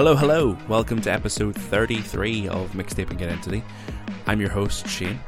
Hello, 0.00 0.16
hello. 0.16 0.56
Welcome 0.66 1.02
to 1.02 1.12
episode 1.12 1.54
33 1.54 2.48
of 2.48 2.70
Mixtaping 2.70 3.20
Identity. 3.20 3.62
I'm 4.26 4.40
your 4.40 4.48
host, 4.48 4.88
Shane. 4.88 5.20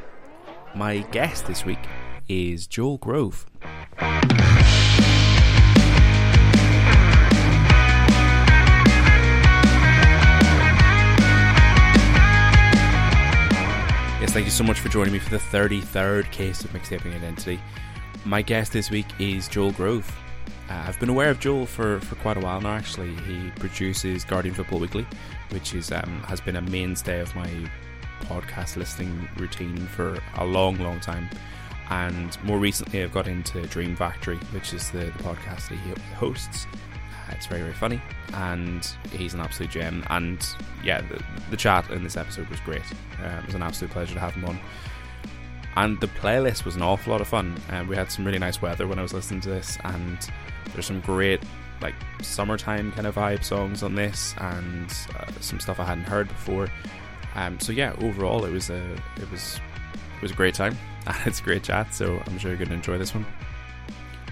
My 0.74 1.00
guest 1.10 1.46
this 1.46 1.66
week 1.66 1.78
is 2.26 2.66
Joel 2.66 2.96
Grove. 2.96 3.44
Yes, 4.00 4.24
thank 14.32 14.46
you 14.46 14.50
so 14.50 14.64
much 14.64 14.80
for 14.80 14.88
joining 14.88 15.12
me 15.12 15.18
for 15.18 15.28
the 15.28 15.36
33rd 15.36 16.32
case 16.32 16.64
of 16.64 16.70
Mixtaping 16.70 17.14
Identity. 17.14 17.60
My 18.24 18.40
guest 18.40 18.72
this 18.72 18.90
week 18.90 19.08
is 19.18 19.48
Joel 19.48 19.72
Grove. 19.72 20.10
Uh, 20.70 20.84
I've 20.86 20.98
been 21.00 21.08
aware 21.08 21.30
of 21.30 21.40
Joel 21.40 21.66
for, 21.66 22.00
for 22.00 22.14
quite 22.16 22.36
a 22.36 22.40
while 22.40 22.60
now. 22.60 22.70
Actually, 22.70 23.14
he 23.14 23.50
produces 23.56 24.24
Guardian 24.24 24.54
Football 24.54 24.78
Weekly, 24.78 25.06
which 25.50 25.74
is 25.74 25.92
um, 25.92 26.22
has 26.26 26.40
been 26.40 26.56
a 26.56 26.62
mainstay 26.62 27.20
of 27.20 27.34
my 27.34 27.50
podcast 28.20 28.76
listening 28.76 29.28
routine 29.36 29.76
for 29.88 30.18
a 30.36 30.44
long, 30.44 30.78
long 30.78 31.00
time. 31.00 31.28
And 31.90 32.42
more 32.44 32.58
recently, 32.58 33.02
I've 33.02 33.12
got 33.12 33.28
into 33.28 33.60
Dream 33.66 33.96
Factory, 33.96 34.36
which 34.52 34.72
is 34.72 34.90
the, 34.92 34.98
the 34.98 35.22
podcast 35.22 35.68
that 35.68 35.78
he 35.78 36.00
hosts. 36.14 36.66
Uh, 36.72 37.32
it's 37.32 37.46
very, 37.46 37.60
very 37.60 37.74
funny, 37.74 38.00
and 38.34 38.86
he's 39.10 39.34
an 39.34 39.40
absolute 39.40 39.70
gem. 39.70 40.04
And 40.08 40.46
yeah, 40.82 41.02
the, 41.02 41.22
the 41.50 41.56
chat 41.56 41.90
in 41.90 42.02
this 42.02 42.16
episode 42.16 42.48
was 42.48 42.60
great. 42.60 42.82
Uh, 43.22 43.40
it 43.40 43.46
was 43.46 43.54
an 43.54 43.62
absolute 43.62 43.90
pleasure 43.90 44.14
to 44.14 44.20
have 44.20 44.34
him 44.34 44.44
on 44.46 44.58
and 45.76 46.00
the 46.00 46.06
playlist 46.06 46.64
was 46.64 46.76
an 46.76 46.82
awful 46.82 47.12
lot 47.12 47.20
of 47.20 47.28
fun. 47.28 47.56
And 47.68 47.88
we 47.88 47.96
had 47.96 48.10
some 48.10 48.24
really 48.24 48.38
nice 48.38 48.60
weather 48.60 48.86
when 48.86 48.98
I 48.98 49.02
was 49.02 49.12
listening 49.12 49.40
to 49.42 49.48
this, 49.48 49.78
and 49.84 50.18
there's 50.72 50.86
some 50.86 51.00
great 51.00 51.42
like 51.80 51.94
summertime 52.22 52.92
kind 52.92 53.06
of 53.06 53.16
vibe 53.16 53.44
songs 53.44 53.82
on 53.82 53.94
this, 53.94 54.34
and 54.38 54.92
uh, 55.18 55.30
some 55.40 55.60
stuff 55.60 55.80
I 55.80 55.84
hadn't 55.84 56.04
heard 56.04 56.28
before. 56.28 56.68
Um, 57.34 57.58
so 57.60 57.72
yeah, 57.72 57.94
overall 58.00 58.44
it 58.44 58.52
was 58.52 58.70
a 58.70 58.82
it 59.16 59.30
was 59.30 59.60
it 60.16 60.22
was 60.22 60.30
a 60.30 60.34
great 60.34 60.54
time, 60.54 60.76
and 61.06 61.16
it's 61.26 61.40
a 61.40 61.42
great 61.42 61.62
chat. 61.62 61.94
So 61.94 62.22
I'm 62.26 62.38
sure 62.38 62.50
you're 62.50 62.58
going 62.58 62.68
to 62.68 62.74
enjoy 62.74 62.98
this 62.98 63.14
one. 63.14 63.26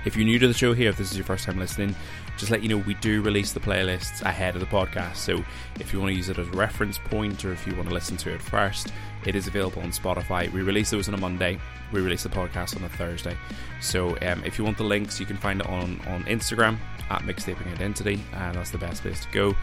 If 0.05 0.17
you're 0.17 0.25
new 0.25 0.39
to 0.39 0.49
the 0.49 0.55
show 0.55 0.73
here, 0.73 0.91
if 0.91 0.97
this 0.97 1.11
is 1.11 1.17
your 1.17 1.27
first 1.27 1.45
time 1.45 1.59
listening, 1.59 1.95
just 2.41 2.51
let 2.51 2.63
you 2.63 2.69
know 2.69 2.79
we 2.79 2.95
do 2.95 3.23
release 3.23 3.53
the 3.53 3.61
playlists 3.61 4.23
ahead 4.23 4.55
of 4.55 4.61
the 4.61 4.67
podcast. 4.67 5.17
So 5.17 5.45
if 5.79 5.93
you 5.93 6.01
want 6.01 6.11
to 6.11 6.17
use 6.17 6.31
it 6.31 6.39
as 6.39 6.49
a 6.49 6.53
reference 6.53 6.99
point 6.99 7.45
or 7.45 7.53
if 7.53 7.67
you 7.67 7.75
want 7.77 7.89
to 7.89 7.95
listen 7.95 8.17
to 8.17 8.33
it 8.33 8.41
first, 8.41 8.93
it 9.27 9.37
is 9.37 9.47
available 9.47 9.83
on 9.83 9.91
Spotify. 9.91 10.51
We 10.51 10.63
release 10.63 10.91
those 10.91 11.07
on 11.07 11.15
a 11.15 11.19
Monday. 11.19 11.61
We 11.93 12.01
release 12.01 12.23
the 12.23 12.31
podcast 12.31 12.77
on 12.77 12.85
a 12.85 12.89
Thursday. 12.89 13.37
So 13.81 14.17
um, 14.23 14.43
if 14.45 14.59
you 14.59 14.65
want 14.65 14.79
the 14.79 14.85
links, 14.85 15.21
you 15.21 15.27
can 15.27 15.37
find 15.37 15.61
it 15.61 15.67
on, 15.67 16.01
on 16.07 16.25
Instagram 16.25 16.79
at 17.11 17.23
Mixtaping 17.23 17.71
Identity, 17.73 18.21
and 18.33 18.57
that's 18.57 18.71
the 18.71 18.79
best 18.79 19.03
place 19.03 19.25
to 19.25 19.31
go. 19.33 19.55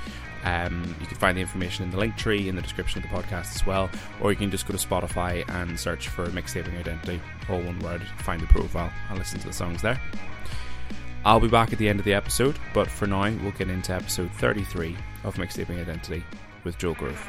Um, 0.43 0.95
you 1.01 1.07
can 1.07 1.17
find 1.17 1.35
the 1.35 1.41
information 1.41 1.83
in 1.83 1.91
the 1.91 1.97
link 1.97 2.15
tree 2.15 2.47
in 2.47 2.55
the 2.55 2.61
description 2.61 3.03
of 3.03 3.09
the 3.09 3.15
podcast 3.15 3.55
as 3.55 3.65
well, 3.65 3.89
or 4.21 4.31
you 4.31 4.37
can 4.37 4.51
just 4.51 4.67
go 4.67 4.75
to 4.75 4.87
Spotify 4.87 5.43
and 5.49 5.79
search 5.79 6.09
for 6.09 6.27
Mixtaping 6.27 6.77
Identity, 6.77 7.19
all 7.49 7.59
one 7.59 7.79
word, 7.79 8.03
find 8.19 8.39
the 8.41 8.47
profile, 8.47 8.91
and 9.09 9.17
listen 9.17 9.39
to 9.39 9.47
the 9.47 9.53
songs 9.53 9.81
there. 9.81 9.99
I'll 11.25 11.39
be 11.41 11.47
back 11.49 11.73
at 11.73 11.79
the 11.79 11.89
end 11.89 11.99
of 11.99 12.05
the 12.05 12.13
episode, 12.13 12.57
but 12.73 12.89
for 12.89 13.05
now, 13.05 13.29
we'll 13.41 13.51
get 13.51 13.69
into 13.69 13.93
episode 13.93 14.31
33 14.33 14.95
of 15.23 15.35
Mixtaping 15.35 15.79
Identity 15.79 16.23
with 16.63 16.77
Joel 16.77 16.93
Grove. 16.93 17.27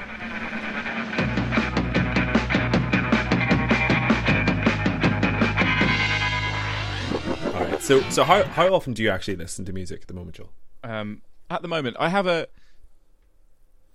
All 7.54 7.64
right. 7.64 7.80
So, 7.82 8.00
so 8.10 8.24
how 8.24 8.44
how 8.44 8.72
often 8.74 8.92
do 8.92 9.02
you 9.02 9.10
actually 9.10 9.36
listen 9.36 9.64
to 9.64 9.72
music 9.72 10.02
at 10.02 10.08
the 10.08 10.14
moment, 10.14 10.36
Joel? 10.36 10.50
Um, 10.84 11.22
at 11.50 11.62
the 11.62 11.68
moment, 11.68 11.96
I 11.98 12.08
have 12.08 12.26
a. 12.26 12.46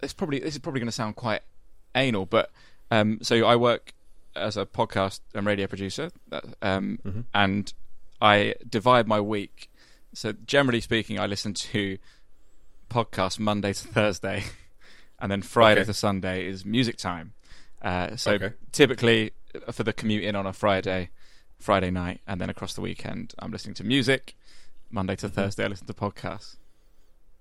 It's 0.01 0.13
probably 0.13 0.39
this 0.39 0.53
is 0.55 0.59
probably 0.59 0.79
going 0.79 0.87
to 0.87 0.91
sound 0.93 1.15
quite 1.15 1.41
anal, 1.95 2.25
but 2.25 2.49
um, 2.91 3.19
so 3.21 3.45
I 3.45 3.55
work 3.55 3.93
as 4.35 4.57
a 4.57 4.65
podcast 4.65 5.19
and 5.35 5.45
radio 5.45 5.67
producer, 5.67 6.09
um, 6.61 6.99
Mm-hmm. 7.05 7.21
and 7.33 7.73
I 8.21 8.55
divide 8.67 9.07
my 9.07 9.21
week. 9.21 9.69
So 10.13 10.33
generally 10.45 10.81
speaking, 10.81 11.19
I 11.19 11.25
listen 11.25 11.53
to 11.53 11.97
podcasts 12.89 13.39
Monday 13.39 13.73
to 13.73 13.87
Thursday, 13.87 14.43
and 15.19 15.31
then 15.31 15.41
Friday 15.41 15.81
Okay. 15.81 15.87
to 15.87 15.93
Sunday 15.93 16.45
is 16.47 16.65
music 16.65 16.97
time. 16.97 17.33
Uh, 17.81 18.15
so 18.15 18.31
Okay. 18.33 18.53
typically 18.71 19.31
for 19.71 19.83
the 19.83 19.93
commute 19.93 20.23
in 20.23 20.35
on 20.35 20.45
a 20.45 20.53
Friday, 20.53 21.09
Friday 21.59 21.91
night, 21.91 22.21
and 22.27 22.39
then 22.39 22.49
across 22.49 22.73
the 22.73 22.81
weekend, 22.81 23.33
I'm 23.39 23.51
listening 23.51 23.73
to 23.75 23.83
music. 23.83 24.35
Monday 24.91 25.15
to 25.17 25.25
Mm-hmm. 25.27 25.35
Thursday, 25.35 25.63
I 25.65 25.67
listen 25.67 25.87
to 25.87 25.93
podcasts. 25.93 26.57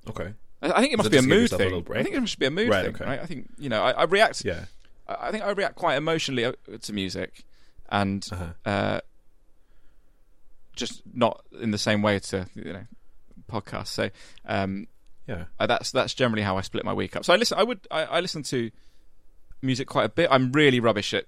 Okay. 0.08 0.32
I 0.62 0.72
I 0.72 0.80
think 0.80 0.92
it 0.94 0.96
must 0.96 1.10
be 1.10 1.16
a 1.18 1.20
just 1.20 1.28
to 1.28 1.34
give 1.34 1.40
mood 1.40 1.50
thing. 1.72 1.82
break? 1.82 2.00
I 2.00 2.02
think 2.02 2.16
it 2.16 2.20
must 2.20 2.38
be 2.38 2.46
a 2.46 2.50
mood 2.50 2.68
Right, 2.70 2.84
thing. 2.86 2.94
okay. 2.94 3.04
Right? 3.04 3.20
I 3.20 3.26
think 3.26 3.48
you 3.58 3.68
know. 3.68 3.82
I, 3.82 3.90
I 3.92 4.04
react. 4.04 4.44
Yeah. 4.44 4.64
I 5.06 5.28
I 5.28 5.30
think 5.30 5.44
I 5.44 5.50
react 5.50 5.74
quite 5.74 5.96
emotionally 5.96 6.44
uh, 6.46 6.52
to 6.80 6.92
music, 6.94 7.44
and 7.90 8.26
Uh-huh. 8.32 8.46
uh, 8.64 9.00
just 10.76 11.02
not 11.14 11.42
in 11.60 11.70
the 11.70 11.78
same 11.78 12.02
way 12.02 12.18
to 12.18 12.46
you 12.54 12.72
know 12.72 12.84
podcasts. 13.50 13.88
So 13.88 14.10
um, 14.46 14.86
Yeah. 15.26 15.44
uh, 15.60 15.66
that's 15.66 15.90
that's 15.90 16.14
generally 16.14 16.42
how 16.42 16.56
I 16.56 16.62
split 16.62 16.84
my 16.84 16.92
week 16.94 17.16
up. 17.16 17.24
So 17.24 17.32
I 17.32 17.36
listen. 17.36 17.58
I 17.58 17.62
would. 17.62 17.80
I, 17.90 18.04
I 18.04 18.20
listen 18.20 18.42
to 18.44 18.70
music 19.60 19.86
quite 19.88 20.04
a 20.04 20.08
bit. 20.08 20.28
I'm 20.30 20.52
really 20.52 20.80
rubbish 20.80 21.12
at 21.14 21.26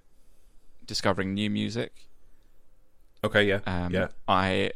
discovering 0.86 1.34
new 1.34 1.50
music. 1.50 1.92
Okay. 3.22 3.44
Yeah. 3.44 3.60
Um, 3.66 3.92
yeah. 3.92 4.08
I 4.28 4.72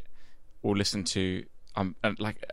will 0.61 0.75
listen 0.75 1.03
to. 1.05 1.45
I'm 1.75 1.95
uh, 2.03 2.13
like 2.19 2.43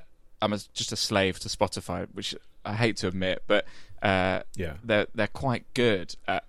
I'm 0.43 0.53
a, 0.53 0.59
just 0.75 0.93
a 0.93 0.97
slave 0.97 1.39
to 1.41 1.49
Spotify, 1.49 2.07
which 2.13 2.35
I 2.65 2.75
hate 2.75 2.97
to 2.99 3.09
admit, 3.09 3.43
but 3.47 3.65
uh, 4.03 4.43
Yeah. 4.57 4.75
they're 4.85 5.07
they're 5.15 5.27
quite 5.27 5.65
good 5.75 6.15
at 6.29 6.45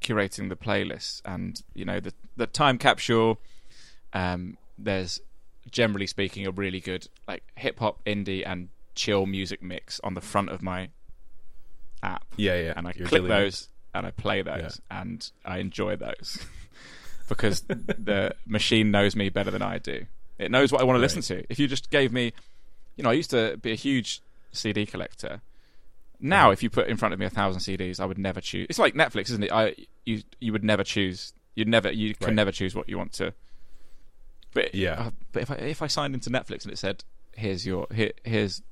curating 0.00 0.48
the 0.48 0.56
playlists, 0.56 1.20
and 1.24 1.62
you 1.74 1.84
know 1.84 2.00
the 2.00 2.12
the 2.36 2.46
time 2.46 2.78
capsule. 2.78 3.38
Um, 4.12 4.56
there's 4.82 5.20
generally 5.70 6.06
speaking 6.06 6.46
a 6.46 6.50
really 6.50 6.80
good 6.80 7.06
like 7.28 7.42
hip 7.56 7.78
hop, 7.78 8.02
indie, 8.04 8.42
and 8.46 8.68
chill 8.94 9.26
music 9.26 9.62
mix 9.62 10.00
on 10.02 10.14
the 10.14 10.20
front 10.20 10.50
of 10.50 10.62
my 10.62 10.88
app, 12.02 12.24
Yeah. 12.36 12.54
Yeah. 12.60 12.72
and 12.76 12.88
I 12.88 12.92
You're 12.96 13.08
click 13.08 13.26
those 13.26 13.68
and 13.94 14.06
I 14.06 14.10
play 14.10 14.42
those, 14.42 14.80
and 14.90 15.28
I 15.44 15.58
enjoy 15.58 15.96
those 15.96 16.38
because 17.28 17.62
the 17.62 18.34
machine 18.46 18.90
knows 18.90 19.14
me 19.16 19.28
better 19.28 19.50
than 19.50 19.62
I 19.62 19.78
do. 19.78 20.06
It 20.38 20.50
knows 20.50 20.72
what 20.72 20.80
I 20.80 20.84
want 20.84 20.96
to 20.96 21.00
Right. 21.00 21.14
listen 21.14 21.36
to. 21.36 21.44
If 21.50 21.58
you 21.58 21.66
just 21.68 21.90
gave 21.90 22.12
me, 22.12 22.32
you 22.96 23.04
know, 23.04 23.10
I 23.10 23.14
used 23.14 23.30
to 23.30 23.56
be 23.58 23.72
a 23.72 23.76
huge 23.76 24.22
CD 24.52 24.86
collector. 24.86 25.42
Now, 26.18 26.50
if 26.50 26.62
you 26.62 26.70
put 26.70 26.88
in 26.88 26.96
front 26.96 27.14
of 27.14 27.20
me 27.20 27.26
a 27.26 27.30
thousand 27.30 27.60
CDs, 27.62 27.98
I 28.00 28.04
would 28.06 28.18
never 28.18 28.40
choose. 28.40 28.66
It's 28.70 28.78
like 28.78 28.94
Netflix, 28.94 29.24
isn't 29.30 29.44
it? 29.44 29.52
I 29.52 29.74
you 30.04 30.22
you 30.40 30.52
would 30.52 30.64
never 30.64 30.84
choose. 30.84 31.32
You'd 31.54 31.68
never 31.68 31.90
you 31.90 32.14
can 32.14 32.34
never 32.34 32.52
choose 32.52 32.74
what 32.74 32.88
you 32.88 32.96
want 32.98 33.12
to. 33.14 33.32
But 34.52 34.74
Yeah. 34.74 35.00
uh, 35.06 35.10
but 35.32 35.42
if 35.42 35.50
I 35.50 35.54
if 35.54 35.82
I 35.82 35.86
signed 35.86 36.14
into 36.14 36.30
Netflix 36.30 36.64
and 36.64 36.72
it 36.72 36.78
said, 36.78 37.04
"Here's 37.36 37.66
your 37.66 37.86
here, 37.94 38.12
here's," 38.24 38.62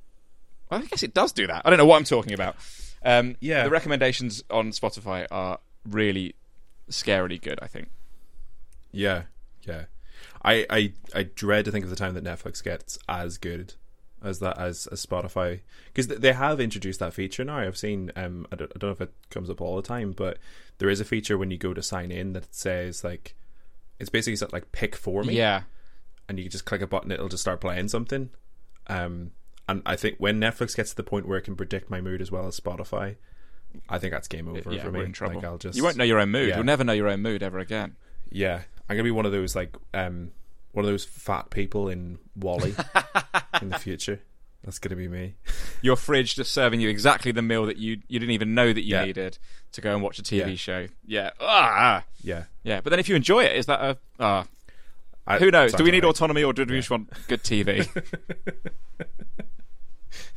well, 0.71 0.81
I 0.81 0.87
guess 0.87 1.03
it 1.03 1.15
does 1.15 1.33
do 1.33 1.47
that. 1.47 1.62
I 1.65 1.71
don't 1.71 1.78
know 1.78 1.87
what 1.87 1.97
I'm 1.99 2.05
talking 2.05 2.33
about. 2.33 2.56
Um, 3.05 3.37
Yeah. 3.41 3.65
the 3.65 3.71
recommendations 3.71 4.43
on 4.50 4.71
Spotify 4.72 5.27
are 5.31 5.61
really 5.84 6.34
scarily 6.91 7.41
good. 7.41 7.59
I 7.62 7.66
think. 7.69 7.89
Yeah, 8.93 9.22
yeah. 9.63 9.84
I, 10.42 10.66
I 10.71 10.92
I 11.15 11.22
dread 11.25 11.65
to 11.66 11.71
think 11.72 11.84
of 11.84 11.91
the 11.91 11.97
time 11.97 12.15
that 12.15 12.24
Netflix 12.24 12.63
gets 12.63 12.98
as 13.09 13.39
good 13.39 13.74
as 14.22 14.41
that 14.41 14.59
as, 14.59 14.89
as 14.89 15.04
Spotify 15.04 15.60
because 15.92 16.09
they 16.09 16.33
have 16.33 16.59
introduced 16.60 16.98
that 17.01 17.15
feature 17.15 17.45
now. 17.45 17.59
I've 17.59 17.77
seen 17.77 18.10
um 18.16 18.47
I 18.51 18.57
don't, 18.57 18.72
I 18.74 18.78
don't 18.78 18.89
know 18.89 18.92
if 18.92 19.01
it 19.01 19.13
comes 19.31 19.48
up 19.51 19.60
all 19.60 19.77
the 19.77 19.83
time, 19.83 20.13
but 20.13 20.39
there 20.78 20.89
is 20.89 21.01
a 21.01 21.04
feature 21.04 21.39
when 21.39 21.51
you 21.53 21.59
go 21.59 21.72
to 21.74 21.83
sign 21.83 22.10
in 22.10 22.33
that 22.33 22.53
says 22.54 23.04
like 23.04 23.34
it's 23.98 24.10
basically 24.10 24.36
something 24.36 24.56
like 24.56 24.72
pick 24.72 24.97
for 24.97 25.22
me, 25.22 25.34
Yeah, 25.34 25.62
and 26.28 26.39
you 26.39 26.45
can 26.45 26.50
just 26.50 26.65
click 26.65 26.83
a 26.83 26.86
button, 26.86 27.10
it'll 27.10 27.28
just 27.28 27.42
start 27.42 27.60
playing 27.60 27.89
something. 27.89 28.30
Um, 28.86 29.33
and 29.68 29.83
I 29.84 29.97
think 29.97 30.16
when 30.18 30.41
Netflix 30.41 30.74
gets 30.74 30.91
to 30.91 30.97
the 30.97 31.03
point 31.03 31.28
where 31.28 31.39
it 31.39 31.42
can 31.42 31.54
predict 31.56 31.91
my 31.91 32.00
mood 32.00 32.22
as 32.22 32.30
well 32.30 32.47
as 32.47 32.59
Spotify, 32.59 33.16
I 33.89 33.98
think 33.98 34.12
that's 34.12 34.28
game 34.28 34.48
over 34.48 34.72
yeah, 34.72 34.83
for 34.83 34.91
me. 34.91 35.04
in 35.04 35.12
trouble. 35.12 35.36
Like 35.36 35.45
I'll 35.45 35.59
just 35.59 35.77
You 35.77 35.84
won't 35.84 35.97
know 35.97 36.04
your 36.04 36.18
own 36.18 36.30
mood. 36.30 36.48
Yeah. 36.48 36.56
You'll 36.56 36.65
never 36.65 36.84
know 36.84 36.95
your 36.95 37.09
own 37.09 37.21
mood 37.21 37.42
ever 37.42 37.59
again. 37.59 37.97
Yeah, 38.30 38.62
I'm 38.89 38.97
gonna 38.97 39.04
be 39.04 39.10
one 39.10 39.27
of 39.27 39.33
those 39.33 39.54
like 39.54 39.77
um 39.92 40.33
one 40.72 40.84
of 40.84 40.91
those 40.91 41.04
fat 41.04 41.50
people 41.50 41.89
in 41.89 42.18
WALL-E 42.36 42.74
in 43.62 43.71
the 43.71 43.78
future. 43.78 44.21
That's 44.65 44.78
gonna 44.78 44.97
be 44.97 45.09
me. 45.09 45.34
Your 45.83 45.97
fridge 45.97 46.34
just 46.34 46.53
serving 46.53 46.81
you 46.81 46.89
exactly 46.89 47.31
the 47.33 47.43
meal 47.43 47.66
that 47.66 47.77
you 47.77 47.99
you 48.09 48.19
didn't 48.19 48.33
even 48.33 48.55
know 48.55 48.72
that 48.72 48.83
you 48.83 48.95
Yeah. 48.97 49.05
needed 49.05 49.39
to 49.72 49.81
go 49.81 49.93
and 49.95 50.03
watch 50.03 50.19
a 50.19 50.22
TV 50.22 50.51
Yeah. 50.51 50.55
show. 50.57 50.87
Yeah, 51.07 51.31
ah, 51.41 52.05
Yeah. 52.22 52.45
yeah. 52.65 52.81
But 52.81 52.91
then 52.91 52.99
if 52.99 53.09
you 53.09 53.15
enjoy 53.16 53.45
it, 53.45 53.57
is 53.57 53.66
that 53.66 53.81
a 53.81 53.97
ah? 54.19 54.47
I, 55.27 55.39
Who 55.39 55.51
knows? 55.51 55.75
Do 55.75 55.84
we 55.84 55.91
need 55.91 56.05
alright. 56.05 56.16
autonomy 56.16 56.43
or 56.43 56.53
do 56.55 56.65
we 56.65 56.78
just 56.78 56.91
want 56.91 57.10
good 57.28 57.43
TV? 57.43 57.87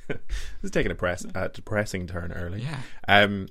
This 0.08 0.20
is 0.64 0.72
taking 0.72 0.92
a 0.92 0.96
press 0.96 1.26
a 1.36 1.48
depressing 1.50 2.06
turn 2.08 2.34
early. 2.34 2.62
yeah. 2.62 2.82
Um. 3.08 3.48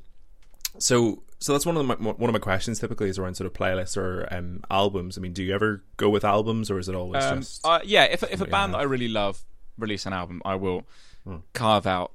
So 0.79 1.23
so 1.39 1.53
that's 1.53 1.65
one 1.65 1.77
of 1.79 1.87
my 1.87 1.95
one 1.95 2.29
of 2.29 2.33
my 2.35 2.39
questions. 2.39 2.79
Typically 2.79 3.09
is 3.09 3.19
around 3.19 3.35
sort 3.35 3.47
of 3.47 3.55
playlists 3.55 3.97
or 3.97 4.29
um 4.31 4.63
albums. 4.71 5.17
I 5.17 5.23
mean, 5.23 5.33
do 5.33 5.43
you 5.43 5.55
ever 5.55 5.83
go 5.97 6.11
with 6.11 6.23
albums 6.25 6.71
or 6.71 6.79
is 6.79 6.89
it 6.89 6.95
always 6.95 7.25
Um, 7.25 7.39
just 7.41 7.67
uh, 7.67 7.81
yeah, 7.83 8.05
if 8.05 8.23
if 8.25 8.41
a 8.43 8.47
band 8.47 8.75
that 8.75 8.79
I 8.79 8.83
really 8.83 9.09
love 9.09 9.43
release 9.81 10.07
an 10.07 10.13
album, 10.13 10.41
I 10.45 10.55
will 10.55 10.87
Hmm. 11.25 11.37
carve 11.53 11.87
out 11.87 12.13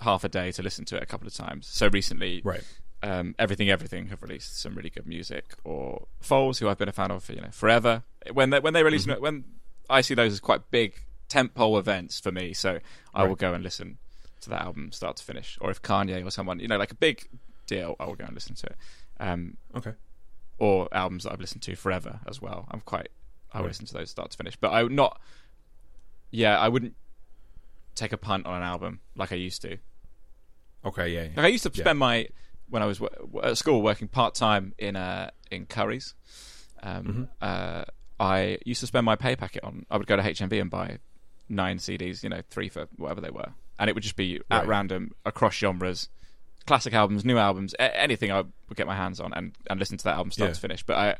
half 0.00 0.24
a 0.24 0.28
day 0.28 0.50
to 0.52 0.62
listen 0.62 0.84
to 0.86 0.96
it 0.96 1.02
a 1.02 1.06
couple 1.06 1.26
of 1.26 1.34
times. 1.34 1.66
So 1.68 1.88
recently, 1.88 2.42
Right. 2.44 2.64
um, 3.02 3.34
Everything 3.38 3.70
Everything 3.70 4.08
have 4.08 4.22
released 4.22 4.58
some 4.60 4.74
really 4.74 4.90
good 4.90 5.06
music, 5.06 5.54
or 5.64 6.06
Foals, 6.20 6.58
who 6.58 6.68
I've 6.68 6.78
been 6.78 6.88
a 6.88 6.92
fan 6.92 7.10
of 7.10 7.22
for 7.24 7.32
you 7.32 7.40
know 7.40 7.50
forever. 7.50 8.02
When 8.32 8.50
they, 8.50 8.60
when 8.60 8.72
they 8.74 8.82
release 8.82 9.06
Mm-hmm. 9.06 9.22
when 9.22 9.44
I 9.88 10.00
see 10.00 10.14
those 10.14 10.32
as 10.32 10.40
quite 10.40 10.70
big 10.70 11.02
tentpole 11.28 11.78
events 11.78 12.18
for 12.20 12.32
me, 12.32 12.52
so 12.52 12.80
I 13.14 13.24
will 13.24 13.36
go 13.36 13.54
and 13.54 13.62
listen 13.62 13.98
to 14.40 14.50
that 14.50 14.62
album 14.62 14.92
start 14.92 15.16
to 15.16 15.24
finish. 15.24 15.56
Or 15.60 15.70
if 15.70 15.80
Kanye 15.82 16.24
or 16.26 16.30
someone 16.30 16.58
you 16.60 16.68
know 16.68 16.76
like 16.78 16.90
a 16.92 16.96
big 16.96 17.28
deal, 17.66 17.96
I 18.00 18.06
will 18.06 18.16
go 18.16 18.24
and 18.24 18.34
listen 18.34 18.54
to 18.56 18.66
it. 18.66 18.76
Um, 19.20 19.56
Okay. 19.74 19.94
or 20.58 20.88
albums 20.92 21.24
that 21.24 21.32
I've 21.32 21.40
listened 21.40 21.62
to 21.62 21.76
forever 21.76 22.20
as 22.26 22.40
well. 22.42 22.66
I'm 22.70 22.80
quite 22.80 23.08
I 23.52 23.58
will 23.58 23.66
Right. 23.66 23.70
listen 23.70 23.86
to 23.86 23.94
those 23.94 24.10
start 24.10 24.30
to 24.32 24.36
finish, 24.36 24.56
but 24.56 24.72
I 24.72 24.82
would 24.82 24.92
not. 24.92 25.20
Yeah, 26.30 26.58
I 26.58 26.68
wouldn't 26.68 26.94
take 27.94 28.12
a 28.12 28.16
punt 28.18 28.46
on 28.46 28.56
an 28.56 28.62
album 28.62 29.00
like 29.16 29.32
I 29.32 29.36
used 29.36 29.62
to. 29.62 29.78
Okay. 30.84 31.08
Yeah. 31.08 31.22
yeah. 31.24 31.28
Like 31.36 31.46
I 31.46 31.48
used 31.48 31.64
to 31.64 31.72
Yeah. 31.74 31.82
spend 31.84 31.98
my 31.98 32.28
when 32.68 32.82
I 32.82 32.86
was 32.86 32.98
w- 32.98 33.14
w- 33.26 33.44
at 33.48 33.56
school 33.56 33.80
working 33.82 34.08
part 34.08 34.34
time 34.34 34.74
in 34.78 34.96
uh, 34.96 35.30
in 35.50 35.66
Currys. 35.66 36.14
Um, 36.82 37.04
Mm-hmm. 37.06 37.22
uh, 37.40 37.84
I 38.18 38.58
used 38.64 38.80
to 38.80 38.86
spend 38.86 39.04
my 39.04 39.14
pay 39.16 39.36
packet 39.36 39.62
on. 39.62 39.84
I 39.90 39.96
would 39.98 40.06
go 40.06 40.16
to 40.16 40.22
HMV 40.22 40.60
and 40.60 40.70
buy 40.70 40.98
nine 41.48 41.78
CDs, 41.78 42.22
you 42.22 42.28
know, 42.30 42.40
three 42.50 42.68
for 42.68 42.88
whatever 42.96 43.20
they 43.20 43.30
were, 43.30 43.52
and 43.78 43.88
it 43.90 43.94
would 43.94 44.02
just 44.02 44.16
be 44.16 44.36
at 44.50 44.60
Right. 44.60 44.66
random 44.68 45.12
across 45.24 45.54
genres, 45.54 46.08
classic 46.66 46.92
albums, 46.94 47.24
new 47.24 47.36
albums, 47.38 47.74
a- 47.78 47.98
anything 48.00 48.32
I 48.32 48.38
would 48.38 48.76
get 48.76 48.86
my 48.86 48.96
hands 48.96 49.20
on 49.20 49.32
and, 49.34 49.54
and 49.68 49.78
listen 49.78 49.98
to 49.98 50.04
that 50.04 50.14
album 50.16 50.30
start 50.32 50.48
Yeah. 50.50 50.54
to 50.54 50.60
finish. 50.60 50.82
But 50.82 50.96
I 50.96 51.16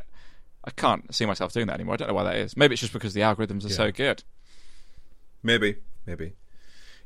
I 0.64 0.70
can't 0.72 1.14
see 1.14 1.26
myself 1.26 1.52
doing 1.52 1.66
that 1.68 1.74
anymore. 1.74 1.94
I 1.94 1.96
don't 1.98 2.08
know 2.08 2.14
why 2.14 2.24
that 2.24 2.36
is. 2.36 2.56
Maybe 2.56 2.72
it's 2.74 2.80
just 2.80 2.92
because 2.92 3.14
the 3.14 3.20
algorithms 3.20 3.64
are 3.64 3.68
Yeah. 3.68 3.76
so 3.76 3.92
good. 3.92 4.24
Maybe, 5.46 5.76
maybe. 6.06 6.32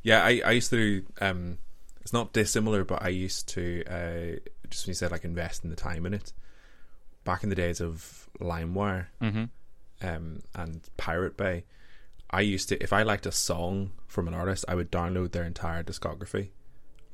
Yeah, 0.02 0.22
I, 0.24 0.40
I 0.44 0.50
used 0.52 0.70
to. 0.70 1.04
Um, 1.20 1.58
it's 2.00 2.12
not 2.12 2.32
dissimilar, 2.32 2.84
but 2.84 3.02
I 3.02 3.08
used 3.08 3.48
to 3.50 3.84
uh, 3.84 4.38
just 4.70 4.86
when 4.86 4.90
you 4.92 4.94
said 4.94 5.10
like 5.10 5.24
invest 5.24 5.62
in 5.62 5.70
the 5.70 5.76
time 5.76 6.06
in 6.06 6.14
it. 6.14 6.32
Back 7.24 7.42
in 7.42 7.50
the 7.50 7.54
days 7.54 7.80
of 7.82 8.28
LimeWire 8.40 9.06
Mm-hmm. 9.20 9.44
um, 10.08 10.40
and 10.54 10.80
Pirate 10.96 11.36
Bay, 11.36 11.64
I 12.30 12.40
used 12.40 12.70
to 12.70 12.82
if 12.82 12.94
I 12.94 13.02
liked 13.02 13.26
a 13.26 13.32
song 13.32 13.92
from 14.08 14.26
an 14.26 14.32
artist, 14.32 14.64
I 14.66 14.74
would 14.74 14.90
download 14.90 15.32
their 15.32 15.44
entire 15.44 15.82
discography, 15.84 16.48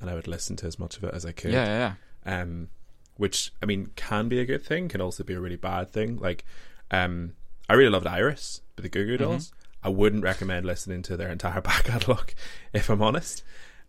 and 0.00 0.08
I 0.08 0.14
would 0.14 0.28
listen 0.28 0.55
to 0.56 0.67
as 0.69 0.78
much 0.78 0.96
of 0.96 1.02
it 1.05 1.12
as 1.12 1.26
I 1.26 1.32
could. 1.32 1.52
Yeah, 1.52 1.67
yeah, 1.67 1.94
yeah. 2.25 2.43
um, 2.43 2.69
which 3.17 3.52
I 3.61 3.67
mean 3.67 3.90
can 3.96 4.28
be 4.28 4.38
a 4.38 4.44
good 4.46 4.64
thing, 4.64 4.88
can 4.88 5.00
also 5.00 5.25
be 5.25 5.34
a 5.34 5.40
really 5.40 5.56
bad 5.56 5.90
thing. 5.90 6.19
Like, 6.19 6.44
um, 6.93 7.32
I 7.69 7.75
really 7.75 7.90
loved 7.90 8.06
Iris, 8.06 8.61
but 8.76 8.84
the 8.84 8.88
Goo 8.88 9.05
Goo 9.06 9.17
Dolls. 9.17 9.52
I 9.82 9.88
wouldn't 9.88 10.23
recommend 10.25 10.67
listening 10.67 11.02
to 11.02 11.17
their 11.17 11.31
entire 11.31 11.61
back 11.62 11.84
catalogue, 11.84 12.32
if 12.73 12.88
I'm 12.90 13.02
honest. 13.02 13.43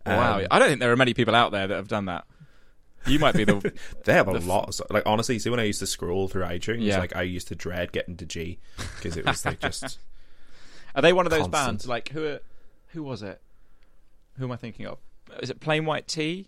wow, 0.06 0.38
Um, 0.40 0.46
I 0.50 0.58
don't 0.58 0.68
think 0.68 0.80
there 0.80 0.92
are 0.92 0.96
many 0.96 1.14
people 1.14 1.34
out 1.34 1.52
there 1.52 1.66
that 1.66 1.74
have 1.74 1.88
done 1.88 2.04
that. 2.06 2.24
You 3.06 3.18
might 3.18 3.34
be 3.34 3.44
the 3.44 3.72
they 4.04 4.12
have 4.12 4.28
a 4.28 4.32
the 4.32 4.38
f- 4.38 4.46
lot. 4.46 4.68
Of, 4.80 4.90
like 4.90 5.04
honestly, 5.06 5.38
see 5.38 5.50
when 5.50 5.60
I 5.60 5.64
used 5.64 5.78
to 5.80 5.86
scroll 5.86 6.28
through 6.28 6.42
iTunes, 6.44 6.78
Yeah. 6.82 6.98
like 6.98 7.14
I 7.16 7.22
used 7.22 7.48
to 7.48 7.54
dread 7.54 7.92
getting 7.92 8.16
to 8.18 8.26
G 8.26 8.58
because 8.96 9.16
it 9.16 9.24
was 9.24 9.44
like 9.44 9.60
just 9.60 9.98
Are 10.94 11.02
they 11.02 11.12
one 11.12 11.26
of 11.26 11.30
those 11.30 11.42
Constant. 11.42 11.52
bands? 11.52 11.86
Like 11.88 12.08
who? 12.10 12.26
Are, 12.26 12.40
who 12.88 13.02
was 13.02 13.22
it? 13.22 13.40
Who 14.38 14.44
am 14.44 14.52
I 14.52 14.56
thinking 14.56 14.86
of? 14.86 14.98
Is 15.40 15.48
it 15.50 15.60
Plain 15.60 15.84
White 15.86 16.08
T's? 16.08 16.46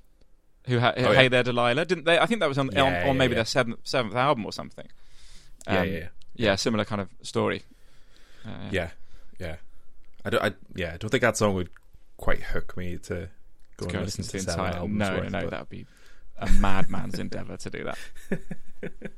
Who 0.66 0.80
ha- 0.80 0.92
Oh, 0.96 1.12
Hey 1.12 1.24
yeah. 1.24 1.28
There 1.28 1.42
Delilah? 1.44 1.84
Didn't 1.86 2.04
they? 2.04 2.18
I 2.18 2.26
think 2.26 2.40
that 2.40 2.48
was 2.48 2.58
on 2.58 2.70
Yeah, 2.72 2.82
on, 3.04 3.10
on 3.10 3.16
maybe 3.16 3.34
their 3.34 3.44
seventh 3.44 3.78
seventh 3.84 4.14
album 4.16 4.44
or 4.44 4.52
something. 4.52 4.86
yeah, 5.66 5.80
Um, 5.80 5.86
yeah, 5.88 5.92
yeah, 5.94 6.06
yeah, 6.34 6.54
similar 6.56 6.84
kind 6.84 7.00
of 7.00 7.08
story. 7.22 7.62
Uh, 8.44 8.68
yeah, 8.70 8.90
yeah. 9.40 9.56
I 10.24 10.30
don't, 10.30 10.42
I, 10.44 10.52
yeah, 10.74 10.92
I 10.94 10.96
don't 10.98 11.10
think 11.10 11.22
that 11.22 11.36
song 11.36 11.54
would 11.54 11.70
quite 12.18 12.42
hook 12.42 12.76
me 12.76 12.98
to 12.98 13.28
go 13.78 13.86
Go 13.86 13.98
and 13.98 14.04
listen 14.06 14.24
to 14.24 14.32
the 14.32 14.38
entire. 14.52 14.74
albums 14.74 14.98
No, 14.98 15.10
no, 15.16 15.20
worth, 15.22 15.30
no. 15.32 15.40
but- 15.42 15.50
That 15.50 15.60
would 15.60 15.68
be 15.70 15.86
a 16.38 16.50
madman's 16.50 17.18
endeavor 17.18 17.56
to 17.56 17.70
do 17.70 17.84
that. 17.84 18.40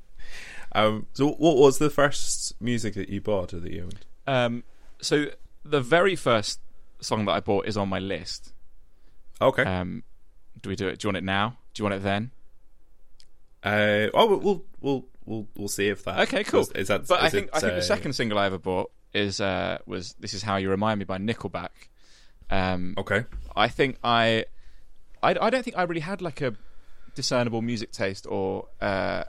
Um, 0.74 1.06
so 1.12 1.28
what 1.28 1.56
was 1.58 1.76
the 1.78 1.90
first 1.90 2.54
music 2.60 2.94
that 2.94 3.10
you 3.10 3.20
bought 3.20 3.52
or 3.52 3.60
that 3.60 3.70
you 3.70 3.82
owned? 3.82 4.06
Um, 4.26 4.64
so 5.02 5.26
the 5.64 5.82
very 5.82 6.16
first 6.16 6.60
song 7.00 7.26
that 7.26 7.32
I 7.32 7.40
bought 7.40 7.66
is 7.66 7.76
on 7.76 7.90
my 7.90 7.98
list. 7.98 8.54
Okay. 9.40 9.64
Um, 9.64 10.02
do 10.62 10.70
we 10.70 10.76
do 10.76 10.88
it? 10.88 10.98
Do 10.98 11.04
you 11.04 11.08
want 11.08 11.18
it 11.18 11.24
now? 11.24 11.58
Do 11.74 11.82
you 11.82 11.84
want 11.84 11.96
it 11.96 12.02
then? 12.02 12.30
Uh, 13.62 14.08
oh, 14.14 14.26
we'll 14.26 14.38
we'll 14.40 14.64
we'll 14.80 15.04
we'll, 15.26 15.46
we'll 15.56 15.68
save 15.68 16.02
that. 16.04 16.20
Okay, 16.20 16.42
cool. 16.44 16.60
Is, 16.62 16.70
is 16.70 16.88
that? 16.88 17.06
But 17.06 17.22
I 17.22 17.28
think 17.28 17.48
it, 17.48 17.50
I 17.54 17.60
think 17.60 17.72
uh, 17.74 17.76
the 17.76 17.82
second 17.82 18.14
single 18.14 18.38
I 18.38 18.46
ever 18.46 18.58
bought 18.58 18.90
is 19.14 19.40
uh, 19.40 19.78
was 19.86 20.14
"This 20.20 20.34
Is 20.34 20.42
How 20.42 20.56
You 20.56 20.70
Remind 20.70 20.98
Me" 20.98 21.04
by 21.04 21.18
Nickelback. 21.18 21.88
Um, 22.50 22.94
Okay. 22.98 23.24
I 23.56 23.68
think 23.68 23.98
I, 24.02 24.44
I, 25.22 25.30
I 25.40 25.50
don't 25.50 25.62
think 25.62 25.76
I 25.76 25.82
really 25.82 26.00
had 26.00 26.20
like 26.22 26.40
a 26.40 26.54
discernible 27.14 27.62
music 27.62 27.92
taste 27.92 28.26
or 28.28 28.68
uh, 28.80 29.24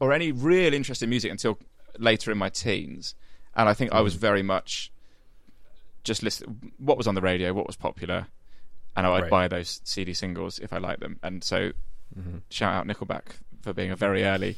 or 0.00 0.12
any 0.12 0.32
real 0.32 0.74
interest 0.74 1.02
in 1.02 1.10
music 1.10 1.30
until 1.30 1.58
later 1.98 2.30
in 2.32 2.38
my 2.38 2.48
teens, 2.48 3.14
and 3.54 3.68
I 3.68 3.74
think 3.74 3.92
I 3.92 4.00
Mm. 4.00 4.04
was 4.04 4.14
very 4.14 4.42
much 4.42 4.90
just 6.02 6.22
listen 6.22 6.72
what 6.78 6.98
was 6.98 7.06
on 7.06 7.14
the 7.14 7.22
radio, 7.22 7.52
what 7.54 7.66
was 7.66 7.76
popular, 7.76 8.26
and 8.96 9.06
I 9.06 9.10
would 9.10 9.22
Right. 9.22 9.30
buy 9.30 9.48
those 9.48 9.80
CD 9.84 10.12
singles 10.12 10.58
if 10.58 10.72
I 10.72 10.78
liked 10.78 11.00
them. 11.00 11.18
And 11.22 11.42
so, 11.42 11.72
shout 12.50 12.74
out 12.74 12.86
Nickelback 12.86 13.38
for 13.62 13.72
being 13.72 13.90
a 13.90 13.96
very 13.96 14.24
early 14.24 14.56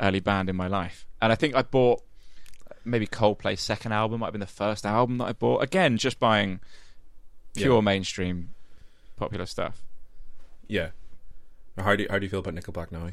early 0.00 0.20
band 0.20 0.48
in 0.50 0.56
my 0.56 0.66
life. 0.66 1.06
And 1.22 1.32
I 1.32 1.36
think 1.36 1.54
I 1.54 1.62
bought 1.62 2.02
maybe 2.84 3.06
Coldplay's 3.06 3.60
second 3.60 3.92
album 3.92 4.20
might 4.20 4.26
have 4.26 4.32
been 4.32 4.40
the 4.40 4.46
first 4.46 4.84
album 4.86 5.18
that 5.18 5.24
I 5.24 5.32
bought. 5.32 5.62
Again, 5.62 5.96
just 5.98 6.18
buying 6.18 6.60
pure 7.56 7.76
Yeah. 7.76 7.80
mainstream 7.80 8.50
popular 9.16 9.46
stuff. 9.46 9.82
Yeah. 10.68 10.90
How 11.78 11.96
do 11.96 12.02
you, 12.04 12.08
how 12.10 12.18
do 12.18 12.24
you 12.26 12.30
feel 12.30 12.40
about 12.40 12.54
Nickelback 12.54 12.92
now? 12.92 13.10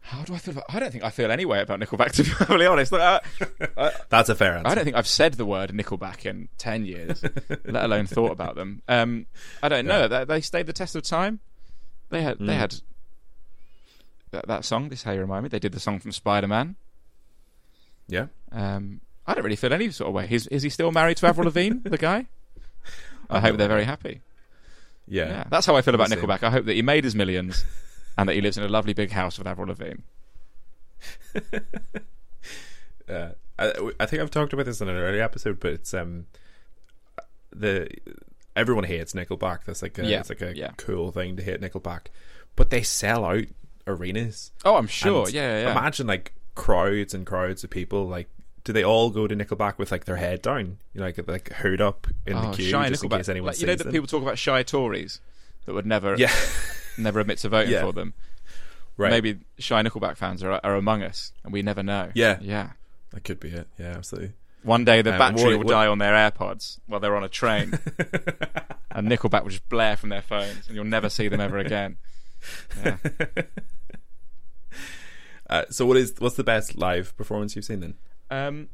How 0.00 0.22
do 0.22 0.34
I 0.34 0.38
feel 0.38 0.52
about? 0.52 0.64
I 0.68 0.78
don't 0.78 0.92
think 0.92 1.02
I 1.02 1.10
feel 1.10 1.32
any 1.32 1.44
way 1.44 1.60
about 1.60 1.80
Nickelback. 1.80 2.12
To 2.14 2.22
be 2.22 2.30
perfectly 2.30 2.66
honest, 2.66 2.92
Like, 2.92 3.24
I, 3.76 3.90
That's 4.08 4.28
a 4.28 4.34
fair 4.36 4.56
answer. 4.56 4.68
I 4.68 4.74
don't 4.76 4.84
think 4.84 4.94
I've 4.96 5.06
said 5.08 5.34
the 5.34 5.44
word 5.44 5.70
Nickelback 5.70 6.24
in 6.26 6.48
ten 6.58 6.84
years, 6.86 7.24
let 7.64 7.84
alone 7.84 8.06
thought 8.06 8.30
about 8.30 8.54
them. 8.54 8.82
Um, 8.86 9.26
I 9.62 9.68
don't 9.68 9.84
know. 9.86 10.06
They, 10.06 10.24
they 10.24 10.40
stayed 10.40 10.66
the 10.66 10.72
test 10.72 10.94
of 10.94 11.02
time. 11.02 11.40
They 12.10 12.22
had 12.22 12.38
they 12.38 12.46
Mm. 12.54 12.56
had 12.58 12.74
that, 14.30 14.46
that 14.46 14.64
song. 14.64 14.88
This 14.90 15.00
is 15.00 15.04
how 15.04 15.10
you 15.12 15.20
remind 15.20 15.42
me. 15.42 15.48
They 15.48 15.58
did 15.58 15.72
the 15.72 15.80
song 15.80 15.98
from 15.98 16.12
Spider 16.12 16.46
Man. 16.46 16.76
Yeah. 18.08 18.26
Um, 18.52 19.00
I 19.26 19.34
don't 19.34 19.44
really 19.44 19.56
feel 19.56 19.72
any 19.72 19.90
sort 19.90 20.08
of 20.08 20.14
way. 20.14 20.28
Is, 20.30 20.46
is 20.48 20.62
he 20.62 20.70
still 20.70 20.92
married 20.92 21.16
to 21.18 21.26
Avril 21.26 21.46
Lavigne, 21.46 21.78
the 21.82 21.98
guy? 21.98 22.26
I 23.30 23.40
hope 23.40 23.56
they're 23.56 23.68
very 23.68 23.84
happy. 23.84 24.22
Yeah. 25.08 25.28
Yeah, 25.28 25.44
that's 25.50 25.66
how 25.66 25.76
I 25.76 25.82
feel 25.82 25.94
about. 25.94 26.10
Nickelback. 26.10 26.42
I 26.42 26.50
hope 26.50 26.64
that 26.66 26.74
he 26.74 26.82
made 26.82 27.04
his 27.04 27.14
millions 27.14 27.64
and 28.18 28.28
that 28.28 28.34
he 28.34 28.40
lives 28.40 28.56
in 28.56 28.64
a 28.64 28.68
lovely 28.68 28.92
big 28.92 29.10
house 29.10 29.38
with 29.38 29.46
Avril 29.46 29.68
Lavigne. 29.68 30.00
Uh, 33.08 33.28
I, 33.56 33.72
I 34.00 34.06
think 34.06 34.20
I've 34.20 34.32
talked 34.32 34.52
about 34.52 34.66
this 34.66 34.80
in 34.80 34.88
an 34.88 34.96
earlier 34.96 35.22
episode, 35.22 35.60
but 35.60 35.72
it's 35.72 35.94
um 35.94 36.26
the 37.50 37.88
everyone 38.56 38.84
hates 38.84 39.12
Nickelback. 39.12 39.64
That's 39.64 39.82
like 39.82 39.96
a, 39.98 40.04
Yeah, 40.04 40.20
it's 40.20 40.28
like 40.28 40.42
a 40.42 40.56
yeah. 40.56 40.72
cool 40.76 41.12
thing 41.12 41.36
to 41.36 41.42
hate 41.44 41.60
Nickelback, 41.60 42.06
but 42.56 42.70
they 42.70 42.82
sell 42.82 43.24
out 43.24 43.44
arenas. 43.86 44.50
Oh, 44.64 44.76
I'm 44.76 44.88
sure. 44.88 45.28
Yeah, 45.28 45.58
yeah, 45.58 45.62
yeah. 45.66 45.70
Imagine 45.70 46.06
like 46.08 46.32
crowds 46.54 47.14
and 47.14 47.24
crowds 47.24 47.62
of 47.62 47.70
people. 47.70 48.06
Like, 48.08 48.28
do 48.66 48.72
they 48.72 48.82
all 48.84 49.10
go 49.10 49.28
to 49.28 49.36
Nickelback 49.36 49.78
with 49.78 49.92
like 49.92 50.06
their 50.06 50.16
head 50.16 50.42
down, 50.42 50.78
you 50.92 51.00
know, 51.00 51.06
like 51.06 51.28
like 51.28 51.52
hood 51.52 51.80
up 51.80 52.08
in 52.26 52.36
oh, 52.36 52.50
the 52.50 52.56
queue, 52.56 52.68
shy 52.68 52.88
just 52.88 53.04
in 53.04 53.10
case 53.10 53.28
anyone 53.28 53.46
like, 53.52 53.60
you 53.60 53.66
know 53.68 53.76
that 53.76 53.84
them? 53.84 53.92
people 53.92 54.08
talk 54.08 54.22
about 54.22 54.38
shy 54.38 54.62
Tories 54.64 55.20
that 55.66 55.72
would 55.72 55.86
never, 55.86 56.16
Yeah, 56.16 56.32
never 56.98 57.20
admit 57.20 57.38
to 57.38 57.48
voting 57.48 57.72
Yeah. 57.72 57.82
for 57.82 57.92
them. 57.92 58.12
right. 58.96 59.10
Maybe 59.10 59.38
shy 59.58 59.80
Nickelback 59.82 60.16
fans 60.16 60.42
are, 60.42 60.60
are 60.64 60.74
among 60.74 61.04
us, 61.04 61.30
and 61.44 61.52
we 61.52 61.62
never 61.62 61.82
know. 61.84 62.10
Yeah. 62.14 62.38
yeah. 62.42 62.70
that 63.12 63.22
could 63.22 63.38
be 63.38 63.50
it. 63.50 63.68
Yeah, 63.78 63.94
absolutely. 63.96 64.32
One 64.64 64.84
day 64.84 65.00
the 65.00 65.12
Um, 65.12 65.18
battery 65.18 65.44
what- 65.44 65.50
will 65.58 65.58
what- 65.66 65.68
die 65.72 65.86
on 65.86 65.98
their 65.98 66.14
AirPods 66.14 66.80
while 66.86 66.98
they're 66.98 67.16
on 67.16 67.22
a 67.22 67.28
train, 67.28 67.72
and 68.90 69.08
Nickelback 69.08 69.44
will 69.44 69.50
just 69.50 69.68
blare 69.68 69.96
from 69.96 70.08
their 70.08 70.22
phones, 70.22 70.66
and 70.66 70.74
you'll 70.74 70.84
never 70.84 71.08
see 71.08 71.28
them 71.28 71.40
ever 71.40 71.58
again. 71.58 71.98
Yeah. 72.84 72.96
Uh, 75.48 75.62
so, 75.70 75.86
what 75.86 75.96
is 75.96 76.12
what's 76.18 76.34
the 76.34 76.42
best 76.42 76.76
live 76.76 77.16
performance 77.16 77.54
you've 77.54 77.64
seen 77.64 77.78
then? 77.78 77.94
Um, 78.30 78.68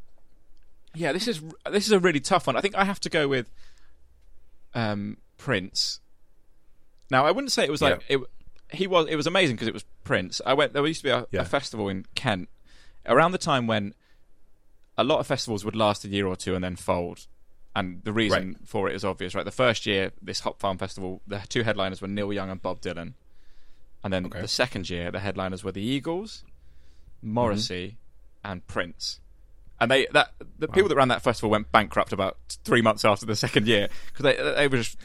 yeah, 0.94 1.12
this 1.12 1.28
is 1.28 1.40
this 1.70 1.86
is 1.86 1.92
a 1.92 1.98
really 1.98 2.20
tough 2.20 2.46
one. 2.46 2.56
I 2.56 2.60
think 2.60 2.74
I 2.74 2.84
have 2.84 3.00
to 3.00 3.08
go 3.10 3.28
with 3.28 3.50
um, 4.74 5.18
Prince. 5.38 6.00
Now, 7.10 7.26
I 7.26 7.30
wouldn't 7.30 7.52
say 7.52 7.64
it 7.64 7.70
was 7.70 7.82
like 7.82 8.02
it. 8.08 8.20
He 8.70 8.86
was. 8.86 9.06
It 9.08 9.16
was 9.16 9.26
amazing 9.26 9.56
because 9.56 9.68
it 9.68 9.74
was 9.74 9.84
Prince. 10.04 10.40
I 10.46 10.54
went. 10.54 10.72
There 10.72 10.86
used 10.86 11.00
to 11.00 11.04
be 11.04 11.10
a, 11.10 11.26
Yeah. 11.30 11.42
a 11.42 11.44
festival 11.44 11.88
in 11.88 12.06
Kent 12.14 12.48
around 13.06 13.32
the 13.32 13.38
time 13.38 13.66
when 13.66 13.94
a 14.96 15.04
lot 15.04 15.18
of 15.18 15.26
festivals 15.26 15.64
would 15.64 15.76
last 15.76 16.04
a 16.04 16.08
year 16.08 16.26
or 16.26 16.36
two 16.36 16.54
and 16.54 16.62
then 16.64 16.76
fold. 16.76 17.26
And 17.74 18.02
the 18.04 18.12
reason 18.12 18.58
for 18.66 18.88
it 18.90 18.94
is 18.94 19.02
obvious, 19.04 19.34
right? 19.34 19.46
The 19.46 19.50
first 19.50 19.86
year, 19.86 20.12
this 20.20 20.40
Hop 20.40 20.60
Farm 20.60 20.76
Festival, 20.76 21.22
the 21.26 21.40
two 21.48 21.62
headliners 21.62 22.02
were 22.02 22.08
Neil 22.08 22.30
Young 22.30 22.50
and 22.50 22.60
Bob 22.60 22.82
Dylan. 22.82 23.14
And 24.04 24.12
then 24.12 24.26
Okay. 24.26 24.42
the 24.42 24.48
second 24.48 24.90
year, 24.90 25.10
the 25.10 25.20
headliners 25.20 25.64
were 25.64 25.72
the 25.72 25.80
Eagles, 25.82 26.44
Morrissey, 27.22 27.96
Mm-hmm. 28.44 28.50
and 28.52 28.66
Prince. 28.66 29.20
And 29.82 29.90
they 29.90 30.06
that 30.12 30.32
the 30.58 30.68
people 30.68 30.88
that 30.88 30.96
ran 30.96 31.08
that 31.08 31.22
festival 31.22 31.50
went 31.50 31.72
bankrupt 31.72 32.12
about 32.12 32.38
three 32.64 32.82
months 32.82 33.04
after 33.04 33.26
the 33.26 33.34
second 33.36 33.66
year 33.66 33.88
because 34.06 34.22
they 34.22 34.36
they 34.54 34.68
were 34.68 34.76
just 34.78 34.96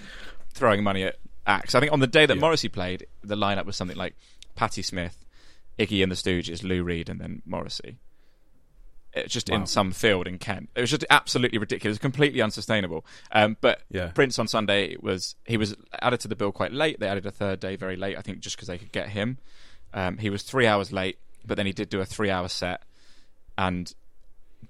throwing 0.53 0.83
money 0.83 1.03
at 1.03 1.17
acts. 1.47 1.73
I 1.75 1.79
think 1.79 1.91
on 1.91 1.99
the 1.99 2.07
day 2.07 2.25
that 2.25 2.35
Yeah. 2.35 2.41
Morrissey 2.41 2.69
played, 2.69 3.07
the 3.23 3.35
lineup 3.35 3.65
was 3.65 3.75
something 3.75 3.97
like 3.97 4.15
Patti 4.55 4.81
Smith, 4.83 5.25
Iggy 5.79 6.03
and 6.03 6.11
the 6.11 6.15
Stooges, 6.15 6.63
Lou 6.63 6.83
Reed, 6.83 7.09
and 7.09 7.19
then 7.19 7.41
Morrissey. 7.45 7.97
It's 9.13 9.33
just 9.33 9.49
Wow. 9.49 9.57
in 9.57 9.65
some 9.65 9.91
field 9.93 10.27
in 10.27 10.37
Kent. 10.37 10.69
It 10.75 10.81
was 10.81 10.91
just 10.91 11.05
absolutely 11.09 11.57
ridiculous, 11.57 11.97
completely 11.97 12.41
unsustainable. 12.41 13.03
Um, 13.31 13.57
but 13.61 13.81
Yeah. 13.89 14.07
Prince 14.09 14.37
on 14.37 14.47
Sunday 14.47 14.95
was 14.99 15.35
he 15.45 15.57
was 15.57 15.75
added 16.01 16.19
to 16.19 16.27
the 16.27 16.35
bill 16.35 16.51
quite 16.51 16.71
late. 16.71 16.99
They 16.99 17.07
added 17.07 17.25
a 17.25 17.31
third 17.31 17.59
day 17.59 17.75
very 17.77 17.95
late, 17.95 18.15
I 18.17 18.21
think, 18.21 18.39
just 18.41 18.55
because 18.57 18.67
they 18.67 18.77
could 18.77 18.91
get 18.91 19.09
him. 19.09 19.39
Um, 19.93 20.19
he 20.19 20.29
was 20.29 20.43
three 20.43 20.67
hours 20.67 20.91
late, 20.91 21.17
but 21.45 21.55
then 21.57 21.65
he 21.65 21.71
did 21.71 21.89
do 21.89 21.99
a 21.99 22.05
three-hour 22.05 22.49
set 22.49 22.83
and 23.57 23.91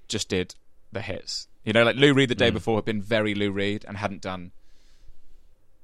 just 0.07 0.29
did 0.29 0.55
the 0.91 1.01
hits. 1.01 1.47
You 1.63 1.73
know, 1.73 1.83
like 1.83 1.95
Lou 1.97 2.13
Reed 2.13 2.29
the 2.29 2.35
day 2.35 2.49
Mm. 2.49 2.53
before 2.53 2.77
had 2.77 2.85
been 2.85 3.01
very 3.01 3.35
Lou 3.35 3.51
Reed 3.51 3.83
and 3.87 3.97
hadn't 3.97 4.21
done, 4.21 4.51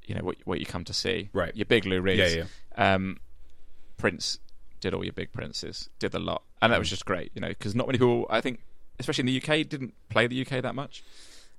you 0.06 0.16
know, 0.16 0.22
what 0.24 0.38
what 0.46 0.60
you 0.60 0.66
come 0.66 0.84
to 0.86 0.94
see. 0.94 1.30
Right. 1.34 1.56
Your 1.56 1.66
big 1.66 1.86
Lou 1.86 2.00
Reeds. 2.02 2.36
Yeah, 2.36 2.44
yeah. 2.78 2.94
Um, 2.96 3.20
Prince 3.98 4.40
did 4.80 4.94
all 4.94 5.04
your 5.04 5.14
big 5.14 5.32
princes, 5.32 5.90
did 6.00 6.12
the 6.12 6.20
lot, 6.20 6.42
and 6.62 6.72
that 6.74 6.80
was 6.80 6.90
just 6.90 7.06
great. 7.06 7.32
You 7.36 7.42
know, 7.42 7.48
because 7.50 7.74
not 7.76 7.88
many 7.88 7.98
people, 8.00 8.26
I 8.30 8.42
think, 8.42 8.60
especially 9.00 9.22
in 9.24 9.26
the 9.28 9.38
UK, 9.42 9.68
didn't 9.68 9.94
play 10.10 10.28
the 10.28 10.42
UK 10.42 10.62
that 10.62 10.76
much. 10.76 11.04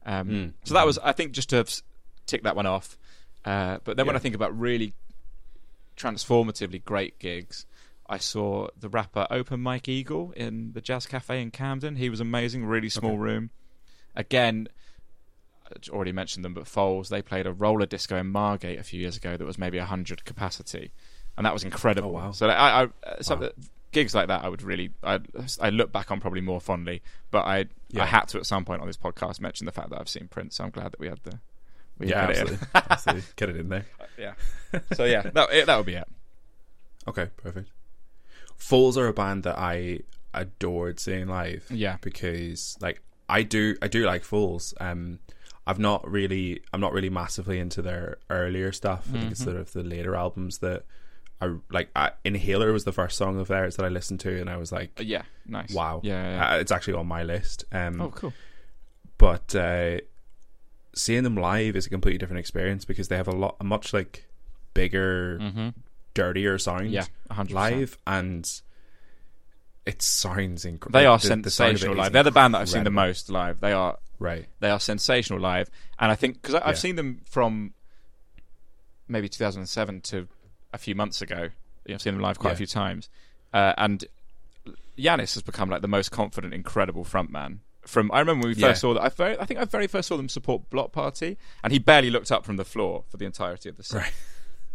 Um, 0.06 0.28
Mm. 0.28 0.52
So 0.64 0.74
that 0.74 0.84
was, 0.86 0.98
I 0.98 1.12
think, 1.12 1.32
just 1.32 1.50
to 1.50 1.64
tick 2.26 2.42
that 2.42 2.54
one 2.56 2.66
off. 2.66 2.98
Uh, 3.44 3.78
but 3.84 3.96
then 3.96 4.06
when 4.06 4.16
I 4.16 4.18
think 4.18 4.34
about 4.34 4.58
really 4.58 4.92
transformatively 5.96 6.82
great 6.84 7.18
gigs, 7.18 7.66
I 8.06 8.18
saw 8.18 8.68
the 8.78 8.88
rapper 8.88 9.26
Open 9.30 9.60
Mike 9.60 9.88
Eagle 9.88 10.32
in 10.36 10.72
the 10.72 10.80
Jazz 10.80 11.06
Cafe 11.06 11.40
in 11.40 11.50
Camden. 11.50 11.96
He 11.96 12.10
was 12.10 12.20
amazing, 12.20 12.66
really 12.66 12.88
small 12.90 13.12
Okay. 13.12 13.20
room. 13.20 13.50
Again, 14.14 14.68
I 15.66 15.88
already 15.90 16.12
mentioned 16.12 16.44
them, 16.44 16.52
but 16.54 16.66
Foals, 16.66 17.08
they 17.08 17.22
played 17.22 17.46
a 17.46 17.52
roller 17.52 17.86
disco 17.86 18.16
in 18.16 18.26
Margate 18.26 18.78
a 18.78 18.82
few 18.84 19.00
years 19.00 19.16
ago 19.16 19.36
that 19.36 19.44
was 19.44 19.56
maybe 19.58 19.78
100 19.78 20.24
capacity. 20.24 20.92
And 21.36 21.46
that 21.46 21.52
was 21.52 21.64
incredible. 21.64 22.10
Oh, 22.10 22.12
wow. 22.12 22.30
So 22.32 22.48
I, 22.48 22.82
I, 22.84 22.88
Wow. 23.30 23.50
gigs 23.92 24.14
like 24.14 24.28
that, 24.28 24.44
I 24.44 24.48
would 24.48 24.62
really, 24.62 24.90
I, 25.02 25.20
I 25.60 25.70
look 25.70 25.90
back 25.90 26.10
on 26.10 26.20
probably 26.20 26.42
more 26.42 26.60
fondly. 26.60 27.00
But 27.30 27.46
I, 27.46 27.64
Yeah. 27.88 28.02
I 28.02 28.06
had 28.06 28.26
to 28.28 28.38
at 28.38 28.46
some 28.46 28.64
point 28.64 28.82
on 28.82 28.86
this 28.86 28.96
podcast 28.98 29.40
mention 29.40 29.64
the 29.66 29.72
fact 29.72 29.90
that 29.90 29.98
I've 30.00 30.08
seen 30.08 30.28
Prince. 30.28 30.56
So 30.56 30.64
I'm 30.64 30.70
glad 30.70 30.92
that 30.92 31.00
we 31.00 31.08
had 31.08 31.20
the, 31.24 31.38
we 31.98 32.08
Yeah, 32.08 32.20
had 32.20 32.30
it 32.30 32.36
absolutely. 32.38 32.68
absolutely. 32.74 33.22
Get 33.36 33.48
it 33.48 33.56
in 33.56 33.68
there. 33.70 33.86
yeah. 34.18 34.34
So 34.92 35.04
yeah, 35.06 35.22
that, 35.22 35.50
it, 35.52 35.66
that 35.66 35.76
would 35.78 35.86
be 35.86 35.94
it. 35.94 36.06
Okay, 37.08 37.28
perfect. 37.36 37.70
Foals 38.56 38.96
are 38.96 39.06
a 39.08 39.12
band 39.12 39.42
that 39.44 39.58
I 39.58 40.00
adored 40.32 40.98
seeing 41.00 41.28
live. 41.28 41.66
Yeah. 41.70 41.96
because 42.00 42.76
like 42.80 43.00
I 43.28 43.42
do, 43.42 43.76
I 43.82 43.88
do 43.88 44.04
like 44.06 44.24
Foals. 44.24 44.74
Um, 44.80 45.18
I've 45.66 45.78
not 45.78 46.08
really, 46.10 46.60
I'm 46.72 46.80
not 46.80 46.92
really 46.92 47.08
massively 47.10 47.58
into 47.58 47.80
their 47.82 48.18
earlier 48.30 48.70
stuff. 48.72 49.06
I 49.08 49.18
think 49.18 49.30
it's 49.32 49.40
Mm-hmm. 49.40 49.50
sort 49.50 49.60
of 49.60 49.72
the 49.72 49.82
later 49.82 50.14
albums 50.14 50.58
that 50.58 50.84
I 51.40 51.54
like. 51.70 51.88
I, 51.96 52.10
Inhaler 52.24 52.72
was 52.72 52.84
the 52.84 52.92
first 52.92 53.16
song 53.16 53.38
of 53.40 53.48
theirs 53.48 53.76
that 53.76 53.84
I 53.84 53.88
listened 53.88 54.20
to, 54.20 54.40
and 54.40 54.50
I 54.50 54.56
was 54.58 54.72
like, 54.72 54.92
Uh, 55.00 55.04
yeah, 55.04 55.22
nice. 55.46 55.72
wow, 55.72 56.00
Yeah, 56.04 56.22
yeah, 56.22 56.34
yeah. 56.36 56.54
Uh, 56.56 56.58
it's 56.58 56.70
actually 56.72 56.94
on 56.94 57.06
my 57.06 57.22
list. 57.22 57.64
Um, 57.72 58.00
oh, 58.00 58.10
cool. 58.10 58.32
but 59.18 59.54
uh, 59.54 59.98
seeing 60.94 61.24
them 61.24 61.36
live 61.36 61.76
is 61.76 61.86
a 61.86 61.90
completely 61.90 62.18
different 62.18 62.40
experience 62.40 62.84
because 62.84 63.08
they 63.08 63.16
have 63.16 63.28
a 63.28 63.32
lot, 63.34 63.56
a 63.58 63.64
much 63.64 63.92
like 63.94 64.26
bigger, 64.74 65.38
Mm-hmm. 65.40 65.68
Dirtier 66.14 66.58
sound 66.58 66.90
Yeah, 66.90 67.06
100%. 67.30 67.50
live, 67.52 67.98
and 68.06 68.48
it 69.84 70.00
sounds 70.02 70.64
incredible. 70.64 70.98
They 70.98 71.06
are 71.06 71.18
sensational 71.18 71.94
live. 71.96 72.12
They're 72.12 72.22
the 72.22 72.30
band 72.30 72.54
that 72.54 72.60
I've 72.62 72.68
seen 72.68 72.84
the 72.84 72.90
most 72.90 73.28
live. 73.30 73.60
They 73.60 73.72
are 73.72 73.98
Right. 74.18 74.46
they 74.60 74.70
are 74.70 74.80
sensational 74.80 75.40
live, 75.40 75.68
and 75.98 76.10
I 76.10 76.14
think 76.14 76.40
because 76.40 76.54
I've 76.54 76.68
Yeah. 76.68 76.72
seen 76.74 76.96
them 76.96 77.20
from 77.28 77.74
maybe 79.08 79.28
2007 79.28 80.00
to 80.02 80.28
a 80.72 80.78
few 80.78 80.94
months 80.94 81.20
ago. 81.20 81.50
I've 81.88 82.00
seen 82.00 82.14
them 82.14 82.22
live 82.22 82.38
quite 82.38 82.50
Yeah. 82.50 82.54
a 82.54 82.56
few 82.58 82.66
times, 82.66 83.10
uh, 83.52 83.74
and 83.76 84.04
Yannis 84.96 85.34
has 85.34 85.42
become 85.42 85.68
like 85.68 85.82
the 85.82 85.88
most 85.88 86.10
confident, 86.10 86.54
incredible 86.54 87.04
frontman. 87.04 87.58
From 87.86 88.10
I 88.12 88.20
remember 88.20 88.46
when 88.46 88.54
we 88.54 88.60
Yeah. 88.60 88.68
first 88.68 88.80
saw 88.80 88.94
that. 88.94 89.02
I, 89.02 89.08
very, 89.10 89.38
I 89.38 89.44
think 89.44 89.60
I 89.60 89.64
very 89.66 89.86
first 89.88 90.08
saw 90.08 90.16
them 90.16 90.28
support 90.30 90.70
Bloc 90.70 90.92
Party, 90.92 91.36
and 91.62 91.72
he 91.72 91.78
barely 91.78 92.08
looked 92.10 92.32
up 92.32 92.46
from 92.46 92.56
the 92.56 92.64
floor 92.64 93.04
for 93.10 93.18
the 93.18 93.26
entirety 93.26 93.68
of 93.68 93.76
the 93.76 93.82
set. 93.82 94.00
Right. 94.02 94.12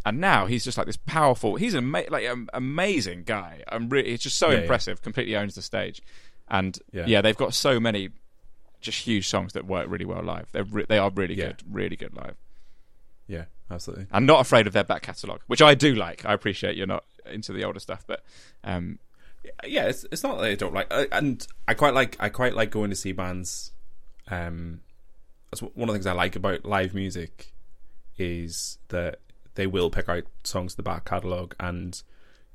And 0.06 0.20
now 0.20 0.46
he's 0.46 0.64
just 0.64 0.78
like 0.78 0.88
this 0.88 0.98
powerful. 0.98 1.56
He's 1.56 1.74
an 1.74 1.84
ama- 1.84 2.10
like 2.10 2.24
an 2.26 2.48
amazing 2.54 3.24
guy. 3.26 3.64
I'm 3.68 3.90
really. 3.90 4.10
It's 4.12 4.24
just 4.24 4.38
so 4.38 4.48
Yeah, 4.50 4.56
yeah. 4.56 4.62
impressive. 4.62 5.02
Completely 5.02 5.36
owns 5.36 5.56
the 5.56 5.62
stage, 5.62 6.02
and 6.50 6.78
Yeah. 6.92 7.04
yeah. 7.06 7.22
they've 7.22 7.36
got 7.38 7.54
so 7.54 7.80
many 7.80 8.10
just 8.82 9.06
huge 9.06 9.28
songs 9.28 9.52
that 9.54 9.66
work 9.66 9.88
really 9.90 10.06
well 10.06 10.24
live. 10.24 10.48
They're 10.54 10.64
re- 10.64 10.86
they 10.88 10.98
are 10.98 11.10
really 11.10 11.36
Yeah. 11.36 11.48
good, 11.48 11.64
really 11.70 11.96
good 11.98 12.16
live. 12.16 12.36
Yeah, 13.28 13.46
absolutely. 13.70 14.08
I'm 14.12 14.26
not 14.26 14.40
afraid 14.40 14.68
of 14.68 14.74
their 14.74 14.86
back 14.86 15.02
catalogue, 15.02 15.42
which 15.48 15.62
I 15.62 15.76
do 15.76 15.94
like. 15.94 16.26
I 16.26 16.34
appreciate 16.34 16.78
you're 16.78 16.88
not 16.88 17.04
into 17.26 17.52
the 17.54 17.64
older 17.66 17.80
stuff, 17.80 18.06
but 18.08 18.24
um, 18.64 19.00
Yeah, 19.66 19.86
it's 19.88 20.06
it's 20.12 20.24
not 20.24 20.38
that 20.38 20.46
I 20.46 20.56
don't 20.56 20.74
like, 20.74 20.88
uh, 20.92 21.06
and 21.12 21.46
I 21.68 21.74
quite 21.74 21.94
like 21.94 22.16
I 22.22 22.30
quite 22.30 22.56
like 22.56 22.72
going 22.72 22.90
to 22.90 22.96
see 22.96 23.12
bands. 23.12 23.72
Um, 24.30 24.80
that's 25.52 25.62
one 25.62 25.72
of 25.76 25.88
the 25.88 25.94
things 25.94 26.06
I 26.06 26.14
like 26.14 26.36
about 26.36 26.64
live 26.66 26.94
music 26.94 27.52
is 28.18 28.78
that 28.90 29.20
they 29.56 29.68
will 29.68 29.90
pick 29.90 30.08
out 30.10 30.24
songs 30.44 30.74
in 30.74 30.78
the 30.78 30.84
back 30.84 31.06
catalog 31.06 31.54
and 31.60 32.02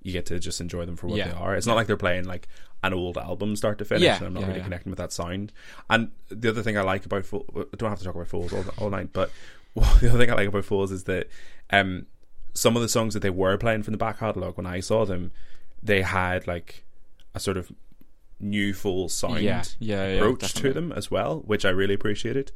you 0.02 0.12
get 0.12 0.26
to 0.26 0.38
just 0.38 0.60
enjoy 0.60 0.84
them 0.84 0.96
for 0.96 1.06
what 1.06 1.16
Yeah. 1.16 1.28
they 1.28 1.34
are. 1.38 1.54
It's 1.56 1.66
not 1.66 1.76
like 1.76 1.86
they're 1.86 1.96
playing 1.96 2.24
like 2.24 2.46
an 2.82 2.92
old 2.92 3.16
album 3.16 3.56
start 3.56 3.78
to 3.78 3.84
finish. 3.84 4.02
Yeah, 4.04 4.16
and 4.18 4.26
I'm 4.26 4.34
not 4.34 4.42
yeah, 4.42 4.48
really 4.48 4.60
connecting 4.60 4.90
with 4.90 4.98
that 4.98 5.12
sound. 5.12 5.52
And 5.88 6.10
the 6.28 6.50
other 6.50 6.62
thing 6.62 6.76
I 6.76 6.82
like 6.82 7.06
about 7.06 7.24
Foals, 7.24 7.46
I 7.56 7.76
don't 7.76 7.88
have 7.88 7.98
to 7.98 8.04
talk 8.04 8.14
about 8.14 8.28
Foals 8.28 8.52
all, 8.52 8.64
all 8.78 8.90
night, 8.90 9.10
but 9.12 9.30
the 9.74 10.08
other 10.08 10.18
thing 10.18 10.30
I 10.30 10.34
like 10.34 10.48
about 10.48 10.64
Foals 10.66 10.92
is 10.92 11.04
that 11.04 11.28
um, 11.70 12.06
some 12.52 12.76
of 12.76 12.82
the 12.82 12.88
songs 12.88 13.14
that 13.14 13.20
they 13.20 13.30
were 13.30 13.56
playing 13.56 13.82
from 13.82 13.92
the 13.92 13.98
back 13.98 14.18
catalog 14.18 14.56
when 14.58 14.66
I 14.66 14.80
saw 14.80 15.06
them, 15.06 15.32
they 15.82 16.02
had 16.02 16.46
like 16.46 16.84
a 17.34 17.40
sort 17.40 17.56
of 17.56 17.72
new 18.38 18.74
full 18.74 19.08
sound 19.08 19.40
yeah, 19.40 19.62
yeah, 19.78 20.06
yeah, 20.06 20.14
approach 20.16 20.40
definitely. 20.40 20.70
to 20.70 20.74
them 20.74 20.92
as 20.92 21.10
well, 21.10 21.40
which 21.46 21.64
I 21.64 21.70
really 21.70 21.94
appreciated. 21.94 22.52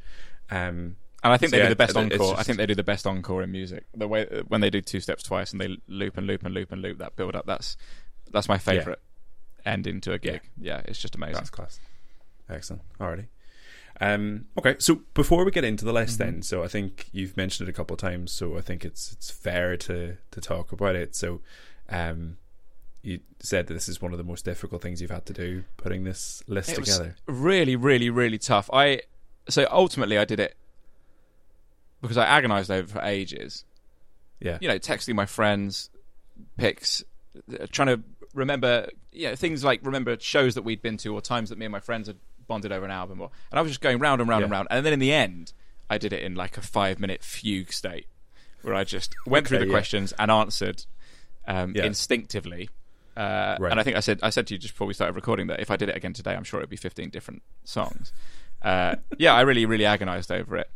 Um, 0.51 0.97
And 1.23 1.33
I 1.33 1.37
think 1.37 1.49
So, 1.49 1.57
they 1.57 1.63
yeah, 1.63 1.67
do 1.67 1.69
the 1.69 1.75
best 1.75 1.97
encore. 1.97 2.35
I 2.37 2.43
think 2.43 2.57
they 2.57 2.65
do 2.65 2.75
the 2.75 2.83
best 2.83 3.05
encore 3.05 3.43
in 3.43 3.51
music. 3.51 3.85
The 3.95 4.07
way 4.07 4.25
when 4.47 4.61
they 4.61 4.69
do 4.69 4.79
two 4.81 4.99
steps 5.01 5.21
twice 5.23 5.51
and 5.51 5.59
they 5.59 5.77
loop 5.87 6.17
and 6.17 6.25
loop 6.25 6.43
and 6.45 6.53
loop 6.53 6.71
and 6.71 6.81
loop 6.81 6.97
that 6.99 7.15
build 7.15 7.35
up. 7.35 7.45
That's 7.45 7.75
that's 8.31 8.47
my 8.47 8.57
favorite 8.57 9.01
ending 9.65 9.99
to 10.01 10.13
a 10.13 10.19
gig. 10.19 10.41
Yeah, 10.57 10.81
it's 10.85 10.99
just 10.99 11.15
amazing. 11.15 11.33
That's 11.35 11.49
class. 11.49 11.79
Excellent. 12.49 12.81
Alrighty. 12.99 13.27
Um, 14.01 14.45
okay, 14.57 14.77
so 14.79 15.01
before 15.13 15.43
we 15.43 15.51
get 15.51 15.65
into 15.65 15.83
the 15.83 15.91
list, 15.91 16.19
Mm-hmm. 16.19 16.31
then, 16.31 16.41
so 16.41 16.63
I 16.63 16.67
think 16.69 17.09
you've 17.11 17.35
mentioned 17.35 17.67
it 17.67 17.71
a 17.71 17.75
couple 17.75 17.93
of 17.95 17.99
times, 17.99 18.31
so 18.31 18.57
I 18.57 18.61
think 18.61 18.85
it's 18.85 19.11
it's 19.11 19.29
fair 19.29 19.75
to 19.77 20.15
to 20.31 20.41
talk 20.41 20.71
about 20.71 20.95
it. 20.95 21.15
So, 21.17 21.41
um, 21.89 22.37
you 23.01 23.19
said 23.39 23.67
that 23.67 23.73
this 23.73 23.89
is 23.89 24.01
one 24.01 24.13
of 24.13 24.17
the 24.17 24.23
most 24.23 24.45
difficult 24.45 24.81
things 24.81 25.01
you've 25.01 25.11
had 25.11 25.25
to 25.25 25.33
do, 25.33 25.65
putting 25.75 26.05
this 26.05 26.41
list 26.47 26.69
It 26.71 26.75
together. 26.75 27.15
really, 27.27 27.75
really, 27.75 28.09
really 28.09 28.37
tough. 28.37 28.69
I 28.71 29.01
so 29.49 29.67
ultimately 29.69 30.17
I 30.17 30.23
did 30.23 30.39
it 30.39 30.55
because 32.01 32.17
I 32.17 32.25
agonised 32.25 32.71
over 32.71 32.87
for 32.87 33.01
ages. 33.01 33.65
Yeah, 34.39 34.57
You 34.61 34.69
know, 34.69 34.79
texting 34.79 35.15
my 35.15 35.25
friends, 35.25 35.89
pics, 36.57 37.03
uh, 37.59 37.65
trying 37.71 37.87
to 37.89 38.01
remember, 38.33 38.87
yeah, 39.11 39.35
things 39.35 39.63
like 39.65 39.81
remember 39.83 40.17
shows 40.19 40.55
that 40.55 40.61
we'd 40.61 40.81
been 40.81 40.95
to 40.97 41.13
or 41.13 41.21
times 41.21 41.49
that 41.49 41.57
me 41.57 41.65
and 41.65 41.71
my 41.73 41.81
friends 41.81 42.07
had 42.07 42.15
bonded 42.47 42.71
over 42.71 42.85
an 42.85 42.91
album, 42.91 43.19
or 43.19 43.31
and 43.51 43.59
I 43.59 43.61
was 43.61 43.71
just 43.71 43.81
going 43.81 43.99
round 43.99 44.21
and 44.21 44.29
round 44.29 44.43
and 44.43 44.51
round, 44.51 44.67
and 44.71 44.85
then 44.85 44.93
in 44.93 44.99
the 44.99 45.11
end, 45.11 45.51
I 45.89 45.97
did 45.97 46.13
it 46.13 46.23
in 46.23 46.35
like 46.35 46.57
a 46.57 46.61
five 46.61 46.99
minute 46.99 47.21
fugue 47.21 47.73
state 47.73 48.07
where 48.61 48.73
I 48.75 48.83
just 48.85 49.13
went 49.25 49.47
through 49.47 49.59
the 49.59 49.65
yeah. 49.65 49.71
questions 49.71 50.13
and 50.17 50.29
answered 50.31 50.85
um, 51.47 51.73
Yeah. 51.75 51.85
instinctively. 51.85 52.69
Uh, 53.17 53.57
Right. 53.59 53.71
And 53.71 53.79
I 53.79 53.83
think 53.83 53.97
I 53.97 53.99
said 54.01 54.19
I 54.23 54.29
said 54.29 54.47
to 54.47 54.53
you 54.53 54.57
just 54.57 54.73
before 54.73 54.87
we 54.87 54.93
started 54.93 55.13
recording 55.13 55.47
that 55.47 55.59
if 55.59 55.69
I 55.71 55.75
did 55.75 55.89
it 55.89 55.95
again 55.97 56.13
today, 56.13 56.33
I'm 56.35 56.43
sure 56.45 56.59
it'd 56.61 56.69
be 56.69 56.75
15 56.77 57.09
different 57.09 57.41
songs. 57.65 58.13
Uh, 58.61 58.95
yeah, 59.17 59.33
I 59.33 59.41
really, 59.41 59.65
really 59.65 59.85
agonised 59.85 60.31
over 60.31 60.55
it. 60.57 60.69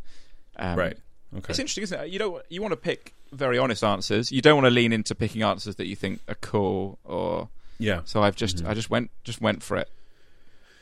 Um, 0.58 0.78
right. 0.78 0.98
Okay. 1.38 1.46
It's 1.50 1.60
interesting, 1.60 1.84
isn't 1.84 2.00
it? 2.00 2.10
You 2.10 2.20
don't 2.20 2.44
you 2.50 2.62
want 2.62 2.72
to 2.74 2.78
pick 2.78 3.14
very 3.32 3.58
honest 3.58 3.84
answers. 3.84 4.32
You 4.32 4.42
don't 4.42 4.56
want 4.56 4.66
to 4.66 4.72
lean 4.72 4.94
into 4.94 5.16
picking 5.16 5.42
answers 5.42 5.76
that 5.78 5.88
you 5.88 5.96
think 5.96 6.20
are 6.28 6.36
cool 6.36 7.00
or 7.04 7.50
yeah. 7.80 8.02
so 8.06 8.22
I've 8.22 8.36
just 8.36 8.64
I 8.66 8.74
just 8.74 8.90
went 8.90 9.10
just 9.24 9.42
went 9.42 9.64
for 9.64 9.78
it. 9.78 9.90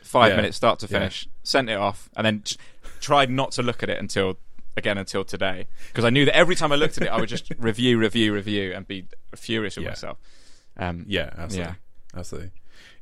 Five 0.03 0.23
Mm-hmm. 0.23 0.29
Yeah. 0.31 0.35
minutes 0.37 0.57
start 0.57 0.79
to 0.79 0.87
Yeah. 0.87 0.99
finish, 0.99 1.27
sent 1.43 1.69
it 1.69 1.77
off, 1.77 2.09
and 2.17 2.25
then 2.25 2.41
just 2.43 2.59
tried 2.99 3.29
not 3.29 3.51
to 3.53 3.63
look 3.63 3.81
at 3.83 3.89
it 3.89 3.97
until 3.99 4.37
again 4.75 4.97
until 4.97 5.23
today 5.23 5.67
because 5.87 6.03
I 6.05 6.09
knew 6.09 6.25
that 6.25 6.35
every 6.35 6.55
time 6.55 6.71
I 6.71 6.75
looked 6.75 6.97
at 6.97 7.03
it, 7.03 7.09
I 7.09 7.19
would 7.19 7.29
just 7.29 7.51
review, 7.59 7.97
review, 7.97 8.33
review, 8.33 8.73
and 8.73 8.87
be 8.87 9.05
furious 9.35 9.77
with 9.77 9.83
Yeah. 9.85 9.89
myself. 9.91 10.17
Um, 10.77 11.05
Yeah, 11.07 11.29
absolutely. 11.37 11.73
Yeah. 12.13 12.19
Absolutely. 12.19 12.51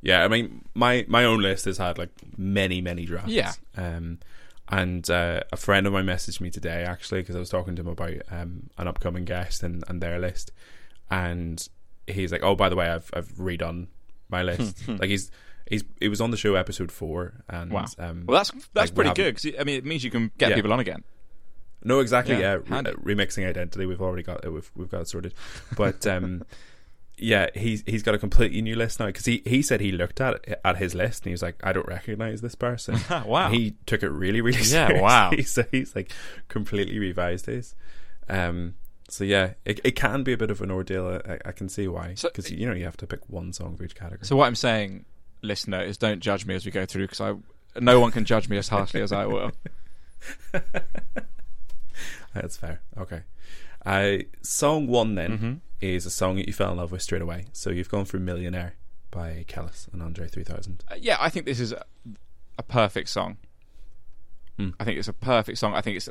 Yeah, 0.01 0.23
I 0.23 0.27
mean 0.27 0.65
my 0.75 1.05
my 1.07 1.23
own 1.25 1.41
list 1.41 1.65
has 1.65 1.77
had 1.79 1.97
like 1.97 2.09
many 2.37 2.79
many 2.81 3.05
drafts. 3.05 3.31
Yeah. 3.31 3.53
Um 3.75 4.19
and 4.69 5.09
uh, 5.09 5.41
a 5.51 5.57
friend 5.57 5.87
of 5.87 5.93
mine 5.93 6.05
messaged 6.05 6.41
me 6.41 6.49
today 6.49 6.83
actually 6.83 7.21
because 7.21 7.35
I 7.35 7.39
was 7.39 7.49
talking 7.49 7.75
to 7.75 7.81
him 7.81 7.87
about 7.87 8.13
um, 8.29 8.69
an 8.77 8.87
upcoming 8.87 9.25
guest 9.25 9.63
and, 9.63 9.83
and 9.87 10.01
their 10.01 10.19
list, 10.19 10.51
and 11.09 11.67
he's 12.07 12.31
like, 12.31 12.43
"Oh, 12.43 12.55
by 12.55 12.69
the 12.69 12.75
way, 12.75 12.87
I've 12.87 13.09
I've 13.13 13.29
redone 13.33 13.87
my 14.29 14.43
list." 14.43 14.87
like 14.87 15.09
he's 15.09 15.31
he's 15.67 15.83
he 15.99 16.07
was 16.07 16.21
on 16.21 16.31
the 16.31 16.37
show 16.37 16.55
episode 16.55 16.91
four, 16.91 17.43
and 17.49 17.71
Wow. 17.71 17.85
um, 17.97 18.25
Well, 18.27 18.37
that's 18.39 18.51
that's 18.73 18.89
Like, 18.91 18.95
pretty 18.95 19.13
good 19.13 19.35
because 19.35 19.59
I 19.59 19.63
mean 19.63 19.77
it 19.77 19.85
means 19.85 20.03
you 20.03 20.11
can 20.11 20.31
get 20.37 20.49
Yeah. 20.49 20.55
people 20.55 20.71
on 20.73 20.79
again. 20.79 21.03
No, 21.83 21.99
exactly. 22.01 22.35
Yeah, 22.39 22.57
Yeah, 22.69 22.81
Re- 23.01 23.15
remixing 23.15 23.47
identity. 23.47 23.85
We've 23.85 24.01
already 24.01 24.23
got 24.23 24.43
it. 24.43 24.49
We've 24.51 24.69
we've 24.75 24.89
got 24.89 25.01
it 25.01 25.07
sorted. 25.07 25.33
But 25.77 26.05
um, 26.05 26.43
yeah, 27.21 27.47
he's 27.55 27.83
he's 27.85 28.03
got 28.03 28.15
a 28.15 28.17
completely 28.17 28.61
new 28.61 28.75
list 28.75 28.99
now 28.99 29.07
because 29.07 29.25
he, 29.25 29.41
he 29.45 29.61
said 29.61 29.81
he 29.81 29.91
looked 29.91 30.19
at 30.21 30.35
it, 30.47 30.59
at 30.63 30.77
his 30.77 30.95
list 30.95 31.21
and 31.23 31.25
he 31.27 31.31
was 31.31 31.41
like, 31.41 31.55
I 31.63 31.73
don't 31.73 31.87
recognize 31.87 32.41
this 32.41 32.55
person. 32.55 32.97
wow. 33.25 33.45
And 33.47 33.55
he 33.55 33.75
took 33.85 34.03
it 34.03 34.09
really 34.09 34.41
really 34.41 34.57
Yeah, 34.59 34.87
seriously. 34.87 35.01
wow. 35.01 35.31
So 35.45 35.63
he's 35.71 35.95
like 35.95 36.11
completely 36.47 36.99
revised 36.99 37.45
his. 37.47 37.75
Um. 38.27 38.75
So 39.09 39.23
yeah, 39.23 39.53
it 39.65 39.79
it 39.83 39.91
can 39.95 40.23
be 40.23 40.33
a 40.33 40.37
bit 40.37 40.51
of 40.51 40.61
an 40.61 40.69
ordeal. 40.71 41.21
I, 41.27 41.39
I 41.45 41.51
can 41.51 41.67
see 41.69 41.87
why 41.87 42.13
So- 42.15 42.29
because 42.29 42.51
you 42.51 42.67
know 42.67 42.73
you 42.73 42.85
have 42.85 42.97
to 42.97 43.07
pick 43.07 43.27
one 43.29 43.53
song 43.53 43.75
for 43.77 43.83
each 43.83 43.95
category. 43.95 44.25
So 44.25 44.35
what 44.35 44.45
I'm 44.45 44.55
saying, 44.55 45.05
listener, 45.41 45.81
is 45.81 45.97
don't 45.97 46.19
judge 46.19 46.45
me 46.45 46.53
as 46.55 46.65
we 46.65 46.71
go 46.71 46.85
through 46.85 47.05
because 47.07 47.21
I 47.21 47.33
no 47.79 47.99
one 47.99 48.11
can 48.11 48.25
judge 48.25 48.49
me 48.49 48.57
as 48.57 48.67
harshly 48.69 49.01
as 49.01 49.11
I 49.11 49.25
will. 49.25 49.51
That's 52.33 52.57
fair. 52.57 52.81
Okay. 52.97 53.21
Uh, 53.85 54.23
song 54.41 54.87
one 54.87 55.15
then 55.15 55.37
hmm 55.37 55.53
is 55.81 56.05
a 56.05 56.09
song 56.09 56.35
that 56.35 56.45
you 56.45 56.51
fell 56.51 56.71
in 56.73 56.77
love 56.77 56.91
with 56.91 57.01
straight 57.01 57.21
away. 57.21 57.45
So 57.53 57.69
you've 57.69 57.87
gone 57.87 58.03
for 58.03 58.19
Millionaire 58.19 58.75
by 59.11 59.45
Kelis 59.47 59.87
and 59.93 60.03
Andre 60.03 60.27
3000. 60.27 60.83
Uh, 60.91 60.95
yeah, 60.99 61.15
I 61.21 61.29
think 61.29 61.45
this 61.45 61.57
is 61.61 61.71
a, 61.71 61.85
a 62.57 62.63
perfect 62.63 63.07
song. 63.07 63.37
Hmm. 64.57 64.71
I 64.77 64.83
think 64.83 64.99
it's 64.99 65.07
a 65.07 65.13
perfect 65.13 65.57
song. 65.57 65.73
I 65.73 65.79
think 65.81 65.95
it's. 65.97 66.09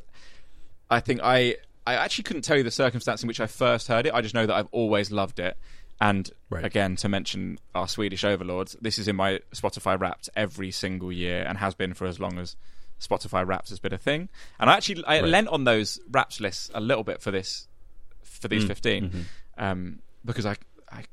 I 0.90 1.00
think 1.00 1.20
I. 1.22 1.56
I 1.86 1.94
actually 1.94 2.24
couldn't 2.24 2.42
tell 2.42 2.56
you 2.56 2.62
the 2.62 2.70
circumstance 2.70 3.22
in 3.22 3.26
which 3.28 3.40
I 3.40 3.46
first 3.46 3.88
heard 3.88 4.06
it. 4.06 4.14
I 4.14 4.20
just 4.22 4.34
know 4.34 4.46
that 4.46 4.54
I've 4.54 4.68
always 4.72 5.10
loved 5.10 5.38
it. 5.38 5.56
And 6.00 6.30
Right. 6.48 6.64
again, 6.64 6.96
to 6.96 7.08
mention 7.08 7.58
our 7.74 7.88
Swedish 7.88 8.24
overlords, 8.24 8.76
this 8.80 8.98
is 8.98 9.06
in 9.08 9.16
my 9.16 9.40
Spotify 9.52 9.98
Wrapped 10.00 10.28
every 10.36 10.70
single 10.70 11.10
year 11.12 11.44
and 11.46 11.58
has 11.58 11.74
been 11.74 11.92
for 11.92 12.06
as 12.06 12.18
long 12.20 12.38
as 12.38 12.56
Spotify 13.00 13.46
Wrapped 13.46 13.68
has 13.70 13.78
been 13.78 13.92
a 13.94 13.98
thing. 13.98 14.28
And 14.58 14.68
I 14.70 14.76
actually 14.76 15.04
I 15.06 15.20
Right. 15.20 15.28
lent 15.28 15.48
on 15.48 15.64
those 15.64 15.98
Wrapped 16.10 16.40
lists 16.40 16.70
a 16.74 16.80
little 16.80 17.04
bit 17.04 17.20
for 17.22 17.30
this 17.30 17.68
for 18.24 18.48
these 18.48 18.64
Mm, 18.64 18.68
15 18.68 19.10
mhm. 19.10 19.24
um, 19.56 19.98
because 20.24 20.46
I, 20.46 20.56
I, 20.92 21.04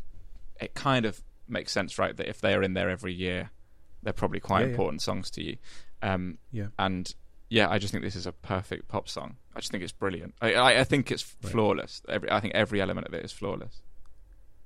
it 0.62 0.74
kind 0.76 1.06
of 1.06 1.22
makes 1.48 1.72
sense, 1.72 1.98
right? 1.98 2.16
That 2.16 2.28
if 2.28 2.42
they 2.42 2.54
are 2.54 2.62
in 2.64 2.74
there 2.74 2.90
every 2.90 3.14
year, 3.14 3.52
they're 4.04 4.14
probably 4.14 4.40
quite 4.40 4.60
Yeah, 4.62 4.66
yeah. 4.68 4.72
important 4.72 5.02
songs 5.02 5.30
to 5.32 5.44
you. 5.44 5.58
Um, 6.02 6.38
Yeah. 6.52 6.68
and 6.78 7.14
yeah, 7.50 7.70
I 7.70 7.78
just 7.80 7.92
think 7.92 8.04
this 8.04 8.16
is 8.16 8.26
a 8.28 8.32
perfect 8.32 8.88
pop 8.88 9.08
song. 9.08 9.38
I 9.56 9.60
just 9.60 9.72
think 9.72 9.84
it's 9.84 9.92
brilliant. 9.94 10.34
I, 10.42 10.54
I, 10.56 10.80
I 10.82 10.84
think 10.84 11.12
it's 11.12 11.36
Right. 11.44 11.52
flawless. 11.52 12.02
Every, 12.10 12.30
I 12.30 12.40
think 12.40 12.54
every 12.56 12.82
element 12.82 13.08
of 13.08 13.14
it 13.14 13.24
is 13.24 13.32
flawless. 13.32 13.82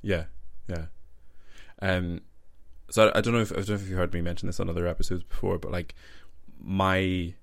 Yeah, 0.02 0.26
yeah. 0.68 0.86
Um, 1.82 2.22
so 2.90 3.08
I, 3.10 3.20
I 3.20 3.22
don't 3.22 3.34
know 3.34 3.42
if 3.42 3.52
I 3.52 3.56
don't 3.56 3.70
know 3.70 3.76
if 3.76 3.88
you 3.90 3.96
heard 3.96 4.14
me 4.14 4.22
mention 4.22 4.48
this 4.48 4.60
on 4.60 4.70
other 4.70 4.88
episodes 4.88 5.24
before, 5.24 5.58
but 5.60 5.72
like 5.72 5.94
my 6.60 7.34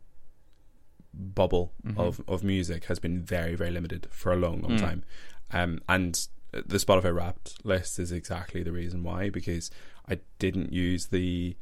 bubble 1.15 1.73
Mhm. 1.87 1.97
of 1.99 2.21
of 2.29 2.45
music 2.45 2.85
has 2.87 2.99
been 2.99 3.23
very 3.23 3.55
very 3.55 3.71
limited 3.71 4.07
for 4.11 4.33
a 4.33 4.37
long 4.37 4.61
long 4.61 4.73
Mm. 4.73 4.81
time, 4.81 5.05
um, 5.51 5.81
and 5.89 6.29
the 6.53 6.79
Spotify 6.79 7.15
Wrapped 7.15 7.65
list 7.65 7.99
is 7.99 8.13
exactly 8.13 8.63
the 8.63 8.73
reason 8.73 9.03
why 9.03 9.31
because 9.31 9.71
I 10.09 10.21
didn't 10.39 10.73
use 10.73 11.07
the 11.07 11.57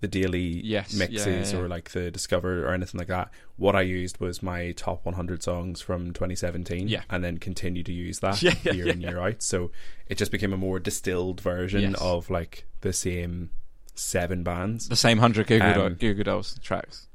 the 0.00 0.06
daily 0.08 0.64
Yes, 0.64 0.94
mixes 0.94 1.50
yeah, 1.52 1.58
yeah, 1.58 1.64
or 1.64 1.68
like 1.68 1.90
the 1.90 2.08
discover 2.12 2.64
or 2.64 2.72
anything 2.72 2.98
like 3.00 3.08
that. 3.08 3.32
What 3.56 3.74
I 3.74 3.80
used 3.82 4.20
was 4.20 4.40
my 4.44 4.70
top 4.72 5.04
100 5.04 5.42
songs 5.42 5.80
from 5.80 6.12
2017, 6.12 6.86
Yeah. 6.86 7.02
and 7.10 7.24
then 7.24 7.38
continue 7.38 7.82
to 7.82 7.92
use 7.92 8.20
that 8.20 8.40
year 8.64 8.86
in 8.88 9.00
year 9.00 9.18
out. 9.18 9.42
So 9.42 9.72
it 10.06 10.16
just 10.16 10.30
became 10.30 10.52
a 10.52 10.56
more 10.56 10.78
distilled 10.78 11.40
version 11.40 11.80
Yes. 11.80 12.00
of 12.00 12.30
like 12.30 12.64
the 12.82 12.92
same 12.92 13.50
seven 13.98 14.42
bands. 14.42 14.88
The 14.88 14.96
same 14.96 15.18
hundred 15.18 15.46
Google, 15.46 15.82
Um, 15.82 15.94
Goo 15.94 16.14
Goo 16.14 16.24
Dolls 16.24 16.58
tracks. 16.62 17.06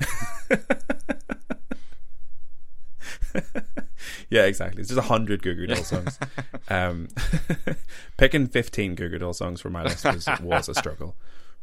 yeah, 4.28 4.42
exactly. 4.44 4.80
It's 4.80 4.88
just 4.90 4.98
a 4.98 5.02
hundred 5.08 5.42
Goo 5.42 5.54
Goo 5.54 5.66
Doll 5.66 5.82
songs. 5.84 6.18
um, 6.68 7.08
picking 8.16 8.46
fifteen 8.46 8.94
Goo 8.94 9.08
Goo 9.08 9.18
Doll 9.18 9.32
songs 9.32 9.60
for 9.60 9.70
my 9.70 9.82
list 9.82 10.04
was, 10.04 10.28
was 10.42 10.68
a 10.68 10.74
struggle, 10.74 11.16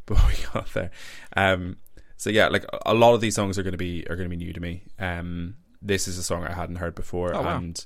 but 0.06 0.17
we 0.28 0.34
got 0.54 0.74
there. 0.74 0.91
Um, 1.36 1.78
so 2.17 2.30
yeah, 2.30 2.48
like 2.48 2.65
a 2.86 2.93
lot 2.93 3.13
of 3.13 3.22
these 3.22 3.36
songs 3.36 3.58
are 3.60 3.63
going 3.63 3.74
to 3.74 3.78
be 3.78 4.06
are 4.10 4.15
going 4.15 4.30
to 4.30 4.36
be 4.36 4.43
new 4.43 4.54
to 4.54 4.60
me. 4.60 4.84
Um, 5.00 5.56
this 5.82 6.08
is 6.08 6.17
a 6.17 6.24
song 6.24 6.43
I 6.46 6.54
hadn't 6.54 6.78
heard 6.78 6.96
before, 6.96 7.36
Oh, 7.36 7.41
wow. 7.43 7.58
and 7.58 7.86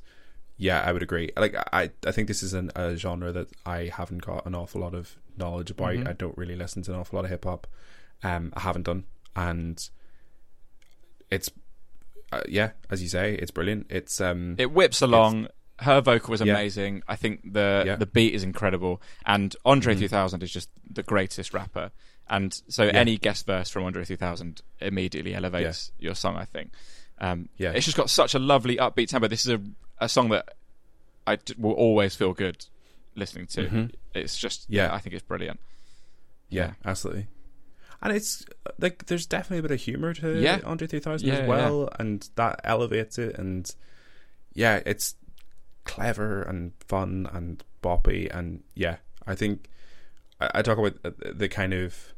yeah, 0.57 0.81
I 0.81 0.91
would 0.93 1.03
agree. 1.03 1.31
Like 1.35 1.55
I, 1.73 1.89
I 2.05 2.11
think 2.11 2.27
this 2.27 2.41
is 2.43 2.53
an, 2.53 2.71
a 2.75 2.95
genre 2.95 3.31
that 3.31 3.47
I 3.65 3.91
haven't 3.93 4.23
got 4.25 4.45
an 4.45 4.55
awful 4.55 4.81
lot 4.81 4.93
of 4.93 5.17
knowledge 5.37 5.71
about. 5.71 5.93
Mhm. 5.95 6.07
I 6.07 6.13
don't 6.13 6.37
really 6.37 6.55
listen 6.55 6.81
to 6.83 6.93
an 6.93 6.99
awful 6.99 7.17
lot 7.17 7.25
of 7.25 7.31
hip 7.31 7.45
hop. 7.45 7.67
Um, 8.23 8.51
I 8.55 8.61
haven't 8.61 8.83
done, 8.83 9.05
and 9.35 9.89
it's 11.29 11.49
uh, 12.31 12.41
yeah, 12.47 12.71
as 12.89 13.01
you 13.01 13.09
say, 13.09 13.35
it's 13.35 13.51
brilliant. 13.51 13.87
It's 13.89 14.21
um, 14.21 14.55
It 14.57 14.71
whips 14.71 15.01
along. 15.01 15.47
Her 15.79 15.99
vocal 15.99 16.33
is 16.33 16.41
Yeah. 16.41 16.53
amazing. 16.53 17.03
I 17.07 17.15
think 17.15 17.53
the 17.53 17.83
Yeah. 17.85 17.95
the 17.97 18.05
beat 18.05 18.33
is 18.33 18.43
incredible, 18.43 19.01
and 19.25 19.55
Andre 19.65 19.95
Mhm. 19.95 19.99
3000 19.99 20.43
is 20.43 20.51
just 20.51 20.69
the 20.89 21.03
greatest 21.03 21.53
rapper. 21.53 21.91
And 22.29 22.53
so, 22.69 22.83
Yeah. 22.83 22.91
any 22.91 23.17
guest 23.17 23.45
verse 23.45 23.69
from 23.69 23.83
Andre 23.83 24.05
3000 24.05 24.61
immediately 24.79 25.33
elevates 25.33 25.91
your 25.99 26.15
song. 26.15 26.37
I 26.37 26.45
think. 26.45 26.71
Um, 27.19 27.49
Yeah. 27.57 27.71
it's 27.71 27.85
just 27.85 27.97
got 27.97 28.09
such 28.09 28.33
a 28.33 28.39
lovely 28.39 28.77
upbeat 28.77 29.09
tempo. 29.09 29.27
This 29.27 29.45
is 29.45 29.51
a 29.53 29.61
a 29.99 30.07
song 30.09 30.29
that 30.29 30.55
I 31.27 31.35
d- 31.35 31.53
will 31.57 31.73
always 31.73 32.15
feel 32.15 32.33
good 32.33 32.65
listening 33.21 33.47
to. 33.47 33.67
Mhm. 33.69 33.93
It's 34.13 34.37
just 34.37 34.65
Yeah. 34.67 34.87
yeah, 34.87 34.93
I 34.95 34.99
think 34.99 35.13
it's 35.15 35.23
brilliant. 35.23 35.59
Yeah, 36.49 36.73
absolutely. 36.83 37.27
And 38.01 38.11
it's 38.13 38.43
like 38.79 39.05
there's 39.05 39.25
definitely 39.27 39.59
a 39.59 39.61
bit 39.61 39.71
of 39.71 39.79
humor 39.79 40.13
to 40.15 40.39
Yeah. 40.41 40.59
Andre 40.65 40.87
3000 40.87 41.27
Yeah, 41.27 41.35
as 41.35 41.47
well, 41.47 41.87
and 41.99 42.27
that 42.35 42.59
elevates 42.65 43.17
it. 43.19 43.37
And 43.37 43.73
yeah, 44.53 44.81
it's 44.85 45.15
clever 45.85 46.41
and 46.41 46.73
fun 46.87 47.27
and 47.31 47.63
boppy. 47.81 48.29
And 48.35 48.63
yeah, 48.75 48.97
I 49.25 49.35
think 49.35 49.69
I, 50.39 50.49
I 50.55 50.61
talk 50.61 50.77
about 50.77 50.97
uh, 51.05 51.11
the 51.33 51.47
kind 51.47 51.73
of 51.73 52.13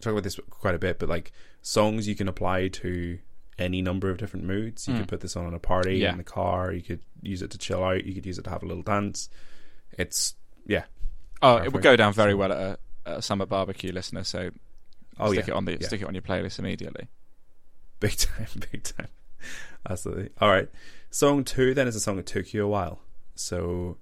talk 0.00 0.12
about 0.12 0.24
this 0.24 0.38
quite 0.50 0.74
a 0.74 0.78
bit, 0.78 0.98
but 0.98 1.08
like 1.08 1.32
songs 1.62 2.06
you 2.08 2.14
can 2.16 2.28
apply 2.28 2.68
to 2.68 3.18
any 3.58 3.80
number 3.80 4.10
of 4.10 4.18
different 4.18 4.44
moods. 4.44 4.86
You 4.86 4.94
Mm. 4.94 4.98
could 4.98 5.08
put 5.08 5.20
this 5.20 5.34
on 5.36 5.46
in 5.46 5.54
a 5.54 5.58
party 5.58 5.96
Yeah. 5.98 6.10
in 6.12 6.18
the 6.18 6.24
car. 6.24 6.72
You 6.72 6.82
could 6.82 7.00
use 7.22 7.40
it 7.42 7.50
to 7.52 7.58
chill 7.58 7.82
out. 7.82 8.04
You 8.04 8.12
could 8.14 8.26
use 8.26 8.38
it 8.38 8.42
to 8.44 8.50
have 8.50 8.62
a 8.62 8.66
little 8.66 8.82
dance. 8.82 9.30
It's 9.96 10.34
yeah. 10.66 10.84
Oh, 11.42 11.56
it 11.56 11.72
would 11.72 11.82
go 11.82 11.96
down 11.96 12.12
very 12.12 12.34
well 12.34 12.52
at 12.52 12.58
a, 12.58 12.78
at 13.06 13.16
a 13.18 13.22
summer 13.22 13.46
barbecue, 13.46 13.92
listener. 13.92 14.24
So 14.24 14.50
Oh 15.18 15.32
stick 15.32 15.46
yeah, 15.46 15.54
it 15.54 15.56
on 15.56 15.64
the 15.64 15.72
yeah. 15.80 15.86
stick 15.86 16.02
it 16.02 16.08
on 16.08 16.14
your 16.14 16.22
playlist 16.22 16.58
immediately. 16.58 17.08
Big 18.00 18.16
time, 18.16 18.46
big 18.72 18.82
time. 18.82 19.08
Absolutely. 19.88 20.30
All 20.40 20.48
right. 20.50 20.68
Song 21.10 21.44
two 21.44 21.74
then 21.74 21.86
is 21.88 21.96
a 21.96 22.00
song 22.00 22.16
that 22.16 22.26
took 22.26 22.52
you 22.52 22.64
a 22.64 22.68
while. 22.68 23.00
So 23.34 23.96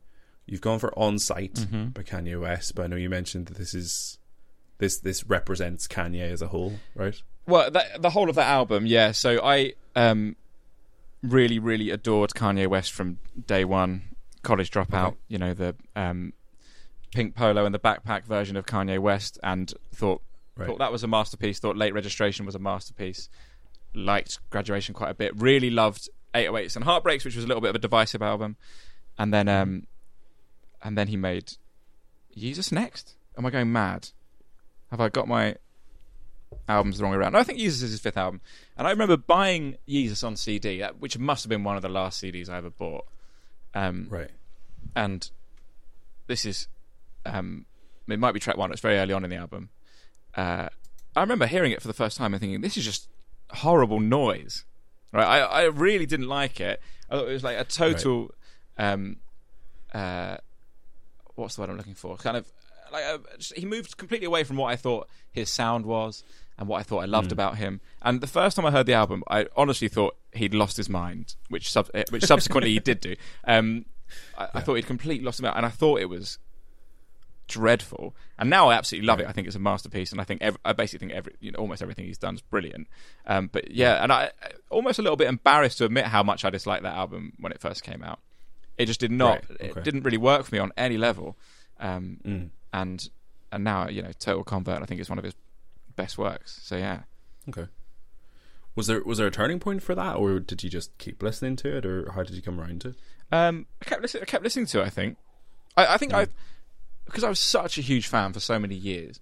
you've 0.47 0.61
gone 0.61 0.79
for 0.79 0.97
On 0.99 1.19
Sight 1.19 1.55
Mhm. 1.55 1.95
by 1.95 2.03
Kanye 2.03 2.41
West, 2.41 2.75
but 2.75 2.85
I 2.85 2.87
know 2.89 2.97
you 2.97 3.11
mentioned 3.11 3.47
that 3.47 3.57
this 3.57 3.75
is 3.75 4.19
this 4.79 4.99
this 4.99 5.25
represents 5.27 5.87
Kanye 5.87 6.31
as 6.33 6.43
a 6.43 6.49
whole, 6.49 6.75
right? 6.95 7.21
Well, 7.47 7.71
that, 7.71 8.01
the 8.01 8.11
whole 8.11 8.29
of 8.31 8.37
that 8.37 8.49
album, 8.49 8.87
yeah. 8.87 9.13
So 9.13 9.41
I 9.45 9.75
um, 9.95 10.35
really, 11.23 11.59
really 11.59 11.91
adored 11.91 12.31
Kanye 12.31 12.67
West 12.67 12.91
from 12.93 13.19
day 13.47 13.65
one. 13.65 14.03
College 14.45 14.71
Dropout, 14.71 15.09
Okay. 15.09 15.17
you 15.29 15.39
know 15.39 15.55
the 15.55 15.75
um, 15.97 16.33
pink 17.13 17.35
polo 17.35 17.65
and 17.65 17.75
the 17.75 17.79
backpack 17.79 18.25
version 18.25 18.57
of 18.57 18.67
Kanye 18.67 18.99
West, 18.99 19.39
and 19.43 19.73
thought 19.93 20.23
Right. 20.57 20.67
thought 20.69 20.79
that 20.79 20.93
was 20.93 21.03
a 21.03 21.09
masterpiece. 21.09 21.59
Thought 21.59 21.77
Late 21.77 21.93
Registration 21.95 22.47
was 22.47 22.55
a 22.55 22.61
masterpiece. 22.61 23.29
Liked 23.93 24.39
Graduation 24.51 24.95
quite 24.95 25.11
a 25.11 25.15
bit. 25.15 25.33
Really 25.37 25.69
loved 25.71 26.09
808s 26.33 26.77
and 26.77 26.85
Heartbreaks, 26.85 27.25
which 27.25 27.35
was 27.35 27.45
a 27.45 27.49
little 27.49 27.61
bit 27.61 27.71
of 27.71 27.75
a 27.77 27.81
divisive 27.81 28.23
album. 28.23 28.57
And 29.19 29.33
then 29.35 29.49
um, 29.49 29.87
and 30.83 30.97
then 30.97 31.09
he 31.09 31.17
made 31.17 31.55
Yeezus 32.37 32.71
next. 32.71 33.15
Am 33.37 33.45
I 33.47 33.51
going 33.51 33.73
mad? 33.73 34.11
Have 34.93 35.01
I 35.01 35.09
got 35.09 35.27
my 35.27 35.57
albums 36.69 36.99
the 36.99 37.03
wrong 37.05 37.13
way 37.13 37.19
around? 37.19 37.33
No, 37.33 37.39
I 37.41 37.45
think 37.45 37.59
Yeezus 37.59 37.83
is 37.83 37.91
his 37.91 38.01
fifth 38.01 38.17
album. 38.17 38.41
And 38.77 38.87
I 38.87 38.91
remember 38.91 39.17
buying 39.17 39.77
Yeezus 39.89 40.23
on 40.25 40.37
CD, 40.37 40.83
uh, 40.83 40.93
which 40.99 41.19
must 41.19 41.43
have 41.45 41.49
been 41.49 41.65
one 41.65 41.75
of 41.77 41.83
the 41.83 41.89
last 41.89 42.23
CDs 42.23 42.49
I 42.49 42.59
ever 42.59 42.71
bought. 42.71 43.07
Um, 43.75 44.07
Right. 44.11 44.31
and 44.95 45.29
this 46.27 46.45
is 46.45 46.69
um 47.27 47.67
it 48.09 48.19
might 48.19 48.33
be 48.33 48.41
track 48.41 48.57
one 48.57 48.71
it's 48.71 48.81
very 48.81 48.97
early 48.99 49.13
on 49.13 49.25
in 49.25 49.31
the 49.31 49.37
album. 49.37 49.71
Uh 50.37 50.69
i 51.17 51.21
remember 51.21 51.47
hearing 51.47 51.73
it 51.73 51.81
for 51.83 51.89
the 51.89 51.95
first 51.95 52.17
time 52.17 52.35
and 52.35 52.41
thinking 52.41 52.61
this 52.61 52.77
is 52.77 52.85
just 52.85 53.09
horrible 53.51 54.01
noise. 54.01 54.65
Right 55.13 55.27
i 55.27 55.41
i 55.41 55.63
really 55.65 56.07
didn't 56.07 56.29
like 56.29 56.61
it. 56.61 56.81
I 57.11 57.17
thought 57.17 57.29
it 57.29 57.33
was 57.33 57.45
like 57.45 57.59
a 57.59 57.65
total 57.65 58.33
um 58.79 59.17
uh 59.93 60.37
what's 61.35 61.55
the 61.57 61.63
word 61.63 61.71
i'm 61.71 61.77
looking 61.77 61.95
for? 61.95 62.17
Kind 62.17 62.37
of 62.37 62.47
like 62.93 63.05
uh, 63.05 63.19
just- 63.39 63.57
he 63.57 63.67
moved 63.67 63.97
completely 63.97 64.27
away 64.27 64.45
from 64.45 64.57
what 64.57 64.67
i 64.73 64.77
thought 64.77 65.09
his 65.33 65.51
sound 65.51 65.85
was 65.87 66.23
and 66.59 66.69
what 66.69 66.79
i 66.79 66.83
thought 66.85 66.99
i 67.03 67.07
loved 67.07 67.31
Mm. 67.31 67.33
about 67.33 67.57
him. 67.57 67.81
And 68.03 68.21
the 68.21 68.27
first 68.29 68.55
time 68.57 68.67
i 68.67 68.71
heard 68.71 68.87
the 68.87 68.95
album 68.95 69.25
i 69.29 69.47
honestly 69.57 69.89
thought 69.89 70.17
he'd 70.35 70.55
lost 70.55 70.77
his 70.77 70.89
mind 70.89 71.35
which 71.49 71.71
sub- 71.71 71.91
eh, 71.95 72.05
which 72.11 72.25
subsequently 72.25 72.71
he 72.73 72.79
did 72.81 73.01
do 73.01 73.15
um 73.47 73.85
I, 74.39 74.49
I 74.55 74.61
thought 74.61 74.75
he'd 74.75 74.87
completely 74.87 75.25
lost 75.25 75.41
him 75.41 75.47
out, 75.47 75.57
and 75.57 75.65
I 75.67 75.71
thought 75.71 76.01
it 76.01 76.09
was 76.09 76.39
dreadful. 77.47 78.15
And 78.39 78.49
now 78.51 78.69
I 78.69 78.75
absolutely 78.75 79.07
love 79.07 79.21
it. 79.21 79.27
I 79.27 79.33
think 79.33 79.47
it's 79.47 79.57
a 79.57 79.61
masterpiece, 79.61 80.13
and 80.13 80.21
I 80.21 80.25
think 80.25 80.43
every, 80.43 80.59
I 80.65 80.73
basically 80.73 81.07
think 81.09 81.17
every 81.19 81.35
you 81.41 81.51
know 81.53 81.59
almost 81.59 81.83
everything 81.83 82.05
he's 82.07 82.19
done 82.19 82.35
is 82.35 82.41
brilliant. 82.41 82.87
Um, 83.27 83.49
but 83.53 83.71
yeah, 83.71 84.03
and 84.03 84.13
I 84.13 84.31
almost 84.71 84.99
a 84.99 85.03
little 85.03 85.17
bit 85.17 85.29
embarrassed 85.29 85.79
to 85.79 85.85
admit 85.85 86.05
how 86.07 86.23
much 86.23 86.45
I 86.45 86.51
disliked 86.51 86.83
that 86.85 86.95
album 86.95 87.33
when 87.41 87.53
it 87.53 87.61
first 87.61 87.83
came 87.83 88.03
out. 88.03 88.21
It 88.77 88.87
just 88.87 89.01
did 89.01 89.11
not. 89.13 89.45
Right, 89.51 89.71
okay. 89.71 89.81
It 89.81 89.85
didn't 89.85 90.03
really 90.03 90.19
work 90.19 90.45
for 90.47 90.55
me 90.55 90.59
on 90.59 90.73
any 90.77 90.97
level. 90.99 91.37
Um, 91.81 92.19
Mm. 92.25 92.49
and 92.73 93.09
and 93.53 93.65
now 93.65 93.89
you 93.89 94.03
know 94.03 94.13
Total 94.19 94.45
Convert. 94.45 94.83
I 94.83 94.87
think 94.87 95.01
it's 95.01 95.11
one 95.11 95.19
of 95.19 95.25
his 95.25 95.35
best 95.97 96.19
works. 96.19 96.59
So 96.63 96.77
yeah. 96.77 97.01
Okay. 97.49 97.67
Was 98.77 98.87
there 98.89 99.03
was 99.05 99.19
there 99.19 99.27
a 99.27 99.31
turning 99.31 99.61
point 99.61 99.83
for 99.83 99.95
that, 99.95 100.17
or 100.17 100.41
did 100.41 100.63
you 100.65 100.71
just 100.71 100.97
keep 100.99 101.23
listening 101.23 101.57
to 101.57 101.77
it, 101.77 101.87
or 101.87 102.11
how 102.13 102.23
did 102.23 102.35
you 102.35 102.43
come 102.43 102.61
around 102.61 102.81
to 102.83 102.89
it? 102.89 102.97
Um, 103.31 103.67
I 103.81 103.85
kept 103.85 104.03
listening. 104.03 104.23
I 104.23 104.27
kept 104.27 104.43
listening 104.43 104.67
to 104.67 104.81
it. 104.81 104.85
I 104.85 104.91
think. 104.91 105.17
I, 105.77 105.95
I 105.95 105.97
think 105.97 106.13
I, 106.13 106.27
because 107.05 107.25
I 107.25 107.29
was 107.29 107.41
such 107.41 107.79
a 107.79 107.81
huge 107.81 108.07
fan 108.07 108.33
for 108.33 108.41
so 108.41 108.59
many 108.59 108.75
years. 108.75 109.21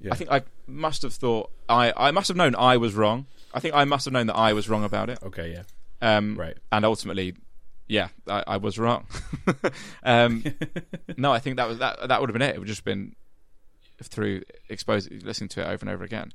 Yeah. 0.00 0.12
I 0.12 0.16
think 0.16 0.30
I 0.30 0.42
must 0.66 1.02
have 1.02 1.14
thought 1.14 1.50
I 1.68 1.92
I 1.96 2.10
must 2.10 2.28
have 2.28 2.36
known 2.36 2.54
I 2.56 2.76
was 2.76 2.94
wrong. 2.94 3.26
I 3.54 3.60
think 3.60 3.74
I 3.74 3.84
must 3.84 4.04
have 4.06 4.12
known 4.12 4.26
that 4.26 4.36
I 4.36 4.52
was 4.52 4.68
wrong 4.68 4.82
about 4.84 5.10
it. 5.10 5.18
Okay, 5.22 5.52
yeah, 5.52 5.62
Um, 6.00 6.36
right. 6.38 6.56
And 6.72 6.84
ultimately, 6.84 7.34
yeah, 7.86 8.08
I, 8.26 8.44
I 8.46 8.56
was 8.56 8.78
wrong. 8.78 9.06
um, 10.02 10.42
no, 11.16 11.32
I 11.32 11.38
think 11.38 11.56
that 11.56 11.68
was 11.68 11.78
that. 11.78 12.08
That 12.08 12.20
would 12.20 12.30
have 12.30 12.32
been 12.32 12.42
it. 12.42 12.54
It 12.54 12.58
would 12.58 12.68
just 12.68 12.84
been 12.84 13.14
through 14.02 14.42
exposing, 14.68 15.20
listening 15.20 15.48
to 15.50 15.60
it 15.60 15.64
over 15.64 15.82
and 15.82 15.90
over 15.90 16.02
again. 16.02 16.32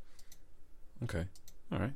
Okay, 1.03 1.25
all 1.71 1.79
right. 1.79 1.93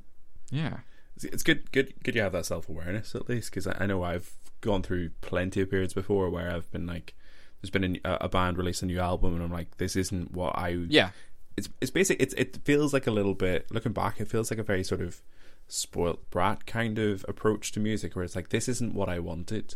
Yeah. 0.52 0.78
It's- 1.24 1.44
good, 1.44 1.72
good, 1.72 1.94
good. 2.04 2.16
You 2.16 2.22
have 2.22 2.32
that 2.34 2.46
self 2.46 2.70
awareness 2.70 3.16
at 3.16 3.28
least, 3.30 3.50
because 3.52 3.68
I, 3.68 3.76
I 3.80 3.86
know 3.88 4.04
I've 4.04 4.32
gone 4.62 4.84
through 4.84 5.10
plenty 5.22 5.62
of 5.62 5.70
periods 5.72 5.94
before 5.94 6.30
where 6.30 6.52
I've 6.52 6.70
been 6.72 6.86
like, 6.86 7.16
there's 7.62 7.70
been 7.72 8.00
a, 8.06 8.18
a 8.22 8.30
band 8.30 8.58
release 8.58 8.82
a 8.82 8.86
new 8.86 9.00
album, 9.00 9.34
and 9.36 9.44
I'm 9.44 9.52
like, 9.52 9.78
this 9.78 9.96
isn't 9.96 10.32
what 10.34 10.58
I. 10.58 10.70
Yeah. 10.70 11.12
It's 11.58 11.70
it's 11.82 11.92
basic. 11.92 12.22
It's 12.22 12.34
it 12.36 12.58
feels 12.64 12.94
like 12.94 13.08
a 13.08 13.12
little 13.12 13.34
bit. 13.36 13.72
Looking 13.72 13.92
back, 13.94 14.20
it 14.20 14.28
feels 14.30 14.50
like 14.52 14.60
a 14.60 14.64
very 14.64 14.84
sort 14.84 15.02
of 15.02 15.22
spoilt 15.68 16.30
brat 16.32 16.66
kind 16.66 16.98
of 16.98 17.24
approach 17.28 17.72
to 17.74 17.80
music, 17.80 18.16
where 18.16 18.26
it's 18.26 18.36
like, 18.36 18.50
this 18.50 18.68
isn't 18.68 18.94
what 18.96 19.10
I 19.10 19.20
wanted. 19.20 19.76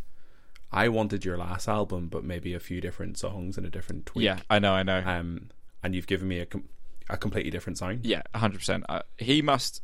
I 0.71 0.89
wanted 0.89 1.23
your 1.23 1.37
last 1.37 1.67
album, 1.67 2.07
but 2.07 2.23
maybe 2.23 2.53
a 2.53 2.59
few 2.59 2.81
different 2.81 3.17
songs 3.17 3.55
and 3.57 3.65
a 3.65 3.69
different 3.69 4.07
tweak. 4.07 4.25
Yeah. 4.25 4.39
I 4.49 4.59
know. 4.59 4.73
I 4.73 4.83
know. 4.83 5.03
Um, 5.05 5.49
and 5.83 5.93
you've 5.93 6.07
given 6.07 6.27
me 6.27 6.39
a 6.39 6.45
com- 6.45 6.69
a 7.09 7.17
completely 7.17 7.51
different 7.51 7.77
sound. 7.77 8.03
Yeah, 8.05 8.23
hundred 8.33 8.57
percent. 8.57 8.83
Uh, 8.89 9.01
he 9.17 9.41
must, 9.43 9.81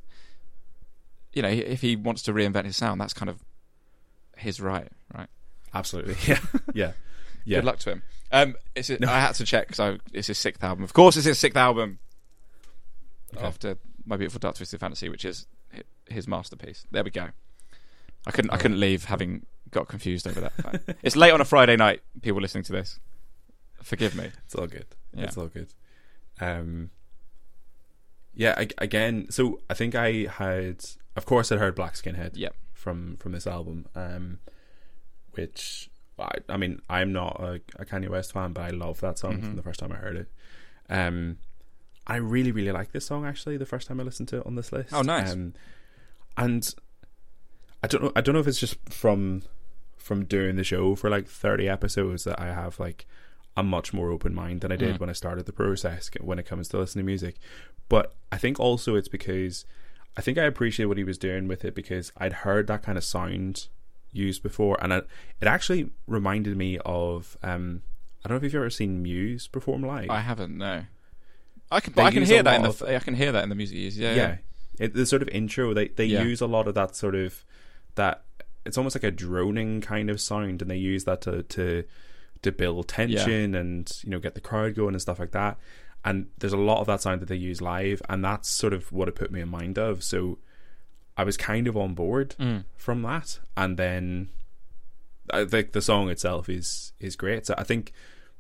you 1.34 1.42
know, 1.42 1.50
if 1.50 1.82
he 1.82 1.96
wants 1.96 2.22
to 2.24 2.34
reinvent 2.34 2.66
his 2.66 2.76
sound, 2.78 3.00
that's 3.00 3.14
kind 3.14 3.30
of 3.30 3.44
his 4.38 4.60
right, 4.60 4.88
right? 5.14 5.28
Absolutely. 5.74 6.16
Yeah. 6.28 6.40
Yeah. 6.74 6.92
Yeah. 7.46 7.58
Good 7.58 7.66
luck 7.66 7.80
to 7.80 7.92
him. 7.92 8.04
Um, 8.32 8.56
it's 8.76 8.90
I 8.90 9.20
had 9.20 9.34
to 9.36 9.46
check 9.46 9.68
because 9.68 10.00
it's 10.14 10.28
his 10.28 10.38
sixth 10.38 10.64
album. 10.64 10.84
Of 10.84 10.94
course, 10.94 11.18
it's 11.18 11.26
his 11.26 11.40
sixth 11.40 11.58
album 11.58 12.00
Okay. 13.36 13.46
after 13.46 13.78
My 14.06 14.18
Beautiful 14.18 14.40
Dark 14.40 14.56
Twisted 14.56 14.80
Fantasy, 14.80 15.10
which 15.10 15.26
is 15.26 15.48
his 16.08 16.28
masterpiece. 16.28 16.86
There 16.92 17.04
we 17.04 17.10
go. 17.12 17.30
I 18.28 18.32
couldn't. 18.32 18.52
I 18.52 18.58
couldn't 18.58 18.80
leave 18.80 19.06
having 19.06 19.46
got 19.72 19.88
confused 19.88 20.28
over 20.28 20.42
that. 20.42 20.98
it's 21.04 21.16
late 21.16 21.32
on 21.32 21.42
a 21.42 21.46
Friday 21.46 21.76
night. 21.78 22.02
People 22.22 22.42
listening 22.42 22.64
to 22.66 22.72
this, 22.74 23.00
forgive 23.82 24.16
me. 24.16 24.30
It's 24.46 24.56
all 24.56 24.68
good. 24.68 24.86
Yeah. 25.16 25.24
It's 25.24 25.38
all 25.38 25.48
good. 25.48 25.74
Um, 26.40 26.92
yeah. 28.36 28.54
I, 28.58 28.68
again, 28.78 29.28
so 29.30 29.62
I 29.70 29.74
think 29.74 29.96
I 29.96 30.28
had, 30.30 30.84
of 31.16 31.26
course, 31.26 31.52
I'd 31.52 31.60
heard 31.60 31.76
Black 31.76 31.94
Skinhead. 31.96 32.32
Yep. 32.36 32.56
From 32.74 33.18
from 33.18 33.32
this 33.32 33.46
album, 33.46 33.86
um, 33.96 34.40
which 35.34 35.90
I, 36.20 36.32
I 36.50 36.58
mean, 36.58 36.82
I'm 36.90 37.12
not 37.14 37.40
a, 37.40 37.62
a 37.80 37.86
Kanye 37.86 38.10
West 38.10 38.32
fan, 38.34 38.54
but 38.54 38.62
I 38.64 38.70
love 38.70 39.00
that 39.02 39.18
song 39.18 39.38
Mhm. 39.38 39.44
from 39.46 39.56
the 39.56 39.64
first 39.64 39.80
time 39.80 39.92
I 39.92 39.96
heard 39.96 40.16
it. 40.18 40.32
Um, 40.90 41.38
I 42.08 42.18
really, 42.18 42.52
really 42.52 42.72
like 42.72 42.92
this 42.92 43.06
song 43.06 43.26
actually. 43.26 43.58
The 43.58 43.66
first 43.66 43.88
time 43.88 44.00
I 44.00 44.04
listened 44.04 44.30
to 44.30 44.38
it 44.40 44.46
on 44.46 44.56
this 44.56 44.72
list. 44.72 44.94
Oh, 44.94 45.02
nice. 45.02 45.32
Um, 45.32 45.54
and 46.38 46.74
I 47.84 47.88
don't 47.88 48.04
know. 48.04 48.12
I 48.16 48.22
don't 48.22 48.34
know 48.34 48.42
if 48.42 48.48
it's 48.48 48.60
just 48.60 48.78
from 48.90 49.44
from 49.98 50.26
doing 50.26 50.56
the 50.56 50.64
show 50.64 50.96
for 50.96 51.10
like 51.10 51.28
30 51.28 51.70
episodes 51.70 52.24
that 52.24 52.40
I 52.40 52.48
have 52.48 52.80
like 52.80 53.06
a 53.56 53.62
much 53.64 53.94
more 53.94 54.10
open 54.10 54.34
mind 54.34 54.62
than 54.62 54.72
I 54.72 54.76
did 54.76 54.96
Mm. 54.96 55.00
when 55.02 55.10
I 55.10 55.14
started 55.14 55.46
the 55.46 55.54
process 55.54 56.10
when 56.20 56.40
it 56.40 56.46
comes 56.48 56.68
to 56.70 56.78
listening 56.80 57.04
to 57.06 57.08
music. 57.08 57.36
But 57.90 58.16
I 58.32 58.38
think 58.38 58.60
also 58.60 58.96
it's 58.96 59.08
because 59.10 59.66
I 60.18 60.22
think 60.22 60.38
I 60.38 60.44
appreciate 60.44 60.86
what 60.88 60.98
he 60.98 61.04
was 61.04 61.18
doing 61.18 61.48
with 61.48 61.64
it 61.64 61.74
because 61.74 62.12
I'd 62.18 62.34
heard 62.34 62.68
that 62.68 62.84
kind 62.84 62.98
of 62.98 63.04
sound 63.04 63.68
used 64.12 64.44
before, 64.44 64.78
and 64.84 64.92
it, 64.92 65.08
it 65.40 65.48
actually 65.48 65.92
reminded 66.08 66.58
me 66.58 66.78
of 66.86 67.38
um, 67.44 67.82
I 68.24 68.28
don't 68.28 68.36
know 68.36 68.38
if 68.38 68.44
you've 68.44 68.56
ever 68.62 68.70
seen 68.70 69.02
Muse 69.02 69.48
perform 69.48 69.84
live. 69.84 70.10
I 70.10 70.20
haven't. 70.20 70.58
No. 70.58 70.84
I 71.72 71.80
can. 71.80 71.94
But 71.94 72.04
I 72.06 72.12
can 72.12 72.24
hear 72.26 72.44
that 72.44 72.56
in 72.56 72.62
the. 72.64 72.70
of- 72.70 72.84
I 72.84 73.00
can 73.00 73.16
hear 73.16 73.32
that 73.32 73.44
in 73.44 73.50
the 73.50 73.56
music. 73.56 73.78
uses. 73.78 74.00
Yeah. 74.00 74.14
yeah, 74.16 74.38
It, 74.80 74.94
the 74.94 75.06
sort 75.06 75.22
of 75.22 75.30
intro 75.30 75.74
they 75.74 75.88
they 75.88 76.06
Yeah. 76.06 76.24
use 76.24 76.42
a 76.42 76.48
lot 76.48 76.68
of 76.68 76.74
that 76.76 76.96
sort 76.96 77.16
of 77.16 77.46
that 77.96 78.24
it's 78.66 78.78
almost 78.78 78.96
like 78.96 79.04
a 79.04 79.12
droning 79.12 79.80
kind 79.82 80.10
of 80.10 80.20
sound 80.22 80.62
and 80.62 80.70
they 80.70 80.76
use 80.78 81.06
that 81.06 81.22
to 81.22 81.44
to 81.44 81.84
to 82.42 82.52
build 82.52 82.88
tension 82.90 83.56
and 83.56 83.92
you 84.04 84.10
know 84.10 84.20
get 84.20 84.36
the 84.36 84.42
crowd 84.42 84.76
going 84.76 84.94
and 84.94 85.02
stuff 85.02 85.20
like 85.20 85.32
that 85.32 85.58
and 86.04 86.28
there's 86.40 86.54
a 86.54 86.58
lot 86.58 86.80
of 86.82 86.88
that 86.88 87.02
sound 87.02 87.22
that 87.22 87.28
they 87.30 87.36
use 87.36 87.62
live 87.62 88.02
and 88.10 88.24
that's 88.26 88.50
sort 88.50 88.74
of 88.74 88.92
what 88.92 89.08
it 89.08 89.16
put 89.16 89.32
me 89.32 89.42
in 89.42 89.50
mind 89.50 89.78
of 89.78 90.04
so 90.04 90.38
I 91.18 91.24
was 91.24 91.38
kind 91.38 91.68
of 91.68 91.76
on 91.78 91.94
board 91.94 92.36
Mm. 92.40 92.64
from 92.78 93.02
that 93.04 93.40
and 93.56 93.78
then 93.78 94.30
I 95.32 95.46
think 95.46 95.72
the 95.74 95.82
song 95.82 96.10
itself 96.10 96.50
is 96.50 96.94
is 97.00 97.16
great 97.16 97.46
so 97.46 97.54
I 97.58 97.64
think 97.64 97.92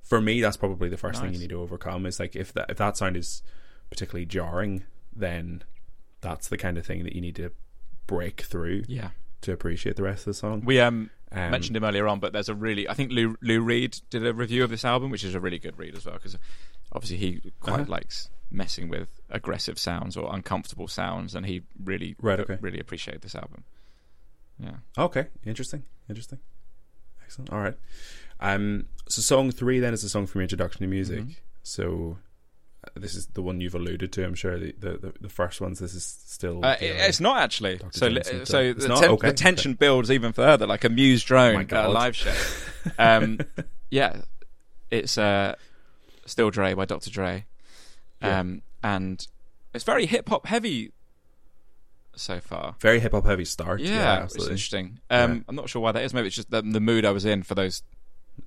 for 0.01 0.19
me 0.19 0.41
that's 0.41 0.57
probably 0.57 0.89
the 0.89 0.97
first 0.97 1.21
thing 1.21 1.33
you 1.33 1.39
need 1.39 1.49
to 1.49 1.61
overcome 1.61 2.05
is 2.05 2.19
like 2.19 2.35
if 2.35 2.51
that 2.53 2.69
if 2.69 2.77
that 2.77 2.97
sound 2.97 3.15
is 3.17 3.43
particularly 3.89 4.25
jarring 4.25 4.83
then 5.15 5.63
that's 6.21 6.47
the 6.47 6.57
kind 6.57 6.77
of 6.77 6.85
thing 6.85 7.03
that 7.03 7.13
you 7.13 7.21
need 7.21 7.35
to 7.35 7.51
break 8.07 8.41
through 8.41 8.83
Yeah. 8.87 9.09
to 9.41 9.51
appreciate 9.51 9.95
the 9.95 10.03
rest 10.03 10.21
of 10.21 10.25
the 10.25 10.33
song 10.33 10.63
We 10.65 10.79
um 10.79 11.09
um, 11.33 11.49
mentioned 11.51 11.77
him 11.77 11.85
earlier 11.85 12.09
on, 12.09 12.19
but 12.19 12.33
there's 12.33 12.49
a 12.49 12.53
really 12.53 12.89
I 12.89 12.93
think 12.93 13.11
Lou 13.13 13.37
Lou 13.41 13.61
Reed 13.61 13.97
did 14.09 14.25
a 14.27 14.33
review 14.33 14.65
of 14.65 14.69
this 14.69 14.83
album, 14.83 15.11
which 15.11 15.23
is 15.23 15.33
a 15.33 15.39
really 15.39 15.59
good 15.59 15.77
read 15.79 15.95
as 15.95 16.05
well 16.05 16.15
because 16.15 16.37
obviously 16.91 17.17
he 17.17 17.41
quite 17.59 17.81
Uh-huh. 17.81 17.91
likes 17.91 18.29
messing 18.49 18.89
with 18.89 19.21
aggressive 19.29 19.79
sounds 19.79 20.17
or 20.17 20.33
uncomfortable 20.33 20.87
sounds, 20.87 21.33
and 21.35 21.45
he 21.45 21.61
really 21.81 22.15
Right, 22.21 22.39
okay. 22.39 22.57
really 22.61 22.79
appreciated 22.79 23.21
this 23.21 23.35
album. 23.35 23.63
Yeah, 24.59 24.77
Okay, 24.97 25.27
interesting, 25.45 25.83
interesting, 26.09 26.39
excellent. 27.23 27.51
All 27.51 27.59
right. 27.59 27.77
Um, 28.39 28.87
so 29.07 29.21
song 29.21 29.51
three 29.51 29.79
then 29.79 29.93
is 29.93 30.01
the 30.01 30.09
song 30.09 30.27
from 30.27 30.41
introduction 30.41 30.81
to 30.81 30.87
music. 30.87 31.19
Mhm. 31.23 31.35
So 31.63 32.17
uh, 32.83 32.89
this 32.99 33.13
is 33.15 33.27
the 33.27 33.41
one 33.41 33.61
you've 33.61 33.75
alluded 33.75 34.11
to. 34.13 34.25
I'm 34.25 34.33
sure 34.35 34.57
the 34.59 34.73
the, 34.79 35.13
the, 35.21 35.29
first 35.29 35.61
ones. 35.61 35.79
This 35.79 35.93
is 35.93 36.03
still. 36.05 36.65
uh, 36.65 36.75
it- 36.81 36.95
it's 37.07 37.19
not 37.19 37.37
actually. 37.37 37.77
Dr. 37.77 37.97
So 37.97 38.07
li- 38.07 38.15
Johnson 38.15 38.45
so. 38.47 38.73
The, 38.73 38.87
not? 38.87 38.99
ten- 39.01 39.09
Okay, 39.11 39.27
the 39.29 39.33
tension 39.35 39.73
builds 39.75 40.09
even 40.11 40.33
further, 40.33 40.65
like 40.67 40.83
a 40.83 40.89
Muse 40.89 41.23
drone 41.23 41.55
Oh 41.55 41.59
at 41.59 41.63
a 41.65 41.67
God. 41.67 41.93
live 41.93 42.15
show. 42.15 42.33
Um, 42.97 43.39
yeah, 43.91 44.21
it's 44.89 45.15
uh, 45.17 45.53
Still 46.25 46.49
Dre 46.51 46.73
by 46.73 46.85
Dr. 46.85 47.09
Dre, 47.09 47.45
Yeah. 48.21 48.39
um, 48.39 48.61
and 48.83 49.25
it's 49.73 49.83
very 49.83 50.05
hip 50.05 50.29
hop 50.29 50.45
heavy 50.47 50.91
so 52.15 52.39
far. 52.39 52.75
very 52.79 52.99
hip 52.99 53.13
hop 53.13 53.25
heavy 53.25 53.45
start. 53.45 53.79
Yeah, 53.79 53.89
Yeah, 53.95 54.23
it's 54.25 54.35
interesting. 54.37 54.99
Um, 55.09 55.35
Yeah. 55.37 55.39
I'm 55.47 55.55
not 55.55 55.69
sure 55.69 55.81
why 55.81 55.91
that 55.93 56.03
is. 56.03 56.13
Maybe 56.13 56.27
it's 56.27 56.35
just 56.35 56.51
the, 56.51 56.61
the 56.61 56.79
mood 56.79 57.05
I 57.05 57.11
was 57.11 57.25
in 57.25 57.43
for 57.43 57.55
those 57.55 57.83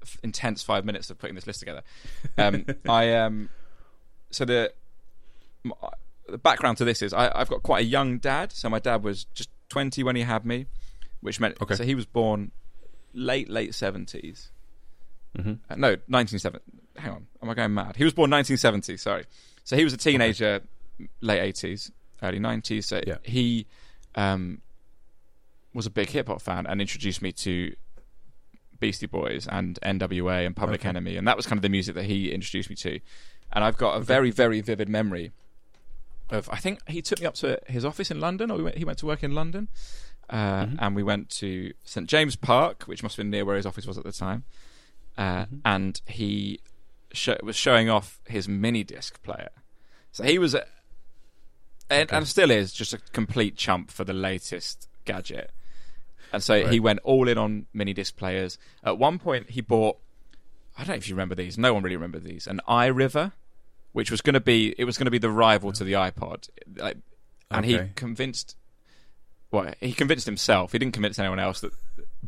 f- 0.02 0.18
intense 0.22 0.62
five 0.62 0.84
minutes 0.84 1.10
of 1.10 1.18
putting 1.18 1.34
this 1.34 1.46
list 1.46 1.60
together. 1.60 1.82
Um, 2.38 2.64
I 2.88 3.14
um, 3.14 3.48
so 4.30 4.44
the 4.44 4.72
m- 5.64 5.72
the 6.28 6.38
background 6.38 6.78
to 6.78 6.84
this 6.84 7.02
is 7.02 7.12
I, 7.12 7.30
I've 7.34 7.48
got 7.48 7.62
quite 7.62 7.80
a 7.84 7.88
young 7.88 8.18
dad. 8.18 8.52
So 8.52 8.68
my 8.70 8.78
dad 8.78 9.02
was 9.02 9.24
just 9.34 9.50
20 9.70 10.02
when 10.04 10.14
he 10.16 10.22
had 10.22 10.44
me, 10.46 10.66
which 11.20 11.40
meant 11.40 11.56
Okay. 11.60 11.74
so 11.74 11.84
he 11.84 11.94
was 11.94 12.06
born 12.06 12.50
late 13.12 13.48
late 13.48 13.70
70s. 13.72 14.50
Mhm. 15.36 15.58
Uh, 15.68 15.74
no, 15.76 15.88
1970. 16.06 16.60
Hang 16.96 17.12
on, 17.12 17.26
am 17.42 17.50
I 17.50 17.54
going 17.54 17.74
mad? 17.74 17.96
He 17.96 18.04
was 18.04 18.12
born 18.12 18.30
1970. 18.30 18.96
Sorry, 18.96 19.24
so 19.64 19.76
he 19.76 19.84
was 19.84 19.92
a 19.92 19.96
teenager, 19.96 20.60
late 21.20 21.54
80s, 21.54 21.90
early 22.22 22.38
90s. 22.38 22.84
So 22.84 23.00
Yeah. 23.06 23.16
he 23.22 23.66
um, 24.14 24.60
was 25.72 25.86
a 25.86 25.90
big 25.90 26.08
hip 26.10 26.28
hop 26.28 26.40
fan 26.40 26.66
and 26.66 26.80
introduced 26.80 27.20
me 27.20 27.32
to 27.32 27.74
Beastie 28.78 29.06
Boys 29.06 29.48
and 29.48 29.78
NWA 29.82 30.46
and 30.46 30.54
Public 30.54 30.80
Okay. 30.82 30.88
Enemy, 30.88 31.16
and 31.16 31.26
that 31.26 31.36
was 31.36 31.46
kind 31.46 31.58
of 31.58 31.62
the 31.62 31.68
music 31.68 31.94
that 31.96 32.04
he 32.04 32.30
introduced 32.32 32.70
me 32.70 32.76
to. 32.76 33.00
And 33.52 33.64
I've 33.64 33.76
got 33.76 33.96
a 33.96 34.00
very 34.00 34.30
very 34.30 34.60
vivid 34.60 34.88
memory 34.88 35.32
of 36.30 36.48
I 36.50 36.56
think 36.56 36.78
he 36.88 37.02
took 37.02 37.20
me 37.20 37.26
up 37.26 37.34
to 37.34 37.58
his 37.66 37.84
office 37.84 38.10
in 38.10 38.20
London, 38.20 38.50
or 38.50 38.56
we 38.58 38.62
went, 38.64 38.78
he 38.78 38.84
went 38.84 38.98
to 38.98 39.06
work 39.06 39.22
in 39.24 39.34
London, 39.34 39.68
uh, 40.30 40.64
Mhm. 40.66 40.76
and 40.78 40.96
we 40.96 41.02
went 41.02 41.28
to 41.30 41.72
St 41.84 42.08
James 42.08 42.34
Park, 42.36 42.84
which 42.84 43.02
must 43.02 43.16
have 43.16 43.24
been 43.24 43.30
near 43.30 43.44
where 43.44 43.56
his 43.56 43.66
office 43.66 43.86
was 43.86 43.98
at 43.98 44.04
the 44.04 44.12
time, 44.12 44.44
uh, 45.18 45.46
Mhm. 45.46 45.60
and 45.64 46.00
he 46.06 46.60
was 47.42 47.56
showing 47.56 47.88
off 47.90 48.20
his 48.26 48.48
mini 48.48 48.84
disc 48.84 49.22
player. 49.22 49.50
So 50.12 50.24
he 50.24 50.38
was, 50.38 50.54
a, 50.54 50.64
and, 51.90 52.08
Okay. 52.08 52.16
and 52.16 52.28
still 52.28 52.50
is, 52.50 52.72
just 52.72 52.92
a 52.92 52.98
complete 53.12 53.56
chump 53.56 53.90
for 53.90 54.04
the 54.04 54.12
latest 54.12 54.88
gadget. 55.04 55.50
And 56.32 56.42
so 56.42 56.54
Right. 56.62 56.72
he 56.72 56.80
went 56.80 57.00
all 57.04 57.28
in 57.28 57.38
on 57.38 57.66
mini 57.72 57.92
disc 57.92 58.16
players. 58.16 58.58
At 58.82 58.98
one 58.98 59.18
point, 59.18 59.50
he 59.50 59.60
bought 59.60 59.98
I 60.76 60.80
don't 60.80 60.88
know 60.88 60.94
if 60.94 61.08
you 61.08 61.14
remember 61.14 61.36
these. 61.36 61.56
No 61.56 61.72
one 61.72 61.84
really 61.84 61.94
remembered 61.96 62.24
these. 62.24 62.48
An 62.48 62.60
iRiver, 62.68 63.30
which 63.92 64.10
was 64.10 64.20
going 64.20 64.34
to 64.34 64.40
be 64.40 64.74
it 64.76 64.84
was 64.84 64.98
going 64.98 65.04
to 65.04 65.10
be 65.12 65.18
the 65.18 65.30
rival 65.30 65.72
to 65.72 65.84
the 65.84 65.92
iPod, 65.92 66.48
like, 66.76 66.96
and 67.50 67.64
he 67.64 67.78
convinced. 67.94 68.56
Well, 69.52 69.72
he 69.80 69.92
convinced 69.92 70.26
himself. 70.26 70.72
He 70.72 70.78
didn't 70.80 70.94
convince 70.94 71.16
anyone 71.20 71.38
else 71.38 71.60
that, 71.60 71.72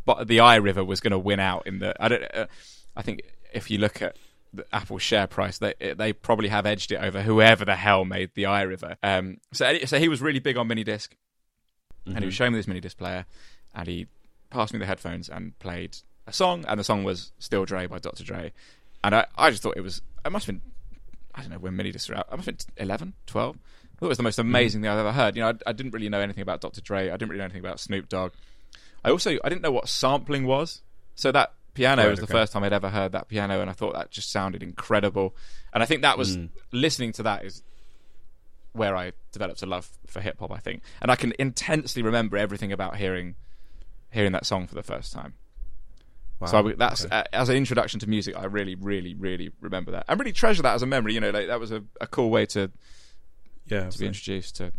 but 0.04 0.28
the 0.28 0.38
iRiver 0.38 0.86
was 0.86 1.00
going 1.00 1.10
to 1.10 1.18
win 1.18 1.40
out 1.40 1.66
in 1.66 1.80
the. 1.80 1.92
I 2.00 2.06
don't. 2.06 2.22
Uh, 2.32 2.46
I 2.96 3.02
think 3.02 3.22
if 3.52 3.68
you 3.68 3.78
look 3.78 4.00
at 4.00 4.16
the 4.56 4.66
Apple 4.72 4.98
share 4.98 5.26
price, 5.26 5.58
they 5.58 5.74
they 5.96 6.12
probably 6.12 6.48
have 6.48 6.66
edged 6.66 6.92
it 6.92 6.96
over 6.96 7.22
whoever 7.22 7.64
the 7.64 7.76
hell 7.76 8.04
made 8.04 8.30
the 8.34 8.44
iRiver. 8.44 8.96
Um, 9.02 9.38
so 9.52 9.78
so 9.84 9.98
he 9.98 10.08
was 10.08 10.20
really 10.20 10.38
big 10.38 10.56
on 10.56 10.68
mini 10.68 10.84
disc, 10.84 11.14
and 12.06 12.18
he 12.18 12.26
was 12.26 12.34
showing 12.34 12.52
me 12.52 12.58
this 12.58 12.66
mini 12.66 12.80
disc 12.80 12.96
player, 12.98 13.26
and 13.74 13.86
he 13.86 14.06
passed 14.50 14.72
me 14.72 14.78
the 14.78 14.86
headphones 14.86 15.28
and 15.28 15.58
played 15.58 15.96
a 16.26 16.32
song, 16.32 16.64
and 16.66 16.78
the 16.80 16.84
song 16.84 17.04
was 17.04 17.32
"Still 17.38 17.64
Dre" 17.64 17.86
by 17.86 17.98
Dr. 17.98 18.24
Dre, 18.24 18.52
and 19.04 19.14
I, 19.14 19.26
I 19.36 19.50
just 19.50 19.62
thought 19.62 19.76
it 19.76 19.82
was. 19.82 20.02
It 20.24 20.30
must 20.30 20.46
have 20.46 20.56
been. 20.56 20.72
I 21.34 21.42
don't 21.42 21.50
know 21.50 21.58
when 21.58 21.76
mini 21.76 21.92
discs 21.92 22.08
were 22.08 22.16
out. 22.16 22.28
I 22.30 22.36
must 22.36 22.46
have 22.46 22.56
been 22.56 22.86
11, 22.86 23.12
12. 23.26 23.56
I 23.56 23.98
thought 23.98 24.06
it 24.06 24.08
was 24.08 24.16
the 24.16 24.22
most 24.22 24.38
amazing 24.38 24.80
thing 24.80 24.90
I've 24.90 24.98
ever 24.98 25.12
heard. 25.12 25.36
You 25.36 25.42
know, 25.42 25.48
I, 25.48 25.70
I 25.70 25.72
didn't 25.72 25.92
really 25.92 26.08
know 26.08 26.20
anything 26.20 26.42
about 26.42 26.62
Dr. 26.62 26.80
Dre. 26.80 27.08
I 27.08 27.12
didn't 27.12 27.28
really 27.28 27.38
know 27.38 27.44
anything 27.44 27.60
about 27.60 27.78
Snoop 27.78 28.08
Dogg. 28.08 28.32
I 29.04 29.10
also 29.10 29.38
I 29.44 29.48
didn't 29.48 29.62
know 29.62 29.70
what 29.70 29.88
sampling 29.88 30.46
was. 30.46 30.82
So 31.14 31.32
that 31.32 31.52
piano 31.76 32.02
Right, 32.02 32.10
was 32.10 32.18
the 32.18 32.24
okay. 32.24 32.32
first 32.32 32.52
time 32.52 32.64
I'd 32.64 32.72
ever 32.72 32.90
heard 32.90 33.12
that 33.12 33.28
piano, 33.28 33.60
and 33.60 33.70
I 33.70 33.72
thought 33.72 33.94
that 33.94 34.10
just 34.10 34.30
sounded 34.32 34.62
incredible. 34.62 35.36
And 35.72 35.82
I 35.82 35.86
think 35.86 36.02
that 36.02 36.18
was 36.18 36.36
Mm. 36.36 36.48
listening 36.72 37.12
to 37.12 37.22
that 37.24 37.44
is 37.44 37.62
where 38.72 38.96
I 38.96 39.12
developed 39.32 39.62
a 39.62 39.66
love 39.66 39.88
for 40.06 40.20
hip 40.20 40.38
hop. 40.40 40.50
I 40.52 40.58
think, 40.58 40.82
and 41.00 41.10
I 41.10 41.16
can 41.16 41.32
intensely 41.38 42.02
remember 42.02 42.36
everything 42.36 42.72
about 42.72 42.96
hearing 42.96 43.36
hearing 44.10 44.32
that 44.32 44.46
song 44.46 44.66
for 44.66 44.74
the 44.74 44.82
first 44.82 45.12
time. 45.12 45.34
Wow. 46.40 46.46
So 46.48 46.68
I, 46.68 46.72
that's 46.74 47.04
Okay. 47.06 47.16
uh, 47.16 47.24
as 47.32 47.48
an 47.48 47.56
introduction 47.56 47.98
to 48.00 48.06
music. 48.06 48.36
I 48.36 48.44
really, 48.44 48.74
really, 48.74 49.14
really 49.14 49.50
remember 49.60 49.90
that. 49.92 50.04
I 50.08 50.12
really 50.14 50.32
treasure 50.32 50.62
that 50.62 50.74
as 50.74 50.82
a 50.82 50.86
memory. 50.86 51.14
You 51.14 51.20
know, 51.20 51.30
like 51.30 51.46
that 51.46 51.60
was 51.60 51.70
a, 51.72 51.82
a 52.00 52.06
cool 52.06 52.30
way 52.30 52.44
to 52.46 52.70
yeah, 53.66 53.88
to 53.90 53.98
be 53.98 54.06
introduced 54.06 54.56
to 54.56 54.72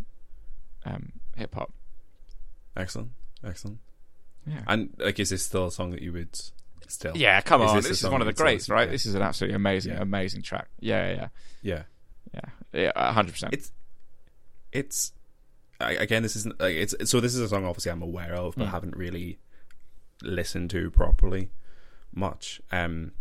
um, 0.84 1.12
hip 1.36 1.54
hop. 1.54 1.72
excellent, 2.76 3.10
excellent. 3.44 3.78
Yeah. 4.46 4.62
And 4.66 4.94
like, 4.98 5.18
is 5.18 5.30
this 5.30 5.44
still 5.44 5.66
a 5.66 5.72
song 5.72 5.90
that 5.90 6.00
you 6.00 6.12
would 6.12 6.38
still? 6.88 7.16
yeah, 7.16 7.40
come 7.40 7.62
Is 7.62 7.70
on. 7.70 7.76
this 7.76 7.88
This, 7.88 8.02
is 8.04 8.10
one 8.10 8.20
of 8.20 8.26
the 8.26 8.32
greats, 8.32 8.68
right? 8.68 8.88
yeah. 8.88 8.92
This 8.92 9.06
is 9.06 9.14
an 9.14 9.22
absolutely 9.22 9.54
amazing, 9.56 9.92
Yeah. 9.94 10.02
amazing 10.02 10.42
track. 10.42 10.68
Yeah, 10.80 11.08
yeah, 11.10 11.14
yeah. 11.62 11.82
yeah, 12.34 12.42
yeah, 12.72 12.80
yeah, 12.96 13.12
hundred 13.12 13.32
percent. 13.32 13.54
It's 13.54 13.72
it's 14.72 15.12
I- 15.80 15.92
again, 15.92 16.22
this 16.22 16.36
isn't 16.36 16.60
like 16.60 16.74
it's 16.74 16.94
so. 17.10 17.20
This 17.20 17.34
is 17.34 17.40
a 17.40 17.48
song 17.48 17.64
obviously 17.64 17.92
I'm 17.92 18.02
aware 18.02 18.34
of, 18.34 18.54
but 18.56 18.66
Mm. 18.66 18.70
haven't 18.70 18.96
really 18.96 19.38
listened 20.22 20.70
to 20.70 20.90
properly 20.90 21.50
much. 22.12 22.60
Um, 22.72 23.12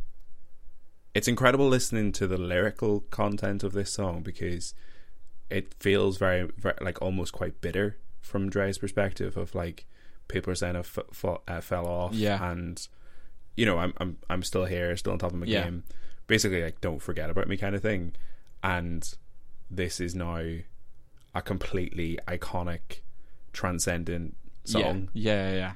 it's 1.13 1.27
incredible 1.27 1.67
listening 1.67 2.11
to 2.13 2.27
the 2.27 2.37
lyrical 2.37 3.01
content 3.11 3.63
of 3.63 3.73
this 3.73 3.91
song 3.91 4.21
because 4.21 4.73
it 5.49 5.73
feels 5.79 6.17
very, 6.17 6.49
very 6.57 6.75
like 6.81 7.01
almost 7.01 7.31
quite 7.33 7.61
bitter 7.61 7.97
from 8.21 8.49
Dre's 8.49 8.77
perspective 8.77 9.37
of 9.37 9.55
like 9.55 9.85
people 10.27 10.51
are 10.51 10.55
saying 10.55 10.75
I 10.75 10.79
f- 10.79 10.99
f- 11.11 11.39
uh, 11.47 11.61
fell 11.61 11.87
off, 11.87 12.13
Yeah. 12.13 12.51
and 12.51 12.85
you 13.57 13.65
know 13.65 13.77
I'm 13.79 13.93
I'm 13.97 14.17
I'm 14.29 14.43
still 14.43 14.63
here, 14.65 14.95
still 14.95 15.11
on 15.11 15.19
top 15.19 15.33
of 15.33 15.37
my 15.39 15.45
Yeah. 15.45 15.65
game. 15.65 15.83
Basically, 16.27 16.61
like 16.63 16.79
don't 16.79 17.01
forget 17.01 17.29
about 17.29 17.47
me 17.49 17.57
kind 17.57 17.75
of 17.75 17.81
thing, 17.81 18.13
and 18.63 19.13
this 19.69 19.99
is 19.99 20.15
now 20.15 20.37
a 21.35 21.41
completely 21.41 22.17
iconic, 22.27 23.01
transcendent 23.53 24.35
song. 24.63 25.09
Yeah, 25.13 25.49
yeah, 25.49 25.55
yeah. 25.55 25.71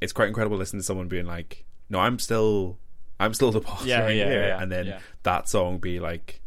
It's 0.00 0.12
quite 0.12 0.28
incredible 0.28 0.56
listening 0.56 0.80
to 0.80 0.84
someone 0.86 1.08
being 1.08 1.26
like, 1.26 1.64
"No, 1.88 1.98
I'm 2.00 2.18
still, 2.18 2.78
I'm 3.18 3.34
still 3.34 3.50
the 3.50 3.60
boss 3.60 3.84
Yeah, 3.84 4.00
right 4.02 4.16
yeah, 4.16 4.24
here," 4.28 4.42
yeah, 4.48 4.62
and 4.62 4.70
then 4.70 4.86
yeah. 4.86 4.98
that 5.24 5.48
song 5.48 5.78
be 5.78 5.98
like 6.00 6.40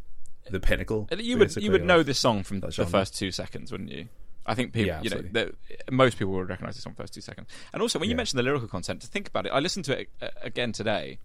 the 0.50 0.60
pinnacle. 0.60 1.08
You 1.18 1.38
would 1.38 1.56
you 1.58 1.72
would 1.72 1.84
know 1.86 2.04
this 2.04 2.20
song 2.20 2.44
from 2.44 2.60
the 2.62 2.72
first 2.86 3.16
two 3.18 3.32
seconds, 3.32 3.72
wouldn't 3.72 3.92
you? 3.92 4.08
I 4.46 4.56
think 4.56 4.74
people, 4.74 4.88
Yeah, 4.88 5.02
you 5.04 5.10
know, 5.10 5.50
most 5.92 6.18
people 6.18 6.34
would 6.34 6.50
recognize 6.50 6.76
this 6.76 6.84
song 6.84 6.96
first 6.96 7.14
two 7.14 7.22
seconds. 7.22 7.48
And 7.74 7.82
also, 7.82 8.00
when 8.00 8.10
you 8.10 8.14
Yeah. 8.14 8.18
mentioned 8.18 8.40
the 8.40 8.44
lyrical 8.44 8.68
content, 8.68 9.02
to 9.02 9.08
think 9.08 9.28
about 9.28 9.46
it, 9.46 9.50
I 9.52 9.60
listened 9.60 9.86
to 9.86 10.00
it 10.00 10.10
uh, 10.22 10.30
again 10.42 10.72
today, 10.72 11.20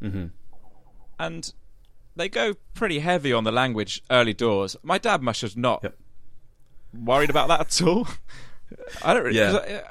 Mhm. 0.00 0.30
and 1.18 1.52
they 2.14 2.28
go 2.28 2.54
pretty 2.74 3.00
heavy 3.00 3.32
on 3.32 3.44
the 3.44 3.52
language 3.52 4.02
early 4.10 4.34
doors. 4.34 4.76
My 4.82 4.98
dad 4.98 5.20
must 5.22 5.40
have 5.42 5.56
not 5.56 5.80
Yep. 5.82 5.98
worried 6.94 7.30
about 7.30 7.48
that 7.48 7.60
at 7.60 7.82
all. 7.82 8.06
I 9.04 9.14
don't. 9.14 9.24
Really, 9.24 9.36
Yeah. 9.38 9.82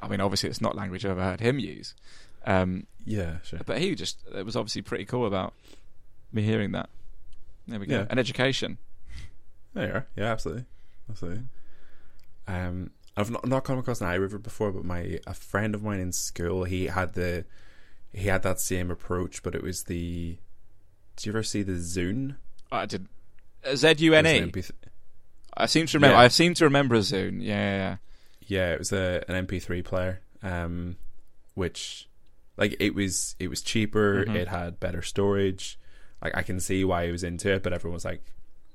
I, 0.00 0.06
I 0.06 0.08
mean, 0.08 0.20
obviously, 0.20 0.48
it's 0.48 0.60
not 0.60 0.76
language 0.76 1.04
I've 1.04 1.12
ever 1.12 1.22
heard 1.22 1.40
him 1.40 1.58
use. 1.58 1.94
Um, 2.46 2.86
Yeah, 3.04 3.38
sure. 3.42 3.60
but 3.66 3.78
he 3.78 3.94
just 3.94 4.18
it 4.34 4.44
was 4.46 4.56
obviously 4.56 4.82
pretty 4.82 5.04
cool 5.04 5.26
about 5.26 5.52
me 6.32 6.42
hearing 6.42 6.72
that. 6.72 6.88
There 7.66 7.78
we 7.80 7.86
go. 7.86 8.00
Yeah. 8.00 8.06
An 8.08 8.18
education. 8.18 8.78
There 9.74 9.86
you 9.86 9.92
are. 9.94 10.06
Yeah, 10.16 10.32
absolutely, 10.32 10.64
absolutely. 11.10 11.42
Um, 12.46 12.90
I've 13.16 13.30
not 13.30 13.46
not 13.46 13.64
come 13.64 13.78
across 13.78 14.00
an 14.00 14.06
iRiver 14.08 14.42
before, 14.42 14.72
but 14.72 14.84
my 14.84 15.18
a 15.26 15.34
friend 15.34 15.74
of 15.74 15.82
mine 15.82 16.00
in 16.00 16.12
school, 16.12 16.64
he 16.64 16.86
had 16.86 17.14
the 17.14 17.44
he 18.12 18.28
had 18.28 18.42
that 18.42 18.60
same 18.60 18.90
approach, 18.90 19.42
but 19.42 19.54
it 19.54 19.62
was 19.62 19.84
the. 19.84 20.38
Did 21.16 21.26
you 21.26 21.32
ever 21.32 21.42
see 21.42 21.62
the 21.62 21.72
Zune? 21.72 22.36
I 22.72 22.86
did. 22.86 23.06
Z 23.74 23.94
U 23.98 24.14
N 24.14 24.26
It 24.26 24.30
E. 24.36 24.40
was 24.40 24.42
an 24.42 24.50
MP3 24.50 24.72
I 25.56 25.66
seem 25.66 25.86
to 25.86 25.98
remember. 25.98 26.14
Yeah. 26.16 26.20
I 26.22 26.28
seem 26.28 26.54
to 26.54 26.64
remember 26.64 26.94
a 26.94 27.00
Zune. 27.00 27.38
Yeah, 27.42 27.54
yeah, 27.54 27.76
yeah. 27.76 27.96
Yeah, 28.46 28.72
it 28.72 28.78
was 28.78 28.92
a 28.92 29.22
an 29.28 29.46
MP3 29.46 29.84
player, 29.84 30.20
um, 30.42 30.96
which 31.54 32.08
like 32.56 32.74
it 32.80 32.94
was 32.94 33.36
it 33.38 33.48
was 33.48 33.60
cheaper. 33.62 34.24
Mhm. 34.24 34.34
It 34.34 34.48
had 34.48 34.80
better 34.80 35.02
storage. 35.02 35.78
Like 36.22 36.36
I 36.36 36.42
can 36.42 36.58
see 36.60 36.84
why 36.84 37.06
he 37.06 37.12
was 37.12 37.22
into 37.24 37.52
it, 37.52 37.62
but 37.62 37.72
everyone 37.72 37.94
was 37.94 38.04
like, 38.04 38.22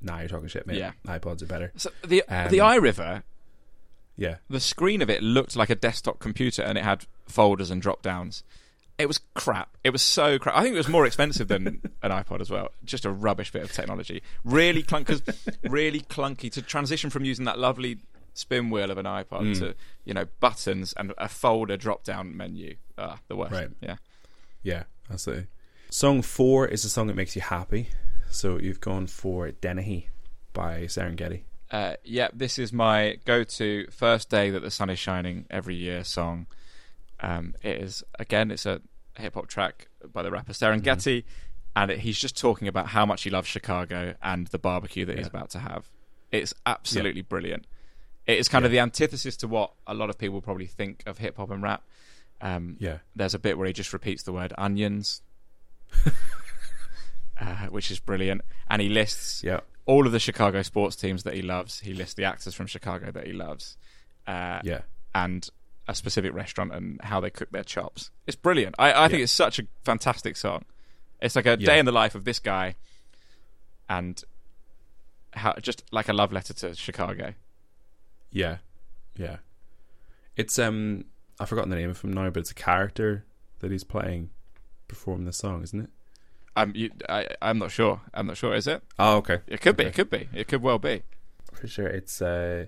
"Nah, 0.01 0.19
you're 0.19 0.27
talking 0.29 0.47
shit, 0.47 0.65
mate. 0.67 0.77
Yeah. 0.77 0.91
iPods 1.07 1.41
are 1.41 1.45
better." 1.47 1.71
So 1.75 1.89
the 2.05 2.23
Um, 2.27 2.49
the 2.51 2.59
iRiver, 2.59 3.23
Yeah, 4.17 4.37
the 4.49 4.59
screen 4.61 5.01
of 5.01 5.09
it 5.09 5.21
looked 5.21 5.55
like 5.57 5.69
a 5.69 5.75
desktop 5.75 6.19
computer, 6.19 6.61
and 6.63 6.77
it 6.77 6.83
had 6.85 7.05
folders 7.27 7.69
and 7.69 7.81
drop 7.81 8.01
downs. 8.01 8.43
It 8.97 9.07
was 9.07 9.19
crap. 9.33 9.75
It 9.83 9.89
was 9.89 10.01
so 10.01 10.39
crap. 10.39 10.55
I 10.55 10.61
think 10.63 10.73
it 10.73 10.77
was 10.77 10.87
more 10.87 11.05
expensive 11.05 11.49
than 11.49 11.81
an 12.01 12.11
iPod 12.11 12.39
as 12.39 12.49
well. 12.49 12.69
Just 12.85 13.03
a 13.03 13.09
rubbish 13.11 13.51
bit 13.51 13.61
of 13.63 13.73
technology. 13.73 14.23
Really 14.45 14.83
clunky. 14.83 15.19
really 15.69 15.99
clunky 15.99 16.49
to 16.53 16.61
transition 16.61 17.09
from 17.09 17.25
using 17.25 17.43
that 17.43 17.59
lovely 17.59 17.97
spin 18.33 18.69
wheel 18.69 18.91
of 18.91 18.97
an 18.97 19.05
iPod 19.05 19.41
Mm. 19.53 19.59
to 19.59 19.75
you 20.05 20.13
know 20.13 20.25
buttons 20.39 20.93
and 20.95 21.13
a 21.17 21.27
folder 21.27 21.75
drop 21.75 22.05
down 22.05 22.37
menu. 22.37 22.75
Ah, 22.97 23.19
the 23.27 23.35
worst. 23.35 23.51
Right. 23.51 23.69
Yeah. 23.81 23.97
yeah, 24.63 24.83
absolutely. 25.11 25.47
Song 25.89 26.21
four 26.21 26.65
is 26.67 26.85
a 26.85 26.89
song 26.89 27.07
that 27.07 27.15
makes 27.17 27.35
you 27.35 27.41
happy. 27.41 27.89
So 28.35 28.59
you've 28.59 28.81
gone 28.81 29.07
for 29.07 29.49
Dennehy 29.51 30.09
by 30.51 30.81
Serengeti. 30.83 31.43
Uh, 31.71 31.95
yeah, 32.03 32.27
this 32.33 32.59
is 32.59 32.73
my 32.73 33.17
go-to 33.23 33.87
first 33.89 34.29
day 34.29 34.49
that 34.49 34.59
the 34.61 34.69
sun 34.69 34.89
is 34.89 34.99
shining 34.99 35.45
every 35.49 35.75
year 35.75 36.03
song. 36.03 36.47
Um, 37.21 37.55
it 37.63 37.81
is 37.81 38.03
again, 38.19 38.51
it's 38.51 38.65
a 38.65 38.81
hip 39.17 39.35
hop 39.35 39.47
track 39.47 39.87
by 40.11 40.21
the 40.21 40.31
rapper 40.31 40.51
Serengeti, 40.51 41.23
and 41.77 41.91
it, 41.91 41.99
he's 41.99 42.19
just 42.19 42.37
talking 42.37 42.67
about 42.67 42.87
how 42.87 43.05
much 43.05 43.23
he 43.23 43.29
loves 43.29 43.47
Chicago 43.47 44.15
and 44.21 44.47
the 44.47 44.59
barbecue 44.59 45.05
that 45.05 45.17
he's 45.17 45.27
about 45.27 45.49
to 45.51 45.59
have. 45.59 45.89
It's 46.31 46.53
absolutely 46.65 47.21
brilliant. 47.21 47.65
It 48.27 48.37
is 48.37 48.49
kind 48.49 48.65
of 48.65 48.71
the 48.71 48.79
antithesis 48.79 49.37
to 49.37 49.47
what 49.47 49.71
a 49.87 49.93
lot 49.93 50.09
of 50.09 50.17
people 50.17 50.41
probably 50.41 50.67
think 50.67 51.03
of 51.05 51.19
hip 51.19 51.37
hop 51.37 51.51
and 51.51 51.63
rap. 51.63 51.83
Um, 52.41 52.75
Yeah, 52.79 52.97
there's 53.15 53.33
a 53.33 53.39
bit 53.39 53.57
where 53.57 53.67
he 53.67 53.71
just 53.71 53.93
repeats 53.93 54.23
the 54.23 54.33
word 54.33 54.51
onions, 54.57 55.21
uh, 57.39 57.67
which 57.67 57.91
is 57.91 57.99
brilliant, 57.99 58.41
and 58.69 58.81
he 58.81 58.89
lists 58.89 59.43
yeah, 59.43 59.59
all 59.85 60.05
of 60.05 60.11
the 60.11 60.19
Chicago 60.19 60.61
sports 60.61 60.95
teams 60.95 61.23
that 61.23 61.33
he 61.33 61.41
loves. 61.41 61.79
He 61.81 61.93
lists 61.93 62.13
the 62.15 62.23
actors 62.25 62.53
from 62.55 62.67
Chicago 62.67 63.11
that 63.11 63.25
he 63.27 63.33
loves, 63.33 63.77
uh, 64.27 64.59
yeah, 64.63 64.81
and 65.13 65.47
a 65.87 65.93
specific 65.95 66.33
restaurant 66.33 66.73
and 66.73 66.99
how 67.01 67.19
they 67.19 67.29
cook 67.29 67.51
their 67.51 67.63
chops. 67.63 68.09
It's 68.25 68.35
brilliant. 68.35 68.75
I, 68.79 69.05
I 69.05 69.07
think 69.07 69.19
Yeah. 69.19 69.23
it's 69.25 69.31
such 69.31 69.59
a 69.59 69.67
fantastic 69.83 70.35
song. 70.35 70.65
It's 71.21 71.35
like 71.35 71.45
a 71.45 71.51
Yeah. 71.59 71.65
day 71.67 71.79
in 71.79 71.85
the 71.85 71.91
life 71.91 72.15
of 72.15 72.23
this 72.25 72.39
guy, 72.39 72.75
and 73.87 74.21
how 75.33 75.53
just 75.61 75.83
like 75.91 76.09
a 76.09 76.13
love 76.13 76.31
letter 76.31 76.53
to 76.53 76.73
Chicago. 76.75 77.33
yeah, 78.31 78.57
yeah. 79.15 79.37
It's 80.37 80.57
um, 80.59 81.05
I've 81.39 81.49
forgotten 81.49 81.69
the 81.69 81.75
name 81.77 81.89
of 81.89 82.01
him 82.01 82.11
now, 82.13 82.29
but 82.29 82.39
it's 82.41 82.51
a 82.51 82.55
character 82.55 83.25
that 83.59 83.71
he's 83.71 83.83
playing 83.83 84.29
performing 84.87 85.25
the 85.25 85.33
song, 85.33 85.63
isn't 85.63 85.79
it? 85.81 85.89
I'm 86.55 86.73
you, 86.75 86.89
I, 87.09 87.27
I'm 87.41 87.57
not 87.59 87.71
sure. 87.71 88.01
I'm 88.13 88.27
not 88.27 88.37
sure. 88.37 88.53
Is 88.55 88.67
it? 88.67 88.81
Oh, 88.97 89.17
okay. 89.17 89.39
It 89.47 89.61
could 89.61 89.75
be. 89.77 89.83
It 89.85 89.93
could 89.93 90.09
be. 90.09 90.29
It 90.33 90.47
could 90.47 90.61
well 90.61 90.79
be. 90.79 91.03
For 91.53 91.67
sure, 91.67 91.87
it's 91.87 92.21
uh, 92.21 92.65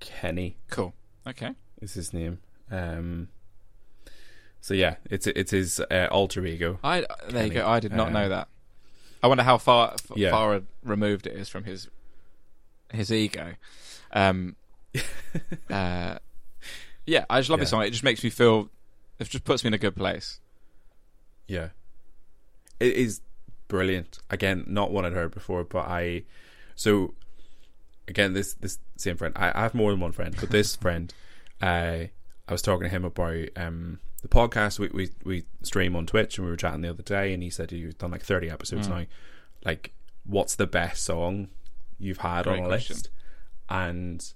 Kenny 0.00 0.56
Cool. 0.70 0.94
Okay. 1.26 1.54
is 1.80 1.94
his 1.94 2.12
name. 2.12 2.38
Um, 2.70 3.28
so 4.60 4.74
yeah, 4.74 4.96
it's 5.10 5.26
it's 5.26 5.50
his 5.50 5.80
uh, 5.80 6.08
alter 6.10 6.44
ego. 6.44 6.78
I 6.82 7.04
there 7.28 7.46
you 7.46 7.52
go. 7.52 7.66
I 7.66 7.80
did 7.80 7.92
not 7.92 8.12
know 8.12 8.28
that. 8.28 8.48
I 9.22 9.28
wonder 9.28 9.44
how 9.44 9.58
far 9.58 9.92
f- 9.94 10.16
Yeah. 10.16 10.30
far 10.30 10.62
removed 10.82 11.26
it 11.26 11.34
is 11.34 11.48
from 11.48 11.64
his 11.64 11.88
his 12.92 13.12
ego. 13.12 13.54
Um, 14.12 14.56
uh, 15.70 16.18
yeah, 17.06 17.24
I 17.30 17.40
just 17.40 17.50
love 17.50 17.60
this 17.60 17.70
song. 17.70 17.82
It 17.84 17.90
just 17.90 18.04
makes 18.04 18.22
me 18.24 18.30
feel. 18.30 18.68
It 19.18 19.28
just 19.28 19.44
puts 19.44 19.62
me 19.64 19.68
in 19.68 19.74
a 19.74 19.78
good 19.78 19.94
place. 19.96 20.40
Yeah, 21.46 21.68
it 22.82 22.94
is 22.96 23.20
brilliant. 23.68 24.18
Again, 24.30 24.64
not 24.66 24.90
one 24.90 25.04
I'd 25.04 25.12
heard 25.12 25.32
before, 25.32 25.64
but 25.64 25.86
I 25.88 26.24
so 26.74 27.14
again 28.08 28.32
this 28.32 28.54
this 28.54 28.78
same 28.96 29.16
friend. 29.16 29.32
I, 29.36 29.52
I 29.54 29.62
have 29.62 29.74
more 29.74 29.90
than 29.90 30.00
one 30.00 30.12
friend, 30.12 30.34
but 30.38 30.50
this 30.50 30.76
friend, 30.76 31.12
uh, 31.62 31.64
I 32.48 32.52
was 32.52 32.62
talking 32.62 32.84
to 32.84 32.88
him 32.88 33.04
about 33.04 33.48
um 33.56 33.98
the 34.22 34.28
podcast 34.28 34.78
we, 34.78 34.88
we 34.88 35.10
we 35.24 35.44
stream 35.62 35.96
on 35.96 36.06
Twitch, 36.06 36.38
and 36.38 36.44
we 36.44 36.50
were 36.50 36.56
chatting 36.56 36.80
the 36.82 36.90
other 36.90 37.02
day, 37.02 37.32
and 37.34 37.42
he 37.42 37.50
said 37.50 37.72
you've 37.72 37.98
done 37.98 38.10
like 38.10 38.22
thirty 38.22 38.50
episodes 38.50 38.86
Mm. 38.86 38.90
now. 38.90 39.06
Like, 39.64 39.92
what's 40.24 40.56
the 40.56 40.66
best 40.66 41.04
song 41.04 41.48
you've 41.98 42.18
had 42.18 42.44
Great 42.44 42.58
on 42.60 42.64
a 42.64 42.68
question. 42.68 42.96
list? 42.96 43.10
And 43.70 44.32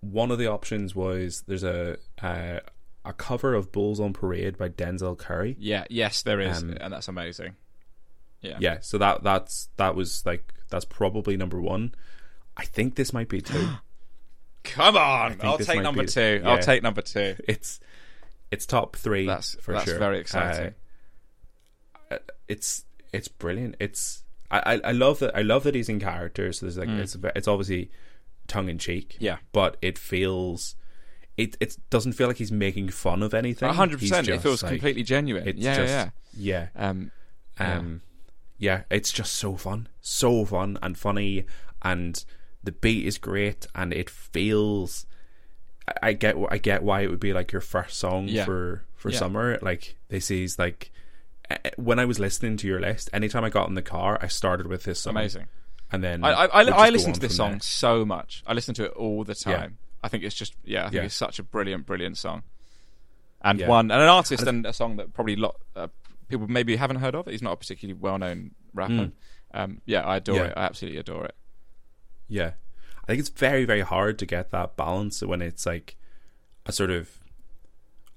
one 0.00 0.30
of 0.30 0.38
the 0.38 0.46
options 0.46 0.94
was 0.94 1.42
there's 1.46 1.64
a 1.64 1.96
uh, 2.22 2.60
a 3.08 3.12
cover 3.12 3.54
of 3.54 3.72
Bulls 3.72 3.98
on 3.98 4.12
Parade 4.12 4.56
by 4.58 4.68
Denzel 4.68 5.16
Curry. 5.18 5.56
Yeah, 5.58 5.84
yes, 5.90 6.22
there 6.22 6.40
is, 6.40 6.62
Um, 6.62 6.76
and 6.80 6.92
that's 6.92 7.08
amazing. 7.08 7.56
Yeah, 8.40 8.58
Yeah, 8.60 8.78
so 8.80 8.98
that 8.98 9.22
that's 9.24 9.68
that 9.78 9.96
was 9.96 10.24
like 10.26 10.52
that's 10.68 10.84
probably 10.84 11.36
number 11.36 11.60
one. 11.60 11.94
I 12.56 12.64
think 12.64 12.94
this 12.94 13.12
might 13.12 13.28
be 13.28 13.40
two. 13.40 13.68
Come 14.64 14.96
on, 14.96 15.38
I'll 15.42 15.58
take 15.58 15.82
number 15.82 16.02
be- 16.02 16.08
two. 16.08 16.40
yeah. 16.42 16.50
I'll 16.50 16.58
take 16.58 16.82
number 16.82 17.00
two. 17.02 17.34
it's 17.48 17.80
it's 18.50 18.66
top 18.66 18.94
three. 18.96 19.26
That's 19.26 19.54
for 19.56 19.72
sure. 19.72 19.74
that's 19.74 19.90
sure. 19.90 19.98
very 19.98 20.18
exciting. 20.20 20.74
Uh, 22.10 22.18
it's 22.46 22.84
it's 23.12 23.28
brilliant. 23.28 23.76
It's 23.80 24.22
I, 24.50 24.58
I 24.74 24.80
I 24.84 24.92
love 24.92 25.18
that 25.20 25.36
I 25.36 25.42
love 25.42 25.64
that 25.64 25.74
he's 25.74 25.88
in 25.88 25.98
character. 26.00 26.52
So 26.52 26.66
there's 26.66 26.78
like 26.78 26.88
Mm. 26.88 27.00
it's 27.00 27.16
it's 27.36 27.48
obviously 27.48 27.90
tongue 28.46 28.68
in 28.68 28.78
cheek. 28.78 29.16
yeah, 29.18 29.38
but 29.52 29.76
it 29.82 29.98
feels 29.98 30.74
it 31.38 31.56
it 31.60 31.78
doesn't 31.88 32.12
feel 32.12 32.26
like 32.26 32.36
he's 32.36 32.52
making 32.52 32.90
fun 32.90 33.22
of 33.22 33.32
anything. 33.32 33.68
a 33.70 33.72
hundred 33.72 34.00
percent, 34.00 34.28
It 34.28 34.42
feels 34.42 34.62
like- 34.62 34.72
completely 34.72 35.02
genuine. 35.04 35.48
It's 35.48 35.58
Yeah, 35.58 35.76
just, 35.76 35.90
yeah, 35.92 36.10
yeah. 36.34 36.66
yeah. 36.76 36.88
Um, 36.90 37.10
Yeah. 37.58 37.78
Um, 37.78 38.02
yeah, 38.58 38.82
it's 38.90 39.12
just 39.12 39.32
so 39.34 39.56
fun, 39.56 39.88
so 40.00 40.44
fun 40.44 40.78
and 40.82 40.98
funny, 40.98 41.44
and 41.82 42.24
the 42.62 42.72
beat 42.72 43.06
is 43.06 43.16
great, 43.18 43.66
and 43.74 43.92
it 43.94 44.10
feels. 44.10 45.06
I- 45.86 46.08
I 46.08 46.12
get, 46.12 46.36
I 46.50 46.58
get 46.58 46.82
why 46.82 47.00
it 47.02 47.08
would 47.10 47.20
be 47.20 47.32
like 47.32 47.50
your 47.52 47.62
first 47.62 47.98
song 47.98 48.28
Yeah. 48.28 48.44
for 48.44 48.84
for 48.94 49.10
Yeah. 49.10 49.18
summer. 49.18 49.58
Like 49.62 49.96
this 50.08 50.30
is 50.30 50.58
like 50.58 50.90
when 51.76 51.98
I 51.98 52.04
was 52.04 52.18
listening 52.18 52.56
to 52.58 52.66
your 52.66 52.80
list. 52.80 53.08
Anytime 53.12 53.42
I 53.44 53.48
got 53.48 53.68
in 53.68 53.74
the 53.74 53.82
car, 53.82 54.18
I 54.20 54.26
started 54.28 54.66
with 54.66 54.82
this 54.84 55.00
song, 55.00 55.16
amazing. 55.16 55.46
and 55.90 56.02
then 56.04 56.22
I 56.24 56.30
I, 56.32 56.44
I, 56.46 56.86
I 56.86 56.90
listen 56.90 57.12
to 57.14 57.20
this 57.20 57.36
song 57.36 57.52
there. 57.52 57.60
so 57.60 58.04
much. 58.04 58.42
I 58.46 58.52
listen 58.54 58.74
to 58.74 58.84
it 58.86 58.92
all 58.92 59.24
the 59.24 59.34
time. 59.36 59.78
I 60.02 60.08
think 60.08 60.24
it's 60.24 60.34
just 60.34 60.54
yeah. 60.64 60.80
I 60.80 60.84
think 60.84 60.94
Yeah. 60.94 61.02
it's 61.04 61.14
such 61.14 61.38
a 61.38 61.42
brilliant, 61.42 61.86
brilliant 61.86 62.16
song. 62.18 62.42
And 63.42 63.60
Yeah. 63.60 63.68
one 63.68 63.90
and 63.90 64.00
an 64.02 64.08
artist 64.08 64.42
and 64.46 64.66
a 64.66 64.72
song 64.72 64.96
that 64.96 65.12
probably 65.14 65.36
lot 65.36 65.56
uh, 65.76 65.88
people 66.28 66.46
maybe 66.48 66.76
haven't 66.76 66.96
heard 66.96 67.14
of. 67.14 67.26
He's 67.26 67.42
not 67.42 67.52
a 67.52 67.56
particularly 67.56 67.98
well 68.00 68.18
known 68.18 68.52
rapper. 68.74 68.92
Mm. 68.92 69.12
Um, 69.54 69.80
yeah, 69.86 70.02
I 70.02 70.16
adore 70.16 70.36
Yeah. 70.36 70.44
it. 70.46 70.54
I 70.56 70.62
absolutely 70.64 70.98
adore 71.00 71.24
it. 71.26 71.34
Yeah. 72.28 72.52
I 73.04 73.06
think 73.06 73.20
it's 73.20 73.30
very, 73.30 73.64
very 73.64 73.80
hard 73.80 74.18
to 74.18 74.26
get 74.26 74.50
that 74.50 74.76
balance 74.76 75.22
when 75.22 75.40
it's 75.40 75.64
like 75.64 75.96
a 76.66 76.72
sort 76.72 76.90
of 76.90 77.18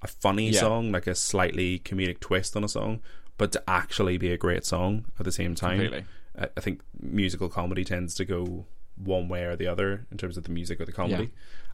a 0.02 0.06
funny 0.06 0.52
song, 0.52 0.92
like 0.92 1.06
a 1.06 1.14
slightly 1.14 1.78
comedic 1.78 2.20
twist 2.20 2.56
on 2.56 2.64
a 2.64 2.68
song, 2.68 3.00
but 3.38 3.52
to 3.52 3.62
actually 3.70 4.18
be 4.18 4.30
a 4.32 4.36
great 4.36 4.66
song 4.66 5.06
at 5.18 5.24
the 5.24 5.32
same 5.32 5.54
time. 5.54 5.78
Completely. 5.78 6.04
I 6.34 6.60
think 6.60 6.80
musical 7.00 7.48
comedy 7.48 7.84
tends 7.84 8.14
to 8.16 8.24
go 8.24 8.66
one 9.04 9.28
way 9.28 9.44
or 9.44 9.56
the 9.56 9.66
other 9.66 10.06
in 10.10 10.16
terms 10.18 10.36
of 10.36 10.44
the 10.44 10.50
music 10.50 10.80
or 10.80 10.84
the 10.84 10.92
comedy. 10.92 11.30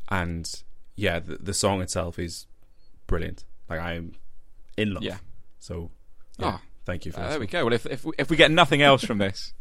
And 0.08 0.62
yeah, 0.96 1.18
the, 1.20 1.36
the 1.36 1.54
song 1.54 1.80
itself 1.82 2.18
is 2.18 2.46
brilliant. 3.06 3.44
Like 3.68 3.80
I'm 3.80 4.12
in 4.76 4.94
love. 4.94 5.02
Yeah. 5.02 5.18
So 5.58 5.90
yeah, 6.38 6.58
Oh, 6.58 6.60
thank 6.84 7.04
you 7.06 7.12
for 7.12 7.20
Uh, 7.20 7.24
this 7.24 7.30
there 7.32 7.40
we 7.40 7.46
go. 7.46 7.64
Well, 7.64 7.74
if 7.74 7.86
if 7.86 8.04
we, 8.04 8.12
if 8.18 8.30
we 8.30 8.36
get 8.36 8.50
nothing 8.50 8.80
else 8.82 9.04
from 9.04 9.18
this, 9.18 9.52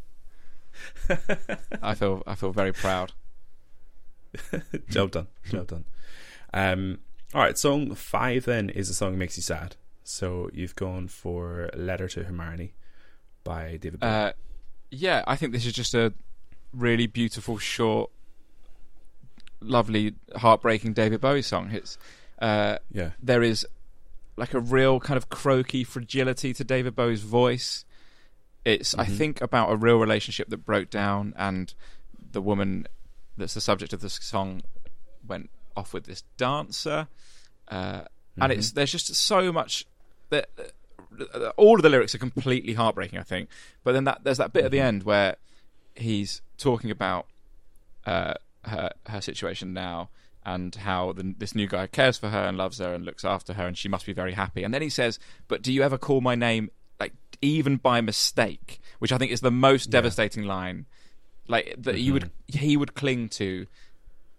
I 1.82 1.95
feel 1.95 2.23
I 2.25 2.36
feel 2.36 2.51
very 2.51 2.73
proud. 2.73 3.13
Job 4.89 5.12
done. 5.12 5.27
Job 5.49 5.67
done. 5.67 5.86
Um, 6.53 6.99
all 7.34 7.41
right, 7.41 7.58
song 7.58 7.93
five 7.95 8.45
then 8.45 8.69
is 8.69 8.89
a 8.89 8.93
song 8.93 9.12
that 9.12 9.17
makes 9.17 9.38
you 9.38 9.43
sad. 9.43 9.75
So 10.03 10.49
you've 10.53 10.75
gone 10.75 11.08
for 11.08 11.69
"Letter 11.75 12.08
to 12.10 12.23
Hermione" 12.23 12.73
by 13.43 13.77
David. 13.77 14.03
Uh, 14.03 14.34
yeah, 14.91 15.23
I 15.27 15.36
think 15.36 15.51
this 15.51 15.65
is 15.65 15.73
just 15.73 15.93
a 15.93 16.13
really 16.78 17.08
beautiful, 17.08 17.58
short, 17.58 18.10
lovely, 19.62 20.13
heartbreaking 20.36 20.94
David 20.94 21.22
Bowie 21.22 21.42
song. 21.42 21.70
It's 21.72 21.98
uh, 22.40 22.78
yeah, 22.92 23.12
there 23.22 23.42
is 23.42 23.66
like 24.36 24.54
a 24.54 24.60
real 24.60 25.00
kind 25.00 25.18
of 25.18 25.30
croaky 25.30 25.84
fragility 25.84 26.54
to 26.54 26.63
David 26.63 26.96
Bowie's 26.96 27.22
voice. 27.22 27.86
It's 28.63 28.94
I 28.96 29.06
Mhm. 29.06 29.18
think 29.18 29.42
about 29.42 29.72
a 29.72 29.76
real 29.76 29.98
relationship 29.98 30.50
that 30.50 30.58
broke 30.58 30.90
down, 30.90 31.34
and 31.38 31.74
the 32.32 32.42
woman 32.42 32.88
that's 33.38 33.54
the 33.54 33.62
subject 33.62 33.94
of 33.94 34.02
the 34.02 34.10
song 34.10 34.62
went 35.28 35.50
off 35.76 35.94
with 35.94 36.06
this 36.06 36.24
dancer, 36.38 37.08
uh, 37.70 38.02
and 38.40 38.52
Mhm. 38.52 38.58
it's 38.58 38.72
there's 38.72 38.92
just 38.92 39.13
so 39.16 39.52
much 39.52 39.86
that 40.30 40.50
all 41.56 41.78
of 41.78 41.82
the 41.82 41.90
lyrics 41.90 42.13
are 42.13 42.18
completely 42.20 42.74
heartbreaking. 42.74 43.18
I 43.18 43.24
think, 43.24 43.50
but 43.84 43.94
then 43.94 44.04
that 44.04 44.24
there's 44.24 44.38
that 44.38 44.54
bit 44.54 44.66
at 44.66 44.72
the 44.72 44.78
Mhm. 44.78 44.84
end 44.84 45.04
where 45.04 45.38
he's 45.96 46.42
talking 46.58 46.91
about 46.91 47.28
uh, 48.06 48.34
her 48.63 48.91
her 49.08 49.22
situation 49.22 49.74
now 49.74 50.10
and 50.46 50.76
how 50.76 51.12
the, 51.12 51.34
this 51.38 51.54
new 51.56 51.67
guy 51.67 51.88
cares 51.88 52.17
for 52.17 52.30
her 52.30 52.43
and 52.48 52.58
loves 52.58 52.78
her 52.80 52.93
and 52.93 53.06
looks 53.06 53.26
after 53.26 53.54
her 53.54 53.67
and 53.67 53.78
she 53.78 53.89
must 53.89 54.06
be 54.06 54.13
very 54.13 54.34
happy. 54.34 54.63
And 54.63 54.74
then 54.74 54.82
he 54.82 54.89
says, 54.89 55.20
"But 55.48 55.62
do 55.62 55.72
you 55.74 55.84
ever 55.84 55.98
call 55.98 56.22
my 56.22 56.36
name 56.36 56.70
like 57.00 57.13
even 57.41 57.78
by 57.78 58.02
mistake?" 58.02 58.80
Which 59.00 59.12
I 59.12 59.17
think 59.17 59.32
is 59.32 59.41
the 59.41 59.52
most 59.52 59.88
Yeah. 59.88 59.91
devastating 59.93 60.43
line, 60.46 60.86
like 61.48 61.76
that 61.78 62.00
you 62.00 62.13
would 62.13 62.32
he 62.48 62.78
would 62.78 62.96
cling 62.96 63.30
to. 63.30 63.67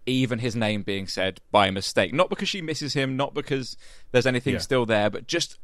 Even 0.05 0.39
his 0.39 0.55
name 0.55 0.81
being 0.81 1.05
said 1.05 1.39
by 1.51 1.69
mistake, 1.69 2.13
not 2.13 2.29
because 2.31 2.49
she 2.49 2.63
misses 2.63 2.93
him, 2.93 3.15
not 3.15 3.35
because 3.35 3.77
there's 4.11 4.25
anything 4.25 4.53
Yeah. 4.53 4.59
still 4.59 4.85
there, 4.87 5.07
but 5.11 5.27
just 5.27 5.59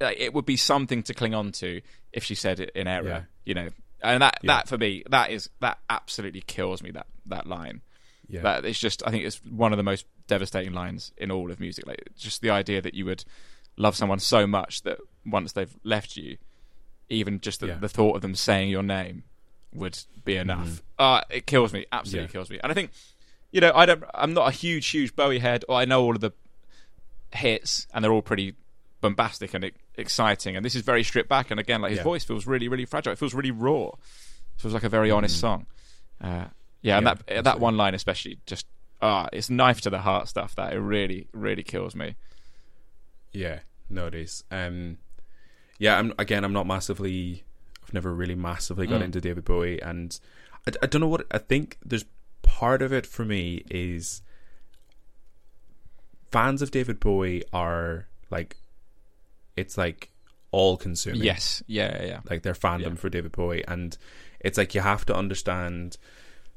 like, 0.00 0.18
it 0.18 0.34
would 0.34 0.46
be 0.46 0.56
something 0.56 1.04
to 1.04 1.14
cling 1.14 1.32
on 1.32 1.52
to 1.52 1.80
if 2.12 2.24
she 2.24 2.34
said 2.34 2.58
it 2.58 2.70
in 2.74 2.88
error, 2.88 3.04
Yeah. 3.06 3.22
you 3.44 3.54
know. 3.54 3.68
And 4.04 4.22
that 4.22 4.38
Yeah. 4.42 4.48
that 4.56 4.68
for 4.68 4.78
me, 4.78 5.02
that 5.10 5.30
is 5.30 5.50
that 5.60 5.78
absolutely 5.90 6.42
kills 6.42 6.82
me. 6.82 6.90
That 6.90 7.06
that 7.26 7.46
line. 7.46 7.80
yeah, 8.28 8.42
That 8.42 8.64
it's 8.64 8.78
just 8.78 9.02
I 9.06 9.10
think 9.10 9.24
it's 9.24 9.42
one 9.44 9.72
of 9.72 9.76
the 9.76 9.82
most 9.82 10.06
devastating 10.26 10.72
lines 10.72 11.12
in 11.16 11.30
all 11.30 11.50
of 11.50 11.58
music. 11.60 11.86
Like 11.86 12.02
just 12.16 12.40
the 12.42 12.50
idea 12.50 12.80
that 12.82 12.94
you 12.94 13.04
would 13.06 13.24
love 13.76 13.96
someone 13.96 14.18
so 14.20 14.46
much 14.46 14.82
that 14.82 14.98
once 15.26 15.52
they've 15.52 15.74
left 15.82 16.16
you, 16.16 16.36
even 17.08 17.40
just 17.40 17.60
the, 17.60 17.66
Yeah. 17.68 17.78
the 17.78 17.88
thought 17.88 18.16
of 18.16 18.22
them 18.22 18.34
saying 18.34 18.70
your 18.70 18.82
name 18.82 19.24
would 19.74 19.98
be 20.24 20.36
enough. 20.36 20.82
Uh, 20.98 21.20
it 21.30 21.46
kills 21.46 21.72
me. 21.72 21.84
Absolutely 21.92 22.28
Yeah. 22.28 22.32
kills 22.32 22.50
me. 22.50 22.60
And 22.62 22.70
I 22.70 22.74
think 22.74 22.90
you 23.50 23.60
know 23.60 23.72
I 23.74 23.84
don't. 23.86 24.04
I'm 24.14 24.32
not 24.34 24.48
a 24.48 24.52
huge 24.52 24.86
huge 24.88 25.14
Bowie 25.16 25.38
head. 25.40 25.64
Or 25.68 25.76
I 25.76 25.84
know 25.84 26.02
all 26.02 26.14
of 26.14 26.20
the 26.20 26.32
hits 27.32 27.86
and 27.92 28.04
they're 28.04 28.12
all 28.12 28.22
pretty 28.22 28.54
bombastic 29.04 29.54
and 29.54 29.70
exciting. 29.96 30.56
And 30.56 30.64
this 30.64 30.74
is 30.74 30.82
very 30.82 31.04
stripped 31.04 31.28
back. 31.28 31.50
And 31.50 31.60
again, 31.60 31.80
like 31.82 31.90
his 31.90 31.98
Yeah. 31.98 32.04
voice 32.04 32.24
feels 32.24 32.46
really 32.46 32.68
really 32.68 32.84
fragile. 32.86 33.12
It 33.12 33.18
feels 33.18 33.34
really 33.34 33.50
raw. 33.50 33.88
It 33.88 34.60
feels 34.60 34.74
like 34.74 34.84
a 34.84 34.88
very 34.88 35.10
honest 35.10 35.36
Mhm. 35.36 35.40
song. 35.40 35.66
Uh, 36.20 36.46
yeah, 36.82 36.98
and 36.98 37.06
Yeah, 37.06 37.14
that 37.28 37.44
that 37.44 37.60
one 37.60 37.76
line 37.76 37.94
especially 37.94 38.38
just 38.46 38.66
ah, 39.02 39.28
it's 39.32 39.50
knife 39.50 39.80
to 39.82 39.90
the 39.90 40.00
heart 40.00 40.28
stuff. 40.28 40.54
That 40.56 40.72
it 40.72 40.80
really 40.80 41.28
really 41.32 41.62
kills 41.62 41.94
me. 41.94 42.16
yeah. 43.32 43.60
No, 43.90 44.06
it 44.06 44.14
is. 44.14 44.42
Um, 44.50 44.96
yeah. 45.78 45.98
I'm 45.98 46.14
again. 46.18 46.42
I'm 46.44 46.52
not 46.54 46.66
massively. 46.66 47.44
I've 47.82 47.92
never 47.92 48.14
really 48.14 48.34
massively 48.34 48.86
got 48.86 49.00
Mm. 49.02 49.04
into 49.04 49.20
David 49.20 49.44
Bowie, 49.44 49.80
and 49.82 50.18
I, 50.66 50.72
I 50.82 50.86
don't 50.86 51.00
know 51.02 51.08
what 51.08 51.26
I 51.30 51.38
think. 51.38 51.76
There's 51.84 52.06
part 52.42 52.80
of 52.80 52.92
it 52.92 53.06
for 53.06 53.24
me 53.26 53.62
is 53.70 54.22
fans 56.30 56.62
of 56.62 56.70
David 56.70 56.98
Bowie 57.00 57.42
are 57.52 58.06
like, 58.30 58.56
it's 59.56 59.76
like 59.78 60.10
all 60.50 60.76
consuming. 60.76 61.22
Yes, 61.22 61.62
yeah, 61.66 61.96
yeah, 62.00 62.06
yeah. 62.06 62.20
like 62.30 62.42
their 62.42 62.54
fandom 62.54 62.80
Yeah. 62.90 62.94
for 62.94 63.08
David 63.08 63.32
Bowie, 63.32 63.64
and 63.66 63.96
it's 64.40 64.58
like 64.58 64.74
you 64.74 64.80
have 64.80 65.04
to 65.06 65.14
understand 65.16 65.96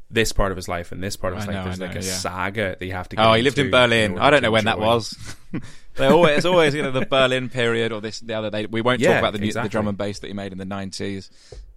this 0.09 0.31
part 0.31 0.51
of 0.51 0.55
his 0.55 0.69
life 0.69 0.93
and 0.93 1.03
this 1.03 1.17
part 1.17 1.33
of 1.33 1.39
his 1.39 1.49
I 1.49 1.51
life. 1.51 1.57
know, 1.57 1.63
There's 1.65 1.81
I 1.81 1.85
like 1.87 1.95
a 1.95 2.05
yeah. 2.05 2.13
saga 2.13 2.75
that 2.79 2.85
you 2.85 2.93
have 2.93 3.09
to. 3.09 3.17
Oh, 3.17 3.23
get 3.23 3.29
Oh, 3.29 3.33
he 3.33 3.41
lived 3.41 3.59
in 3.59 3.71
Berlin. 3.71 4.13
in 4.13 4.19
I 4.19 4.29
don't 4.29 4.41
know 4.41 4.51
when 4.51 4.65
that 4.65 4.79
was. 4.79 5.17
Always, 5.99 6.37
it's 6.37 6.45
always 6.45 6.75
you 6.75 6.83
know 6.83 6.91
the 6.91 7.07
Berlin 7.07 7.49
period 7.49 7.91
or 7.91 7.99
this 8.01 8.19
the 8.19 8.35
other 8.35 8.51
day. 8.51 8.67
We 8.67 8.81
won't 8.81 9.01
talk 9.01 9.17
about 9.17 9.33
the, 9.33 9.39
new, 9.39 9.51
the 9.51 9.67
drum 9.67 9.87
and 9.87 9.97
bass 9.97 10.19
that 10.19 10.27
he 10.27 10.33
made 10.33 10.51
in 10.51 10.59
the 10.59 10.65
nineties. 10.65 11.31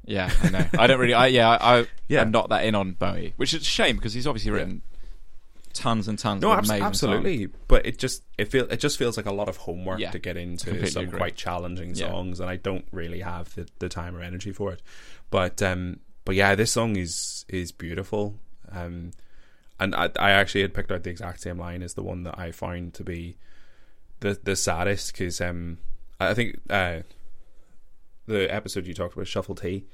Yeah, 0.05 0.31
I 0.43 0.51
know. 0.51 0.66
I 0.79 0.87
don't 0.89 1.01
really. 1.01 1.14
I 1.14 1.29
yeah, 1.29 1.49
I, 1.49 1.87
Yeah. 2.09 2.21
I'm 2.21 2.31
not 2.31 2.51
that 2.51 2.64
in 2.66 2.75
on 2.75 2.93
Bowie, 2.93 3.33
which 3.39 3.55
is 3.55 3.62
a 3.62 3.64
shame 3.64 3.97
because 3.97 4.12
he's 4.12 4.27
obviously 4.27 4.51
written 4.51 4.83
tons 5.73 6.09
and 6.09 6.18
tons 6.18 6.43
No, 6.43 6.53
of 6.53 6.59
abs- 6.59 6.68
amazing 6.71 6.87
absolutely. 6.87 7.47
But 7.68 7.87
it 7.87 7.99
just 7.99 8.23
it 8.39 8.47
feel 8.51 8.66
it 8.71 8.79
just 8.81 8.99
feels 8.99 9.16
like 9.16 9.27
a 9.27 9.33
lot 9.33 9.49
of 9.49 9.57
homework 9.59 10.01
Yeah, 10.01 10.11
to 10.11 10.18
get 10.18 10.37
into 10.37 10.64
completely 10.66 10.91
some 10.91 11.05
agree. 11.05 11.18
quite 11.18 11.37
challenging 11.37 11.95
Yeah. 11.95 12.09
songs, 12.11 12.41
and 12.41 12.49
I 12.51 12.57
don't 12.57 12.85
really 12.93 13.21
have 13.21 13.55
the, 13.55 13.66
the 13.79 13.89
time 13.89 14.16
or 14.16 14.23
energy 14.23 14.53
for 14.53 14.73
it. 14.73 14.83
But 15.31 15.62
um, 15.62 16.01
but 16.25 16.35
yeah, 16.35 16.55
this 16.55 16.73
song 16.73 16.97
is 16.97 17.45
is 17.49 17.73
beautiful. 17.73 18.37
Um, 18.73 19.12
and 19.79 19.95
I 19.95 20.11
I 20.18 20.31
actually 20.33 20.62
had 20.62 20.75
picked 20.75 20.91
out 20.93 21.03
the 21.05 21.11
exact 21.11 21.41
same 21.41 21.59
line 21.59 21.83
as 21.83 21.95
the 21.95 22.03
one 22.03 22.23
that 22.25 22.39
I 22.39 22.53
found 22.53 22.95
to 22.95 23.05
be 23.05 23.37
the 24.21 24.39
the 24.43 24.57
saddest 24.57 25.12
because 25.12 25.41
um 25.41 25.79
I 26.21 26.35
think 26.35 26.59
uh, 26.68 27.01
the 28.27 28.53
episode 28.53 28.87
you 28.87 28.95
talked 28.95 29.14
about, 29.14 29.27
Shuffle 29.27 29.55
Tea, 29.55 29.87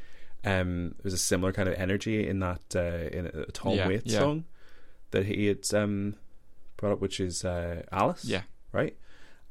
um, 0.45 0.95
there's 1.03 1.15
a 1.15 1.19
similar 1.19 1.53
kind 1.53 1.69
of 1.69 1.75
energy 1.77 2.27
in 2.29 2.41
that 2.41 2.61
uh, 2.75 3.09
in 3.17 3.27
a 3.27 3.47
Tom 3.53 3.75
Yeah, 3.75 3.89
Waits 3.89 4.13
yeah. 4.13 4.19
song 4.19 4.45
that 5.13 5.27
he 5.27 5.47
had 5.47 5.65
um, 5.75 6.17
brought 6.77 6.93
up, 6.93 7.01
which 7.01 7.21
is 7.21 7.45
uh, 7.45 7.83
Alice. 7.93 8.25
Yeah. 8.25 8.43
right. 8.73 8.97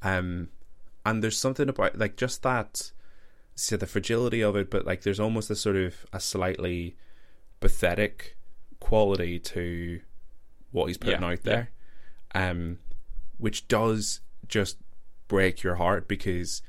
Um, 0.02 0.50
and 1.06 1.24
there's 1.24 1.38
something 1.38 1.70
about 1.70 1.98
like 1.98 2.16
just 2.18 2.44
that, 2.44 2.92
see 3.56 3.76
the 3.76 3.88
fragility 3.88 4.42
of 4.42 4.56
it, 4.56 4.70
but 4.70 4.86
like 4.86 5.02
there's 5.04 5.20
almost 5.20 5.50
a 5.50 5.56
sort 5.56 5.76
of 5.76 6.06
a 6.14 6.20
slightly 6.20 6.96
pathetic 7.60 8.36
quality 8.80 9.40
to 9.40 10.02
what 10.72 10.88
he's 10.88 10.98
putting 10.98 11.22
Yeah, 11.22 11.28
out 11.30 11.42
there, 11.44 11.70
um, 12.34 12.80
which 13.38 13.68
does 13.68 14.22
just 14.48 14.78
break 15.28 15.64
your 15.64 15.76
heart 15.76 16.08
because 16.08 16.62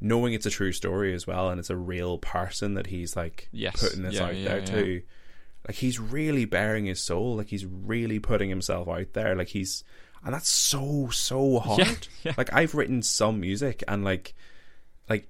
knowing 0.00 0.32
it's 0.32 0.46
a 0.46 0.50
true 0.50 0.72
story 0.72 1.12
as 1.14 1.26
well 1.26 1.50
and 1.50 1.60
it's 1.60 1.70
a 1.70 1.76
real 1.76 2.18
person 2.18 2.74
that 2.74 2.86
he's 2.88 3.14
like 3.16 3.48
Yes. 3.52 3.78
putting 3.80 4.02
this 4.02 4.14
Yeah, 4.14 4.24
out 4.24 4.34
yeah, 4.36 4.44
there 4.48 4.58
yeah. 4.60 4.64
too 4.64 5.02
like 5.70 5.76
he's 5.78 6.00
really 6.00 6.44
bearing 6.44 6.86
his 6.86 7.00
soul 7.00 7.36
like 7.36 7.46
he's 7.48 7.64
really 7.64 8.18
putting 8.18 8.48
himself 8.50 8.88
out 8.88 9.12
there 9.12 9.36
like 9.36 9.48
he's 9.48 9.84
and 10.24 10.34
that's 10.34 10.48
so 10.48 11.08
so 11.10 11.60
hard 11.60 11.78
Yeah, 11.78 11.94
yeah. 12.24 12.34
like 12.36 12.52
i've 12.52 12.74
written 12.74 13.02
some 13.02 13.38
music 13.40 13.84
and 13.86 14.02
like 14.04 14.34
like 15.08 15.28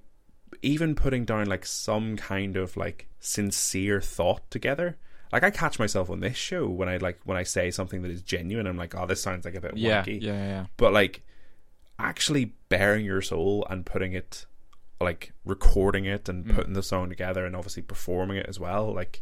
even 0.63 0.95
putting 0.95 1.25
down 1.25 1.45
like 1.45 1.65
some 1.65 2.17
kind 2.17 2.57
of 2.57 2.75
like 2.75 3.07
sincere 3.19 4.01
thought 4.01 4.49
together 4.49 4.97
like 5.31 5.43
i 5.43 5.51
catch 5.51 5.77
myself 5.77 6.09
on 6.09 6.21
this 6.21 6.35
show 6.35 6.67
when 6.67 6.89
i 6.89 6.97
like 6.97 7.19
when 7.23 7.37
i 7.37 7.43
say 7.43 7.69
something 7.69 8.01
that 8.01 8.09
is 8.11 8.23
genuine 8.23 8.65
i'm 8.65 8.77
like 8.77 8.95
oh 8.95 9.05
this 9.05 9.21
sounds 9.21 9.45
like 9.45 9.55
a 9.55 9.61
bit 9.61 9.77
Yeah, 9.77 10.03
wacky 10.03 10.21
yeah, 10.21 10.33
yeah. 10.33 10.65
but 10.77 10.91
like 10.91 11.21
actually 11.99 12.53
bearing 12.69 13.05
your 13.05 13.21
soul 13.21 13.65
and 13.69 13.85
putting 13.85 14.13
it 14.13 14.45
like 14.99 15.33
recording 15.45 16.05
it 16.05 16.27
and 16.29 16.45
Mm. 16.45 16.55
putting 16.55 16.73
the 16.73 16.83
song 16.83 17.09
together 17.09 17.45
and 17.45 17.55
obviously 17.55 17.83
performing 17.83 18.37
it 18.37 18.47
as 18.47 18.59
well 18.59 18.93
like 18.93 19.21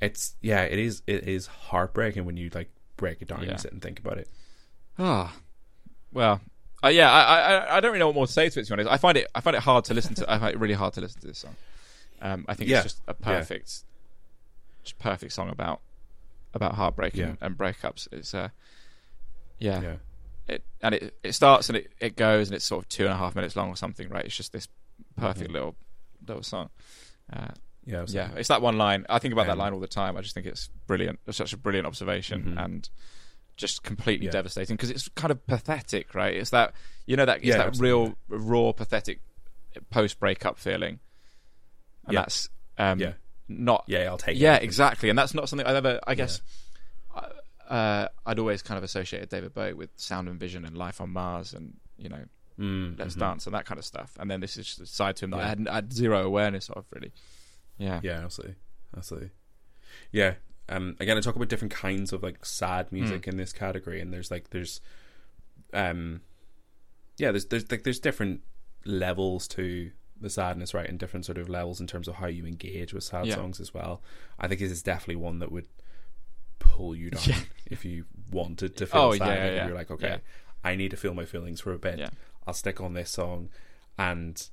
it's 0.00 0.34
yeah 0.40 0.62
it 0.62 0.78
is 0.78 1.02
it 1.06 1.26
is 1.28 1.46
heartbreaking 1.46 2.24
when 2.24 2.36
you 2.36 2.50
like 2.54 2.70
break 2.96 3.22
it 3.22 3.28
down 3.28 3.42
Yeah. 3.42 3.50
and 3.52 3.60
sit 3.60 3.72
and 3.72 3.80
think 3.82 3.98
about 4.00 4.18
it 4.18 4.28
Ah, 4.98 5.34
well, 6.12 6.40
uh, 6.84 6.88
yeah. 6.88 7.10
I, 7.10 7.22
I, 7.22 7.76
I 7.76 7.80
don't 7.80 7.90
really 7.90 7.98
know 7.98 8.06
what 8.06 8.14
more 8.14 8.26
to 8.28 8.32
say 8.32 8.48
to 8.48 8.60
it. 8.60 8.64
To 8.64 8.68
be 8.70 8.72
honest, 8.74 8.88
I 8.92 8.96
find 8.96 9.16
it, 9.18 9.26
I 9.34 9.40
find 9.40 9.56
it 9.56 9.62
hard 9.64 9.84
to 9.86 9.94
listen 9.94 10.14
to. 10.14 10.32
I 10.32 10.38
find 10.38 10.54
it 10.54 10.60
really 10.60 10.74
hard 10.74 10.92
to 10.94 11.00
listen 11.00 11.20
to 11.22 11.26
this 11.26 11.38
song. 11.38 11.56
Um, 12.22 12.44
I 12.46 12.54
think 12.54 12.70
Yeah. 12.70 12.76
it's 12.76 12.84
just 12.94 13.02
a 13.08 13.14
perfect, 13.14 13.82
just 14.84 14.98
perfect 15.00 15.32
song 15.32 15.48
about 15.50 15.80
about 16.54 16.74
heartbreak 16.76 17.16
Yeah. 17.16 17.30
and, 17.30 17.38
and 17.40 17.58
breakups. 17.58 18.06
It's 18.12 18.34
uh, 18.34 18.50
yeah, 19.58 19.80
yeah 19.82 19.94
it 20.46 20.62
and 20.82 20.94
it 20.94 21.16
it 21.24 21.32
starts 21.32 21.68
and 21.68 21.76
it, 21.78 21.90
it 21.98 22.14
goes 22.16 22.48
and 22.48 22.54
it's 22.54 22.64
sort 22.64 22.84
of 22.84 22.88
two 22.88 23.04
and 23.04 23.12
a 23.12 23.16
half 23.16 23.34
minutes 23.34 23.56
long 23.56 23.70
or 23.70 23.76
something, 23.76 24.08
right? 24.10 24.24
It's 24.26 24.36
just 24.36 24.52
this 24.52 24.68
perfect 25.16 25.50
Mhm. 25.50 25.54
little 25.54 25.74
little 26.26 26.42
song. 26.44 26.70
Uh, 27.32 27.48
yeah 27.86 28.04
so- 28.06 28.14
yeah, 28.16 28.30
it's 28.36 28.48
that 28.48 28.62
one 28.62 28.78
line. 28.78 29.04
I 29.08 29.18
think 29.18 29.32
about 29.32 29.46
that 29.46 29.52
Um, 29.52 29.58
line 29.58 29.72
all 29.72 29.80
the 29.80 29.86
time. 29.86 30.16
I 30.16 30.20
just 30.22 30.34
think 30.34 30.46
it's 30.46 30.68
brilliant. 30.86 31.18
It's 31.26 31.36
such 31.38 31.52
a 31.52 31.56
brilliant 31.56 31.86
observation 31.86 32.54
Mhm. 32.56 32.64
and 32.64 32.88
just 33.56 33.82
completely 33.84 34.26
Yeah. 34.26 34.32
devastating 34.32 34.74
because 34.76 34.90
it's 34.90 35.08
kind 35.10 35.30
of 35.30 35.46
pathetic, 35.46 36.14
right? 36.14 36.34
It's 36.34 36.50
that 36.50 36.74
you 37.06 37.16
know 37.16 37.24
that 37.26 37.38
it's 37.38 37.46
Yeah, 37.46 37.58
that 37.58 37.66
absolutely. 37.68 38.14
real 38.30 38.40
raw 38.40 38.72
pathetic 38.72 39.20
post 39.90 40.18
breakup 40.18 40.58
feeling, 40.58 40.98
and 42.06 42.14
Yeah. 42.14 42.20
that's 42.22 42.48
um, 42.78 42.98
yeah 43.00 43.12
not 43.46 43.84
yeah 43.86 44.08
i'll 44.08 44.16
take 44.18 44.36
it. 44.36 44.40
yeah 44.40 44.56
it 44.56 44.62
exactly, 44.62 45.10
and 45.10 45.18
that's 45.18 45.34
not 45.34 45.48
something 45.48 45.66
I've 45.66 45.76
ever. 45.76 46.00
I 46.06 46.14
guess 46.14 46.40
uh, 47.68 48.08
I'd 48.26 48.38
always 48.38 48.62
kind 48.62 48.76
of 48.78 48.84
associated 48.84 49.28
David 49.30 49.54
Bowie 49.54 49.72
with 49.72 49.90
Sound 49.96 50.28
and 50.28 50.38
Vision 50.38 50.64
and 50.64 50.76
Life 50.76 51.00
on 51.00 51.10
Mars 51.10 51.54
and 51.54 51.74
you 51.96 52.08
know 52.08 52.24
mm, 52.58 52.98
Let's 52.98 53.14
mhm. 53.16 53.20
Dance 53.20 53.46
and 53.46 53.54
that 53.54 53.64
kind 53.66 53.78
of 53.78 53.84
stuff, 53.84 54.16
and 54.20 54.30
then 54.30 54.40
this 54.40 54.56
is 54.56 54.66
just 54.66 54.80
a 54.80 54.86
side 54.86 55.16
to 55.16 55.24
him 55.24 55.30
that 55.32 55.40
I 55.40 55.48
had, 55.48 55.68
I 55.68 55.74
had 55.76 55.92
zero 55.92 56.22
awareness 56.24 56.68
of 56.70 56.84
really. 56.92 57.12
Yeah, 57.78 58.00
yeah 58.02 58.20
absolutely 58.24 58.56
absolutely 58.96 59.30
yeah 60.12 60.34
um 60.68 60.96
again 61.00 61.16
i 61.16 61.20
talk 61.20 61.36
about 61.36 61.48
different 61.48 61.72
kinds 61.74 62.12
of 62.12 62.22
like 62.22 62.44
sad 62.46 62.90
music 62.92 63.26
in 63.26 63.36
this 63.36 63.52
category 63.52 64.00
and 64.00 64.12
there's 64.12 64.30
like 64.30 64.50
there's 64.50 64.80
um 65.72 66.20
yeah 67.18 67.30
there's 67.32 67.46
there's 67.46 67.70
like 67.70 67.82
there's 67.84 67.98
different 68.00 68.42
levels 68.84 69.48
to 69.48 69.90
the 70.20 70.30
sadness 70.30 70.72
right 70.72 70.88
and 70.88 70.98
different 70.98 71.24
sort 71.26 71.38
of 71.38 71.48
levels 71.48 71.80
in 71.80 71.86
terms 71.86 72.06
of 72.08 72.14
how 72.16 72.26
you 72.26 72.46
engage 72.46 72.94
with 72.94 73.02
sad 73.04 73.26
Yeah. 73.26 73.34
songs 73.34 73.60
as 73.60 73.74
well. 73.74 74.00
I 74.38 74.46
think 74.46 74.60
this 74.60 74.70
is 74.70 74.82
definitely 74.82 75.16
one 75.16 75.40
that 75.40 75.50
would 75.50 75.66
pull 76.60 76.94
you 76.94 77.10
down 77.10 77.22
Yeah. 77.26 77.40
if 77.66 77.84
you 77.84 78.04
wanted 78.30 78.76
to 78.76 78.86
feel 78.86 79.00
Oh, 79.00 79.12
sad 79.12 79.26
yeah, 79.26 79.54
yeah, 79.54 79.66
you're 79.66 79.74
like 79.74 79.90
okay 79.90 80.20
i 80.62 80.76
need 80.76 80.90
to 80.92 80.96
feel 80.96 81.12
my 81.12 81.24
feelings 81.26 81.60
for 81.60 81.72
a 81.72 81.78
bit. 81.78 82.10
I'll 82.46 82.54
stick 82.54 82.80
on 82.80 82.94
this 82.94 83.10
song. 83.10 83.50
And 83.98 84.48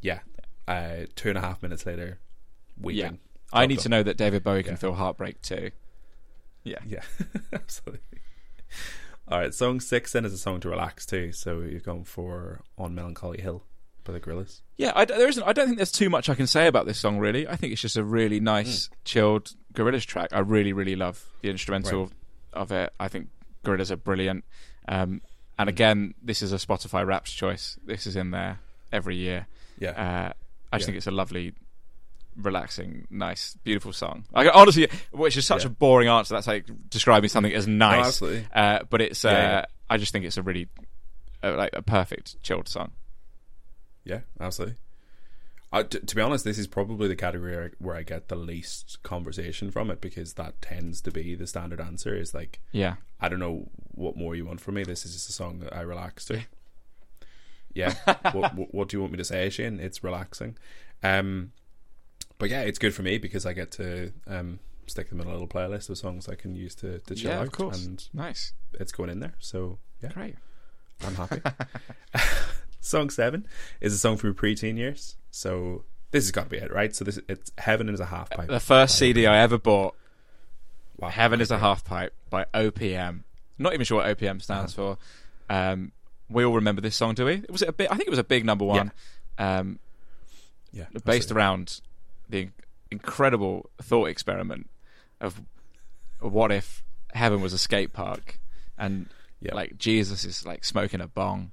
yeah 0.00 0.20
uh 0.68 1.06
two 1.16 1.28
and 1.30 1.38
a 1.38 1.40
half 1.40 1.62
minutes 1.62 1.86
later 1.86 2.20
weeping 2.80 3.18
I 3.52 3.66
need 3.66 3.76
done. 3.76 3.82
to 3.84 3.88
know 3.90 4.02
that 4.02 4.16
David 4.16 4.42
Bowie 4.44 4.62
can 4.62 4.72
Yeah. 4.72 4.76
feel 4.78 4.94
heartbreak 4.94 5.40
too. 5.42 5.70
Yeah. 6.64 6.78
Yeah, 6.86 7.02
absolutely. 7.52 8.00
All 9.28 9.38
right, 9.40 9.52
song 9.54 9.80
six 9.80 10.12
then 10.12 10.24
is 10.24 10.32
a 10.32 10.38
song 10.38 10.60
to 10.60 10.68
relax 10.68 11.04
to. 11.06 11.32
So 11.32 11.60
you're 11.60 11.80
going 11.80 12.04
for 12.04 12.60
"On 12.78 12.94
Melancholy 12.94 13.40
Hill" 13.40 13.64
by 14.04 14.12
the 14.12 14.20
Gorillaz. 14.20 14.60
Yeah, 14.76 14.92
I, 14.94 15.04
there 15.04 15.26
isn't. 15.28 15.42
I 15.42 15.52
don't 15.52 15.66
think 15.66 15.78
there's 15.78 15.90
too 15.92 16.08
much 16.10 16.28
I 16.28 16.34
can 16.34 16.46
say 16.46 16.66
about 16.68 16.86
this 16.86 16.98
song. 16.98 17.18
Really, 17.18 17.46
I 17.48 17.56
think 17.56 17.72
it's 17.72 17.82
just 17.82 17.96
a 17.96 18.04
really 18.04 18.38
nice, 18.38 18.88
chilled 19.04 19.52
Gorillaz 19.74 20.04
track. 20.06 20.28
I 20.32 20.38
really, 20.40 20.72
really 20.72 20.94
love 20.94 21.24
the 21.42 21.50
instrumental 21.50 22.10
of 22.52 22.70
it. 22.70 22.92
I 23.00 23.08
think 23.08 23.28
Gorillaz 23.64 23.90
are 23.90 23.96
brilliant. 23.96 24.44
Um, 24.88 25.22
and 25.58 25.68
again, 25.68 26.14
this 26.22 26.40
is 26.42 26.52
a 26.52 26.56
Spotify 26.56 27.04
Wrapped 27.04 27.34
choice. 27.34 27.78
This 27.84 28.06
is 28.06 28.14
in 28.14 28.30
there 28.30 28.60
every 28.92 29.16
year. 29.16 29.46
Yeah, 29.78 29.90
Uh, 29.90 30.32
I 30.72 30.78
just 30.78 30.82
Yeah. 30.82 30.86
think 30.86 30.96
it's 30.98 31.06
a 31.08 31.10
lovely, 31.10 31.52
relaxing, 32.36 33.06
nice, 33.10 33.56
beautiful 33.64 33.92
song. 33.92 34.24
Like 34.32 34.48
honestly, 34.54 34.88
which 35.12 35.36
is 35.36 35.46
such 35.46 35.62
Yeah. 35.64 35.68
a 35.68 35.70
boring 35.70 36.08
answer. 36.08 36.34
That's 36.34 36.46
like 36.46 36.66
describing 36.90 37.28
something 37.28 37.52
as 37.52 37.66
nice. 37.66 38.06
absolutely. 38.06 38.46
Uh, 38.54 38.80
but 38.88 39.00
it's. 39.00 39.24
Uh, 39.24 39.28
Yeah, 39.30 39.42
yeah. 39.50 39.64
I 39.88 39.96
just 39.98 40.12
think 40.12 40.24
it's 40.24 40.36
a 40.36 40.42
really, 40.42 40.68
uh, 41.42 41.54
like 41.56 41.70
a 41.72 41.82
perfect 41.82 42.42
chilled 42.42 42.68
song. 42.68 42.90
Yeah, 44.04 44.20
absolutely. 44.40 44.76
Uh, 45.72 45.82
t- 45.82 45.98
to 46.00 46.14
be 46.16 46.22
honest, 46.22 46.44
this 46.44 46.58
is 46.58 46.66
probably 46.68 47.08
the 47.08 47.16
category 47.16 47.52
where 47.56 47.64
I- 47.64 47.70
where 47.84 47.96
I 47.96 48.02
get 48.02 48.28
the 48.28 48.36
least 48.36 48.98
conversation 49.02 49.70
from 49.70 49.90
it 49.90 50.00
because 50.00 50.34
that 50.34 50.60
tends 50.62 51.00
to 51.02 51.10
be 51.10 51.34
the 51.34 51.46
standard 51.46 51.80
answer. 51.80 52.14
Is 52.16 52.34
like, 52.34 52.60
Yeah. 52.72 52.96
I 53.20 53.28
don't 53.28 53.38
know 53.40 53.68
what 53.92 54.16
more 54.16 54.34
you 54.36 54.44
want 54.44 54.60
from 54.60 54.74
me. 54.74 54.84
This 54.84 55.04
is 55.06 55.12
just 55.14 55.28
a 55.28 55.32
song 55.32 55.58
that 55.60 55.74
I 55.74 55.80
relax 55.80 56.24
to. 56.26 56.42
Yeah. 57.74 57.94
what, 58.32 58.54
what, 58.54 58.74
what 58.74 58.88
do 58.88 58.96
you 58.96 59.00
want 59.00 59.12
me 59.12 59.18
to 59.18 59.24
say, 59.24 59.48
Shane? 59.50 59.80
It's 59.80 60.02
relaxing. 60.04 60.56
Um, 61.02 61.52
but 62.38 62.50
yeah, 62.50 62.62
it's 62.62 62.78
good 62.78 62.94
for 62.94 63.02
me 63.02 63.18
because 63.18 63.46
I 63.46 63.52
get 63.52 63.70
to 63.72 64.12
um, 64.26 64.58
stick 64.86 65.08
them 65.08 65.20
in 65.20 65.26
a 65.26 65.30
little 65.30 65.48
playlist 65.48 65.88
of 65.90 65.98
songs 65.98 66.28
I 66.28 66.34
can 66.34 66.54
use 66.54 66.74
to, 66.76 66.98
to 67.00 67.14
chill 67.14 67.30
Yeah, 67.30 67.38
out, 67.40 67.46
of 67.46 67.52
course. 67.52 67.84
and 67.84 68.06
Nice. 68.12 68.52
it's 68.74 68.92
going 68.92 69.10
in 69.10 69.20
there. 69.20 69.34
So 69.38 69.78
yeah, 70.02 70.10
Great. 70.12 70.36
I'm 71.06 71.14
happy. 71.14 71.40
song 72.80 73.10
seven 73.10 73.46
is 73.80 73.92
a 73.92 73.98
song 73.98 74.16
from 74.16 74.34
preteen 74.34 74.76
years. 74.76 75.16
So 75.30 75.84
this 76.10 76.24
has 76.24 76.30
got 76.30 76.44
to 76.44 76.48
be 76.50 76.56
it, 76.58 76.72
right? 76.72 76.94
So 76.94 77.04
this 77.04 77.18
it's 77.28 77.50
"Heaven 77.58 77.88
is 77.88 78.00
a 78.00 78.06
Half 78.06 78.30
Pipe." 78.30 78.48
The 78.48 78.60
first 78.60 78.96
CD 78.98 79.26
I 79.26 79.38
ever 79.42 79.58
bought, 79.58 79.94
Wow. 80.98 81.08
Heaven 81.08 81.40
is 81.42 81.50
a 81.50 81.58
Half 81.58 81.84
Pipe 81.84 82.14
by 82.30 82.46
OPM. 82.54 83.24
Not 83.58 83.74
even 83.74 83.84
sure 83.84 83.98
what 84.02 84.16
OPM 84.18 84.40
stands 84.40 84.72
for. 84.72 84.96
Um, 85.50 85.92
we 86.30 86.44
all 86.44 86.54
remember 86.54 86.80
this 86.80 86.96
song, 86.96 87.14
do 87.14 87.26
we? 87.26 87.42
Was 87.50 87.60
it 87.62 87.68
a 87.68 87.72
bit? 87.72 87.90
I 87.90 87.96
think 87.96 88.06
it 88.06 88.10
was 88.10 88.18
a 88.18 88.24
big 88.24 88.44
number 88.44 88.64
one. 88.64 88.92
Um, 89.38 89.78
yeah, 90.72 90.84
based 91.04 91.30
around 91.30 91.80
the 92.28 92.48
incredible 92.90 93.70
thought 93.82 94.06
experiment 94.08 94.68
of 95.20 95.40
what 96.20 96.50
if 96.52 96.82
heaven 97.14 97.40
was 97.40 97.52
a 97.52 97.58
skate 97.58 97.92
park 97.92 98.38
and 98.78 99.08
Yeah. 99.40 99.54
like 99.54 99.76
Jesus 99.78 100.24
is 100.24 100.44
like 100.46 100.64
smoking 100.64 101.00
a 101.00 101.08
bong 101.08 101.50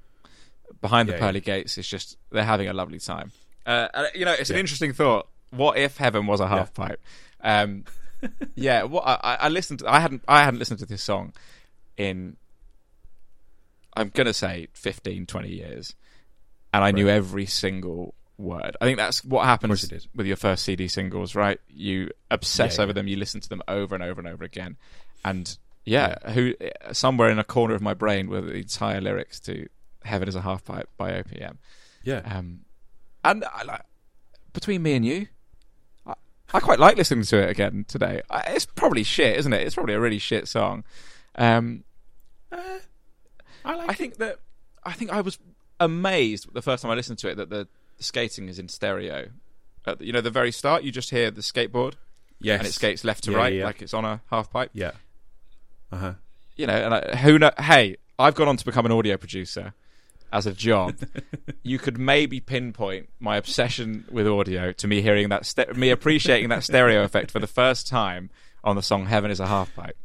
behind 0.81 1.07
the 1.09 1.13
Yeah, 1.13 1.19
pearly 1.19 1.41
gates. 1.41 1.77
It's 1.77 1.87
just 1.87 2.17
they're 2.31 2.43
having 2.43 2.67
a 2.67 2.73
lovely 2.73 2.99
time. 2.99 3.31
Uh, 3.65 3.87
you 4.13 4.25
know, 4.25 4.33
it's 4.33 4.49
an 4.49 4.57
interesting 4.57 4.93
thought. 4.93 5.27
What 5.51 5.77
if 5.77 5.97
heaven 5.97 6.25
was 6.27 6.39
a 6.39 6.47
half 6.47 6.73
pipe? 6.73 7.01
Um, 7.41 7.85
yeah, 8.55 8.83
what 8.83 9.03
I, 9.05 9.19
I- 9.23 9.35
I 9.45 9.49
listened. 9.49 9.79
To, 9.79 9.89
I 9.91 9.99
hadn't. 9.99 10.23
I 10.27 10.43
hadn't 10.43 10.59
listened 10.59 10.79
to 10.79 10.85
this 10.85 11.03
song 11.03 11.33
in. 11.97 12.35
I'm 13.95 14.09
gonna 14.09 14.33
say 14.33 14.67
15, 14.73 15.25
20 15.27 15.49
years, 15.49 15.93
and 16.73 16.83
I 16.83 16.91
knew 16.91 17.07
every 17.07 17.45
single 17.45 18.15
word. 18.37 18.75
I 18.81 18.85
think 18.85 18.97
that's 18.97 19.23
what 19.23 19.45
happens 19.45 19.91
with 20.15 20.25
your 20.27 20.35
first 20.37 20.63
CD 20.63 20.87
singles, 20.87 21.35
right? 21.35 21.59
You 21.69 22.09
obsess 22.31 22.77
Yeah, 22.77 22.83
over 22.83 22.89
yeah. 22.89 22.93
them. 22.93 23.07
You 23.07 23.15
listen 23.17 23.41
to 23.41 23.49
them 23.49 23.61
over 23.67 23.93
and 23.95 24.03
over 24.03 24.19
and 24.19 24.27
over 24.27 24.43
again, 24.43 24.77
and 25.23 25.57
yeah, 25.85 26.31
who 26.31 26.53
somewhere 26.91 27.29
in 27.29 27.39
a 27.39 27.43
corner 27.43 27.75
of 27.75 27.81
my 27.81 27.93
brain 27.93 28.29
were 28.29 28.41
the 28.41 28.53
entire 28.53 29.01
lyrics 29.01 29.39
to 29.41 29.67
"Heaven 30.03 30.27
Is 30.27 30.35
a 30.35 30.41
Half 30.41 30.63
Pipe" 30.65 30.89
by 30.97 31.11
OPM. 31.11 31.57
yeah, 32.03 32.21
Um, 32.25 32.61
and 33.23 33.43
I, 33.53 33.63
like, 33.63 33.81
between 34.53 34.81
me 34.83 34.93
and 34.95 35.05
you, 35.05 35.27
I, 36.05 36.13
I 36.53 36.59
quite 36.59 36.79
like 36.79 36.97
listening 36.97 37.23
to 37.25 37.37
it 37.41 37.49
again 37.49 37.85
today. 37.87 38.21
I, 38.29 38.41
it's 38.53 38.65
probably 38.65 39.03
shit, 39.03 39.37
isn't 39.39 39.53
it? 39.53 39.61
It's 39.61 39.75
probably 39.75 39.93
a 39.93 39.99
really 39.99 40.19
shit 40.19 40.47
song. 40.47 40.83
Um, 41.35 41.83
I 42.51 43.75
like. 43.75 43.89
I 43.89 43.93
think 43.93 44.17
that 44.17 44.37
I 44.83 44.91
think 44.93 45.11
I 45.11 45.21
was 45.21 45.39
amazed 45.79 46.53
the 46.53 46.61
first 46.61 46.81
time 46.83 46.91
I 46.91 46.95
listened 46.95 47.19
to 47.19 47.29
it 47.29 47.35
that 47.35 47.49
the, 47.49 47.67
the 47.97 48.03
skating 48.03 48.49
is 48.49 48.59
in 48.59 48.67
stereo. 48.69 49.27
At 49.85 49.99
the, 49.99 50.05
you 50.05 50.13
know, 50.13 50.21
the 50.21 50.31
very 50.31 50.51
start, 50.51 50.83
you 50.83 50.91
just 50.91 51.09
hear 51.09 51.29
the 51.31 51.41
skateboard 51.41 51.93
Yes. 52.39 52.59
and 52.59 52.67
it 52.67 52.71
skates 52.73 53.03
left 53.03 53.23
to 53.25 53.31
Yeah, 53.31 53.37
right 53.37 53.53
yeah. 53.53 53.65
like 53.65 53.81
it's 53.81 53.93
on 53.93 54.05
a 54.05 54.21
half 54.29 54.49
pipe. 54.51 54.69
Yeah. 54.73 54.91
Uh 55.91 55.97
huh. 55.97 56.13
You 56.55 56.67
know, 56.67 56.73
and 56.73 56.93
I, 56.93 57.15
who 57.17 57.39
know? 57.39 57.51
Hey, 57.59 57.97
I've 58.19 58.35
gone 58.35 58.47
on 58.47 58.57
to 58.57 58.65
become 58.65 58.85
an 58.85 58.91
audio 58.91 59.17
producer 59.17 59.73
as 60.31 60.45
a 60.45 60.53
job. 60.53 60.95
you 61.63 61.79
could 61.79 61.97
maybe 61.97 62.39
pinpoint 62.39 63.09
my 63.19 63.37
obsession 63.37 64.05
with 64.11 64.27
audio 64.27 64.71
to 64.73 64.87
me 64.87 65.01
hearing 65.01 65.29
that, 65.29 65.45
ste- 65.45 65.75
me 65.75 65.89
appreciating 65.89 66.49
that 66.49 66.63
stereo 66.63 67.03
effect 67.03 67.31
for 67.31 67.39
the 67.39 67.47
first 67.47 67.87
time 67.87 68.29
on 68.63 68.75
the 68.75 68.81
song 68.83 69.05
"Heaven 69.07 69.31
Is 69.31 69.39
a 69.39 69.47
Half 69.47 69.73
Pipe." 69.75 69.97